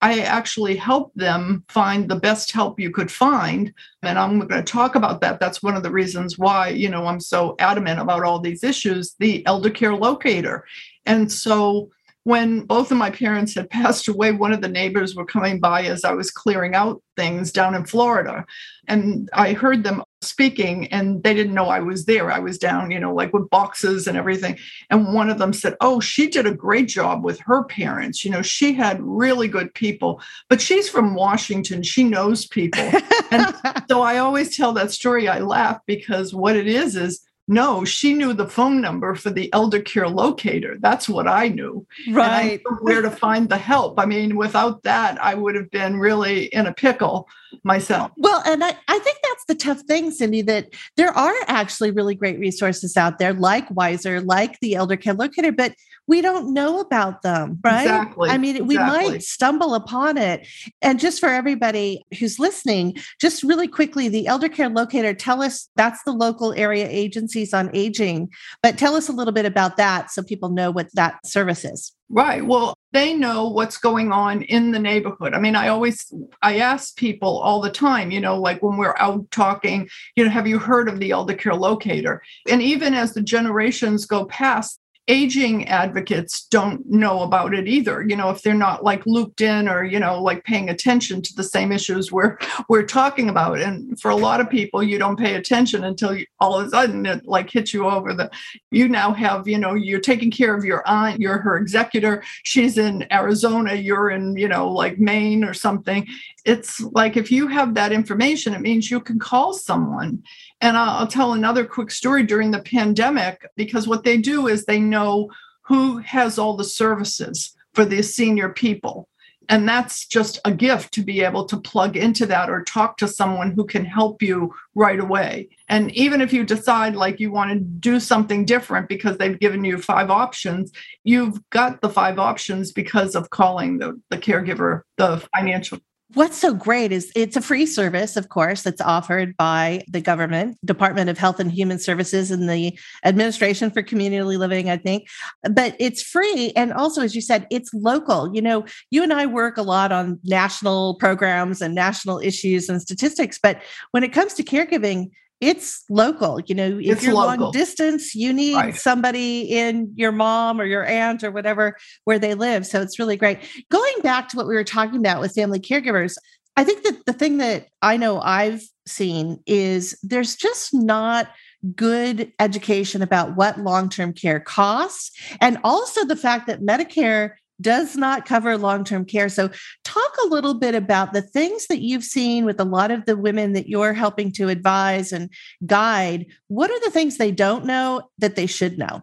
I 0.00 0.20
actually 0.20 0.76
helped 0.76 1.16
them 1.18 1.64
find 1.68 2.08
the 2.08 2.20
best 2.20 2.52
help 2.52 2.78
you 2.78 2.92
could 2.92 3.10
find. 3.10 3.74
And 4.04 4.16
I'm 4.16 4.38
going 4.38 4.64
to 4.64 4.72
talk 4.72 4.94
about 4.94 5.20
that. 5.22 5.40
That's 5.40 5.60
one 5.60 5.74
of 5.74 5.82
the 5.82 5.90
reasons 5.90 6.38
why, 6.38 6.68
you 6.68 6.88
know, 6.88 7.06
I'm 7.06 7.18
so 7.18 7.56
adamant 7.58 7.98
about 7.98 8.22
all 8.22 8.38
these 8.38 8.62
issues, 8.62 9.16
the 9.18 9.44
elder 9.44 9.70
care 9.70 9.96
locator. 9.96 10.64
And 11.04 11.32
so 11.32 11.90
when 12.28 12.60
both 12.60 12.90
of 12.92 12.98
my 12.98 13.08
parents 13.08 13.54
had 13.54 13.70
passed 13.78 14.06
away, 14.06 14.32
one 14.32 14.52
of 14.52 14.60
the 14.60 14.68
neighbors 14.68 15.14
were 15.14 15.24
coming 15.24 15.58
by 15.58 15.84
as 15.84 16.04
I 16.04 16.12
was 16.12 16.30
clearing 16.30 16.74
out 16.74 17.02
things 17.16 17.50
down 17.50 17.74
in 17.74 17.86
Florida. 17.86 18.44
And 18.86 19.30
I 19.32 19.54
heard 19.54 19.82
them 19.82 20.02
speaking, 20.20 20.88
and 20.88 21.22
they 21.22 21.32
didn't 21.32 21.54
know 21.54 21.68
I 21.68 21.80
was 21.80 22.04
there. 22.04 22.30
I 22.30 22.38
was 22.38 22.58
down, 22.58 22.90
you 22.90 23.00
know, 23.00 23.14
like 23.14 23.32
with 23.32 23.48
boxes 23.48 24.06
and 24.06 24.18
everything. 24.18 24.58
And 24.90 25.14
one 25.14 25.30
of 25.30 25.38
them 25.38 25.54
said, 25.54 25.74
Oh, 25.80 26.00
she 26.00 26.28
did 26.28 26.46
a 26.46 26.54
great 26.54 26.88
job 26.88 27.24
with 27.24 27.40
her 27.40 27.64
parents. 27.64 28.26
You 28.26 28.30
know, 28.30 28.42
she 28.42 28.74
had 28.74 29.00
really 29.00 29.48
good 29.48 29.72
people, 29.72 30.20
but 30.50 30.60
she's 30.60 30.86
from 30.86 31.14
Washington. 31.14 31.82
She 31.82 32.04
knows 32.04 32.46
people. 32.46 32.90
and 33.30 33.54
so 33.88 34.02
I 34.02 34.18
always 34.18 34.54
tell 34.54 34.74
that 34.74 34.92
story. 34.92 35.28
I 35.28 35.38
laugh 35.38 35.80
because 35.86 36.34
what 36.34 36.56
it 36.56 36.66
is 36.66 36.94
is 36.94 37.26
no, 37.48 37.82
she 37.84 38.12
knew 38.12 38.34
the 38.34 38.46
phone 38.46 38.82
number 38.82 39.14
for 39.14 39.30
the 39.30 39.50
elder 39.54 39.80
care 39.80 40.08
locator. 40.08 40.76
That's 40.78 41.08
what 41.08 41.26
I 41.26 41.48
knew. 41.48 41.86
Right. 42.10 42.60
where 42.80 43.00
to 43.00 43.10
find 43.10 43.48
the 43.48 43.56
help. 43.56 43.98
I 43.98 44.04
mean, 44.04 44.36
without 44.36 44.82
that, 44.82 45.20
I 45.22 45.34
would 45.34 45.54
have 45.54 45.70
been 45.70 45.98
really 45.98 46.44
in 46.44 46.66
a 46.66 46.74
pickle 46.74 47.26
myself. 47.64 48.12
Well, 48.16 48.42
and 48.46 48.62
I, 48.62 48.76
I 48.88 48.98
think 48.98 49.18
that's 49.22 49.44
the 49.48 49.54
tough 49.54 49.80
thing, 49.82 50.10
Cindy, 50.10 50.42
that 50.42 50.68
there 50.96 51.10
are 51.10 51.34
actually 51.46 51.90
really 51.90 52.14
great 52.14 52.38
resources 52.38 52.96
out 52.96 53.18
there 53.18 53.32
like 53.32 53.70
Wiser, 53.70 54.20
like 54.20 54.58
the 54.60 54.74
Elder 54.74 54.96
Care 54.96 55.14
Locator, 55.14 55.52
but 55.52 55.74
we 56.06 56.22
don't 56.22 56.54
know 56.54 56.80
about 56.80 57.22
them, 57.22 57.58
right? 57.62 57.82
Exactly. 57.82 58.30
I 58.30 58.38
mean, 58.38 58.56
exactly. 58.56 58.76
we 58.76 58.82
might 58.82 59.22
stumble 59.22 59.74
upon 59.74 60.16
it. 60.16 60.48
And 60.80 60.98
just 60.98 61.20
for 61.20 61.28
everybody 61.28 62.02
who's 62.18 62.38
listening, 62.38 62.96
just 63.20 63.42
really 63.42 63.68
quickly, 63.68 64.08
the 64.08 64.26
Elder 64.26 64.48
Care 64.48 64.70
Locator, 64.70 65.12
tell 65.12 65.42
us 65.42 65.68
that's 65.76 66.02
the 66.04 66.12
local 66.12 66.54
area 66.54 66.88
agencies 66.88 67.52
on 67.52 67.70
aging, 67.74 68.30
but 68.62 68.78
tell 68.78 68.94
us 68.94 69.08
a 69.08 69.12
little 69.12 69.34
bit 69.34 69.44
about 69.44 69.76
that 69.76 70.10
so 70.10 70.22
people 70.22 70.48
know 70.48 70.70
what 70.70 70.88
that 70.94 71.26
service 71.26 71.64
is. 71.64 71.92
Right. 72.08 72.44
Well, 72.44 72.74
they 72.92 73.14
know 73.14 73.48
what's 73.48 73.76
going 73.76 74.12
on 74.12 74.42
in 74.42 74.70
the 74.70 74.78
neighborhood. 74.78 75.34
I 75.34 75.40
mean, 75.40 75.56
I 75.56 75.68
always 75.68 76.12
I 76.40 76.58
ask 76.58 76.96
people 76.96 77.38
all 77.38 77.60
the 77.60 77.70
time, 77.70 78.10
you 78.10 78.20
know, 78.20 78.40
like 78.40 78.62
when 78.62 78.78
we're 78.78 78.96
out 78.98 79.30
talking, 79.30 79.88
you 80.16 80.24
know, 80.24 80.30
have 80.30 80.46
you 80.46 80.58
heard 80.58 80.88
of 80.88 80.98
the 80.98 81.10
elder 81.10 81.34
care 81.34 81.54
locator? 81.54 82.22
And 82.48 82.62
even 82.62 82.94
as 82.94 83.12
the 83.12 83.22
generations 83.22 84.06
go 84.06 84.24
past, 84.24 84.80
aging 85.08 85.66
advocates 85.68 86.46
don't 86.46 86.84
know 86.88 87.22
about 87.22 87.54
it 87.54 87.66
either 87.66 88.02
you 88.02 88.14
know 88.14 88.30
if 88.30 88.42
they're 88.42 88.54
not 88.54 88.84
like 88.84 89.04
looped 89.06 89.40
in 89.40 89.68
or 89.68 89.82
you 89.84 89.98
know 89.98 90.22
like 90.22 90.44
paying 90.44 90.68
attention 90.68 91.22
to 91.22 91.34
the 91.34 91.42
same 91.42 91.72
issues 91.72 92.12
we're 92.12 92.38
we're 92.68 92.82
talking 92.82 93.28
about. 93.28 93.60
And 93.60 93.98
for 94.00 94.10
a 94.10 94.16
lot 94.16 94.40
of 94.40 94.50
people 94.50 94.82
you 94.82 94.98
don't 94.98 95.18
pay 95.18 95.34
attention 95.34 95.84
until 95.84 96.14
you, 96.14 96.26
all 96.40 96.58
of 96.58 96.66
a 96.66 96.70
sudden 96.70 97.06
it 97.06 97.26
like 97.26 97.50
hits 97.50 97.72
you 97.72 97.86
over 97.86 98.12
the 98.14 98.30
you 98.70 98.88
now 98.88 99.12
have 99.12 99.48
you 99.48 99.58
know 99.58 99.74
you're 99.74 100.00
taking 100.00 100.30
care 100.30 100.54
of 100.56 100.64
your 100.64 100.86
aunt 100.86 101.20
you're 101.20 101.38
her 101.38 101.56
executor 101.56 102.22
she's 102.42 102.78
in 102.78 103.06
arizona 103.12 103.74
you're 103.74 104.10
in 104.10 104.36
you 104.36 104.48
know 104.48 104.68
like 104.68 104.98
maine 104.98 105.44
or 105.44 105.54
something 105.54 106.06
it's 106.48 106.80
like 106.80 107.16
if 107.16 107.30
you 107.30 107.46
have 107.46 107.74
that 107.74 107.92
information 107.92 108.54
it 108.54 108.60
means 108.60 108.90
you 108.90 109.00
can 109.00 109.18
call 109.18 109.52
someone 109.52 110.22
and 110.60 110.76
I'll, 110.76 111.06
tell 111.06 111.32
another 111.34 111.64
quick 111.64 111.90
story 111.90 112.22
during 112.22 112.50
the 112.50 112.62
pandemic 112.62 113.46
because 113.56 113.86
what 113.86 114.04
they 114.04 114.16
do 114.16 114.48
is 114.48 114.64
they 114.64 114.80
know 114.80 115.30
who 115.62 115.98
has 115.98 116.38
all 116.38 116.56
the 116.56 116.64
services 116.64 117.54
for 117.74 117.84
the 117.84 118.02
senior 118.02 118.48
people. 118.48 119.08
And 119.50 119.66
that's 119.68 120.06
just 120.06 120.38
a 120.44 120.52
gift 120.52 120.92
to 120.94 121.02
be 121.02 121.22
able 121.22 121.46
to 121.46 121.56
plug 121.56 121.96
into 121.96 122.26
that 122.26 122.50
or 122.50 122.64
talk 122.64 122.98
to 122.98 123.08
someone 123.08 123.52
who 123.52 123.64
can 123.64 123.84
help 123.84 124.20
you 124.20 124.52
right 124.74 125.00
away. 125.00 125.48
And 125.68 125.90
even 125.92 126.20
if 126.20 126.32
you 126.32 126.44
decide 126.44 126.94
like 126.94 127.18
you 127.20 127.30
want 127.30 127.52
to 127.52 127.58
do 127.58 127.98
something 127.98 128.44
different 128.44 128.88
because 128.88 129.16
they've 129.16 129.38
given 129.38 129.64
you 129.64 129.78
five 129.78 130.10
options, 130.10 130.72
you've 131.04 131.40
got 131.50 131.80
the 131.80 131.88
five 131.88 132.18
options 132.18 132.72
because 132.72 133.14
of 133.14 133.30
calling 133.30 133.78
the, 133.78 133.98
the 134.10 134.18
caregiver, 134.18 134.82
the 134.98 135.26
financial 135.34 135.78
What's 136.14 136.38
so 136.38 136.54
great 136.54 136.90
is 136.90 137.12
it's 137.14 137.36
a 137.36 137.42
free 137.42 137.66
service, 137.66 138.16
of 138.16 138.30
course, 138.30 138.62
that's 138.62 138.80
offered 138.80 139.36
by 139.36 139.82
the 139.88 140.00
government, 140.00 140.56
Department 140.64 141.10
of 141.10 141.18
Health 141.18 141.38
and 141.38 141.52
Human 141.52 141.78
Services, 141.78 142.30
and 142.30 142.48
the 142.48 142.78
Administration 143.04 143.70
for 143.70 143.82
Community 143.82 144.36
Living, 144.38 144.70
I 144.70 144.78
think. 144.78 145.06
But 145.50 145.76
it's 145.78 146.00
free. 146.00 146.52
And 146.56 146.72
also, 146.72 147.02
as 147.02 147.14
you 147.14 147.20
said, 147.20 147.46
it's 147.50 147.74
local. 147.74 148.34
You 148.34 148.40
know, 148.40 148.64
you 148.90 149.02
and 149.02 149.12
I 149.12 149.26
work 149.26 149.58
a 149.58 149.62
lot 149.62 149.92
on 149.92 150.18
national 150.24 150.94
programs 150.94 151.60
and 151.60 151.74
national 151.74 152.20
issues 152.20 152.70
and 152.70 152.80
statistics. 152.80 153.38
But 153.38 153.60
when 153.90 154.02
it 154.02 154.14
comes 154.14 154.32
to 154.34 154.42
caregiving, 154.42 155.10
it's 155.40 155.84
local. 155.88 156.40
You 156.46 156.54
know, 156.54 156.78
if 156.78 156.96
it's 156.96 157.04
you're 157.04 157.14
local. 157.14 157.44
long 157.44 157.52
distance, 157.52 158.14
you 158.14 158.32
need 158.32 158.54
Right. 158.56 158.76
somebody 158.76 159.42
in 159.42 159.92
your 159.94 160.12
mom 160.12 160.60
or 160.60 160.64
your 160.64 160.84
aunt 160.84 161.22
or 161.22 161.30
whatever 161.30 161.76
where 162.04 162.18
they 162.18 162.34
live. 162.34 162.66
So 162.66 162.80
it's 162.82 162.98
really 162.98 163.16
great. 163.16 163.38
Going 163.70 163.94
back 164.02 164.28
to 164.30 164.36
what 164.36 164.48
we 164.48 164.54
were 164.54 164.64
talking 164.64 164.96
about 164.98 165.20
with 165.20 165.34
family 165.34 165.60
caregivers, 165.60 166.14
I 166.56 166.64
think 166.64 166.82
that 166.82 167.06
the 167.06 167.12
thing 167.12 167.36
that 167.38 167.68
I 167.82 167.96
know 167.96 168.20
I've 168.20 168.62
seen 168.86 169.38
is 169.46 169.96
there's 170.02 170.34
just 170.34 170.74
not 170.74 171.28
good 171.76 172.32
education 172.40 173.02
about 173.02 173.36
what 173.36 173.60
long 173.60 173.88
term 173.88 174.12
care 174.12 174.40
costs, 174.40 175.10
and 175.40 175.58
also 175.62 176.04
the 176.04 176.16
fact 176.16 176.46
that 176.48 176.60
Medicare 176.62 177.32
does 177.60 177.96
not 177.96 178.26
cover 178.26 178.56
long 178.56 178.84
term 178.84 179.04
care. 179.04 179.28
So, 179.28 179.50
talk 179.84 180.16
a 180.24 180.28
little 180.28 180.54
bit 180.54 180.74
about 180.74 181.12
the 181.12 181.22
things 181.22 181.66
that 181.68 181.80
you've 181.80 182.04
seen 182.04 182.44
with 182.44 182.60
a 182.60 182.64
lot 182.64 182.90
of 182.90 183.04
the 183.06 183.16
women 183.16 183.52
that 183.52 183.68
you're 183.68 183.94
helping 183.94 184.32
to 184.32 184.48
advise 184.48 185.12
and 185.12 185.30
guide. 185.66 186.26
What 186.48 186.70
are 186.70 186.80
the 186.80 186.90
things 186.90 187.16
they 187.16 187.32
don't 187.32 187.64
know 187.64 188.02
that 188.18 188.36
they 188.36 188.46
should 188.46 188.78
know? 188.78 189.02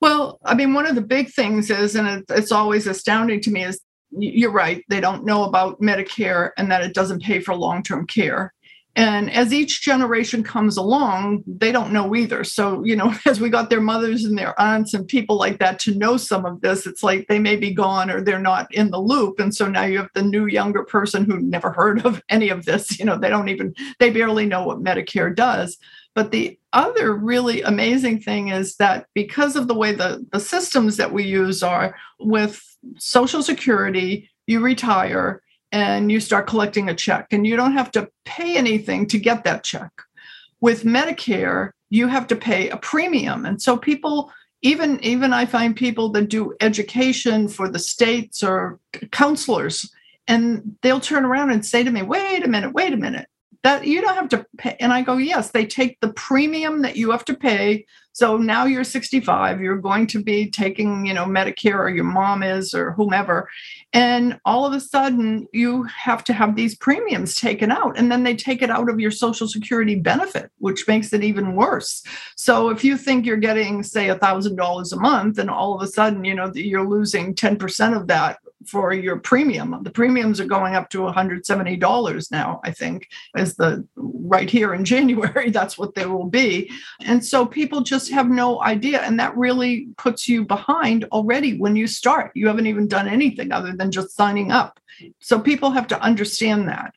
Well, 0.00 0.40
I 0.44 0.54
mean, 0.54 0.74
one 0.74 0.86
of 0.86 0.96
the 0.96 1.00
big 1.00 1.32
things 1.32 1.70
is, 1.70 1.94
and 1.94 2.24
it's 2.28 2.50
always 2.50 2.88
astounding 2.88 3.40
to 3.42 3.50
me, 3.50 3.64
is 3.64 3.80
you're 4.10 4.50
right, 4.50 4.84
they 4.88 5.00
don't 5.00 5.24
know 5.24 5.44
about 5.44 5.80
Medicare 5.80 6.50
and 6.58 6.70
that 6.70 6.82
it 6.82 6.94
doesn't 6.94 7.22
pay 7.22 7.40
for 7.40 7.54
long 7.54 7.82
term 7.82 8.06
care. 8.06 8.52
And 8.94 9.32
as 9.32 9.54
each 9.54 9.80
generation 9.80 10.42
comes 10.42 10.76
along, 10.76 11.44
they 11.46 11.72
don't 11.72 11.92
know 11.92 12.14
either. 12.14 12.44
So, 12.44 12.84
you 12.84 12.94
know, 12.94 13.14
as 13.26 13.40
we 13.40 13.48
got 13.48 13.70
their 13.70 13.80
mothers 13.80 14.24
and 14.24 14.36
their 14.36 14.58
aunts 14.60 14.92
and 14.92 15.08
people 15.08 15.36
like 15.36 15.58
that 15.60 15.78
to 15.80 15.94
know 15.94 16.16
some 16.16 16.44
of 16.44 16.60
this, 16.60 16.86
it's 16.86 17.02
like 17.02 17.26
they 17.28 17.38
may 17.38 17.56
be 17.56 17.72
gone 17.72 18.10
or 18.10 18.20
they're 18.20 18.38
not 18.38 18.72
in 18.74 18.90
the 18.90 19.00
loop. 19.00 19.40
And 19.40 19.54
so 19.54 19.66
now 19.66 19.84
you 19.84 19.98
have 19.98 20.10
the 20.14 20.22
new 20.22 20.46
younger 20.46 20.84
person 20.84 21.24
who 21.24 21.40
never 21.40 21.72
heard 21.72 22.04
of 22.04 22.22
any 22.28 22.50
of 22.50 22.66
this. 22.66 22.98
You 22.98 23.06
know, 23.06 23.18
they 23.18 23.30
don't 23.30 23.48
even, 23.48 23.74
they 23.98 24.10
barely 24.10 24.46
know 24.46 24.64
what 24.64 24.82
Medicare 24.82 25.34
does. 25.34 25.78
But 26.14 26.30
the 26.30 26.58
other 26.74 27.14
really 27.14 27.62
amazing 27.62 28.20
thing 28.20 28.48
is 28.48 28.76
that 28.76 29.06
because 29.14 29.56
of 29.56 29.66
the 29.66 29.74
way 29.74 29.92
the, 29.92 30.26
the 30.32 30.40
systems 30.40 30.98
that 30.98 31.12
we 31.12 31.24
use 31.24 31.62
are 31.62 31.96
with 32.20 32.62
Social 32.98 33.42
Security, 33.42 34.28
you 34.46 34.60
retire 34.60 35.42
and 35.72 36.12
you 36.12 36.20
start 36.20 36.46
collecting 36.46 36.88
a 36.88 36.94
check, 36.94 37.32
and 37.32 37.46
you 37.46 37.56
don't 37.56 37.72
have 37.72 37.90
to 37.92 38.08
pay 38.24 38.56
anything 38.56 39.06
to 39.08 39.18
get 39.18 39.44
that 39.44 39.64
check. 39.64 39.90
With 40.60 40.84
Medicare, 40.84 41.72
you 41.90 42.06
have 42.06 42.26
to 42.28 42.36
pay 42.36 42.68
a 42.68 42.76
premium. 42.76 43.44
And 43.44 43.60
so 43.60 43.76
people, 43.76 44.30
even 44.62 45.02
even 45.02 45.32
I 45.32 45.46
find 45.46 45.74
people 45.74 46.10
that 46.10 46.28
do 46.28 46.54
education 46.60 47.48
for 47.48 47.68
the 47.68 47.78
states 47.78 48.42
or 48.42 48.78
counselors, 49.10 49.90
and 50.28 50.76
they'll 50.82 51.00
turn 51.00 51.24
around 51.24 51.50
and 51.50 51.66
say 51.66 51.82
to 51.82 51.90
me, 51.90 52.02
wait 52.02 52.44
a 52.44 52.48
minute, 52.48 52.72
wait 52.72 52.92
a 52.92 52.96
minute 52.96 53.26
that 53.62 53.86
you 53.86 54.00
don't 54.00 54.16
have 54.16 54.28
to 54.30 54.46
pay. 54.58 54.76
And 54.80 54.92
I 54.92 55.02
go, 55.02 55.16
yes, 55.16 55.50
they 55.50 55.66
take 55.66 56.00
the 56.00 56.12
premium 56.12 56.82
that 56.82 56.96
you 56.96 57.10
have 57.12 57.24
to 57.26 57.34
pay. 57.34 57.86
So 58.14 58.36
now 58.36 58.66
you're 58.66 58.84
65, 58.84 59.62
you're 59.62 59.78
going 59.78 60.06
to 60.08 60.22
be 60.22 60.50
taking, 60.50 61.06
you 61.06 61.14
know, 61.14 61.24
Medicare 61.24 61.78
or 61.78 61.88
your 61.88 62.04
mom 62.04 62.42
is 62.42 62.74
or 62.74 62.92
whomever. 62.92 63.48
And 63.94 64.38
all 64.44 64.66
of 64.66 64.74
a 64.74 64.80
sudden 64.80 65.46
you 65.52 65.84
have 65.84 66.22
to 66.24 66.34
have 66.34 66.54
these 66.54 66.74
premiums 66.74 67.36
taken 67.36 67.70
out. 67.70 67.96
And 67.96 68.12
then 68.12 68.22
they 68.22 68.36
take 68.36 68.60
it 68.60 68.68
out 68.68 68.90
of 68.90 69.00
your 69.00 69.10
social 69.10 69.48
security 69.48 69.94
benefit, 69.94 70.50
which 70.58 70.86
makes 70.86 71.12
it 71.14 71.24
even 71.24 71.54
worse. 71.54 72.02
So 72.36 72.68
if 72.68 72.84
you 72.84 72.98
think 72.98 73.24
you're 73.24 73.36
getting, 73.38 73.82
say, 73.82 74.08
a 74.08 74.18
thousand 74.18 74.56
dollars 74.56 74.92
a 74.92 75.00
month, 75.00 75.38
and 75.38 75.48
all 75.48 75.74
of 75.74 75.80
a 75.80 75.86
sudden, 75.86 76.24
you 76.24 76.34
know, 76.34 76.52
you're 76.54 76.86
losing 76.86 77.34
10% 77.34 77.96
of 77.96 78.08
that 78.08 78.38
for 78.66 78.92
your 78.92 79.18
premium. 79.18 79.78
The 79.82 79.90
premiums 79.90 80.40
are 80.40 80.46
going 80.46 80.74
up 80.74 80.90
to 80.90 80.98
$170 80.98 82.30
now, 82.30 82.60
I 82.64 82.70
think, 82.70 83.08
as 83.36 83.56
the 83.56 83.86
right 83.96 84.48
here 84.48 84.74
in 84.74 84.84
January. 84.92 85.50
That's 85.50 85.78
what 85.78 85.94
they 85.94 86.06
will 86.06 86.26
be. 86.26 86.70
And 87.00 87.24
so 87.24 87.46
people 87.46 87.80
just 87.82 88.10
have 88.10 88.28
no 88.28 88.62
idea. 88.62 89.00
And 89.00 89.18
that 89.20 89.36
really 89.36 89.88
puts 89.96 90.28
you 90.28 90.44
behind 90.44 91.04
already 91.12 91.58
when 91.58 91.76
you 91.76 91.86
start. 91.86 92.32
You 92.34 92.46
haven't 92.48 92.66
even 92.66 92.88
done 92.88 93.08
anything 93.08 93.52
other 93.52 93.72
than 93.72 93.90
just 93.90 94.16
signing 94.16 94.50
up. 94.50 94.78
So 95.20 95.38
people 95.38 95.70
have 95.70 95.86
to 95.88 96.00
understand 96.00 96.68
that. 96.68 96.94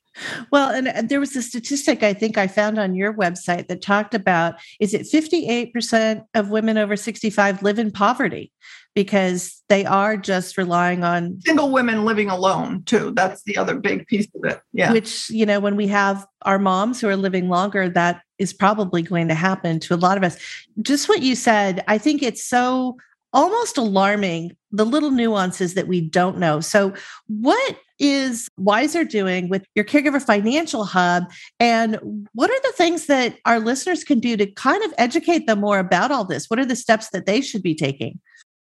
Well, 0.51 0.69
and 0.69 0.87
uh, 0.87 1.01
there 1.03 1.19
was 1.19 1.35
a 1.35 1.41
statistic 1.41 2.01
I 2.03 2.13
think 2.13 2.37
I 2.37 2.47
found 2.47 2.79
on 2.79 2.95
your 2.95 3.13
website 3.13 3.67
that 3.67 3.81
talked 3.81 4.13
about 4.13 4.55
is 4.79 4.93
it 4.93 5.01
58% 5.01 6.23
of 6.33 6.49
women 6.49 6.77
over 6.77 6.95
65 6.95 7.63
live 7.63 7.79
in 7.79 7.91
poverty 7.91 8.51
because 8.95 9.61
they 9.67 9.85
are 9.85 10.15
just 10.15 10.57
relying 10.57 11.03
on 11.03 11.39
single 11.41 11.69
women 11.71 12.05
living 12.05 12.29
alone 12.29 12.81
too. 12.83 13.11
That's 13.11 13.43
the 13.43 13.57
other 13.57 13.75
big 13.75 14.07
piece 14.07 14.27
of 14.33 14.45
it. 14.45 14.61
Yeah. 14.71 14.93
Which, 14.93 15.29
you 15.29 15.45
know, 15.45 15.59
when 15.59 15.75
we 15.75 15.87
have 15.87 16.25
our 16.43 16.57
moms 16.57 17.01
who 17.01 17.09
are 17.09 17.17
living 17.17 17.49
longer, 17.49 17.89
that 17.89 18.21
is 18.39 18.53
probably 18.53 19.01
going 19.01 19.27
to 19.27 19.35
happen 19.35 19.79
to 19.81 19.93
a 19.93 19.97
lot 19.97 20.17
of 20.17 20.23
us. 20.23 20.37
Just 20.81 21.09
what 21.09 21.21
you 21.21 21.35
said, 21.35 21.83
I 21.87 21.97
think 21.97 22.23
it's 22.23 22.43
so 22.43 22.97
almost 23.33 23.77
alarming 23.77 24.55
the 24.71 24.85
little 24.85 25.11
nuances 25.11 25.73
that 25.73 25.87
we 25.87 25.99
don't 25.99 26.37
know. 26.37 26.61
So, 26.61 26.93
what 27.27 27.77
is 27.99 28.49
Wiser 28.57 29.03
doing 29.03 29.49
with 29.49 29.65
your 29.75 29.85
caregiver 29.85 30.21
financial 30.21 30.85
hub? 30.85 31.23
And 31.59 31.99
what 32.33 32.49
are 32.49 32.61
the 32.63 32.73
things 32.75 33.07
that 33.07 33.37
our 33.45 33.59
listeners 33.59 34.03
can 34.03 34.19
do 34.19 34.35
to 34.37 34.45
kind 34.47 34.83
of 34.83 34.93
educate 34.97 35.47
them 35.47 35.59
more 35.59 35.79
about 35.79 36.11
all 36.11 36.25
this? 36.25 36.49
What 36.49 36.59
are 36.59 36.65
the 36.65 36.75
steps 36.75 37.09
that 37.09 37.25
they 37.25 37.41
should 37.41 37.63
be 37.63 37.75
taking? 37.75 38.19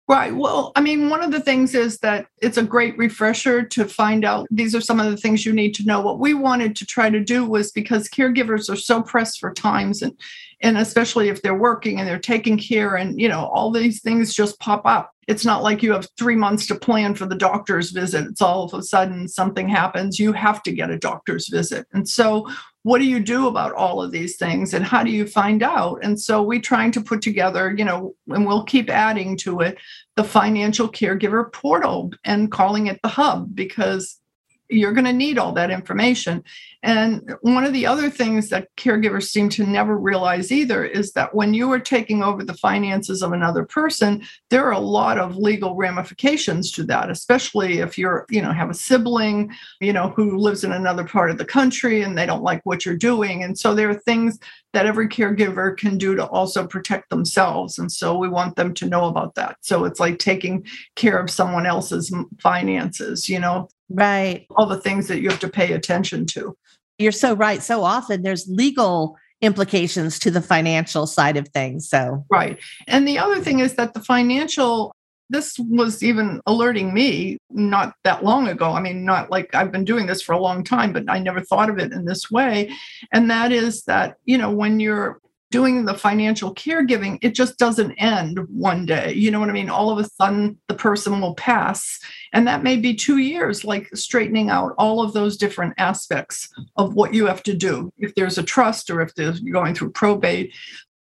Right. 0.09 0.35
Well, 0.35 0.71
I 0.77 0.83
mean, 0.83 1.11
one 1.11 1.25
of 1.25 1.33
the 1.33 1.41
things 1.41 1.75
is 1.75 1.99
that 1.99 2.29
it's 2.41 2.59
a 2.59 2.63
great 2.63 2.97
refresher 2.97 3.65
to 3.65 3.85
find 3.87 4.25
out 4.25 4.47
these 4.53 4.73
are 4.73 4.81
some 4.81 5.01
of 5.01 5.11
the 5.11 5.17
things 5.17 5.45
you 5.45 5.53
need 5.53 5.75
to 5.75 5.85
know. 5.85 6.01
What 6.01 6.21
we 6.21 6.33
wanted 6.33 6.77
to 6.77 6.87
try 6.87 7.11
to 7.11 7.19
do 7.19 7.45
was 7.45 7.73
because 7.73 8.09
caregivers 8.09 8.71
are 8.71 8.77
so 8.77 9.03
pressed 9.03 9.41
for 9.41 9.53
times 9.53 10.03
and 10.03 10.17
and 10.61 10.79
especially 10.79 11.29
if 11.29 11.43
they're 11.43 11.59
working 11.59 11.99
and 11.99 12.09
they're 12.09 12.19
taking 12.19 12.57
care 12.57 12.97
and 12.97 13.21
you 13.21 13.29
know 13.29 13.47
all 13.47 13.71
these 13.71 14.01
things 14.01 14.35
just 14.35 14.59
pop 14.59 14.83
up 14.87 15.13
it's 15.29 15.45
not 15.45 15.63
like 15.63 15.83
you 15.83 15.93
have 15.93 16.09
three 16.17 16.37
months 16.37 16.67
to 16.67 16.75
plan 16.75 17.15
for 17.15 17.27
the 17.27 17.35
doctor's 17.35 17.91
visit 17.91 18.27
it's 18.27 18.41
all 18.41 18.65
of 18.65 18.75
a 18.75 18.83
sudden 18.83 19.29
something 19.29 19.69
happens 19.69 20.19
you 20.19 20.33
have 20.33 20.63
to 20.63 20.73
get 20.73 20.91
a 20.91 20.99
doctor's 20.99 21.49
visit 21.49 21.87
and 21.93 22.09
so 22.09 22.49
what 22.87 22.99
do 22.99 23.05
you 23.05 23.19
do 23.19 23.49
about 23.49 23.73
all 23.73 24.01
of 24.01 24.13
these 24.13 24.37
things 24.37 24.73
and 24.73 24.85
how 24.85 25.03
do 25.03 25.11
you 25.11 25.27
find 25.27 25.61
out? 25.61 25.99
And 26.05 26.21
so 26.21 26.41
we're 26.41 26.61
trying 26.61 26.93
to 26.93 27.01
put 27.01 27.21
together 27.21 27.75
you 27.77 27.85
know 27.85 28.15
and 28.29 28.47
we'll 28.47 28.63
keep 28.63 28.89
adding 28.89 29.37
to 29.39 29.61
it 29.61 29.77
the 30.15 30.23
financial 30.23 30.89
caregiver 30.89 31.53
portal 31.53 32.13
and 32.25 32.53
calling 32.53 32.87
it 32.87 33.01
the 33.03 33.09
hub 33.09 33.57
because 33.57 34.21
you're 34.69 34.93
going 34.93 35.05
to 35.05 35.13
need 35.13 35.39
all 35.39 35.53
that 35.53 35.71
information. 35.71 36.43
And 36.83 37.35
one 37.41 37.65
of 37.65 37.73
the 37.73 37.87
other 37.87 38.09
things 38.11 38.49
that 38.51 38.69
caregivers 38.77 39.25
seem 39.25 39.49
to 39.51 39.67
never 39.67 39.99
realize 39.99 40.53
either 40.53 40.85
is 40.85 41.13
that 41.13 41.35
when 41.35 41.53
you 41.53 41.71
are 41.73 41.81
taking 41.81 42.23
over 42.23 42.45
the 42.45 42.55
finances 42.55 43.23
of 43.23 43.33
another 43.33 43.65
person, 43.65 44.23
there 44.51 44.65
are 44.65 44.73
a 44.73 44.79
lot 44.79 45.19
of 45.19 45.37
legal 45.37 45.75
ramifications 45.75 46.71
to 46.73 46.85
that, 46.85 47.11
especially 47.11 47.79
if 47.79 47.99
you're, 47.99 48.25
you 48.31 48.41
know, 48.41 48.53
have 48.53 48.71
a 48.71 48.75
sibling, 48.75 49.51
you 49.81 49.93
know, 49.93 50.11
who 50.11 50.37
lives 50.37 50.63
in 50.63 50.73
another 50.73 51.05
part 51.05 51.31
of 51.31 51.39
the 51.39 51.45
country 51.45 52.03
and 52.03 52.17
they 52.17 52.27
don't 52.27 52.45
like 52.45 52.61
what 52.65 52.87
you're 52.87 52.97
doing. 52.97 53.43
And 53.43 53.59
so 53.59 53.75
there 53.75 53.91
are 53.91 53.95
things 53.95 54.39
that 54.73 54.87
every 54.87 55.09
caregiver 55.09 55.77
can 55.77 55.97
do 55.99 56.15
to 56.15 56.27
also 56.27 56.67
protect 56.67 57.11
themselves. 57.11 57.79
And 57.79 57.91
so 57.91 58.17
we 58.17 58.29
want 58.29 58.57
them 58.57 58.75
to 58.75 58.87
know 58.87 59.07
about 59.07 59.35
that. 59.35 59.57
So 59.63 59.85
it's 59.85 59.99
like 59.99 60.19
taking 60.19 60.67
care 60.95 61.19
of 61.19 61.31
someone 61.31 61.67
else's 61.67 62.15
finances, 62.39 63.29
you 63.29 63.41
know, 63.41 63.69
Right. 63.89 64.47
All 64.57 64.67
the 64.67 64.81
things 64.81 65.09
that 65.09 65.21
you 65.21 65.29
have 65.29 65.41
to 65.41 65.49
pay 65.49 65.73
attention 65.73 66.27
to. 66.27 66.57
You're 66.99 67.13
so 67.13 67.35
right. 67.35 67.63
So 67.63 67.85
often 67.85 68.23
there's 68.23 68.47
legal 68.49 69.17
implications 69.43 70.19
to 70.21 70.31
the 70.31 70.41
financial 70.41 71.07
side 71.07 71.37
of 71.37 71.49
things. 71.49 71.89
So, 71.89 72.25
right. 72.31 72.59
And 72.87 73.07
the 73.07 73.19
other 73.19 73.41
thing 73.41 73.61
is 73.61 73.75
that 73.75 73.93
the 73.93 74.01
financial, 74.01 74.93
this 75.29 75.57
was 75.59 76.03
even 76.03 76.41
alerting 76.47 76.95
me 76.95 77.37
not 77.51 77.95
that 78.05 78.25
long 78.25 78.49
ago. 78.49 78.73
I 78.73 78.81
mean, 78.81 79.05
not 79.05 79.31
like 79.31 79.55
I've 79.55 79.73
been 79.73 79.85
doing 79.85 80.07
this 80.07 80.23
for 80.23 80.33
a 80.33 80.41
long 80.41 80.65
time, 80.65 80.93
but 80.93 81.05
I 81.09 81.19
never 81.19 81.43
thought 81.43 81.69
of 81.69 81.79
it 81.79 81.93
in 81.93 82.07
this 82.07 82.31
way. 82.31 82.73
And 83.13 83.31
that 83.31 83.53
is 83.53 83.83
that, 83.85 84.17
you 84.25 84.39
know, 84.39 84.51
when 84.51 84.81
you're 84.81 85.21
doing 85.57 85.87
the 85.87 85.95
financial 85.95 86.55
caregiving, 86.55 87.19
it 87.23 87.35
just 87.35 87.57
doesn't 87.57 87.93
end 87.93 88.39
one 88.51 88.85
day. 88.85 89.15
You 89.15 89.31
know 89.31 89.41
what 89.41 89.49
I 89.49 89.55
mean? 89.55 89.71
All 89.71 89.89
of 89.89 89.99
a 89.99 90.05
sudden, 90.05 90.59
the 90.69 90.75
person 90.75 91.19
will 91.19 91.35
pass. 91.35 91.99
And 92.35 92.47
that 92.47 92.63
may 92.63 92.77
be 92.77 92.95
two 92.95 93.17
years, 93.17 93.65
like 93.65 93.89
straightening 93.95 94.51
out 94.51 94.75
all 94.77 95.01
of 95.01 95.15
those 95.15 95.39
different 95.39 95.73
aspects 95.79 96.51
of 96.77 96.93
what 96.93 97.15
you 97.15 97.25
have 97.25 97.43
to 97.45 97.55
do. 97.55 97.91
If 97.97 98.15
there's 98.15 98.37
a 98.37 98.43
trust 98.43 98.91
or 98.91 99.01
if 99.01 99.15
there's, 99.15 99.41
going 99.41 99.75
through 99.75 99.93
probate. 99.93 100.55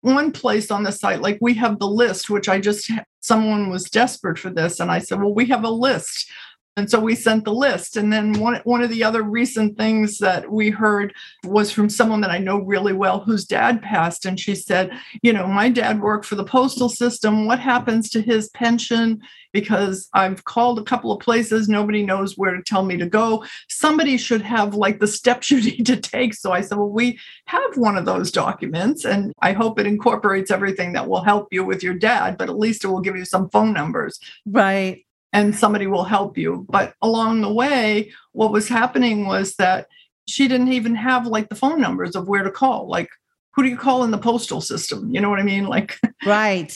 One 0.03 0.31
place 0.31 0.71
on 0.71 0.85
the 0.85 0.93
site, 0.93 1.21
like 1.21 1.39
we 1.41 1.55
have 1.55 1.81
the 1.81 1.89
list, 1.89 2.31
which 2.31 2.49
I 2.49 2.61
just, 2.61 2.89
someone 3.19 3.71
was 3.71 3.91
desperate 3.91 4.39
for 4.39 4.51
this. 4.51 4.79
And 4.79 4.89
I 4.89 5.01
said, 5.01 5.19
well, 5.19 5.35
we 5.35 5.47
have 5.47 5.65
a 5.65 5.71
list 5.71 6.31
and 6.77 6.91
so 6.91 6.99
we 6.99 7.15
sent 7.15 7.45
the 7.45 7.53
list. 7.53 7.97
And 7.97 8.13
then 8.13 8.33
one, 8.33 8.61
one 8.65 8.83
of 8.83 8.91
the 8.91 9.05
other 9.05 9.23
recent 9.23 9.79
things 9.79 10.19
that 10.19 10.51
we 10.51 10.71
heard 10.71 11.15
was 11.45 11.71
from 11.71 11.89
someone 11.89 12.21
that 12.23 12.33
I 12.33 12.39
know 12.39 12.59
really 12.59 12.93
well 12.93 13.21
whose 13.21 13.45
dad 13.45 13.81
passed. 13.81 14.27
And 14.27 14.41
she 14.41 14.57
said, 14.57 14.91
You 15.23 15.33
know, 15.33 15.47
my 15.47 15.69
dad 15.69 16.01
worked 16.01 16.25
for 16.27 16.35
the 16.35 16.45
postal 16.45 16.89
system. 16.89 17.47
What 17.47 17.61
happens 17.61 18.11
to 18.11 18.21
his 18.21 18.49
pension? 18.51 19.21
Because 19.53 20.09
I've 20.15 20.43
called 20.43 20.81
a 20.81 20.85
couple 20.85 21.13
of 21.13 21.21
places, 21.21 21.69
nobody 21.69 22.05
knows 22.05 22.37
where 22.37 22.57
to 22.57 22.63
tell 22.63 22.85
me 22.85 22.97
to 22.97 23.07
go. 23.07 23.45
Somebody 23.69 24.17
should 24.17 24.43
have 24.43 24.75
like 24.75 24.99
the 24.99 25.07
steps 25.07 25.51
you 25.53 25.63
need 25.63 25.87
to 25.87 25.97
take. 25.97 26.35
So 26.35 26.51
I 26.51 26.61
said, 26.61 26.79
Well, 26.79 26.91
we 26.91 27.21
have 27.47 27.77
one 27.77 27.97
of 27.97 28.05
those 28.05 28.33
documents, 28.33 29.05
and 29.05 29.33
I 29.41 29.53
hope 29.53 29.79
it 29.79 29.87
incorporates 29.87 30.51
everything 30.51 30.95
that 30.95 31.09
will 31.09 31.23
help 31.23 31.53
you 31.53 31.65
with 31.65 31.85
your 31.85 31.95
dad, 31.95 32.37
but 32.37 32.51
at 32.51 32.59
least 32.59 32.85
it 32.85 32.89
will 32.89 33.01
give 33.01 33.17
you 33.17 33.25
some 33.25 33.49
phone 33.51 33.73
numbers. 33.73 34.19
Right 34.45 35.04
and 35.35 35.55
somebody 35.55 35.89
will 35.89 36.05
help 36.05 36.39
you. 36.39 36.65
But 36.71 36.95
along 37.03 37.43
the 37.43 37.53
way, 37.53 38.13
what 38.33 38.53
was 38.53 38.69
happening 38.69 39.27
was 39.27 39.57
that 39.57 39.89
she 40.27 40.49
didn't 40.49 40.73
even 40.73 40.95
have 40.95 41.27
like 41.27 41.49
the 41.49 41.57
phone 41.57 41.81
numbers 41.81 42.15
of 42.17 42.29
where 42.29 42.45
to 42.45 42.51
call. 42.51 42.89
Like, 42.89 43.11
who 43.55 43.65
do 43.65 43.69
you 43.69 43.77
call 43.77 44.05
in 44.05 44.13
the 44.13 44.19
postal 44.19 44.61
system? 44.61 45.13
You 45.13 45.21
know 45.21 45.29
what 45.29 45.41
I 45.41 45.43
mean? 45.43 45.67
Like, 45.67 45.99
right. 46.25 46.75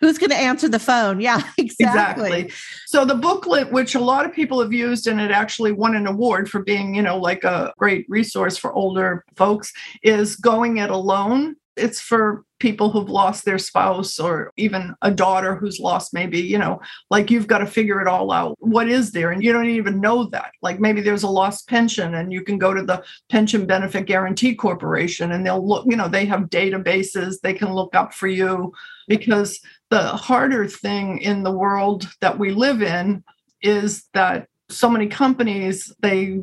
Who's 0.00 0.18
going 0.18 0.30
to 0.30 0.36
answer 0.36 0.68
the 0.68 0.78
phone? 0.78 1.20
Yeah, 1.20 1.40
exactly. 1.58 2.42
exactly. 2.42 2.52
So 2.86 3.04
the 3.04 3.16
booklet, 3.16 3.72
which 3.72 3.94
a 3.94 4.00
lot 4.00 4.26
of 4.26 4.32
people 4.32 4.60
have 4.60 4.72
used, 4.72 5.06
and 5.06 5.20
it 5.20 5.32
actually 5.32 5.72
won 5.72 5.96
an 5.96 6.06
award 6.06 6.48
for 6.48 6.62
being, 6.62 6.94
you 6.94 7.02
know, 7.02 7.16
like 7.16 7.42
a 7.42 7.72
great 7.78 8.06
resource 8.08 8.56
for 8.56 8.72
older 8.74 9.24
folks, 9.34 9.72
is 10.02 10.36
Going 10.36 10.76
It 10.76 10.90
Alone 10.90 11.56
it's 11.78 12.00
for 12.00 12.44
people 12.58 12.90
who've 12.90 13.08
lost 13.08 13.44
their 13.44 13.58
spouse 13.58 14.18
or 14.18 14.52
even 14.56 14.94
a 15.02 15.10
daughter 15.10 15.54
who's 15.54 15.78
lost 15.78 16.12
maybe 16.12 16.40
you 16.40 16.58
know 16.58 16.80
like 17.08 17.30
you've 17.30 17.46
got 17.46 17.58
to 17.58 17.66
figure 17.66 18.00
it 18.00 18.08
all 18.08 18.32
out. 18.32 18.56
What 18.58 18.88
is 18.88 19.12
there? 19.12 19.30
And 19.30 19.42
you 19.42 19.52
don't 19.52 19.70
even 19.70 20.00
know 20.00 20.24
that. 20.30 20.50
Like 20.60 20.80
maybe 20.80 21.00
there's 21.00 21.22
a 21.22 21.28
lost 21.28 21.68
pension 21.68 22.14
and 22.14 22.32
you 22.32 22.42
can 22.42 22.58
go 22.58 22.74
to 22.74 22.82
the 22.82 23.02
pension 23.28 23.66
benefit 23.66 24.06
guarantee 24.06 24.54
corporation 24.54 25.32
and 25.32 25.44
they'll 25.44 25.66
look 25.66 25.86
you 25.86 25.96
know 25.96 26.08
they 26.08 26.26
have 26.26 26.50
databases 26.50 27.40
they 27.40 27.54
can 27.54 27.72
look 27.72 27.94
up 27.94 28.12
for 28.12 28.28
you. 28.28 28.72
Because 29.06 29.60
the 29.90 30.02
harder 30.02 30.66
thing 30.66 31.18
in 31.18 31.42
the 31.42 31.52
world 31.52 32.08
that 32.20 32.38
we 32.38 32.50
live 32.50 32.82
in 32.82 33.24
is 33.62 34.08
that 34.12 34.48
so 34.68 34.90
many 34.90 35.06
companies 35.06 35.94
they 36.00 36.40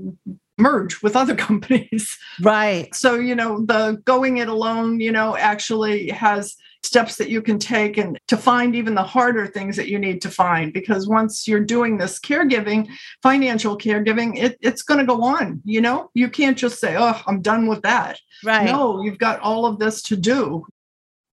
merge 0.58 1.02
with 1.02 1.16
other 1.16 1.36
companies. 1.50 2.18
Right. 2.42 2.94
So, 2.94 3.16
you 3.16 3.36
know, 3.36 3.66
the 3.66 4.02
going 4.06 4.38
it 4.38 4.48
alone, 4.48 5.00
you 5.00 5.12
know, 5.12 5.36
actually 5.38 6.10
has 6.10 6.56
steps 6.86 7.16
that 7.16 7.30
you 7.30 7.42
can 7.42 7.58
take 7.60 7.98
and 7.98 8.18
to 8.28 8.38
find 8.38 8.76
even 8.76 8.96
the 8.96 9.04
harder 9.04 9.48
things 9.48 9.76
that 9.76 9.90
you 9.90 9.98
need 9.98 10.22
to 10.22 10.30
find 10.30 10.72
because 10.72 11.08
once 11.08 11.48
you're 11.48 11.60
doing 11.60 11.98
this 11.98 12.20
caregiving 12.20 12.88
financial 13.24 13.78
caregiving 13.78 14.38
it, 14.38 14.58
it's 14.62 14.84
going 14.84 15.00
to 15.00 15.06
go 15.06 15.24
on 15.24 15.62
you 15.66 15.82
know 15.82 16.10
you 16.14 16.30
can't 16.30 16.58
just 16.58 16.80
say 16.80 16.96
oh 16.96 17.20
i'm 17.26 17.42
done 17.42 17.66
with 17.66 17.82
that 17.82 18.20
right 18.44 18.66
no 18.66 19.02
you've 19.02 19.18
got 19.18 19.40
all 19.40 19.66
of 19.66 19.80
this 19.80 20.02
to 20.02 20.16
do 20.16 20.64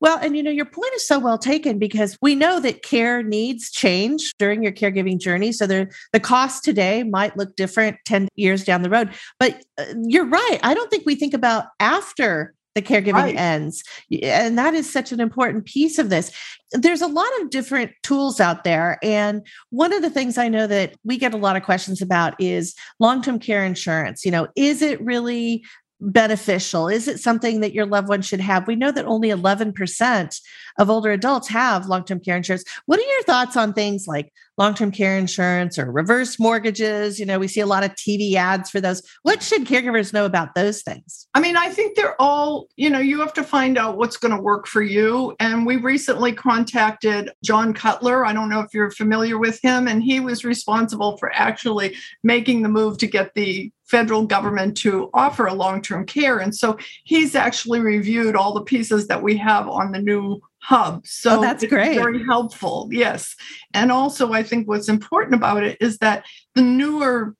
Well, 0.03 0.19
and 0.21 0.37
you 0.37 0.43
know, 0.43 0.51
your 0.51 0.65
point 0.65 0.93
is 0.97 1.07
so 1.07 1.21
well 1.21 1.39
taken 1.39 1.79
because 1.79 2.19
we 2.21 2.35
know 2.35 2.59
that 2.59 2.83
care 2.83 3.23
needs 3.23 3.71
change 3.71 4.35
during 4.37 4.61
your 4.61 4.73
caregiving 4.73 5.21
journey. 5.21 5.53
So 5.53 5.65
the 5.65 6.21
cost 6.21 6.65
today 6.65 7.05
might 7.05 7.37
look 7.37 7.55
different 7.55 7.99
10 8.05 8.27
years 8.35 8.65
down 8.65 8.83
the 8.83 8.91
road. 8.91 9.15
But 9.39 9.63
uh, 9.79 9.85
you're 10.05 10.27
right. 10.27 10.59
I 10.65 10.75
don't 10.75 10.91
think 10.91 11.05
we 11.07 11.15
think 11.15 11.35
about 11.35 11.67
after 11.79 12.53
the 12.75 12.83
caregiving 12.83 13.13
right. 13.13 13.37
ends. 13.37 13.85
And 14.23 14.59
that 14.59 14.75
is 14.75 14.91
such 14.91 15.13
an 15.13 15.21
important 15.21 15.67
piece 15.67 15.99
of 15.99 16.11
this. 16.11 16.33
There's 16.73 17.03
a 17.03 17.07
lot 17.07 17.29
of 17.41 17.51
different 17.51 17.93
tools 18.03 18.41
out 18.41 18.65
there. 18.65 18.99
And 19.03 19.47
one 19.71 19.93
of 19.93 20.03
the 20.03 20.11
things 20.11 20.39
I 20.39 20.49
know 20.49 20.67
that 20.67 20.97
we 21.05 21.19
get 21.19 21.35
a 21.35 21.37
lot 21.37 21.55
of 21.55 21.63
questions 21.63 22.01
about 22.01 22.35
is 22.41 22.75
long 22.99 23.23
term 23.23 23.39
care 23.39 23.65
insurance. 23.65 24.25
You 24.25 24.31
know, 24.31 24.49
is 24.57 24.83
it 24.83 25.01
really 25.03 25.65
beneficial? 26.03 26.89
Is 26.89 27.09
it 27.09 27.21
something 27.21 27.61
that 27.61 27.73
your 27.73 27.87
loved 27.87 28.09
one 28.09 28.23
should 28.23 28.41
have? 28.41 28.67
We 28.67 28.77
know 28.77 28.91
that 28.91 29.07
only 29.07 29.29
11% 29.29 30.41
of 30.79 30.91
older 30.91 31.13
adults 31.13 31.49
have 31.49 31.87
long 31.87 32.05
term 32.05 32.21
care 32.21 32.37
insurance. 32.37 32.65
What 32.87 32.99
are 32.99 33.03
your 33.03 33.23
thoughts 33.23 33.57
on 33.57 33.73
things 33.73 34.07
like 34.07 34.33
long 34.63 34.75
term 34.75 34.93
care 34.93 35.19
insurance 35.19 35.77
or 35.77 35.91
reverse 35.91 36.39
mortgages? 36.39 37.19
You 37.19 37.27
know, 37.27 37.41
we 37.41 37.49
see 37.49 37.61
a 37.61 37.67
lot 37.67 37.83
of 37.83 37.91
TV 37.93 38.35
ads 38.35 38.71
for 38.71 38.81
those. 38.81 39.03
What 39.23 39.43
should 39.43 39.65
caregivers 39.67 40.13
know 40.13 40.25
about 40.25 40.55
those 40.55 40.83
things? 40.83 41.27
I 41.35 41.41
mean, 41.41 41.57
I 41.57 41.69
think 41.71 41.97
they're 41.97 42.21
all, 42.23 42.69
you 42.77 42.89
know, 42.89 43.01
you 43.01 43.19
have 43.19 43.35
to 43.35 43.43
find 43.43 43.77
out 43.77 43.97
what's 43.97 44.17
going 44.17 44.35
to 44.35 44.41
work 44.41 44.69
for 44.69 44.81
you. 44.81 45.35
And 45.41 45.67
we 45.67 45.77
recently 45.77 46.33
contacted 46.33 47.31
John 47.43 47.75
Cutler. 47.75 48.25
I 48.25 48.33
don't 48.33 48.49
know 48.49 48.61
if 48.61 48.73
you're 48.73 48.93
familiar 48.93 49.37
with 49.37 49.59
him, 49.63 49.89
and 49.89 50.01
he 50.01 50.21
was 50.21 50.45
responsible 50.45 51.17
for 51.17 51.33
actually 51.35 51.97
making 52.23 52.63
the 52.63 52.69
move 52.69 52.99
to 52.99 53.09
get 53.09 53.35
the 53.35 53.73
federal 53.85 54.25
government 54.25 54.75
to 54.75 55.11
offer 55.13 55.47
a 55.47 55.53
long-term 55.53 56.07
care 56.07 56.39
and 56.39 56.55
so 56.55 56.79
he's 57.05 57.35
actually 57.35 57.79
reviewed 57.79 58.35
all 58.35 58.55
the 58.55 58.63
pieces 58.63 59.07
that 59.07 59.23
we 59.23 59.37
have 59.37 59.69
on 59.69 59.93
the 59.93 59.99
new 59.99 60.41
hub. 60.63 61.07
So 61.07 61.39
oh, 61.39 61.43
that's 61.43 61.65
great. 61.67 61.97
very 61.97 62.25
helpful 62.25 62.89
yes. 62.91 63.35
And 63.75 63.91
also 63.93 64.33
i 64.33 64.43
think 64.43 64.69
what's 64.69 64.89
important 64.89 65.35
about 65.35 65.63
it 65.63 65.77
is 65.81 65.99
that 65.99 66.25
the 66.55 66.63
newer 66.63 67.35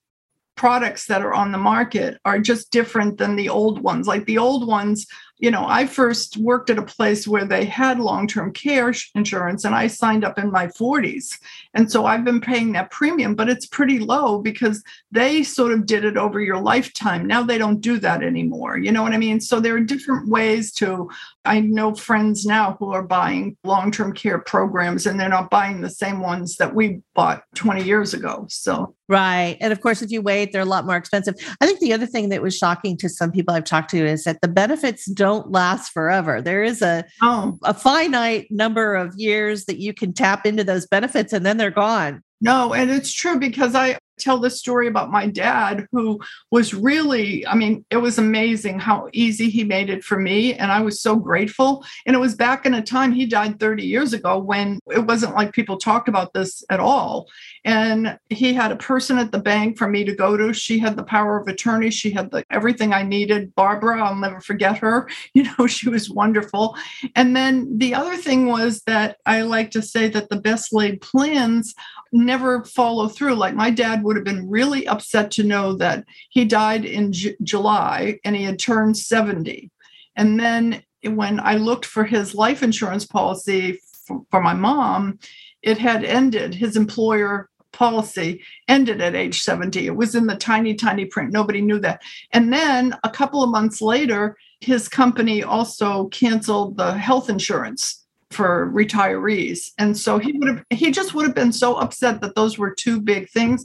products 0.57 1.07
that 1.07 1.23
are 1.23 1.35
on 1.35 1.53
the 1.53 1.59
market 1.59 2.19
are 2.25 2.39
just 2.39 2.71
different 2.71 3.19
than 3.19 3.37
the 3.37 3.49
old 3.49 3.83
ones. 3.83 4.07
Like 4.07 4.27
the 4.27 4.39
old 4.39 4.67
ones 4.67 5.07
you 5.43 5.51
know, 5.51 5.67
I 5.67 5.87
first 5.87 6.37
worked 6.37 6.71
at 6.71 6.79
a 6.79 6.83
place 6.83 7.27
where 7.27 7.45
they 7.45 7.65
had 7.65 7.99
long 7.99 8.29
term 8.29 8.53
care 8.53 8.95
insurance 9.17 9.65
and 9.65 9.75
I 9.75 9.89
signed 9.89 10.25
up 10.25 10.39
in 10.39 10.53
my 10.53 10.69
40s. 10.69 11.37
And 11.75 11.91
so 11.91 12.07
I've 12.07 12.25
been 12.25 12.41
paying 12.41 12.73
that 12.73 12.93
premium, 12.93 13.35
but 13.35 13.49
it's 13.49 13.67
pretty 13.67 13.99
low 13.99 14.39
because 14.39 14.85
they 15.11 15.43
sort 15.43 15.73
of 15.73 15.85
did 15.85 16.05
it 16.05 16.17
over 16.17 16.41
your 16.41 16.61
lifetime. 16.61 17.27
Now 17.27 17.43
they 17.43 17.59
don't 17.59 17.81
do 17.81 17.99
that 17.99 18.23
anymore. 18.23 18.79
You 18.79 18.93
know 18.93 19.03
what 19.03 19.15
I 19.15 19.19
mean? 19.19 19.41
So 19.41 19.59
there 19.59 19.75
are 19.75 19.81
different 19.81 20.29
ways 20.29 20.73
to, 20.75 21.11
I 21.45 21.59
know 21.59 21.93
friends 21.93 22.47
now 22.47 22.77
who 22.79 22.93
are 22.93 23.03
buying 23.03 23.57
long 23.65 23.91
term 23.91 24.13
care 24.13 24.39
programs 24.39 25.07
and 25.07 25.19
they're 25.19 25.29
not 25.29 25.51
buying 25.51 25.81
the 25.81 25.91
same 25.91 26.21
ones 26.21 26.57
that 26.59 26.73
we 26.73 27.01
bought 27.15 27.43
20 27.57 27.83
years 27.83 28.15
ago. 28.15 28.47
So, 28.49 28.95
right. 29.09 29.57
And 29.61 29.73
of 29.73 29.81
course, 29.81 30.03
if 30.03 30.13
you 30.13 30.23
wait, 30.23 30.53
they're 30.53 30.63
a 30.63 30.67
lot 30.67 30.87
more 30.87 30.97
expensive. 30.97 31.35
I 31.61 31.67
think 31.67 31.81
the 31.81 31.93
other 31.93 32.07
thing 32.07 32.29
that 32.29 32.43
was 32.43 32.57
shocking 32.57 32.97
to 32.99 33.09
some 33.09 33.33
people 33.33 33.55
I've 33.55 33.65
talked 33.65 33.91
to 33.91 34.07
is 34.07 34.23
that 34.25 34.41
the 34.41 34.49
benefits 34.49 35.11
don't 35.11 35.32
don't 35.33 35.51
last 35.51 35.93
forever. 35.93 36.43
There 36.43 36.63
is 36.63 36.83
a 36.83 37.05
oh. 37.23 37.59
a 37.65 37.75
finite 37.75 38.49
number 38.51 38.95
of 38.95 39.15
years 39.17 39.65
that 39.65 39.79
you 39.79 39.95
can 39.95 40.13
tap 40.13 40.47
into 40.47 40.65
those 40.65 40.87
benefits 40.87 41.33
and 41.33 41.45
then 41.45 41.57
they're 41.57 41.71
gone. 41.71 42.23
No, 42.41 42.75
and 42.75 42.91
it's 42.91 43.13
true 43.13 43.39
because 43.39 43.75
I 43.75 43.99
tell 44.19 44.39
this 44.39 44.59
story 44.59 44.87
about 44.87 45.11
my 45.11 45.27
dad 45.27 45.87
who 45.93 46.21
was 46.51 46.75
really 46.75 47.47
i 47.47 47.55
mean 47.55 47.85
it 47.91 47.97
was 47.97 48.19
amazing 48.19 48.79
how 48.79 49.09
easy 49.13 49.51
he 49.51 49.65
made 49.65 49.91
it 49.91 50.05
for 50.05 50.19
me 50.19 50.55
and 50.55 50.71
i 50.71 50.81
was 50.81 51.01
so 51.01 51.17
grateful. 51.17 51.85
And 52.07 52.15
it 52.15 52.19
was 52.19 52.35
back 52.35 52.67
in 52.67 52.75
a 52.75 52.83
time 52.83 53.13
he 53.13 53.27
died 53.27 53.59
30 53.59 53.85
years 53.85 54.13
ago 54.13 54.39
when 54.39 54.79
it 54.91 55.07
wasn't 55.07 55.35
like 55.35 55.53
people 55.53 55.77
talked 55.77 56.09
about 56.09 56.33
this 56.33 56.63
at 56.71 56.81
all. 56.81 57.29
And 57.65 58.19
he 58.29 58.53
had 58.53 58.73
a 58.73 58.77
person 58.77 59.19
at 59.19 59.33
the 59.33 59.39
bank 59.39 59.79
for 59.79 59.89
me 59.89 60.05
to 60.05 60.15
go 60.15 60.37
to. 60.37 60.53
She 60.53 60.79
had 60.79 60.97
the 60.97 61.03
power 61.03 61.39
of 61.39 61.49
attorney. 61.49 61.91
She 61.91 62.11
had 62.11 62.31
the 62.31 62.45
everything 62.51 62.93
i 62.93 63.03
needed. 63.03 63.55
Barbara 63.55 64.03
i'll 64.03 64.15
never 64.15 64.41
forget 64.41 64.79
her. 64.79 65.09
You 65.35 65.45
know 65.45 65.67
she 65.67 65.89
was 65.89 66.11
wonderful. 66.11 66.77
And 67.17 67.35
then 67.35 67.79
the 67.79 67.95
other 67.95 68.17
thing 68.17 68.47
was 68.47 68.83
that 68.83 69.17
i 69.25 69.43
like 69.43 69.71
to 69.71 69.83
say 69.83 70.09
that 70.09 70.29
the 70.29 70.41
best 70.41 70.73
laid 70.73 71.01
plans 71.01 71.75
never 72.13 72.65
follow 72.65 73.09
through. 73.09 73.35
Like 73.35 73.55
my 73.55 73.71
dad 73.71 74.02
would 74.03 74.17
have 74.17 74.25
been 74.25 74.49
really 74.49 74.87
upset 74.87 75.31
to 75.33 75.43
know 75.43 75.75
that 75.75 76.05
he 76.31 76.45
died 76.45 76.85
in 76.85 77.13
J- 77.13 77.37
July 77.43 78.19
and 78.25 78.37
he 78.37 78.45
had 78.45 78.59
turned 78.59 78.97
70. 78.97 79.71
And 80.17 80.39
then 80.39 80.83
when 81.05 81.41
I 81.41 81.57
looked 81.57 81.85
for 81.85 82.05
his 82.05 82.35
life 82.35 82.63
insurance 82.63 83.05
policy 83.05 83.81
for, 84.07 84.23
for 84.31 84.41
my 84.41 84.55
mom, 84.55 85.19
it 85.63 85.79
had 85.79 86.05
ended. 86.05 86.55
His 86.55 86.77
employer 86.77 87.49
policy 87.73 88.43
ended 88.69 89.01
at 89.01 89.15
age 89.15 89.41
70. 89.41 89.87
It 89.87 89.97
was 89.97 90.15
in 90.15 90.27
the 90.27 90.37
tiny, 90.37 90.75
tiny 90.75 91.07
print. 91.07 91.33
Nobody 91.33 91.61
knew 91.61 91.79
that. 91.81 92.03
And 92.33 92.53
then 92.53 92.97
a 93.03 93.11
couple 93.11 93.43
of 93.43 93.51
months 93.51 93.81
later, 93.81 94.37
his 94.61 94.89
company 94.89 95.43
also 95.43 96.09
canceled 96.09 96.77
the 96.77 96.95
health 96.95 97.29
insurance 97.29 98.02
for 98.33 98.71
retirees. 98.73 99.71
And 99.79 99.97
so 99.97 100.19
he 100.19 100.33
would 100.33 100.49
have 100.49 100.65
he 100.71 100.91
just 100.91 101.15
would 101.15 101.27
have 101.27 101.35
been 101.35 101.53
so 101.53 101.77
upset 101.77 102.21
that 102.21 102.35
those 102.35 102.59
were 102.59 102.75
two 102.75 103.01
big 103.01 103.29
things 103.31 103.65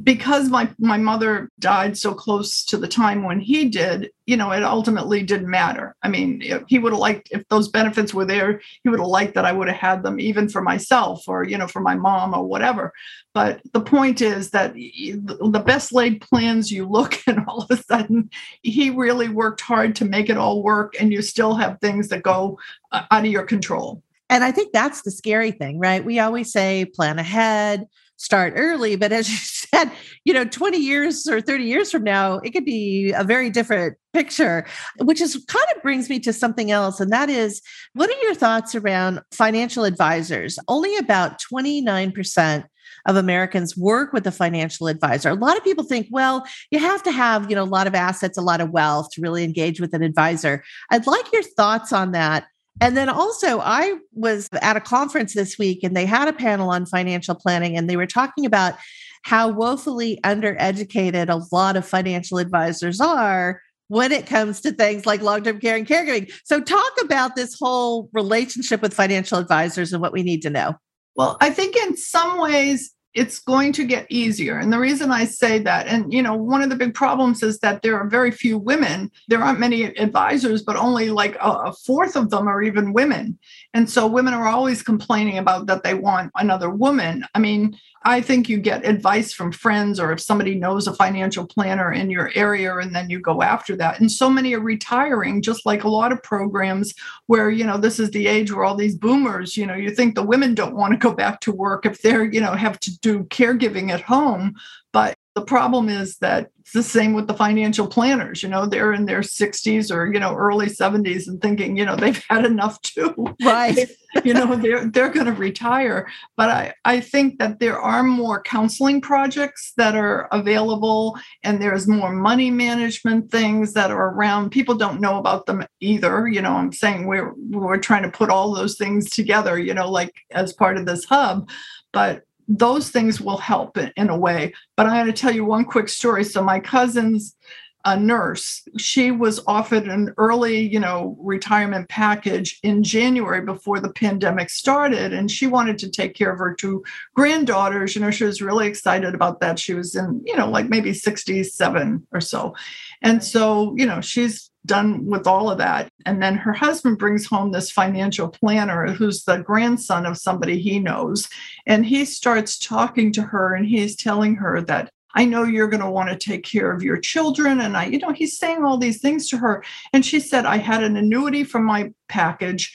because 0.00 0.48
my 0.48 0.70
my 0.78 0.96
mother 0.96 1.50
died 1.58 1.98
so 1.98 2.14
close 2.14 2.64
to 2.64 2.78
the 2.78 2.88
time 2.88 3.24
when 3.24 3.38
he 3.38 3.68
did 3.68 4.10
you 4.24 4.36
know 4.38 4.50
it 4.50 4.62
ultimately 4.62 5.22
didn't 5.22 5.50
matter. 5.50 5.94
I 6.02 6.08
mean 6.08 6.42
he 6.66 6.78
would 6.78 6.92
have 6.92 7.00
liked 7.00 7.28
if 7.30 7.46
those 7.48 7.68
benefits 7.68 8.14
were 8.14 8.24
there 8.24 8.62
he 8.82 8.88
would 8.88 9.00
have 9.00 9.08
liked 9.08 9.34
that 9.34 9.44
i 9.44 9.52
would 9.52 9.68
have 9.68 9.76
had 9.76 10.02
them 10.02 10.18
even 10.18 10.48
for 10.48 10.62
myself 10.62 11.28
or 11.28 11.44
you 11.44 11.58
know 11.58 11.66
for 11.66 11.80
my 11.80 11.94
mom 11.94 12.32
or 12.32 12.44
whatever. 12.44 12.92
But 13.34 13.60
the 13.72 13.80
point 13.80 14.22
is 14.22 14.50
that 14.50 14.72
the 14.74 15.62
best 15.64 15.92
laid 15.92 16.22
plans 16.22 16.72
you 16.72 16.86
look 16.88 17.18
and 17.26 17.44
all 17.46 17.62
of 17.62 17.70
a 17.70 17.82
sudden 17.82 18.30
he 18.62 18.88
really 18.88 19.28
worked 19.28 19.60
hard 19.60 19.94
to 19.96 20.06
make 20.06 20.30
it 20.30 20.38
all 20.38 20.62
work 20.62 20.94
and 20.98 21.12
you 21.12 21.20
still 21.20 21.54
have 21.54 21.80
things 21.80 22.08
that 22.08 22.22
go 22.22 22.58
uh, 22.92 23.02
out 23.10 23.26
of 23.26 23.30
your 23.30 23.44
control. 23.44 24.02
And 24.30 24.42
i 24.42 24.50
think 24.50 24.72
that's 24.72 25.02
the 25.02 25.10
scary 25.10 25.50
thing 25.50 25.78
right? 25.78 26.02
We 26.02 26.18
always 26.18 26.50
say 26.50 26.86
plan 26.86 27.18
ahead 27.18 27.86
start 28.22 28.54
early. 28.56 28.96
But 28.96 29.12
as 29.12 29.28
you 29.28 29.36
said, 29.40 29.90
you 30.24 30.32
know, 30.32 30.44
20 30.44 30.78
years 30.78 31.26
or 31.26 31.40
30 31.40 31.64
years 31.64 31.90
from 31.90 32.04
now, 32.04 32.38
it 32.38 32.50
could 32.50 32.64
be 32.64 33.12
a 33.12 33.24
very 33.24 33.50
different 33.50 33.96
picture, 34.12 34.64
which 34.98 35.20
is 35.20 35.42
kind 35.48 35.64
of 35.74 35.82
brings 35.82 36.08
me 36.08 36.20
to 36.20 36.32
something 36.32 36.70
else. 36.70 37.00
And 37.00 37.10
that 37.12 37.28
is 37.28 37.60
what 37.94 38.08
are 38.08 38.22
your 38.22 38.34
thoughts 38.34 38.74
around 38.74 39.20
financial 39.32 39.84
advisors? 39.84 40.58
Only 40.68 40.96
about 40.96 41.40
29% 41.52 42.64
of 43.06 43.16
Americans 43.16 43.76
work 43.76 44.12
with 44.12 44.26
a 44.26 44.32
financial 44.32 44.86
advisor. 44.86 45.30
A 45.30 45.34
lot 45.34 45.56
of 45.56 45.64
people 45.64 45.82
think, 45.82 46.06
well, 46.10 46.44
you 46.70 46.78
have 46.78 47.02
to 47.02 47.10
have, 47.10 47.50
you 47.50 47.56
know, 47.56 47.64
a 47.64 47.64
lot 47.64 47.86
of 47.88 47.94
assets, 47.94 48.38
a 48.38 48.42
lot 48.42 48.60
of 48.60 48.70
wealth 48.70 49.08
to 49.12 49.20
really 49.20 49.42
engage 49.42 49.80
with 49.80 49.92
an 49.94 50.02
advisor. 50.02 50.62
I'd 50.90 51.06
like 51.06 51.32
your 51.32 51.42
thoughts 51.42 51.92
on 51.92 52.12
that 52.12 52.44
and 52.80 52.96
then 52.96 53.08
also, 53.08 53.60
I 53.60 53.98
was 54.12 54.48
at 54.60 54.76
a 54.76 54.80
conference 54.80 55.34
this 55.34 55.58
week 55.58 55.82
and 55.82 55.96
they 55.96 56.06
had 56.06 56.28
a 56.28 56.32
panel 56.32 56.70
on 56.70 56.86
financial 56.86 57.34
planning 57.34 57.76
and 57.76 57.88
they 57.88 57.96
were 57.96 58.06
talking 58.06 58.46
about 58.46 58.74
how 59.22 59.48
woefully 59.48 60.18
undereducated 60.24 61.28
a 61.28 61.54
lot 61.54 61.76
of 61.76 61.86
financial 61.86 62.38
advisors 62.38 63.00
are 63.00 63.60
when 63.88 64.10
it 64.10 64.26
comes 64.26 64.60
to 64.62 64.72
things 64.72 65.06
like 65.06 65.20
long 65.20 65.44
term 65.44 65.60
care 65.60 65.76
and 65.76 65.86
caregiving. 65.86 66.32
So, 66.44 66.60
talk 66.60 66.92
about 67.02 67.36
this 67.36 67.56
whole 67.58 68.08
relationship 68.12 68.80
with 68.82 68.94
financial 68.94 69.38
advisors 69.38 69.92
and 69.92 70.00
what 70.00 70.12
we 70.12 70.22
need 70.22 70.42
to 70.42 70.50
know. 70.50 70.74
Well, 71.14 71.36
I 71.40 71.50
think 71.50 71.76
in 71.76 71.96
some 71.96 72.40
ways, 72.40 72.92
it's 73.14 73.38
going 73.40 73.72
to 73.74 73.84
get 73.84 74.06
easier. 74.10 74.58
And 74.58 74.72
the 74.72 74.78
reason 74.78 75.10
I 75.10 75.24
say 75.24 75.58
that, 75.60 75.86
and 75.86 76.12
you 76.12 76.22
know, 76.22 76.34
one 76.34 76.62
of 76.62 76.70
the 76.70 76.76
big 76.76 76.94
problems 76.94 77.42
is 77.42 77.58
that 77.58 77.82
there 77.82 77.98
are 77.98 78.08
very 78.08 78.30
few 78.30 78.58
women. 78.58 79.10
There 79.28 79.42
aren't 79.42 79.60
many 79.60 79.84
advisors, 79.98 80.62
but 80.62 80.76
only 80.76 81.10
like 81.10 81.36
a, 81.40 81.72
fourth 81.72 82.16
of 82.16 82.30
them 82.30 82.48
are 82.48 82.62
even 82.62 82.92
women. 82.92 83.38
And 83.74 83.88
so 83.88 84.06
women 84.06 84.34
are 84.34 84.48
always 84.48 84.82
complaining 84.82 85.38
about 85.38 85.66
that 85.66 85.82
they 85.82 85.94
want 85.94 86.30
another 86.36 86.70
woman. 86.70 87.24
I 87.34 87.38
mean, 87.38 87.78
I 88.04 88.20
think 88.20 88.48
you 88.48 88.58
get 88.58 88.84
advice 88.84 89.32
from 89.32 89.52
friends 89.52 89.98
or 89.98 90.12
if 90.12 90.20
somebody 90.20 90.54
knows 90.54 90.86
a 90.86 90.94
financial 90.94 91.46
planner 91.46 91.92
in 91.92 92.10
your 92.10 92.30
area 92.34 92.76
and 92.76 92.94
then 92.94 93.08
you 93.08 93.20
go 93.20 93.42
after 93.42 93.76
that. 93.76 94.00
And 94.00 94.10
so 94.10 94.28
many 94.28 94.54
are 94.54 94.60
retiring, 94.60 95.40
just 95.40 95.64
like 95.64 95.84
a 95.84 95.88
lot 95.88 96.12
of 96.12 96.22
programs 96.22 96.92
where, 97.26 97.48
you 97.48 97.64
know, 97.64 97.78
this 97.78 97.98
is 97.98 98.10
the 98.10 98.26
age 98.26 98.52
where 98.52 98.64
all 98.64 98.74
these 98.74 98.96
boomers, 98.96 99.56
you 99.56 99.66
know, 99.66 99.74
you 99.74 99.90
think 99.90 100.14
the 100.14 100.22
women 100.22 100.54
don't 100.54 100.76
want 100.76 100.92
to 100.92 100.98
go 100.98 101.12
back 101.12 101.40
to 101.40 101.52
work 101.52 101.86
if 101.86 102.02
they're, 102.02 102.24
you 102.24 102.40
know, 102.40 102.52
have 102.52 102.78
to 102.80 102.98
do 103.00 103.24
caregiving 103.24 103.90
at 103.90 104.02
home. 104.02 104.54
But 104.92 105.16
The 105.34 105.42
problem 105.42 105.88
is 105.88 106.18
that 106.18 106.50
it's 106.60 106.72
the 106.72 106.82
same 106.82 107.12
with 107.12 107.26
the 107.26 107.34
financial 107.34 107.86
planners. 107.86 108.42
You 108.42 108.48
know, 108.48 108.66
they're 108.66 108.92
in 108.92 109.06
their 109.06 109.20
60s 109.20 109.92
or, 109.92 110.12
you 110.12 110.20
know, 110.20 110.34
early 110.36 110.66
70s 110.66 111.26
and 111.26 111.40
thinking, 111.40 111.76
you 111.76 111.84
know, 111.84 111.96
they've 111.96 112.22
had 112.30 112.44
enough 112.44 112.80
too. 112.82 113.14
Right. 113.42 113.90
you 114.24 114.32
know, 114.32 114.54
they're 114.54 114.86
they're 114.86 115.08
going 115.08 115.26
to 115.26 115.32
retire. 115.32 116.06
But 116.36 116.50
I, 116.50 116.74
I 116.84 117.00
think 117.00 117.38
that 117.38 117.58
there 117.58 117.80
are 117.80 118.02
more 118.02 118.42
counseling 118.42 119.00
projects 119.00 119.72
that 119.76 119.96
are 119.96 120.28
available 120.30 121.18
and 121.42 121.60
there's 121.60 121.88
more 121.88 122.12
money 122.12 122.50
management 122.50 123.30
things 123.30 123.72
that 123.72 123.90
are 123.90 124.10
around. 124.10 124.50
People 124.50 124.74
don't 124.74 125.00
know 125.00 125.18
about 125.18 125.46
them 125.46 125.64
either. 125.80 126.28
You 126.28 126.42
know, 126.42 126.52
I'm 126.52 126.72
saying 126.72 127.06
we're 127.06 127.32
we're 127.50 127.78
trying 127.78 128.04
to 128.04 128.10
put 128.10 128.30
all 128.30 128.54
those 128.54 128.76
things 128.76 129.10
together, 129.10 129.58
you 129.58 129.74
know, 129.74 129.90
like 129.90 130.14
as 130.30 130.52
part 130.52 130.76
of 130.76 130.86
this 130.86 131.04
hub. 131.04 131.48
But 131.92 132.22
those 132.48 132.90
things 132.90 133.20
will 133.20 133.38
help 133.38 133.76
in, 133.76 133.92
in 133.96 134.10
a 134.10 134.18
way. 134.18 134.52
But 134.76 134.86
I'm 134.86 134.92
going 134.92 135.06
to 135.06 135.12
tell 135.12 135.34
you 135.34 135.44
one 135.44 135.64
quick 135.64 135.88
story. 135.88 136.24
So 136.24 136.42
my 136.42 136.60
cousin's 136.60 137.36
a 137.84 137.98
nurse. 137.98 138.62
She 138.78 139.10
was 139.10 139.40
offered 139.46 139.88
an 139.88 140.14
early, 140.16 140.60
you 140.60 140.78
know, 140.78 141.16
retirement 141.20 141.88
package 141.88 142.58
in 142.62 142.82
January 142.82 143.44
before 143.44 143.80
the 143.80 143.92
pandemic 143.92 144.50
started, 144.50 145.12
and 145.12 145.30
she 145.30 145.46
wanted 145.46 145.78
to 145.78 145.90
take 145.90 146.14
care 146.14 146.32
of 146.32 146.38
her 146.38 146.54
two 146.54 146.84
granddaughters. 147.16 147.94
You 147.94 148.02
know, 148.02 148.10
she 148.10 148.24
was 148.24 148.40
really 148.40 148.68
excited 148.68 149.14
about 149.14 149.40
that. 149.40 149.58
She 149.58 149.74
was 149.74 149.96
in, 149.96 150.22
you 150.24 150.36
know, 150.36 150.48
like 150.48 150.68
maybe 150.68 150.94
67 150.94 152.06
or 152.12 152.20
so. 152.20 152.54
And 153.02 153.22
so, 153.22 153.74
you 153.76 153.86
know, 153.86 154.00
she's 154.00 154.51
done 154.64 155.04
with 155.06 155.26
all 155.26 155.50
of 155.50 155.58
that. 155.58 155.90
And 156.06 156.22
then 156.22 156.36
her 156.36 156.52
husband 156.52 156.98
brings 156.98 157.26
home 157.26 157.52
this 157.52 157.70
financial 157.70 158.28
planner 158.28 158.92
who's 158.92 159.24
the 159.24 159.38
grandson 159.38 160.06
of 160.06 160.18
somebody 160.18 160.58
he 160.60 160.78
knows. 160.78 161.28
And 161.66 161.84
he 161.84 162.04
starts 162.04 162.58
talking 162.58 163.12
to 163.14 163.22
her 163.22 163.54
and 163.54 163.66
he's 163.66 163.96
telling 163.96 164.36
her 164.36 164.60
that 164.62 164.90
I 165.14 165.24
know 165.24 165.44
you're 165.44 165.68
going 165.68 165.82
to 165.82 165.90
want 165.90 166.08
to 166.08 166.16
take 166.16 166.44
care 166.44 166.72
of 166.72 166.82
your 166.82 166.96
children. 166.96 167.60
And 167.60 167.76
I, 167.76 167.86
you 167.86 167.98
know, 167.98 168.12
he's 168.12 168.38
saying 168.38 168.64
all 168.64 168.78
these 168.78 169.00
things 169.00 169.28
to 169.28 169.36
her. 169.38 169.62
And 169.92 170.06
she 170.06 170.20
said, 170.20 170.46
I 170.46 170.56
had 170.56 170.82
an 170.82 170.96
annuity 170.96 171.44
from 171.44 171.64
my 171.64 171.92
package. 172.08 172.74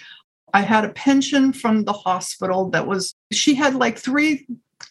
I 0.53 0.61
had 0.61 0.85
a 0.85 0.89
pension 0.89 1.51
from 1.51 1.83
the 1.83 1.93
hospital 1.93 2.69
that 2.69 2.85
was, 2.85 3.15
she 3.31 3.55
had 3.55 3.75
like 3.75 3.97
three 3.97 4.45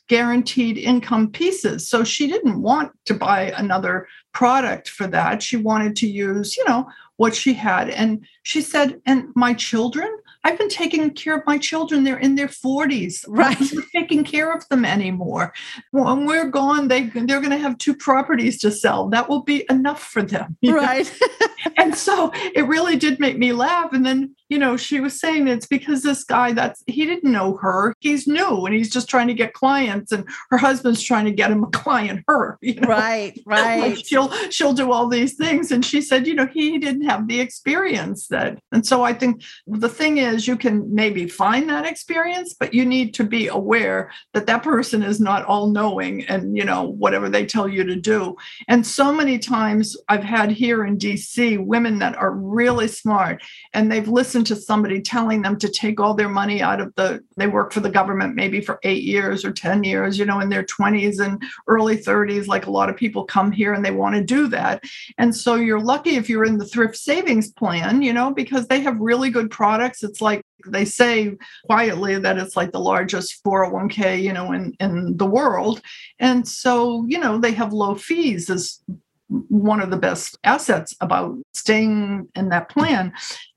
guaranteed 0.08 0.78
income 0.78 1.30
pieces. 1.30 1.88
So 1.88 2.04
she 2.04 2.26
didn't 2.26 2.62
want 2.62 2.92
to 3.06 3.14
buy 3.14 3.52
another 3.56 4.06
product 4.32 4.88
for 4.88 5.06
that. 5.08 5.42
She 5.42 5.56
wanted 5.56 5.96
to 5.96 6.06
use, 6.06 6.56
you 6.56 6.64
know, 6.66 6.88
what 7.16 7.34
she 7.34 7.54
had. 7.54 7.90
And 7.90 8.26
she 8.42 8.60
said, 8.60 9.00
and 9.06 9.28
my 9.34 9.54
children, 9.54 10.16
I've 10.46 10.58
been 10.58 10.68
taking 10.68 11.10
care 11.10 11.36
of 11.36 11.44
my 11.44 11.58
children. 11.58 12.04
They're 12.04 12.18
in 12.18 12.36
their 12.36 12.46
40s. 12.46 13.24
Right. 13.36 13.60
I'm 13.60 13.84
taking 13.94 14.24
care 14.24 14.52
of 14.52 14.66
them 14.68 14.84
anymore. 14.84 15.52
When 15.90 16.24
we're 16.26 16.48
gone, 16.48 16.88
they, 16.88 17.04
they're 17.04 17.40
going 17.40 17.50
to 17.50 17.58
have 17.58 17.76
two 17.76 17.94
properties 17.94 18.58
to 18.60 18.70
sell. 18.70 19.08
That 19.08 19.28
will 19.28 19.42
be 19.42 19.66
enough 19.68 20.02
for 20.02 20.22
them. 20.22 20.56
Right. 20.64 21.12
and 21.76 21.94
so 21.94 22.30
it 22.54 22.66
really 22.66 22.96
did 22.96 23.20
make 23.20 23.36
me 23.36 23.52
laugh. 23.52 23.92
And 23.92 24.06
then, 24.06 24.34
you 24.48 24.58
know, 24.58 24.76
she 24.76 25.00
was 25.00 25.20
saying 25.20 25.48
it's 25.48 25.66
because 25.66 26.02
this 26.02 26.24
guy 26.24 26.52
that's, 26.52 26.82
he 26.86 27.04
didn't 27.04 27.30
know 27.30 27.56
her. 27.58 27.94
He's 28.00 28.26
new 28.26 28.64
and 28.64 28.74
he's 28.74 28.90
just 28.90 29.08
trying 29.08 29.26
to 29.26 29.34
get 29.34 29.52
clients. 29.52 30.12
And 30.12 30.24
her 30.50 30.58
husband's 30.58 31.02
trying 31.02 31.26
to 31.26 31.32
get 31.32 31.50
him 31.50 31.64
a 31.64 31.70
client, 31.70 32.24
her. 32.28 32.58
You 32.66 32.80
know? 32.80 32.88
Right. 32.88 33.40
Right. 33.44 33.80
Like 33.80 34.06
she'll, 34.06 34.30
she'll 34.50 34.72
do 34.72 34.92
all 34.92 35.08
these 35.08 35.34
things. 35.34 35.70
And 35.70 35.84
she 35.84 36.00
said, 36.00 36.26
you 36.26 36.34
know, 36.34 36.46
he 36.46 36.78
didn't 36.78 37.06
have 37.08 37.28
the 37.28 37.40
experience 37.40 38.28
that. 38.28 38.58
And 38.72 38.86
so 38.86 39.02
I 39.02 39.12
think 39.12 39.42
the 39.66 39.88
thing 39.88 40.18
is, 40.18 40.35
is 40.36 40.46
you 40.46 40.56
can 40.56 40.94
maybe 40.94 41.26
find 41.26 41.68
that 41.68 41.86
experience, 41.86 42.54
but 42.54 42.72
you 42.72 42.84
need 42.84 43.14
to 43.14 43.24
be 43.24 43.48
aware 43.48 44.12
that 44.34 44.46
that 44.46 44.62
person 44.62 45.02
is 45.02 45.18
not 45.18 45.44
all 45.46 45.68
knowing 45.68 46.24
and, 46.26 46.56
you 46.56 46.64
know, 46.64 46.84
whatever 46.84 47.28
they 47.28 47.44
tell 47.44 47.66
you 47.66 47.82
to 47.84 47.96
do. 47.96 48.36
And 48.68 48.86
so 48.86 49.12
many 49.12 49.38
times 49.38 49.96
I've 50.08 50.22
had 50.22 50.50
here 50.50 50.84
in 50.84 50.98
DC 50.98 51.64
women 51.64 51.98
that 51.98 52.14
are 52.16 52.32
really 52.32 52.88
smart 52.88 53.42
and 53.72 53.90
they've 53.90 54.08
listened 54.08 54.46
to 54.48 54.56
somebody 54.56 55.00
telling 55.00 55.42
them 55.42 55.58
to 55.58 55.68
take 55.68 55.98
all 55.98 56.14
their 56.14 56.28
money 56.28 56.62
out 56.62 56.80
of 56.80 56.94
the, 56.94 57.24
they 57.36 57.46
work 57.46 57.72
for 57.72 57.80
the 57.80 57.90
government 57.90 58.36
maybe 58.36 58.60
for 58.60 58.78
eight 58.82 59.02
years 59.02 59.44
or 59.44 59.52
10 59.52 59.82
years, 59.82 60.18
you 60.18 60.24
know, 60.24 60.40
in 60.40 60.50
their 60.50 60.64
20s 60.64 61.18
and 61.18 61.42
early 61.66 61.96
30s. 61.96 62.46
Like 62.46 62.66
a 62.66 62.70
lot 62.70 62.90
of 62.90 62.96
people 62.96 63.24
come 63.24 63.50
here 63.50 63.72
and 63.72 63.84
they 63.84 63.90
want 63.90 64.14
to 64.14 64.22
do 64.22 64.46
that. 64.48 64.84
And 65.18 65.34
so 65.34 65.54
you're 65.54 65.80
lucky 65.80 66.16
if 66.16 66.28
you're 66.28 66.44
in 66.44 66.58
the 66.58 66.66
thrift 66.66 66.96
savings 66.96 67.50
plan, 67.50 68.02
you 68.02 68.12
know, 68.12 68.32
because 68.32 68.66
they 68.66 68.80
have 68.80 69.00
really 69.00 69.30
good 69.30 69.50
products. 69.50 70.02
It's 70.02 70.20
they 70.66 70.84
say 70.84 71.36
quietly 71.66 72.18
that 72.18 72.38
it's 72.38 72.56
like 72.56 72.72
the 72.72 72.80
largest 72.80 73.42
401k, 73.44 74.22
you 74.22 74.32
know, 74.32 74.52
in, 74.52 74.74
in 74.80 75.16
the 75.16 75.26
world. 75.26 75.80
And 76.18 76.46
so, 76.46 77.04
you 77.08 77.18
know, 77.18 77.38
they 77.38 77.52
have 77.52 77.72
low 77.72 77.94
fees 77.94 78.50
as 78.50 78.80
one 79.28 79.80
of 79.80 79.90
the 79.90 79.96
best 79.96 80.38
assets 80.44 80.94
about 81.00 81.36
staying 81.52 82.28
in 82.34 82.48
that 82.50 82.68
plan. 82.68 83.12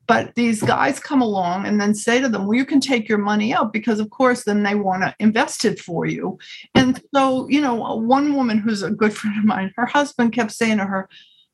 But 0.07 0.33
these 0.33 0.63
guys 0.63 0.99
come 0.99 1.21
along 1.21 1.67
and 1.67 1.79
then 1.79 1.93
say 1.93 2.19
to 2.19 2.27
them, 2.27 2.47
well, 2.47 2.57
you 2.57 2.65
can 2.65 2.79
take 2.79 3.07
your 3.07 3.19
money 3.19 3.53
out 3.53 3.71
because, 3.71 3.99
of 3.99 4.09
course, 4.09 4.43
then 4.43 4.63
they 4.63 4.73
want 4.73 5.03
to 5.03 5.13
invest 5.19 5.65
it 5.65 5.79
for 5.79 6.07
you. 6.07 6.39
And 6.73 6.99
so, 7.13 7.47
you 7.47 7.61
know, 7.61 7.75
one 7.75 8.33
woman 8.33 8.57
who's 8.57 8.81
a 8.81 8.89
good 8.89 9.13
friend 9.13 9.37
of 9.37 9.45
mine, 9.45 9.71
her 9.75 9.85
husband 9.85 10.33
kept 10.33 10.51
saying 10.51 10.79
to 10.79 10.85
her, 10.85 11.07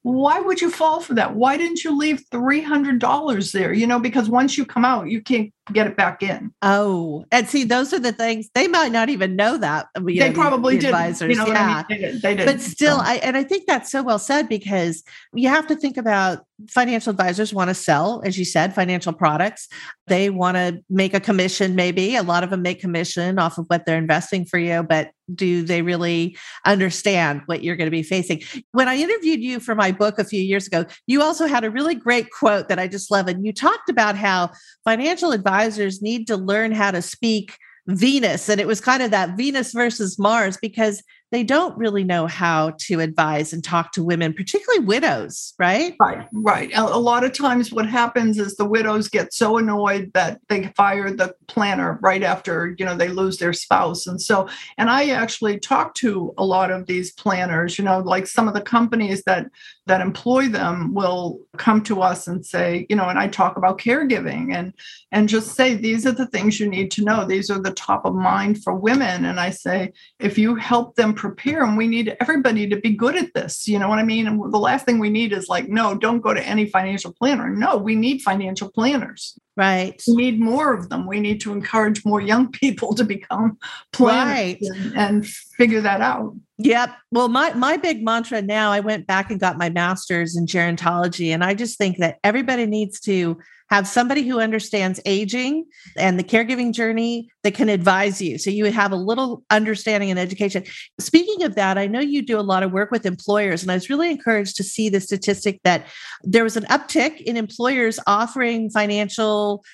why 0.06 0.40
would 0.40 0.62
you 0.62 0.70
fall 0.70 1.00
for 1.00 1.16
that? 1.16 1.34
Why 1.34 1.58
didn't 1.58 1.84
you 1.84 1.98
leave 1.98 2.22
$300 2.32 3.52
there? 3.52 3.74
You 3.74 3.88
know, 3.88 4.00
because 4.00 4.30
once 4.30 4.56
you 4.56 4.64
come 4.64 4.86
out, 4.86 5.10
you 5.10 5.20
can't 5.20 5.52
get 5.74 5.88
it 5.88 5.98
back 5.98 6.22
in. 6.22 6.54
Oh, 6.62 7.26
and 7.32 7.50
see, 7.50 7.64
those 7.64 7.92
are 7.92 7.98
the 7.98 8.12
things 8.12 8.48
they 8.54 8.68
might 8.68 8.92
not 8.92 9.10
even 9.10 9.36
know 9.36 9.58
that. 9.58 9.88
Uh, 9.98 10.06
you 10.06 10.20
they 10.20 10.30
know, 10.30 10.36
probably 10.36 10.76
the, 10.76 10.82
the 10.82 10.88
advisors, 10.90 11.30
You 11.32 11.36
know 11.38 11.48
yeah. 11.48 11.84
I 11.90 11.92
mean? 11.92 12.02
they, 12.02 12.12
did, 12.12 12.22
they 12.22 12.36
did. 12.36 12.46
But 12.46 12.62
still, 12.62 12.98
so. 12.98 13.04
I 13.04 13.16
and 13.16 13.36
I 13.36 13.44
think 13.44 13.66
that's 13.66 13.90
so 13.90 14.04
well 14.04 14.20
said 14.20 14.48
because 14.48 15.04
you 15.34 15.50
have 15.50 15.66
to 15.68 15.76
think 15.76 15.98
about 15.98 16.46
financial 16.70 17.10
advisors 17.10 17.52
want 17.52 17.72
to 17.72 17.74
sell, 17.74 18.22
as 18.24 18.38
you 18.38 18.46
said, 18.46 18.76
financial 18.76 19.12
products. 19.12 19.68
They 20.06 20.30
want 20.30 20.56
to 20.58 20.84
make 20.88 21.16
a 21.16 21.20
commission, 21.20 21.74
maybe. 21.74 22.16
A 22.16 22.22
lot 22.22 22.44
of 22.44 22.52
them 22.52 22.62
make 22.62 22.80
commission 22.80 23.40
off 23.40 23.58
of 23.58 23.66
what 23.70 23.88
they're 23.88 23.98
investing 23.98 24.46
for 24.46 24.60
you, 24.60 24.84
but 24.84 25.10
do 25.34 25.64
they 25.64 25.82
really 25.82 26.38
understand 26.66 27.42
what 27.46 27.64
you're 27.64 27.76
going 27.76 27.88
to 27.88 27.92
be 27.92 28.04
facing? 28.04 28.42
When 28.72 28.88
I 28.88 28.98
interviewed 28.98 29.42
you 29.42 29.60
for 29.60 29.76
my 29.76 29.92
book 29.92 30.20
a 30.20 30.24
few 30.26 30.42
years 30.42 30.68
ago, 30.68 30.86
you 31.08 31.22
also 31.22 31.48
had 31.48 31.64
a 31.64 31.72
really 31.72 31.96
great 31.96 32.30
quote 32.32 32.70
that 32.70 32.80
I 32.80 32.88
just 32.88 33.10
love. 33.10 33.28
And 33.28 33.46
you 33.46 33.54
talked 33.54 33.90
about 33.90 34.16
how 34.16 34.52
financial 34.84 35.32
advisors 35.32 36.02
need 36.02 36.28
to 36.28 36.38
learn 36.38 36.72
how 36.72 36.92
to 36.92 37.02
speak 37.02 37.58
Venus. 37.88 38.50
And 38.50 38.60
it 38.60 38.68
was 38.68 38.82
kind 38.82 39.04
of 39.04 39.12
that 39.12 39.38
Venus 39.38 39.72
versus 39.72 40.18
Mars 40.18 40.58
because 40.62 41.04
they 41.36 41.44
don't 41.44 41.78
really 41.78 42.06
know 42.06 42.28
how 42.28 42.72
to 42.78 43.02
advise 43.02 43.52
and 43.52 43.62
talk 43.62 43.92
to 43.92 44.02
women, 44.02 44.34
particularly 44.34 44.86
widows, 44.86 45.54
right? 45.60 45.94
Right, 46.00 46.26
right. 46.32 46.72
A, 46.74 46.98
lot 46.98 47.26
of 47.26 47.34
times, 47.34 47.74
what 47.74 47.90
happens 47.90 48.40
is 48.40 48.56
the 48.56 48.64
widows 48.64 49.10
get 49.10 49.34
so 49.34 49.58
annoyed 49.58 50.12
that 50.14 50.40
they 50.48 50.68
fire 50.78 51.12
the 51.12 51.36
planner 51.48 52.00
right 52.02 52.24
after 52.24 52.74
you 52.80 52.86
know 52.86 52.96
they 52.96 53.10
lose 53.10 53.38
their 53.38 53.52
spouse, 53.52 54.08
and 54.08 54.22
so. 54.22 54.48
And 54.78 54.90
I 54.90 55.10
actually 55.10 55.60
talk 55.60 55.94
to 55.96 56.34
a 56.38 56.46
lot 56.46 56.72
of 56.72 56.86
these 56.86 57.12
planners. 57.12 57.78
You 57.78 57.84
know, 57.84 58.00
like 58.00 58.28
some 58.28 58.48
of 58.48 58.54
the 58.54 58.62
companies 58.62 59.24
that 59.24 59.48
that 59.88 60.02
employ 60.02 60.48
them 60.48 60.94
will 60.94 61.40
come 61.58 61.82
to 61.84 62.02
us 62.02 62.28
and 62.28 62.46
say, 62.46 62.88
you 62.90 62.96
know, 62.96 63.08
and 63.08 63.20
I 63.20 63.28
talk 63.28 63.56
about 63.56 63.80
caregiving 63.80 64.54
and 64.54 64.74
and 65.12 65.30
just 65.30 65.56
say 65.56 65.76
these 65.76 66.06
are 66.06 66.12
the 66.12 66.26
things 66.28 66.60
you 66.60 66.68
need 66.68 66.92
to 66.92 67.04
know. 67.04 67.26
These 67.26 67.50
are 67.52 67.62
the 67.62 67.74
top 67.74 68.06
of 68.06 68.16
mind 68.16 68.64
for 68.64 68.74
women, 68.74 69.26
and 69.26 69.40
I 69.40 69.52
say 69.52 69.94
if 70.20 70.38
you 70.38 70.56
help 70.56 70.96
them 70.96 71.14
prepare 71.14 71.64
and 71.64 71.78
we 71.78 71.88
need 71.88 72.16
everybody 72.20 72.68
to 72.68 72.78
be 72.78 72.96
good 72.96 73.16
at 73.16 73.34
this 73.34 73.68
you 73.68 73.80
know 73.80 73.90
what 73.90 74.00
i 74.00 74.04
mean? 74.04 74.28
And 74.28 74.52
the 74.52 74.58
last 74.58 74.86
thing 74.86 75.00
we 75.00 75.10
need 75.10 75.34
is 75.34 75.50
like 75.50 75.68
no 75.70 75.96
don't 75.96 76.22
go 76.22 76.34
to 76.34 76.46
any 76.46 76.68
financial 76.68 77.14
planner. 77.14 77.50
No 77.50 77.78
we 77.78 77.96
need 77.96 78.22
financial 78.22 78.72
planners. 78.72 79.38
Right. 79.58 80.02
We 80.08 80.16
need 80.16 80.40
more 80.42 80.74
of 80.74 80.90
them. 80.90 81.08
We 81.08 81.22
need 81.22 81.40
to 81.42 81.54
encourage 81.54 82.04
more 82.04 82.20
young 82.20 82.52
people 82.62 82.94
to 82.96 83.04
become 83.04 83.58
planners 83.94 84.36
right. 84.36 84.58
and, 84.62 84.98
and 84.98 85.28
figure 85.28 85.82
that 85.82 86.02
out 86.02 86.36
Yep. 86.58 86.96
Well, 87.12 87.28
my 87.28 87.54
my 87.54 87.76
big 87.76 88.04
mantra 88.04 88.42
now, 88.42 88.72
I 88.72 88.80
went 88.80 89.08
back 89.08 89.30
and 89.30 89.40
got 89.40 89.58
my 89.58 89.70
master's 89.70 90.38
in 90.38 90.46
gerontology, 90.46 91.34
and 91.34 91.44
I 91.44 91.54
just 91.54 91.78
think 91.78 91.98
that 91.98 92.18
everybody 92.24 92.66
needs 92.66 93.00
to 93.02 93.38
have 93.70 93.88
somebody 93.88 94.22
who 94.22 94.40
understands 94.40 95.00
aging 95.06 95.66
and 95.98 96.20
the 96.20 96.24
caregiving 96.24 96.72
journey 96.72 97.30
that 97.44 97.56
can 97.56 97.68
advise 97.68 98.22
you. 98.22 98.38
So 98.38 98.52
you 98.52 98.64
would 98.64 98.74
have 98.74 98.92
a 98.92 98.96
little 98.96 99.44
understanding 99.50 100.12
and 100.12 100.20
education. 100.20 100.64
Speaking 101.00 101.44
of 101.44 101.56
that, 101.56 101.78
I 101.78 101.88
know 101.88 102.00
you 102.00 102.22
do 102.22 102.40
a 102.40 102.42
lot 102.42 102.64
of 102.64 102.72
work 102.72 102.92
with 102.92 103.06
employers, 103.06 103.62
and 103.62 103.72
I 103.72 103.76
was 103.76 103.90
really 103.90 104.10
encouraged 104.10 104.56
to 104.58 104.64
see 104.64 104.88
the 104.88 105.02
statistic 105.02 105.60
that 105.64 105.88
there 106.24 106.44
was 106.44 106.56
an 106.56 106.66
uptick 106.66 107.20
in 107.22 107.36
employers 107.36 108.00
offering 108.08 108.70
financial 108.70 109.66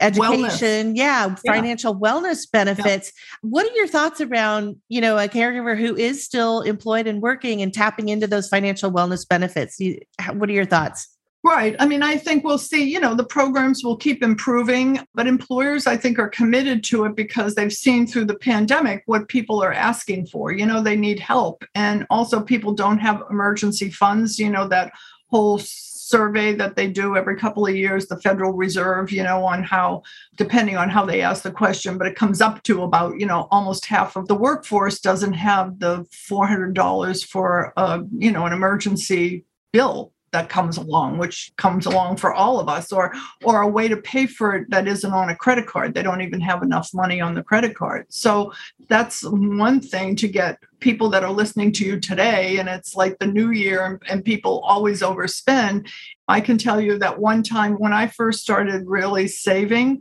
education 0.00 0.92
wellness. 0.92 0.96
yeah 0.96 1.34
financial 1.46 1.98
yeah. 2.00 2.10
wellness 2.10 2.50
benefits 2.50 3.12
yeah. 3.14 3.50
what 3.50 3.66
are 3.66 3.74
your 3.74 3.86
thoughts 3.86 4.20
around 4.20 4.76
you 4.88 5.00
know 5.00 5.16
a 5.18 5.28
caregiver 5.28 5.78
who 5.78 5.96
is 5.96 6.24
still 6.24 6.60
employed 6.62 7.06
and 7.06 7.22
working 7.22 7.62
and 7.62 7.72
tapping 7.72 8.08
into 8.08 8.26
those 8.26 8.48
financial 8.48 8.90
wellness 8.90 9.26
benefits 9.26 9.78
what 10.32 10.48
are 10.48 10.52
your 10.52 10.66
thoughts 10.66 11.08
Right. 11.44 11.76
I 11.78 11.86
mean, 11.86 12.02
I 12.02 12.16
think 12.16 12.42
we'll 12.42 12.58
see, 12.58 12.82
you 12.82 12.98
know, 12.98 13.14
the 13.14 13.24
programs 13.24 13.84
will 13.84 13.96
keep 13.96 14.24
improving, 14.24 15.00
but 15.14 15.28
employers, 15.28 15.86
I 15.86 15.96
think, 15.96 16.18
are 16.18 16.28
committed 16.28 16.82
to 16.84 17.04
it 17.04 17.14
because 17.14 17.54
they've 17.54 17.72
seen 17.72 18.08
through 18.08 18.24
the 18.24 18.34
pandemic 18.34 19.04
what 19.06 19.28
people 19.28 19.62
are 19.62 19.72
asking 19.72 20.26
for. 20.26 20.50
You 20.50 20.66
know, 20.66 20.82
they 20.82 20.96
need 20.96 21.20
help. 21.20 21.64
And 21.76 22.06
also, 22.10 22.42
people 22.42 22.72
don't 22.72 22.98
have 22.98 23.22
emergency 23.30 23.88
funds, 23.88 24.38
you 24.38 24.50
know, 24.50 24.66
that 24.68 24.92
whole 25.30 25.58
survey 26.08 26.54
that 26.54 26.74
they 26.74 26.88
do 26.88 27.16
every 27.16 27.36
couple 27.36 27.66
of 27.66 27.76
years, 27.76 28.06
the 28.06 28.20
Federal 28.20 28.52
Reserve, 28.52 29.12
you 29.12 29.22
know, 29.22 29.44
on 29.44 29.62
how, 29.62 30.02
depending 30.36 30.76
on 30.76 30.88
how 30.88 31.04
they 31.04 31.20
ask 31.20 31.42
the 31.42 31.50
question, 31.50 31.98
but 31.98 32.06
it 32.06 32.16
comes 32.16 32.40
up 32.40 32.62
to 32.62 32.82
about, 32.82 33.20
you 33.20 33.26
know, 33.26 33.46
almost 33.50 33.84
half 33.86 34.16
of 34.16 34.26
the 34.26 34.34
workforce 34.34 35.00
doesn't 35.00 35.34
have 35.34 35.78
the 35.78 36.06
$400 36.30 37.26
for, 37.26 37.72
a, 37.76 38.02
you 38.16 38.32
know, 38.32 38.46
an 38.46 38.52
emergency 38.52 39.44
bill 39.72 40.12
that 40.30 40.48
comes 40.50 40.76
along 40.76 41.16
which 41.16 41.52
comes 41.56 41.86
along 41.86 42.16
for 42.16 42.34
all 42.34 42.60
of 42.60 42.68
us 42.68 42.92
or 42.92 43.14
or 43.44 43.62
a 43.62 43.68
way 43.68 43.88
to 43.88 43.96
pay 43.96 44.26
for 44.26 44.56
it 44.56 44.70
that 44.70 44.86
isn't 44.86 45.12
on 45.12 45.30
a 45.30 45.36
credit 45.36 45.66
card. 45.66 45.94
They 45.94 46.02
don't 46.02 46.20
even 46.20 46.40
have 46.40 46.62
enough 46.62 46.90
money 46.92 47.20
on 47.20 47.34
the 47.34 47.42
credit 47.42 47.74
card. 47.74 48.06
So 48.10 48.52
that's 48.88 49.22
one 49.24 49.80
thing 49.80 50.16
to 50.16 50.28
get 50.28 50.58
people 50.80 51.08
that 51.10 51.24
are 51.24 51.32
listening 51.32 51.72
to 51.72 51.84
you 51.84 51.98
today 51.98 52.58
and 52.58 52.68
it's 52.68 52.94
like 52.94 53.18
the 53.18 53.26
new 53.26 53.50
year 53.50 53.84
and, 53.84 54.02
and 54.08 54.24
people 54.24 54.60
always 54.60 55.02
overspend 55.02 55.90
i 56.28 56.40
can 56.40 56.58
tell 56.58 56.80
you 56.80 56.98
that 56.98 57.18
one 57.18 57.42
time 57.42 57.74
when 57.74 57.92
i 57.92 58.06
first 58.06 58.40
started 58.40 58.86
really 58.86 59.26
saving 59.26 59.98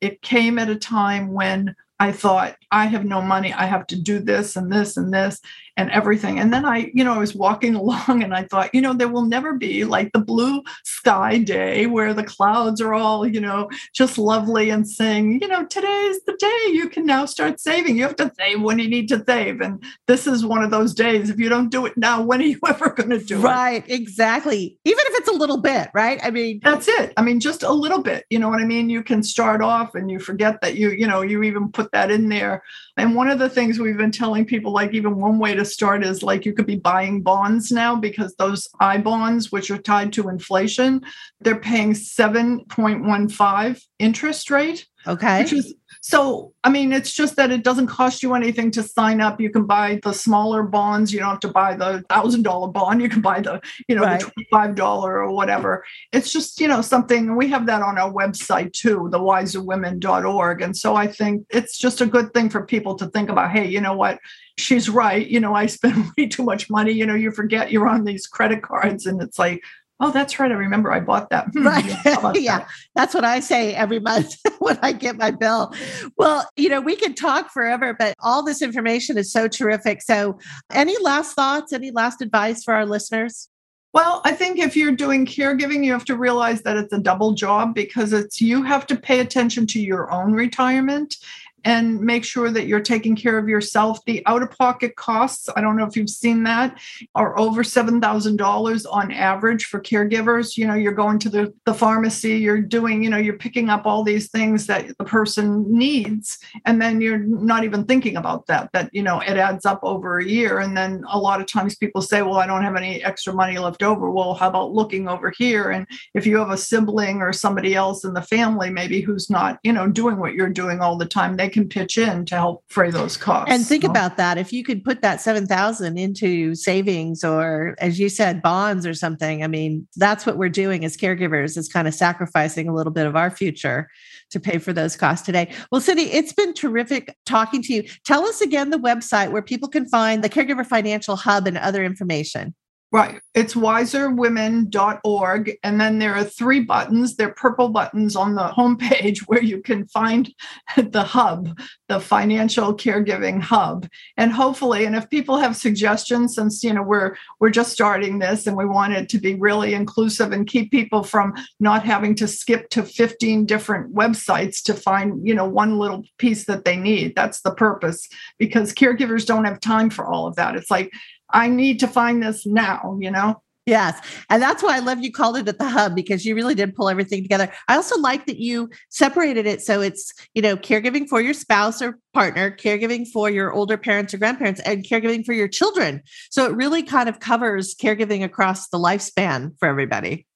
it 0.00 0.22
came 0.22 0.58
at 0.58 0.70
a 0.70 0.76
time 0.76 1.32
when 1.32 1.74
I 2.00 2.12
thought, 2.12 2.56
I 2.70 2.86
have 2.86 3.04
no 3.04 3.20
money. 3.20 3.52
I 3.52 3.66
have 3.66 3.86
to 3.88 4.00
do 4.00 4.20
this 4.20 4.56
and 4.56 4.72
this 4.72 4.96
and 4.96 5.12
this 5.12 5.38
and 5.80 5.90
everything. 5.92 6.38
And 6.38 6.52
then 6.52 6.66
I, 6.66 6.90
you 6.92 7.02
know, 7.02 7.14
I 7.14 7.18
was 7.18 7.34
walking 7.34 7.74
along 7.82 8.22
and 8.22 8.34
I 8.34 8.44
thought, 8.44 8.74
you 8.74 8.80
know, 8.80 8.92
there 8.92 9.08
will 9.08 9.24
never 9.24 9.54
be 9.54 9.84
like 9.84 10.12
the 10.12 10.18
blue 10.18 10.62
sky 10.84 11.38
day 11.38 11.86
where 11.86 12.12
the 12.12 12.22
clouds 12.22 12.80
are 12.80 12.92
all, 12.92 13.26
you 13.26 13.40
know, 13.40 13.70
just 13.94 14.18
lovely 14.18 14.68
and 14.68 14.86
saying, 14.86 15.40
you 15.40 15.48
know, 15.48 15.64
today's 15.64 16.22
the 16.24 16.36
day 16.38 16.72
you 16.72 16.88
can 16.88 17.06
now 17.06 17.24
start 17.24 17.60
saving. 17.60 17.96
You 17.96 18.02
have 18.02 18.16
to 18.16 18.30
save 18.38 18.60
when 18.60 18.78
you 18.78 18.88
need 18.88 19.08
to 19.08 19.24
save. 19.26 19.62
And 19.62 19.82
this 20.06 20.26
is 20.26 20.44
one 20.44 20.62
of 20.62 20.70
those 20.70 20.92
days. 20.92 21.30
If 21.30 21.38
you 21.38 21.48
don't 21.48 21.70
do 21.70 21.86
it 21.86 21.96
now, 21.96 22.22
when 22.30 22.40
are 22.40 22.44
you 22.44 22.60
ever 22.68 22.90
going 22.90 23.10
to 23.10 23.18
do 23.18 23.40
right, 23.40 23.76
it? 23.76 23.80
Right, 23.80 23.90
exactly. 23.90 24.78
Even 24.84 25.04
if 25.06 25.20
it's 25.20 25.28
a 25.28 25.32
little 25.32 25.58
bit, 25.58 25.88
right? 25.94 26.20
I 26.22 26.30
mean, 26.30 26.60
that's 26.62 26.88
it. 26.88 27.14
I 27.16 27.22
mean, 27.22 27.40
just 27.40 27.62
a 27.62 27.72
little 27.72 28.02
bit. 28.02 28.24
You 28.28 28.38
know 28.38 28.50
what 28.50 28.60
I 28.60 28.66
mean? 28.66 28.90
You 28.90 29.02
can 29.02 29.22
start 29.22 29.62
off 29.62 29.94
and 29.94 30.10
you 30.10 30.18
forget 30.18 30.60
that 30.60 30.76
you, 30.76 30.90
you 30.90 31.06
know, 31.06 31.22
you 31.22 31.42
even 31.42 31.72
put 31.72 31.90
that 31.92 32.10
in 32.10 32.28
there. 32.28 32.62
And 33.00 33.14
one 33.14 33.30
of 33.30 33.38
the 33.38 33.48
things 33.48 33.78
we've 33.78 33.96
been 33.96 34.12
telling 34.12 34.44
people, 34.44 34.72
like 34.72 34.92
even 34.92 35.16
one 35.16 35.38
way 35.38 35.54
to 35.54 35.64
start 35.64 36.04
is 36.04 36.22
like 36.22 36.44
you 36.44 36.52
could 36.52 36.66
be 36.66 36.76
buying 36.76 37.22
bonds 37.22 37.72
now 37.72 37.96
because 37.96 38.34
those 38.34 38.68
I 38.78 38.98
bonds, 38.98 39.50
which 39.50 39.70
are 39.70 39.78
tied 39.78 40.12
to 40.12 40.28
inflation, 40.28 41.00
they're 41.40 41.58
paying 41.58 41.94
7.15 41.94 43.82
interest 44.00 44.50
rate. 44.50 44.86
Okay. 45.06 45.42
Which 45.42 45.52
is 45.52 45.74
so, 46.02 46.54
I 46.64 46.70
mean, 46.70 46.92
it's 46.92 47.12
just 47.12 47.36
that 47.36 47.50
it 47.50 47.62
doesn't 47.62 47.86
cost 47.86 48.22
you 48.22 48.34
anything 48.34 48.70
to 48.72 48.82
sign 48.82 49.20
up. 49.20 49.40
You 49.40 49.50
can 49.50 49.64
buy 49.64 50.00
the 50.02 50.14
smaller 50.14 50.62
bonds. 50.62 51.12
You 51.12 51.20
don't 51.20 51.30
have 51.30 51.40
to 51.40 51.48
buy 51.48 51.76
the 51.76 52.02
thousand 52.08 52.42
dollar 52.42 52.68
bond. 52.68 53.02
You 53.02 53.08
can 53.08 53.20
buy 53.20 53.40
the, 53.40 53.60
you 53.86 53.94
know, 53.94 54.02
right. 54.02 54.18
the 54.18 54.26
twenty-five 54.26 54.74
dollar 54.74 55.22
or 55.22 55.32
whatever. 55.32 55.84
It's 56.12 56.32
just, 56.32 56.58
you 56.60 56.68
know, 56.68 56.80
something 56.80 57.36
we 57.36 57.48
have 57.48 57.66
that 57.66 57.82
on 57.82 57.98
our 57.98 58.10
website 58.10 58.72
too, 58.72 59.08
the 59.10 59.18
wiserwomen.org. 59.18 60.62
And 60.62 60.76
so 60.76 60.96
I 60.96 61.06
think 61.06 61.46
it's 61.50 61.76
just 61.76 62.00
a 62.00 62.06
good 62.06 62.32
thing 62.32 62.48
for 62.48 62.64
people 62.64 62.94
to 62.96 63.06
think 63.08 63.28
about, 63.28 63.50
hey, 63.50 63.66
you 63.66 63.80
know 63.80 63.94
what? 63.94 64.18
She's 64.58 64.88
right. 64.88 65.26
You 65.26 65.40
know, 65.40 65.54
I 65.54 65.66
spend 65.66 66.10
way 66.16 66.26
too 66.26 66.44
much 66.44 66.70
money. 66.70 66.92
You 66.92 67.04
know, 67.04 67.14
you 67.14 67.30
forget 67.30 67.70
you're 67.70 67.88
on 67.88 68.04
these 68.04 68.26
credit 68.26 68.62
cards 68.62 69.04
and 69.04 69.20
it's 69.20 69.38
like, 69.38 69.62
oh, 70.00 70.10
that's 70.10 70.38
right. 70.38 70.50
I 70.50 70.54
remember 70.54 70.92
I 70.92 71.00
bought 71.00 71.30
that. 71.30 71.46
Hmm, 71.52 71.66
right. 71.66 71.84
yeah. 72.04 72.58
That? 72.60 72.68
That's 72.96 73.14
what 73.14 73.24
I 73.24 73.40
say 73.40 73.74
every 73.74 74.00
month 74.00 74.34
when 74.58 74.78
I 74.82 74.92
get 74.92 75.16
my 75.16 75.30
bill. 75.30 75.72
Well, 76.16 76.48
you 76.56 76.68
know, 76.68 76.80
we 76.80 76.96
could 76.96 77.16
talk 77.16 77.50
forever, 77.50 77.94
but 77.96 78.14
all 78.18 78.42
this 78.42 78.62
information 78.62 79.16
is 79.16 79.30
so 79.30 79.46
terrific. 79.46 80.02
So, 80.02 80.38
any 80.72 80.96
last 80.98 81.34
thoughts, 81.34 81.72
any 81.72 81.90
last 81.90 82.22
advice 82.22 82.64
for 82.64 82.74
our 82.74 82.86
listeners? 82.86 83.48
Well, 83.92 84.20
I 84.24 84.32
think 84.32 84.58
if 84.58 84.76
you're 84.76 84.92
doing 84.92 85.26
caregiving, 85.26 85.84
you 85.84 85.92
have 85.92 86.04
to 86.06 86.16
realize 86.16 86.62
that 86.62 86.76
it's 86.76 86.92
a 86.92 86.98
double 86.98 87.32
job 87.32 87.74
because 87.74 88.12
it's 88.12 88.40
you 88.40 88.62
have 88.62 88.86
to 88.86 88.96
pay 88.96 89.18
attention 89.18 89.66
to 89.68 89.80
your 89.80 90.12
own 90.12 90.32
retirement 90.32 91.16
and 91.64 92.00
make 92.00 92.24
sure 92.24 92.50
that 92.50 92.66
you're 92.66 92.80
taking 92.80 93.16
care 93.16 93.38
of 93.38 93.48
yourself. 93.48 93.98
The 94.06 94.22
out 94.26 94.42
of 94.42 94.50
pocket 94.50 94.96
costs, 94.96 95.48
I 95.54 95.60
don't 95.60 95.76
know 95.76 95.86
if 95.86 95.96
you've 95.96 96.10
seen 96.10 96.42
that, 96.44 96.78
are 97.14 97.38
over 97.38 97.62
$7,000 97.62 98.86
on 98.90 99.12
average 99.12 99.66
for 99.66 99.80
caregivers. 99.80 100.56
You 100.56 100.66
know, 100.66 100.74
you're 100.74 100.92
going 100.92 101.18
to 101.20 101.28
the, 101.28 101.54
the 101.66 101.74
pharmacy, 101.74 102.38
you're 102.38 102.60
doing, 102.60 103.02
you 103.02 103.10
know, 103.10 103.16
you're 103.16 103.38
picking 103.38 103.68
up 103.68 103.86
all 103.86 104.02
these 104.02 104.30
things 104.30 104.66
that 104.66 104.96
the 104.98 105.04
person 105.04 105.66
needs. 105.68 106.38
And 106.64 106.80
then 106.80 107.00
you're 107.00 107.18
not 107.18 107.64
even 107.64 107.84
thinking 107.84 108.16
about 108.16 108.46
that, 108.46 108.70
that, 108.72 108.90
you 108.92 109.02
know, 109.02 109.20
it 109.20 109.36
adds 109.36 109.66
up 109.66 109.80
over 109.82 110.18
a 110.18 110.24
year. 110.24 110.60
And 110.60 110.76
then 110.76 111.04
a 111.08 111.18
lot 111.18 111.40
of 111.40 111.46
times 111.46 111.76
people 111.76 112.02
say, 112.02 112.22
well, 112.22 112.36
I 112.36 112.46
don't 112.46 112.62
have 112.62 112.76
any 112.76 113.02
extra 113.04 113.32
money 113.32 113.58
left 113.58 113.82
over. 113.82 114.10
Well, 114.10 114.34
how 114.34 114.48
about 114.48 114.72
looking 114.72 115.08
over 115.08 115.30
here? 115.36 115.70
And 115.70 115.86
if 116.14 116.26
you 116.26 116.38
have 116.38 116.50
a 116.50 116.56
sibling 116.56 117.20
or 117.20 117.32
somebody 117.32 117.74
else 117.74 118.04
in 118.04 118.14
the 118.14 118.22
family, 118.22 118.70
maybe 118.70 119.00
who's 119.00 119.28
not, 119.28 119.58
you 119.62 119.72
know, 119.72 119.88
doing 119.88 120.18
what 120.18 120.34
you're 120.34 120.48
doing 120.48 120.80
all 120.80 120.96
the 120.96 121.06
time, 121.06 121.36
they 121.36 121.49
can 121.50 121.68
pitch 121.68 121.98
in 121.98 122.24
to 122.26 122.34
help 122.34 122.64
fray 122.68 122.90
those 122.90 123.16
costs. 123.16 123.52
And 123.52 123.66
think 123.66 123.84
so. 123.84 123.90
about 123.90 124.16
that. 124.16 124.38
If 124.38 124.52
you 124.52 124.64
could 124.64 124.82
put 124.84 125.02
that 125.02 125.20
7,000 125.20 125.98
into 125.98 126.54
savings 126.54 127.22
or 127.22 127.74
as 127.78 128.00
you 128.00 128.08
said, 128.08 128.42
bonds 128.42 128.86
or 128.86 128.94
something, 128.94 129.44
I 129.44 129.46
mean, 129.46 129.86
that's 129.96 130.24
what 130.24 130.38
we're 130.38 130.48
doing 130.48 130.84
as 130.84 130.96
caregivers 130.96 131.56
is 131.56 131.68
kind 131.68 131.86
of 131.86 131.94
sacrificing 131.94 132.68
a 132.68 132.74
little 132.74 132.92
bit 132.92 133.06
of 133.06 133.16
our 133.16 133.30
future 133.30 133.88
to 134.30 134.40
pay 134.40 134.58
for 134.58 134.72
those 134.72 134.96
costs 134.96 135.26
today. 135.26 135.52
Well, 135.70 135.80
Cindy, 135.80 136.04
it's 136.04 136.32
been 136.32 136.54
terrific 136.54 137.16
talking 137.26 137.62
to 137.62 137.74
you. 137.74 137.84
Tell 138.04 138.24
us 138.24 138.40
again 138.40 138.70
the 138.70 138.78
website 138.78 139.32
where 139.32 139.42
people 139.42 139.68
can 139.68 139.86
find 139.88 140.24
the 140.24 140.28
Caregiver 140.28 140.66
Financial 140.66 141.16
Hub 141.16 141.46
and 141.46 141.58
other 141.58 141.84
information. 141.84 142.54
Right. 142.92 143.20
It's 143.34 143.54
wiserwomen.org. 143.54 145.52
And 145.62 145.80
then 145.80 146.00
there 146.00 146.16
are 146.16 146.24
three 146.24 146.58
buttons. 146.58 147.14
They're 147.14 147.32
purple 147.32 147.68
buttons 147.68 148.16
on 148.16 148.34
the 148.34 148.48
homepage 148.56 149.20
where 149.28 149.42
you 149.42 149.62
can 149.62 149.86
find 149.86 150.28
the 150.76 151.04
hub, 151.04 151.56
the 151.88 152.00
financial 152.00 152.74
caregiving 152.74 153.40
hub. 153.40 153.88
And 154.16 154.32
hopefully, 154.32 154.86
and 154.86 154.96
if 154.96 155.08
people 155.08 155.36
have 155.38 155.54
suggestions, 155.54 156.34
since 156.34 156.64
you 156.64 156.74
know 156.74 156.82
we're 156.82 157.16
we're 157.38 157.50
just 157.50 157.72
starting 157.72 158.18
this 158.18 158.48
and 158.48 158.56
we 158.56 158.66
want 158.66 158.94
it 158.94 159.08
to 159.10 159.18
be 159.18 159.36
really 159.36 159.74
inclusive 159.74 160.32
and 160.32 160.48
keep 160.48 160.72
people 160.72 161.04
from 161.04 161.34
not 161.60 161.84
having 161.84 162.16
to 162.16 162.26
skip 162.26 162.70
to 162.70 162.82
15 162.82 163.46
different 163.46 163.94
websites 163.94 164.60
to 164.64 164.74
find, 164.74 165.24
you 165.26 165.34
know, 165.34 165.46
one 165.46 165.78
little 165.78 166.02
piece 166.18 166.46
that 166.46 166.64
they 166.64 166.76
need. 166.76 167.14
That's 167.14 167.42
the 167.42 167.54
purpose 167.54 168.08
because 168.36 168.74
caregivers 168.74 169.24
don't 169.24 169.44
have 169.44 169.60
time 169.60 169.90
for 169.90 170.06
all 170.06 170.26
of 170.26 170.34
that. 170.36 170.56
It's 170.56 170.72
like 170.72 170.90
I 171.32 171.48
need 171.48 171.80
to 171.80 171.88
find 171.88 172.22
this 172.22 172.46
now, 172.46 172.96
you 173.00 173.10
know? 173.10 173.42
Yes. 173.66 174.00
And 174.30 174.42
that's 174.42 174.62
why 174.62 174.74
I 174.74 174.80
love 174.80 175.00
you 175.00 175.12
called 175.12 175.36
it 175.36 175.46
at 175.46 175.58
the 175.58 175.68
hub 175.68 175.94
because 175.94 176.24
you 176.24 176.34
really 176.34 176.54
did 176.54 176.74
pull 176.74 176.88
everything 176.88 177.22
together. 177.22 177.52
I 177.68 177.76
also 177.76 177.98
like 178.00 178.26
that 178.26 178.38
you 178.38 178.70
separated 178.88 179.46
it 179.46 179.62
so 179.62 179.80
it's, 179.80 180.12
you 180.34 180.42
know, 180.42 180.56
caregiving 180.56 181.08
for 181.08 181.20
your 181.20 181.34
spouse 181.34 181.80
or 181.80 181.98
partner, 182.12 182.50
caregiving 182.50 183.06
for 183.06 183.30
your 183.30 183.52
older 183.52 183.76
parents 183.76 184.14
or 184.14 184.18
grandparents, 184.18 184.60
and 184.60 184.84
caregiving 184.84 185.24
for 185.24 185.34
your 185.34 185.46
children. 185.46 186.02
So 186.30 186.46
it 186.46 186.56
really 186.56 186.82
kind 186.82 187.08
of 187.08 187.20
covers 187.20 187.74
caregiving 187.74 188.24
across 188.24 188.68
the 188.70 188.78
lifespan 188.78 189.52
for 189.58 189.68
everybody. 189.68 190.26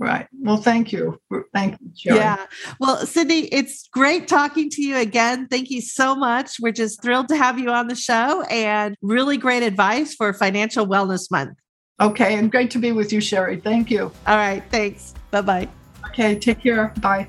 Right. 0.00 0.28
Well, 0.40 0.58
thank 0.58 0.92
you. 0.92 1.20
Thank 1.52 1.76
you. 2.04 2.14
Yeah. 2.14 2.46
Well, 2.78 3.04
Cindy, 3.04 3.52
it's 3.52 3.88
great 3.88 4.28
talking 4.28 4.70
to 4.70 4.82
you 4.82 4.96
again. 4.96 5.48
Thank 5.48 5.70
you 5.70 5.80
so 5.80 6.14
much. 6.14 6.60
We're 6.60 6.70
just 6.70 7.02
thrilled 7.02 7.28
to 7.28 7.36
have 7.36 7.58
you 7.58 7.70
on 7.70 7.88
the 7.88 7.96
show 7.96 8.42
and 8.42 8.94
really 9.02 9.36
great 9.36 9.64
advice 9.64 10.14
for 10.14 10.32
Financial 10.32 10.86
Wellness 10.86 11.30
Month. 11.32 11.58
Okay. 12.00 12.36
And 12.36 12.48
great 12.48 12.70
to 12.72 12.78
be 12.78 12.92
with 12.92 13.12
you, 13.12 13.20
Sherri. 13.20 13.60
Thank 13.60 13.90
you. 13.90 14.12
All 14.28 14.36
right. 14.36 14.62
Thanks. 14.70 15.14
Bye 15.32 15.40
bye. 15.40 15.68
Okay. 16.10 16.38
Take 16.38 16.62
care. 16.62 16.92
Bye. 17.00 17.26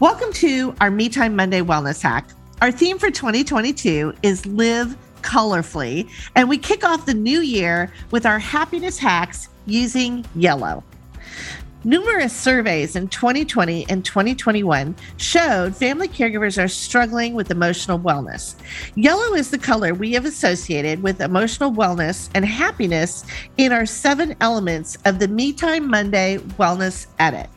Welcome 0.00 0.32
to 0.34 0.74
our 0.80 0.90
Me 0.90 1.08
Time 1.08 1.36
Monday 1.36 1.60
Wellness 1.60 2.02
Hack. 2.02 2.30
Our 2.60 2.72
theme 2.72 2.98
for 2.98 3.12
2022 3.12 4.14
is 4.24 4.44
Live 4.46 4.96
Colorfully, 5.22 6.10
and 6.34 6.48
we 6.48 6.58
kick 6.58 6.84
off 6.84 7.06
the 7.06 7.14
new 7.14 7.40
year 7.40 7.92
with 8.10 8.26
our 8.26 8.40
happiness 8.40 8.98
hacks 8.98 9.48
using 9.68 10.24
yellow. 10.34 10.82
Numerous 11.84 12.34
surveys 12.34 12.96
in 12.96 13.06
2020 13.06 13.88
and 13.88 14.04
2021 14.04 14.96
showed 15.16 15.76
family 15.76 16.08
caregivers 16.08 16.62
are 16.62 16.66
struggling 16.66 17.34
with 17.34 17.52
emotional 17.52 18.00
wellness. 18.00 18.56
Yellow 18.96 19.34
is 19.34 19.50
the 19.50 19.58
color 19.58 19.94
we 19.94 20.12
have 20.12 20.24
associated 20.24 21.00
with 21.02 21.20
emotional 21.20 21.70
wellness 21.70 22.30
and 22.34 22.44
happiness 22.44 23.24
in 23.58 23.72
our 23.72 23.86
seven 23.86 24.34
elements 24.40 24.98
of 25.04 25.20
the 25.20 25.28
Me 25.28 25.52
Time 25.52 25.88
Monday 25.88 26.38
Wellness 26.58 27.06
Edit. 27.20 27.48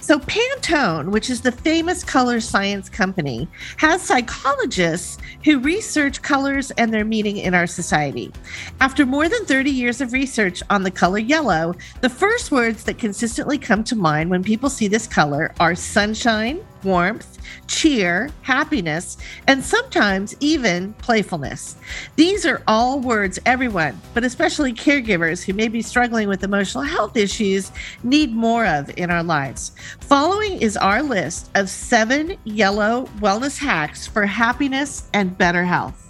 So, 0.00 0.18
Pantone, 0.18 1.10
which 1.10 1.30
is 1.30 1.40
the 1.40 1.52
famous 1.52 2.02
color 2.02 2.40
science 2.40 2.88
company, 2.88 3.46
has 3.76 4.02
psychologists 4.02 5.18
who 5.44 5.60
research 5.60 6.22
colors 6.22 6.70
and 6.72 6.92
their 6.92 7.04
meaning 7.04 7.36
in 7.36 7.54
our 7.54 7.66
society. 7.66 8.32
After 8.80 9.04
more 9.04 9.28
than 9.28 9.44
30 9.44 9.70
years 9.70 10.00
of 10.00 10.12
research 10.12 10.62
on 10.70 10.82
the 10.82 10.90
color 10.90 11.18
yellow, 11.18 11.74
the 12.00 12.08
first 12.08 12.50
words 12.50 12.82
that 12.84 12.98
consistently 12.98 13.58
come 13.58 13.84
to 13.84 13.94
mind 13.94 14.30
when 14.30 14.42
people 14.42 14.70
see 14.70 14.88
this 14.88 15.06
color 15.06 15.52
are 15.60 15.74
sunshine, 15.74 16.60
warmth, 16.84 17.38
cheer, 17.66 18.30
happiness, 18.42 19.16
and 19.46 19.62
sometimes 19.64 20.34
even 20.40 20.92
playfulness. 20.94 21.76
These 22.16 22.46
are 22.46 22.62
all 22.66 23.00
words 23.00 23.38
everyone, 23.46 24.00
but 24.14 24.24
especially 24.24 24.72
caregivers 24.72 25.42
who 25.42 25.52
may 25.52 25.68
be 25.68 25.82
struggling 25.82 26.28
with 26.28 26.44
emotional 26.44 26.84
health 26.84 27.16
issues, 27.16 27.72
need 28.02 28.34
more 28.34 28.66
of 28.66 28.90
in 28.96 29.10
our 29.10 29.22
lives. 29.22 29.72
Following 30.00 30.60
is 30.60 30.76
our 30.76 31.02
list 31.02 31.50
of 31.54 31.68
seven 31.68 32.36
yellow 32.44 33.08
wellness 33.18 33.58
hacks 33.58 34.06
for 34.06 34.26
happiness 34.26 35.08
and 35.14 35.36
better 35.36 35.64
health. 35.64 36.06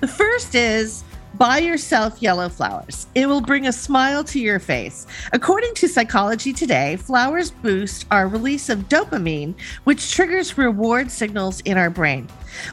The 0.00 0.08
first 0.08 0.54
is 0.54 1.02
Buy 1.34 1.58
yourself 1.58 2.22
yellow 2.22 2.48
flowers. 2.48 3.06
It 3.14 3.26
will 3.26 3.42
bring 3.42 3.66
a 3.66 3.72
smile 3.72 4.24
to 4.24 4.40
your 4.40 4.58
face. 4.58 5.06
According 5.32 5.74
to 5.74 5.88
Psychology 5.88 6.52
Today, 6.52 6.96
flowers 6.96 7.50
boost 7.50 8.06
our 8.10 8.28
release 8.28 8.68
of 8.70 8.88
dopamine, 8.88 9.54
which 9.84 10.10
triggers 10.12 10.56
reward 10.56 11.10
signals 11.10 11.60
in 11.60 11.76
our 11.76 11.90
brain. 11.90 12.28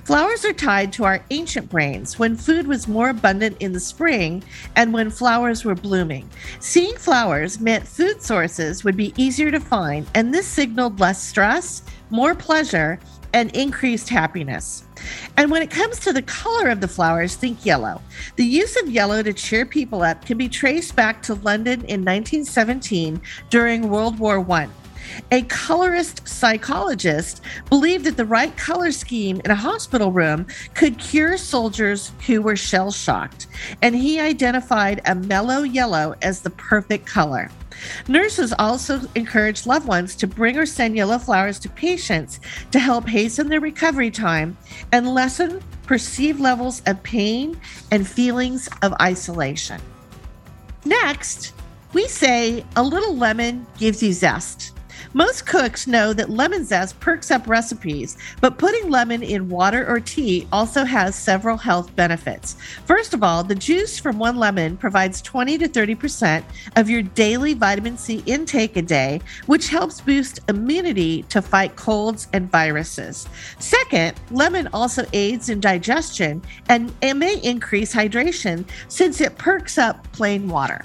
Flowers 0.05 0.45
are 0.45 0.53
tied 0.53 0.93
to 0.93 1.03
our 1.03 1.23
ancient 1.31 1.69
brains 1.69 2.17
when 2.17 2.37
food 2.37 2.65
was 2.65 2.87
more 2.87 3.09
abundant 3.09 3.57
in 3.59 3.73
the 3.73 3.79
spring 3.79 4.41
and 4.77 4.93
when 4.93 5.09
flowers 5.09 5.65
were 5.65 5.75
blooming. 5.75 6.27
Seeing 6.61 6.95
flowers 6.95 7.59
meant 7.59 7.85
food 7.85 8.21
sources 8.21 8.83
would 8.83 8.95
be 8.95 9.13
easier 9.17 9.51
to 9.51 9.59
find, 9.59 10.07
and 10.15 10.33
this 10.33 10.47
signaled 10.47 10.99
less 10.99 11.21
stress, 11.21 11.83
more 12.09 12.33
pleasure, 12.33 12.99
and 13.33 13.53
increased 13.53 14.07
happiness. 14.07 14.85
And 15.37 15.51
when 15.51 15.61
it 15.61 15.69
comes 15.69 15.99
to 16.01 16.13
the 16.13 16.21
color 16.21 16.69
of 16.69 16.81
the 16.81 16.87
flowers, 16.87 17.35
think 17.35 17.65
yellow. 17.65 18.01
The 18.35 18.45
use 18.45 18.75
of 18.81 18.89
yellow 18.89 19.21
to 19.23 19.33
cheer 19.33 19.65
people 19.65 20.01
up 20.01 20.25
can 20.25 20.37
be 20.37 20.49
traced 20.49 20.95
back 20.95 21.21
to 21.23 21.35
London 21.35 21.81
in 21.81 22.03
1917 22.03 23.21
during 23.49 23.89
World 23.89 24.19
War 24.19 24.39
I. 24.51 24.69
A 25.31 25.41
colorist 25.43 26.27
psychologist 26.27 27.41
believed 27.69 28.05
that 28.05 28.17
the 28.17 28.25
right 28.25 28.55
color 28.57 28.91
scheme 28.91 29.41
in 29.43 29.51
a 29.51 29.55
hospital 29.55 30.11
room 30.11 30.47
could 30.73 30.97
cure 30.97 31.37
soldiers 31.37 32.11
who 32.25 32.41
were 32.41 32.55
shell 32.55 32.91
shocked, 32.91 33.47
and 33.81 33.95
he 33.95 34.19
identified 34.19 35.01
a 35.05 35.15
mellow 35.15 35.63
yellow 35.63 36.15
as 36.21 36.41
the 36.41 36.49
perfect 36.51 37.05
color. 37.05 37.49
Nurses 38.07 38.53
also 38.57 39.01
encourage 39.15 39.65
loved 39.65 39.87
ones 39.87 40.15
to 40.15 40.27
bring 40.27 40.57
or 40.57 40.65
send 40.65 40.95
yellow 40.95 41.17
flowers 41.17 41.59
to 41.59 41.69
patients 41.69 42.39
to 42.71 42.79
help 42.79 43.07
hasten 43.07 43.49
their 43.49 43.59
recovery 43.59 44.11
time 44.11 44.57
and 44.91 45.13
lessen 45.13 45.61
perceived 45.83 46.39
levels 46.39 46.81
of 46.87 47.01
pain 47.03 47.59
and 47.91 48.07
feelings 48.07 48.69
of 48.81 48.93
isolation. 49.01 49.79
Next, 50.85 51.53
we 51.93 52.07
say 52.07 52.65
a 52.75 52.83
little 52.83 53.15
lemon 53.15 53.65
gives 53.77 54.01
you 54.03 54.13
zest. 54.13 54.73
Most 55.13 55.45
cooks 55.45 55.87
know 55.87 56.13
that 56.13 56.29
lemon 56.29 56.65
zest 56.65 56.99
perks 56.99 57.31
up 57.31 57.47
recipes, 57.47 58.17
but 58.41 58.57
putting 58.57 58.89
lemon 58.89 59.23
in 59.23 59.49
water 59.49 59.87
or 59.87 59.99
tea 59.99 60.47
also 60.51 60.83
has 60.83 61.15
several 61.15 61.57
health 61.57 61.95
benefits. 61.95 62.55
First 62.85 63.13
of 63.13 63.23
all, 63.23 63.43
the 63.43 63.55
juice 63.55 63.99
from 63.99 64.19
one 64.19 64.37
lemon 64.37 64.77
provides 64.77 65.21
20 65.21 65.57
to 65.59 65.67
30% 65.67 66.43
of 66.75 66.89
your 66.89 67.01
daily 67.01 67.53
vitamin 67.53 67.97
C 67.97 68.23
intake 68.25 68.77
a 68.77 68.81
day, 68.81 69.21
which 69.45 69.69
helps 69.69 70.01
boost 70.01 70.39
immunity 70.49 71.23
to 71.23 71.41
fight 71.41 71.75
colds 71.75 72.27
and 72.33 72.51
viruses. 72.51 73.27
Second, 73.59 74.19
lemon 74.31 74.67
also 74.73 75.05
aids 75.13 75.49
in 75.49 75.59
digestion 75.59 76.41
and 76.69 76.93
it 77.01 77.15
may 77.15 77.39
increase 77.41 77.93
hydration 77.93 78.65
since 78.87 79.21
it 79.21 79.37
perks 79.37 79.77
up 79.77 80.11
plain 80.11 80.47
water. 80.47 80.83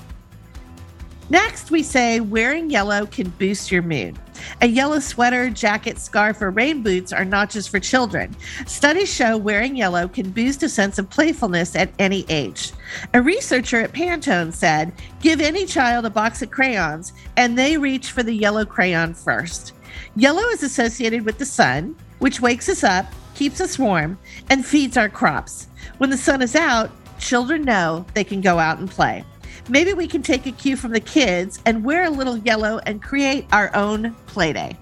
Next, 1.31 1.71
we 1.71 1.85
say 1.85 2.19
wearing 2.19 2.71
yellow 2.71 3.07
can 3.07 3.31
boost 3.31 3.71
your 3.71 3.83
mood. 3.83 4.19
A 4.63 4.67
yellow 4.67 4.99
sweater, 4.99 5.49
jacket, 5.49 6.01
scarf, 6.01 6.43
or 6.43 6.51
rain 6.51 6.83
boots 6.83 7.13
are 7.13 7.25
not 7.25 7.51
just 7.51 7.71
for 7.71 7.79
children. 7.79 8.35
Studies 8.67 9.15
show 9.15 9.37
wearing 9.37 9.77
yellow 9.77 10.09
can 10.09 10.31
boost 10.31 10.65
a 10.65 10.69
sense 10.69 10.99
of 10.99 11.09
playfulness 11.09 11.77
at 11.77 11.93
any 12.01 12.27
age. 12.29 12.73
A 13.15 13.23
researcher 13.23 13.81
at 13.81 13.93
Pantone 13.93 14.53
said, 14.53 14.93
Give 15.21 15.41
any 15.41 15.67
child 15.67 16.05
a 16.05 16.11
box 16.11 16.43
of 16.43 16.51
crayons, 16.51 17.13
and 17.37 17.57
they 17.57 17.77
reach 17.77 18.11
for 18.11 18.25
the 18.25 18.35
yellow 18.35 18.65
crayon 18.65 19.15
first. 19.15 19.73
Yellow 20.17 20.49
is 20.49 20.65
associated 20.65 21.25
with 21.25 21.39
the 21.39 21.47
sun, 21.47 21.95
which 22.19 22.41
wakes 22.41 22.69
us 22.69 22.83
up, 22.83 23.07
keeps 23.37 23.61
us 23.61 23.79
warm, 23.79 24.19
and 24.49 24.67
feeds 24.67 24.97
our 24.97 25.09
crops. 25.09 25.69
When 25.99 26.11
the 26.11 26.17
sun 26.17 26.43
is 26.43 26.57
out, 26.57 26.91
children 27.21 27.63
know 27.63 28.05
they 28.15 28.25
can 28.25 28.41
go 28.41 28.59
out 28.59 28.81
and 28.81 28.91
play. 28.91 29.25
Maybe 29.69 29.93
we 29.93 30.07
can 30.07 30.23
take 30.23 30.47
a 30.47 30.53
cue 30.53 30.77
from 30.77 30.93
the 30.93 31.01
kids 31.01 31.61
and 31.67 31.85
wear 31.85 32.05
a 32.05 32.11
little 32.11 32.39
yellow 32.39 32.79
and 32.87 33.03
create 33.03 33.47
our 33.53 33.75
own 33.75 34.15
play 34.27 34.53
day. 34.53 34.77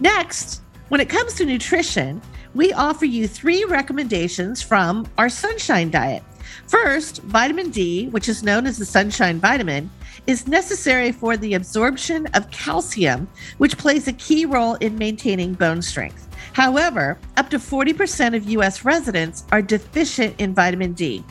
Next, 0.00 0.62
when 0.88 1.00
it 1.00 1.08
comes 1.08 1.34
to 1.34 1.46
nutrition, 1.46 2.20
we 2.54 2.72
offer 2.72 3.04
you 3.04 3.26
three 3.26 3.64
recommendations 3.64 4.62
from 4.62 5.06
our 5.18 5.28
sunshine 5.28 5.90
diet. 5.90 6.22
First, 6.66 7.22
vitamin 7.22 7.70
D, 7.70 8.08
which 8.08 8.28
is 8.28 8.42
known 8.42 8.66
as 8.66 8.78
the 8.78 8.84
sunshine 8.84 9.38
vitamin, 9.38 9.90
is 10.26 10.46
necessary 10.46 11.12
for 11.12 11.36
the 11.36 11.54
absorption 11.54 12.26
of 12.34 12.50
calcium, 12.50 13.28
which 13.58 13.78
plays 13.78 14.08
a 14.08 14.12
key 14.12 14.44
role 14.44 14.74
in 14.76 14.98
maintaining 14.98 15.54
bone 15.54 15.82
strength. 15.82 16.28
However, 16.52 17.18
up 17.36 17.48
to 17.50 17.58
40% 17.58 18.36
of 18.36 18.48
US 18.50 18.84
residents 18.84 19.44
are 19.50 19.62
deficient 19.62 20.34
in 20.38 20.54
vitamin 20.54 20.92
D. 20.92 21.24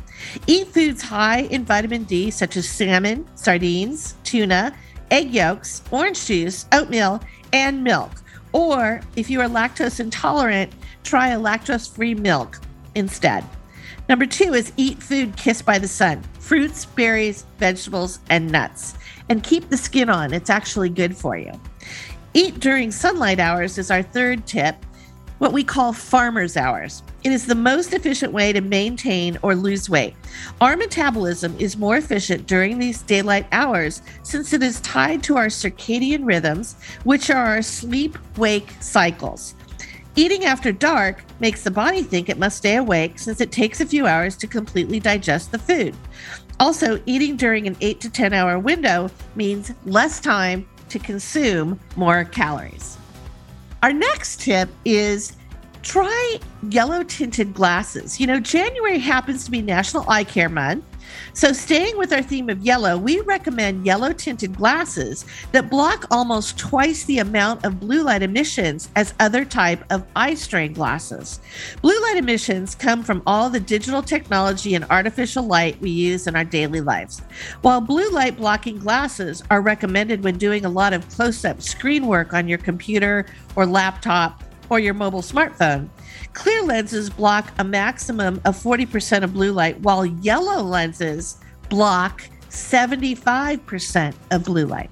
Eat 0.47 0.67
foods 0.67 1.01
high 1.01 1.41
in 1.41 1.65
vitamin 1.65 2.03
D, 2.03 2.31
such 2.31 2.57
as 2.57 2.67
salmon, 2.67 3.27
sardines, 3.35 4.15
tuna, 4.23 4.75
egg 5.09 5.33
yolks, 5.33 5.81
orange 5.91 6.25
juice, 6.25 6.65
oatmeal, 6.71 7.21
and 7.53 7.83
milk. 7.83 8.11
Or 8.53 9.01
if 9.15 9.29
you 9.29 9.41
are 9.41 9.47
lactose 9.47 9.99
intolerant, 9.99 10.71
try 11.03 11.29
a 11.29 11.39
lactose 11.39 11.89
free 11.89 12.15
milk 12.15 12.59
instead. 12.95 13.43
Number 14.09 14.25
two 14.25 14.53
is 14.53 14.73
eat 14.77 15.01
food 15.01 15.35
kissed 15.37 15.65
by 15.65 15.79
the 15.79 15.87
sun 15.87 16.23
fruits, 16.39 16.85
berries, 16.85 17.45
vegetables, 17.59 18.19
and 18.29 18.51
nuts. 18.51 18.95
And 19.29 19.41
keep 19.41 19.69
the 19.69 19.77
skin 19.77 20.09
on, 20.09 20.33
it's 20.33 20.49
actually 20.49 20.89
good 20.89 21.15
for 21.15 21.37
you. 21.37 21.53
Eat 22.33 22.59
during 22.59 22.91
sunlight 22.91 23.39
hours 23.39 23.77
is 23.77 23.91
our 23.91 24.01
third 24.01 24.45
tip 24.45 24.75
what 25.41 25.53
we 25.53 25.63
call 25.63 25.91
farmer's 25.91 26.55
hours. 26.55 27.01
It 27.23 27.31
is 27.31 27.47
the 27.47 27.55
most 27.55 27.93
efficient 27.93 28.31
way 28.31 28.53
to 28.53 28.61
maintain 28.61 29.39
or 29.41 29.55
lose 29.55 29.89
weight. 29.89 30.13
Our 30.61 30.77
metabolism 30.77 31.55
is 31.57 31.79
more 31.79 31.97
efficient 31.97 32.45
during 32.45 32.77
these 32.77 33.01
daylight 33.01 33.47
hours 33.51 34.03
since 34.21 34.53
it 34.53 34.61
is 34.61 34.79
tied 34.81 35.23
to 35.23 35.37
our 35.37 35.47
circadian 35.47 36.27
rhythms, 36.27 36.75
which 37.05 37.31
are 37.31 37.43
our 37.43 37.63
sleep 37.63 38.19
wake 38.37 38.71
cycles. 38.81 39.55
Eating 40.15 40.45
after 40.45 40.71
dark 40.71 41.23
makes 41.39 41.63
the 41.63 41.71
body 41.71 42.03
think 42.03 42.29
it 42.29 42.37
must 42.37 42.57
stay 42.57 42.75
awake 42.75 43.17
since 43.17 43.41
it 43.41 43.51
takes 43.51 43.81
a 43.81 43.85
few 43.87 44.05
hours 44.05 44.37
to 44.37 44.45
completely 44.45 44.99
digest 44.99 45.51
the 45.51 45.57
food. 45.57 45.95
Also, 46.59 47.01
eating 47.07 47.35
during 47.35 47.65
an 47.65 47.75
8 47.81 47.99
to 48.01 48.11
10 48.11 48.33
hour 48.33 48.59
window 48.59 49.09
means 49.33 49.73
less 49.85 50.19
time 50.19 50.69
to 50.89 50.99
consume 50.99 51.79
more 51.95 52.25
calories. 52.25 52.99
Our 53.83 53.93
next 53.93 54.41
tip 54.41 54.69
is 54.85 55.33
try 55.81 56.39
yellow 56.69 57.03
tinted 57.03 57.53
glasses. 57.53 58.19
You 58.19 58.27
know, 58.27 58.39
January 58.39 58.99
happens 58.99 59.43
to 59.45 59.51
be 59.51 59.61
National 59.61 60.07
Eye 60.07 60.23
Care 60.23 60.49
Month. 60.49 60.85
So, 61.33 61.53
staying 61.53 61.97
with 61.97 62.11
our 62.11 62.21
theme 62.21 62.49
of 62.49 62.61
yellow, 62.61 62.97
we 62.97 63.21
recommend 63.21 63.85
yellow 63.85 64.11
tinted 64.11 64.57
glasses 64.57 65.25
that 65.53 65.69
block 65.69 66.05
almost 66.11 66.59
twice 66.59 67.05
the 67.05 67.19
amount 67.19 67.63
of 67.63 67.79
blue 67.79 68.03
light 68.03 68.21
emissions 68.21 68.89
as 68.97 69.13
other 69.19 69.45
type 69.45 69.85
of 69.91 70.05
eye 70.13 70.33
strain 70.33 70.73
glasses. 70.73 71.39
Blue 71.81 71.99
light 72.01 72.17
emissions 72.17 72.75
come 72.75 73.01
from 73.01 73.23
all 73.25 73.49
the 73.49 73.61
digital 73.61 74.03
technology 74.03 74.75
and 74.75 74.83
artificial 74.89 75.43
light 75.43 75.79
we 75.79 75.89
use 75.89 76.27
in 76.27 76.35
our 76.35 76.43
daily 76.43 76.81
lives. 76.81 77.21
While 77.61 77.79
blue 77.79 78.09
light 78.09 78.35
blocking 78.35 78.77
glasses 78.77 79.41
are 79.49 79.61
recommended 79.61 80.25
when 80.25 80.37
doing 80.37 80.65
a 80.65 80.69
lot 80.69 80.91
of 80.91 81.07
close 81.07 81.45
up 81.45 81.61
screen 81.61 82.07
work 82.07 82.33
on 82.33 82.49
your 82.49 82.57
computer 82.57 83.25
or 83.55 83.65
laptop 83.65 84.43
or 84.69 84.79
your 84.79 84.93
mobile 84.93 85.21
smartphone, 85.21 85.89
Clear 86.33 86.63
lenses 86.63 87.09
block 87.09 87.51
a 87.59 87.63
maximum 87.63 88.41
of 88.45 88.55
40% 88.55 89.23
of 89.23 89.33
blue 89.33 89.51
light, 89.51 89.79
while 89.81 90.05
yellow 90.05 90.61
lenses 90.63 91.37
block 91.69 92.23
75% 92.49 94.13
of 94.31 94.43
blue 94.43 94.65
light. 94.65 94.89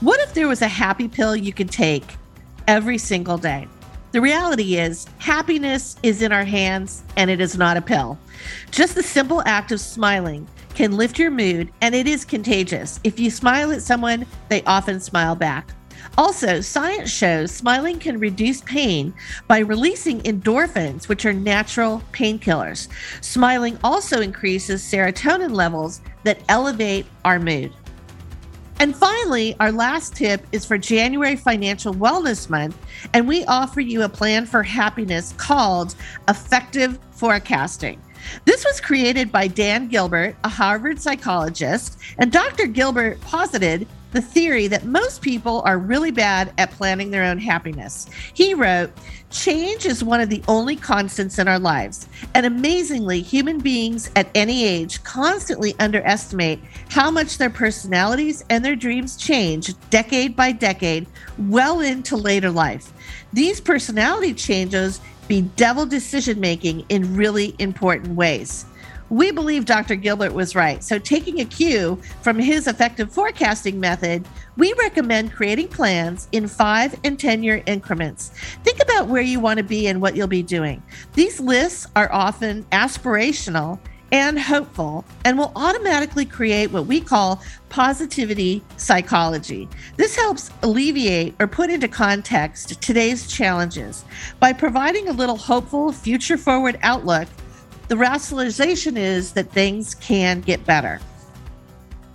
What 0.00 0.20
if 0.20 0.34
there 0.34 0.48
was 0.48 0.62
a 0.62 0.68
happy 0.68 1.08
pill 1.08 1.34
you 1.34 1.52
could 1.52 1.70
take 1.70 2.16
every 2.66 2.98
single 2.98 3.38
day? 3.38 3.68
The 4.12 4.20
reality 4.20 4.76
is, 4.76 5.06
happiness 5.18 5.96
is 6.02 6.22
in 6.22 6.30
our 6.30 6.44
hands 6.44 7.02
and 7.16 7.30
it 7.30 7.40
is 7.40 7.58
not 7.58 7.76
a 7.76 7.82
pill. 7.82 8.16
Just 8.70 8.94
the 8.94 9.02
simple 9.02 9.42
act 9.44 9.72
of 9.72 9.80
smiling 9.80 10.46
can 10.74 10.96
lift 10.96 11.18
your 11.18 11.30
mood 11.30 11.72
and 11.80 11.94
it 11.94 12.06
is 12.06 12.24
contagious. 12.24 13.00
If 13.02 13.18
you 13.18 13.30
smile 13.30 13.72
at 13.72 13.82
someone, 13.82 14.26
they 14.48 14.62
often 14.64 15.00
smile 15.00 15.34
back. 15.34 15.70
Also, 16.16 16.60
science 16.60 17.10
shows 17.10 17.50
smiling 17.50 17.98
can 17.98 18.20
reduce 18.20 18.60
pain 18.60 19.12
by 19.48 19.58
releasing 19.58 20.20
endorphins, 20.22 21.08
which 21.08 21.26
are 21.26 21.32
natural 21.32 22.02
painkillers. 22.12 22.88
Smiling 23.20 23.76
also 23.82 24.20
increases 24.20 24.82
serotonin 24.82 25.50
levels 25.50 26.00
that 26.22 26.38
elevate 26.48 27.06
our 27.24 27.40
mood. 27.40 27.72
And 28.78 28.94
finally, 28.94 29.56
our 29.60 29.72
last 29.72 30.14
tip 30.14 30.46
is 30.52 30.64
for 30.64 30.78
January 30.78 31.36
Financial 31.36 31.94
Wellness 31.94 32.50
Month, 32.50 32.76
and 33.12 33.26
we 33.26 33.44
offer 33.46 33.80
you 33.80 34.02
a 34.02 34.08
plan 34.08 34.46
for 34.46 34.62
happiness 34.62 35.32
called 35.36 35.94
Affective 36.28 36.98
Forecasting. 37.12 38.00
This 38.44 38.64
was 38.64 38.80
created 38.80 39.30
by 39.30 39.48
Dan 39.48 39.88
Gilbert, 39.88 40.36
a 40.44 40.48
Harvard 40.48 41.00
psychologist, 41.00 41.98
and 42.18 42.32
Dr. 42.32 42.66
Gilbert 42.66 43.20
posited 43.20 43.86
the 44.14 44.22
theory 44.22 44.68
that 44.68 44.84
most 44.84 45.20
people 45.22 45.60
are 45.66 45.76
really 45.76 46.12
bad 46.12 46.52
at 46.56 46.70
planning 46.70 47.10
their 47.10 47.24
own 47.24 47.36
happiness. 47.36 48.06
He 48.32 48.54
wrote, 48.54 48.92
Change 49.30 49.86
is 49.86 50.04
one 50.04 50.20
of 50.20 50.28
the 50.30 50.42
only 50.46 50.76
constants 50.76 51.40
in 51.40 51.48
our 51.48 51.58
lives. 51.58 52.06
And 52.34 52.46
amazingly, 52.46 53.20
human 53.20 53.58
beings 53.58 54.08
at 54.14 54.28
any 54.36 54.64
age 54.64 55.02
constantly 55.02 55.74
underestimate 55.80 56.60
how 56.88 57.10
much 57.10 57.36
their 57.36 57.50
personalities 57.50 58.44
and 58.48 58.64
their 58.64 58.76
dreams 58.76 59.16
change 59.16 59.74
decade 59.90 60.36
by 60.36 60.52
decade, 60.52 61.08
well 61.36 61.80
into 61.80 62.16
later 62.16 62.50
life. 62.50 62.92
These 63.32 63.60
personality 63.60 64.32
changes 64.32 65.00
bedevil 65.26 65.86
decision 65.86 66.38
making 66.38 66.84
in 66.88 67.16
really 67.16 67.56
important 67.58 68.14
ways. 68.14 68.66
We 69.10 69.30
believe 69.30 69.64
Dr. 69.64 69.96
Gilbert 69.96 70.32
was 70.32 70.54
right. 70.54 70.82
So, 70.82 70.98
taking 70.98 71.40
a 71.40 71.44
cue 71.44 72.00
from 72.22 72.38
his 72.38 72.66
affective 72.66 73.12
forecasting 73.12 73.78
method, 73.78 74.26
we 74.56 74.72
recommend 74.74 75.32
creating 75.32 75.68
plans 75.68 76.28
in 76.32 76.48
five 76.48 76.98
and 77.04 77.18
10 77.18 77.42
year 77.42 77.62
increments. 77.66 78.30
Think 78.62 78.82
about 78.82 79.08
where 79.08 79.22
you 79.22 79.40
want 79.40 79.58
to 79.58 79.64
be 79.64 79.88
and 79.88 80.00
what 80.00 80.16
you'll 80.16 80.26
be 80.26 80.42
doing. 80.42 80.82
These 81.12 81.40
lists 81.40 81.86
are 81.94 82.10
often 82.12 82.64
aspirational 82.72 83.78
and 84.12 84.38
hopeful 84.38 85.04
and 85.24 85.36
will 85.36 85.52
automatically 85.56 86.24
create 86.24 86.70
what 86.70 86.86
we 86.86 87.00
call 87.00 87.42
positivity 87.68 88.62
psychology. 88.76 89.68
This 89.96 90.14
helps 90.14 90.50
alleviate 90.62 91.34
or 91.40 91.48
put 91.48 91.68
into 91.68 91.88
context 91.88 92.80
today's 92.80 93.26
challenges 93.26 94.04
by 94.38 94.52
providing 94.52 95.08
a 95.08 95.12
little 95.12 95.36
hopeful, 95.36 95.90
future 95.90 96.36
forward 96.36 96.78
outlook 96.82 97.26
the 97.88 97.96
rationalization 97.96 98.96
is 98.96 99.32
that 99.32 99.50
things 99.50 99.94
can 99.94 100.40
get 100.40 100.64
better. 100.64 101.00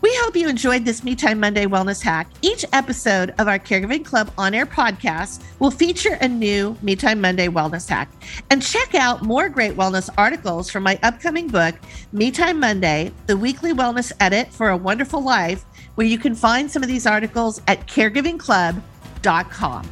We 0.01 0.15
hope 0.21 0.37
you 0.37 0.47
enjoyed 0.47 0.85
this 0.85 1.03
Me 1.03 1.13
Time 1.13 1.41
Monday 1.41 1.65
Wellness 1.65 2.01
Hack. 2.01 2.29
Each 2.41 2.63
episode 2.71 3.35
of 3.37 3.49
our 3.49 3.59
Caregiving 3.59 4.05
Club 4.05 4.31
on 4.37 4.53
air 4.53 4.65
podcast 4.65 5.43
will 5.59 5.71
feature 5.71 6.17
a 6.21 6.27
new 6.27 6.77
Me 6.81 6.95
Time 6.95 7.19
Monday 7.19 7.49
Wellness 7.49 7.89
Hack. 7.89 8.09
And 8.49 8.63
check 8.63 8.95
out 8.95 9.23
more 9.23 9.49
great 9.49 9.75
wellness 9.75 10.09
articles 10.17 10.69
from 10.69 10.83
my 10.83 10.97
upcoming 11.03 11.49
book, 11.49 11.75
Me 12.13 12.31
Time 12.31 12.61
Monday 12.61 13.11
The 13.27 13.35
Weekly 13.35 13.73
Wellness 13.73 14.13
Edit 14.21 14.53
for 14.53 14.69
a 14.69 14.77
Wonderful 14.77 15.21
Life, 15.21 15.65
where 15.95 16.07
you 16.07 16.17
can 16.17 16.33
find 16.33 16.71
some 16.71 16.81
of 16.81 16.87
these 16.87 17.05
articles 17.05 17.61
at 17.67 17.85
caregivingclub.com. 17.85 19.89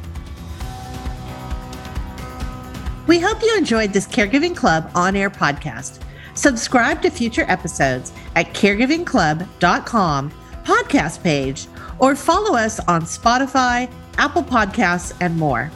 We 3.08 3.18
hope 3.18 3.42
you 3.42 3.56
enjoyed 3.56 3.94
this 3.94 4.06
Caregiving 4.06 4.54
Club 4.54 4.90
on 4.94 5.16
air 5.16 5.30
podcast. 5.30 6.02
Subscribe 6.34 7.00
to 7.00 7.10
future 7.10 7.46
episodes 7.48 8.12
at 8.36 8.52
caregivingclub.com 8.52 10.30
podcast 10.62 11.22
page 11.22 11.66
or 11.98 12.14
follow 12.14 12.54
us 12.54 12.78
on 12.80 13.02
Spotify, 13.02 13.90
Apple 14.18 14.42
Podcasts, 14.42 15.16
and 15.22 15.38
more. 15.38 15.70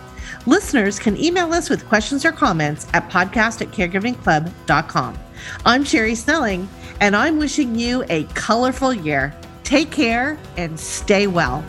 Listeners 0.45 0.99
can 0.99 1.17
email 1.17 1.55
us 1.55 1.71
with 1.71 1.89
questions 1.89 2.27
or 2.27 2.33
comments 2.33 2.87
at 2.93 3.09
podcast 3.09 3.63
at 3.63 3.69
caregivingclub.com. 3.69 5.19
I'm 5.65 5.85
Sherri 5.85 6.15
Snelling, 6.15 6.69
and 7.01 7.17
I'm 7.17 7.39
wishing 7.39 7.75
you 7.75 8.05
a 8.11 8.25
colorful 8.35 8.93
year. 8.93 9.35
Take 9.65 9.91
care 9.91 10.39
and 10.59 10.79
stay 10.79 11.27
well. 11.29 11.65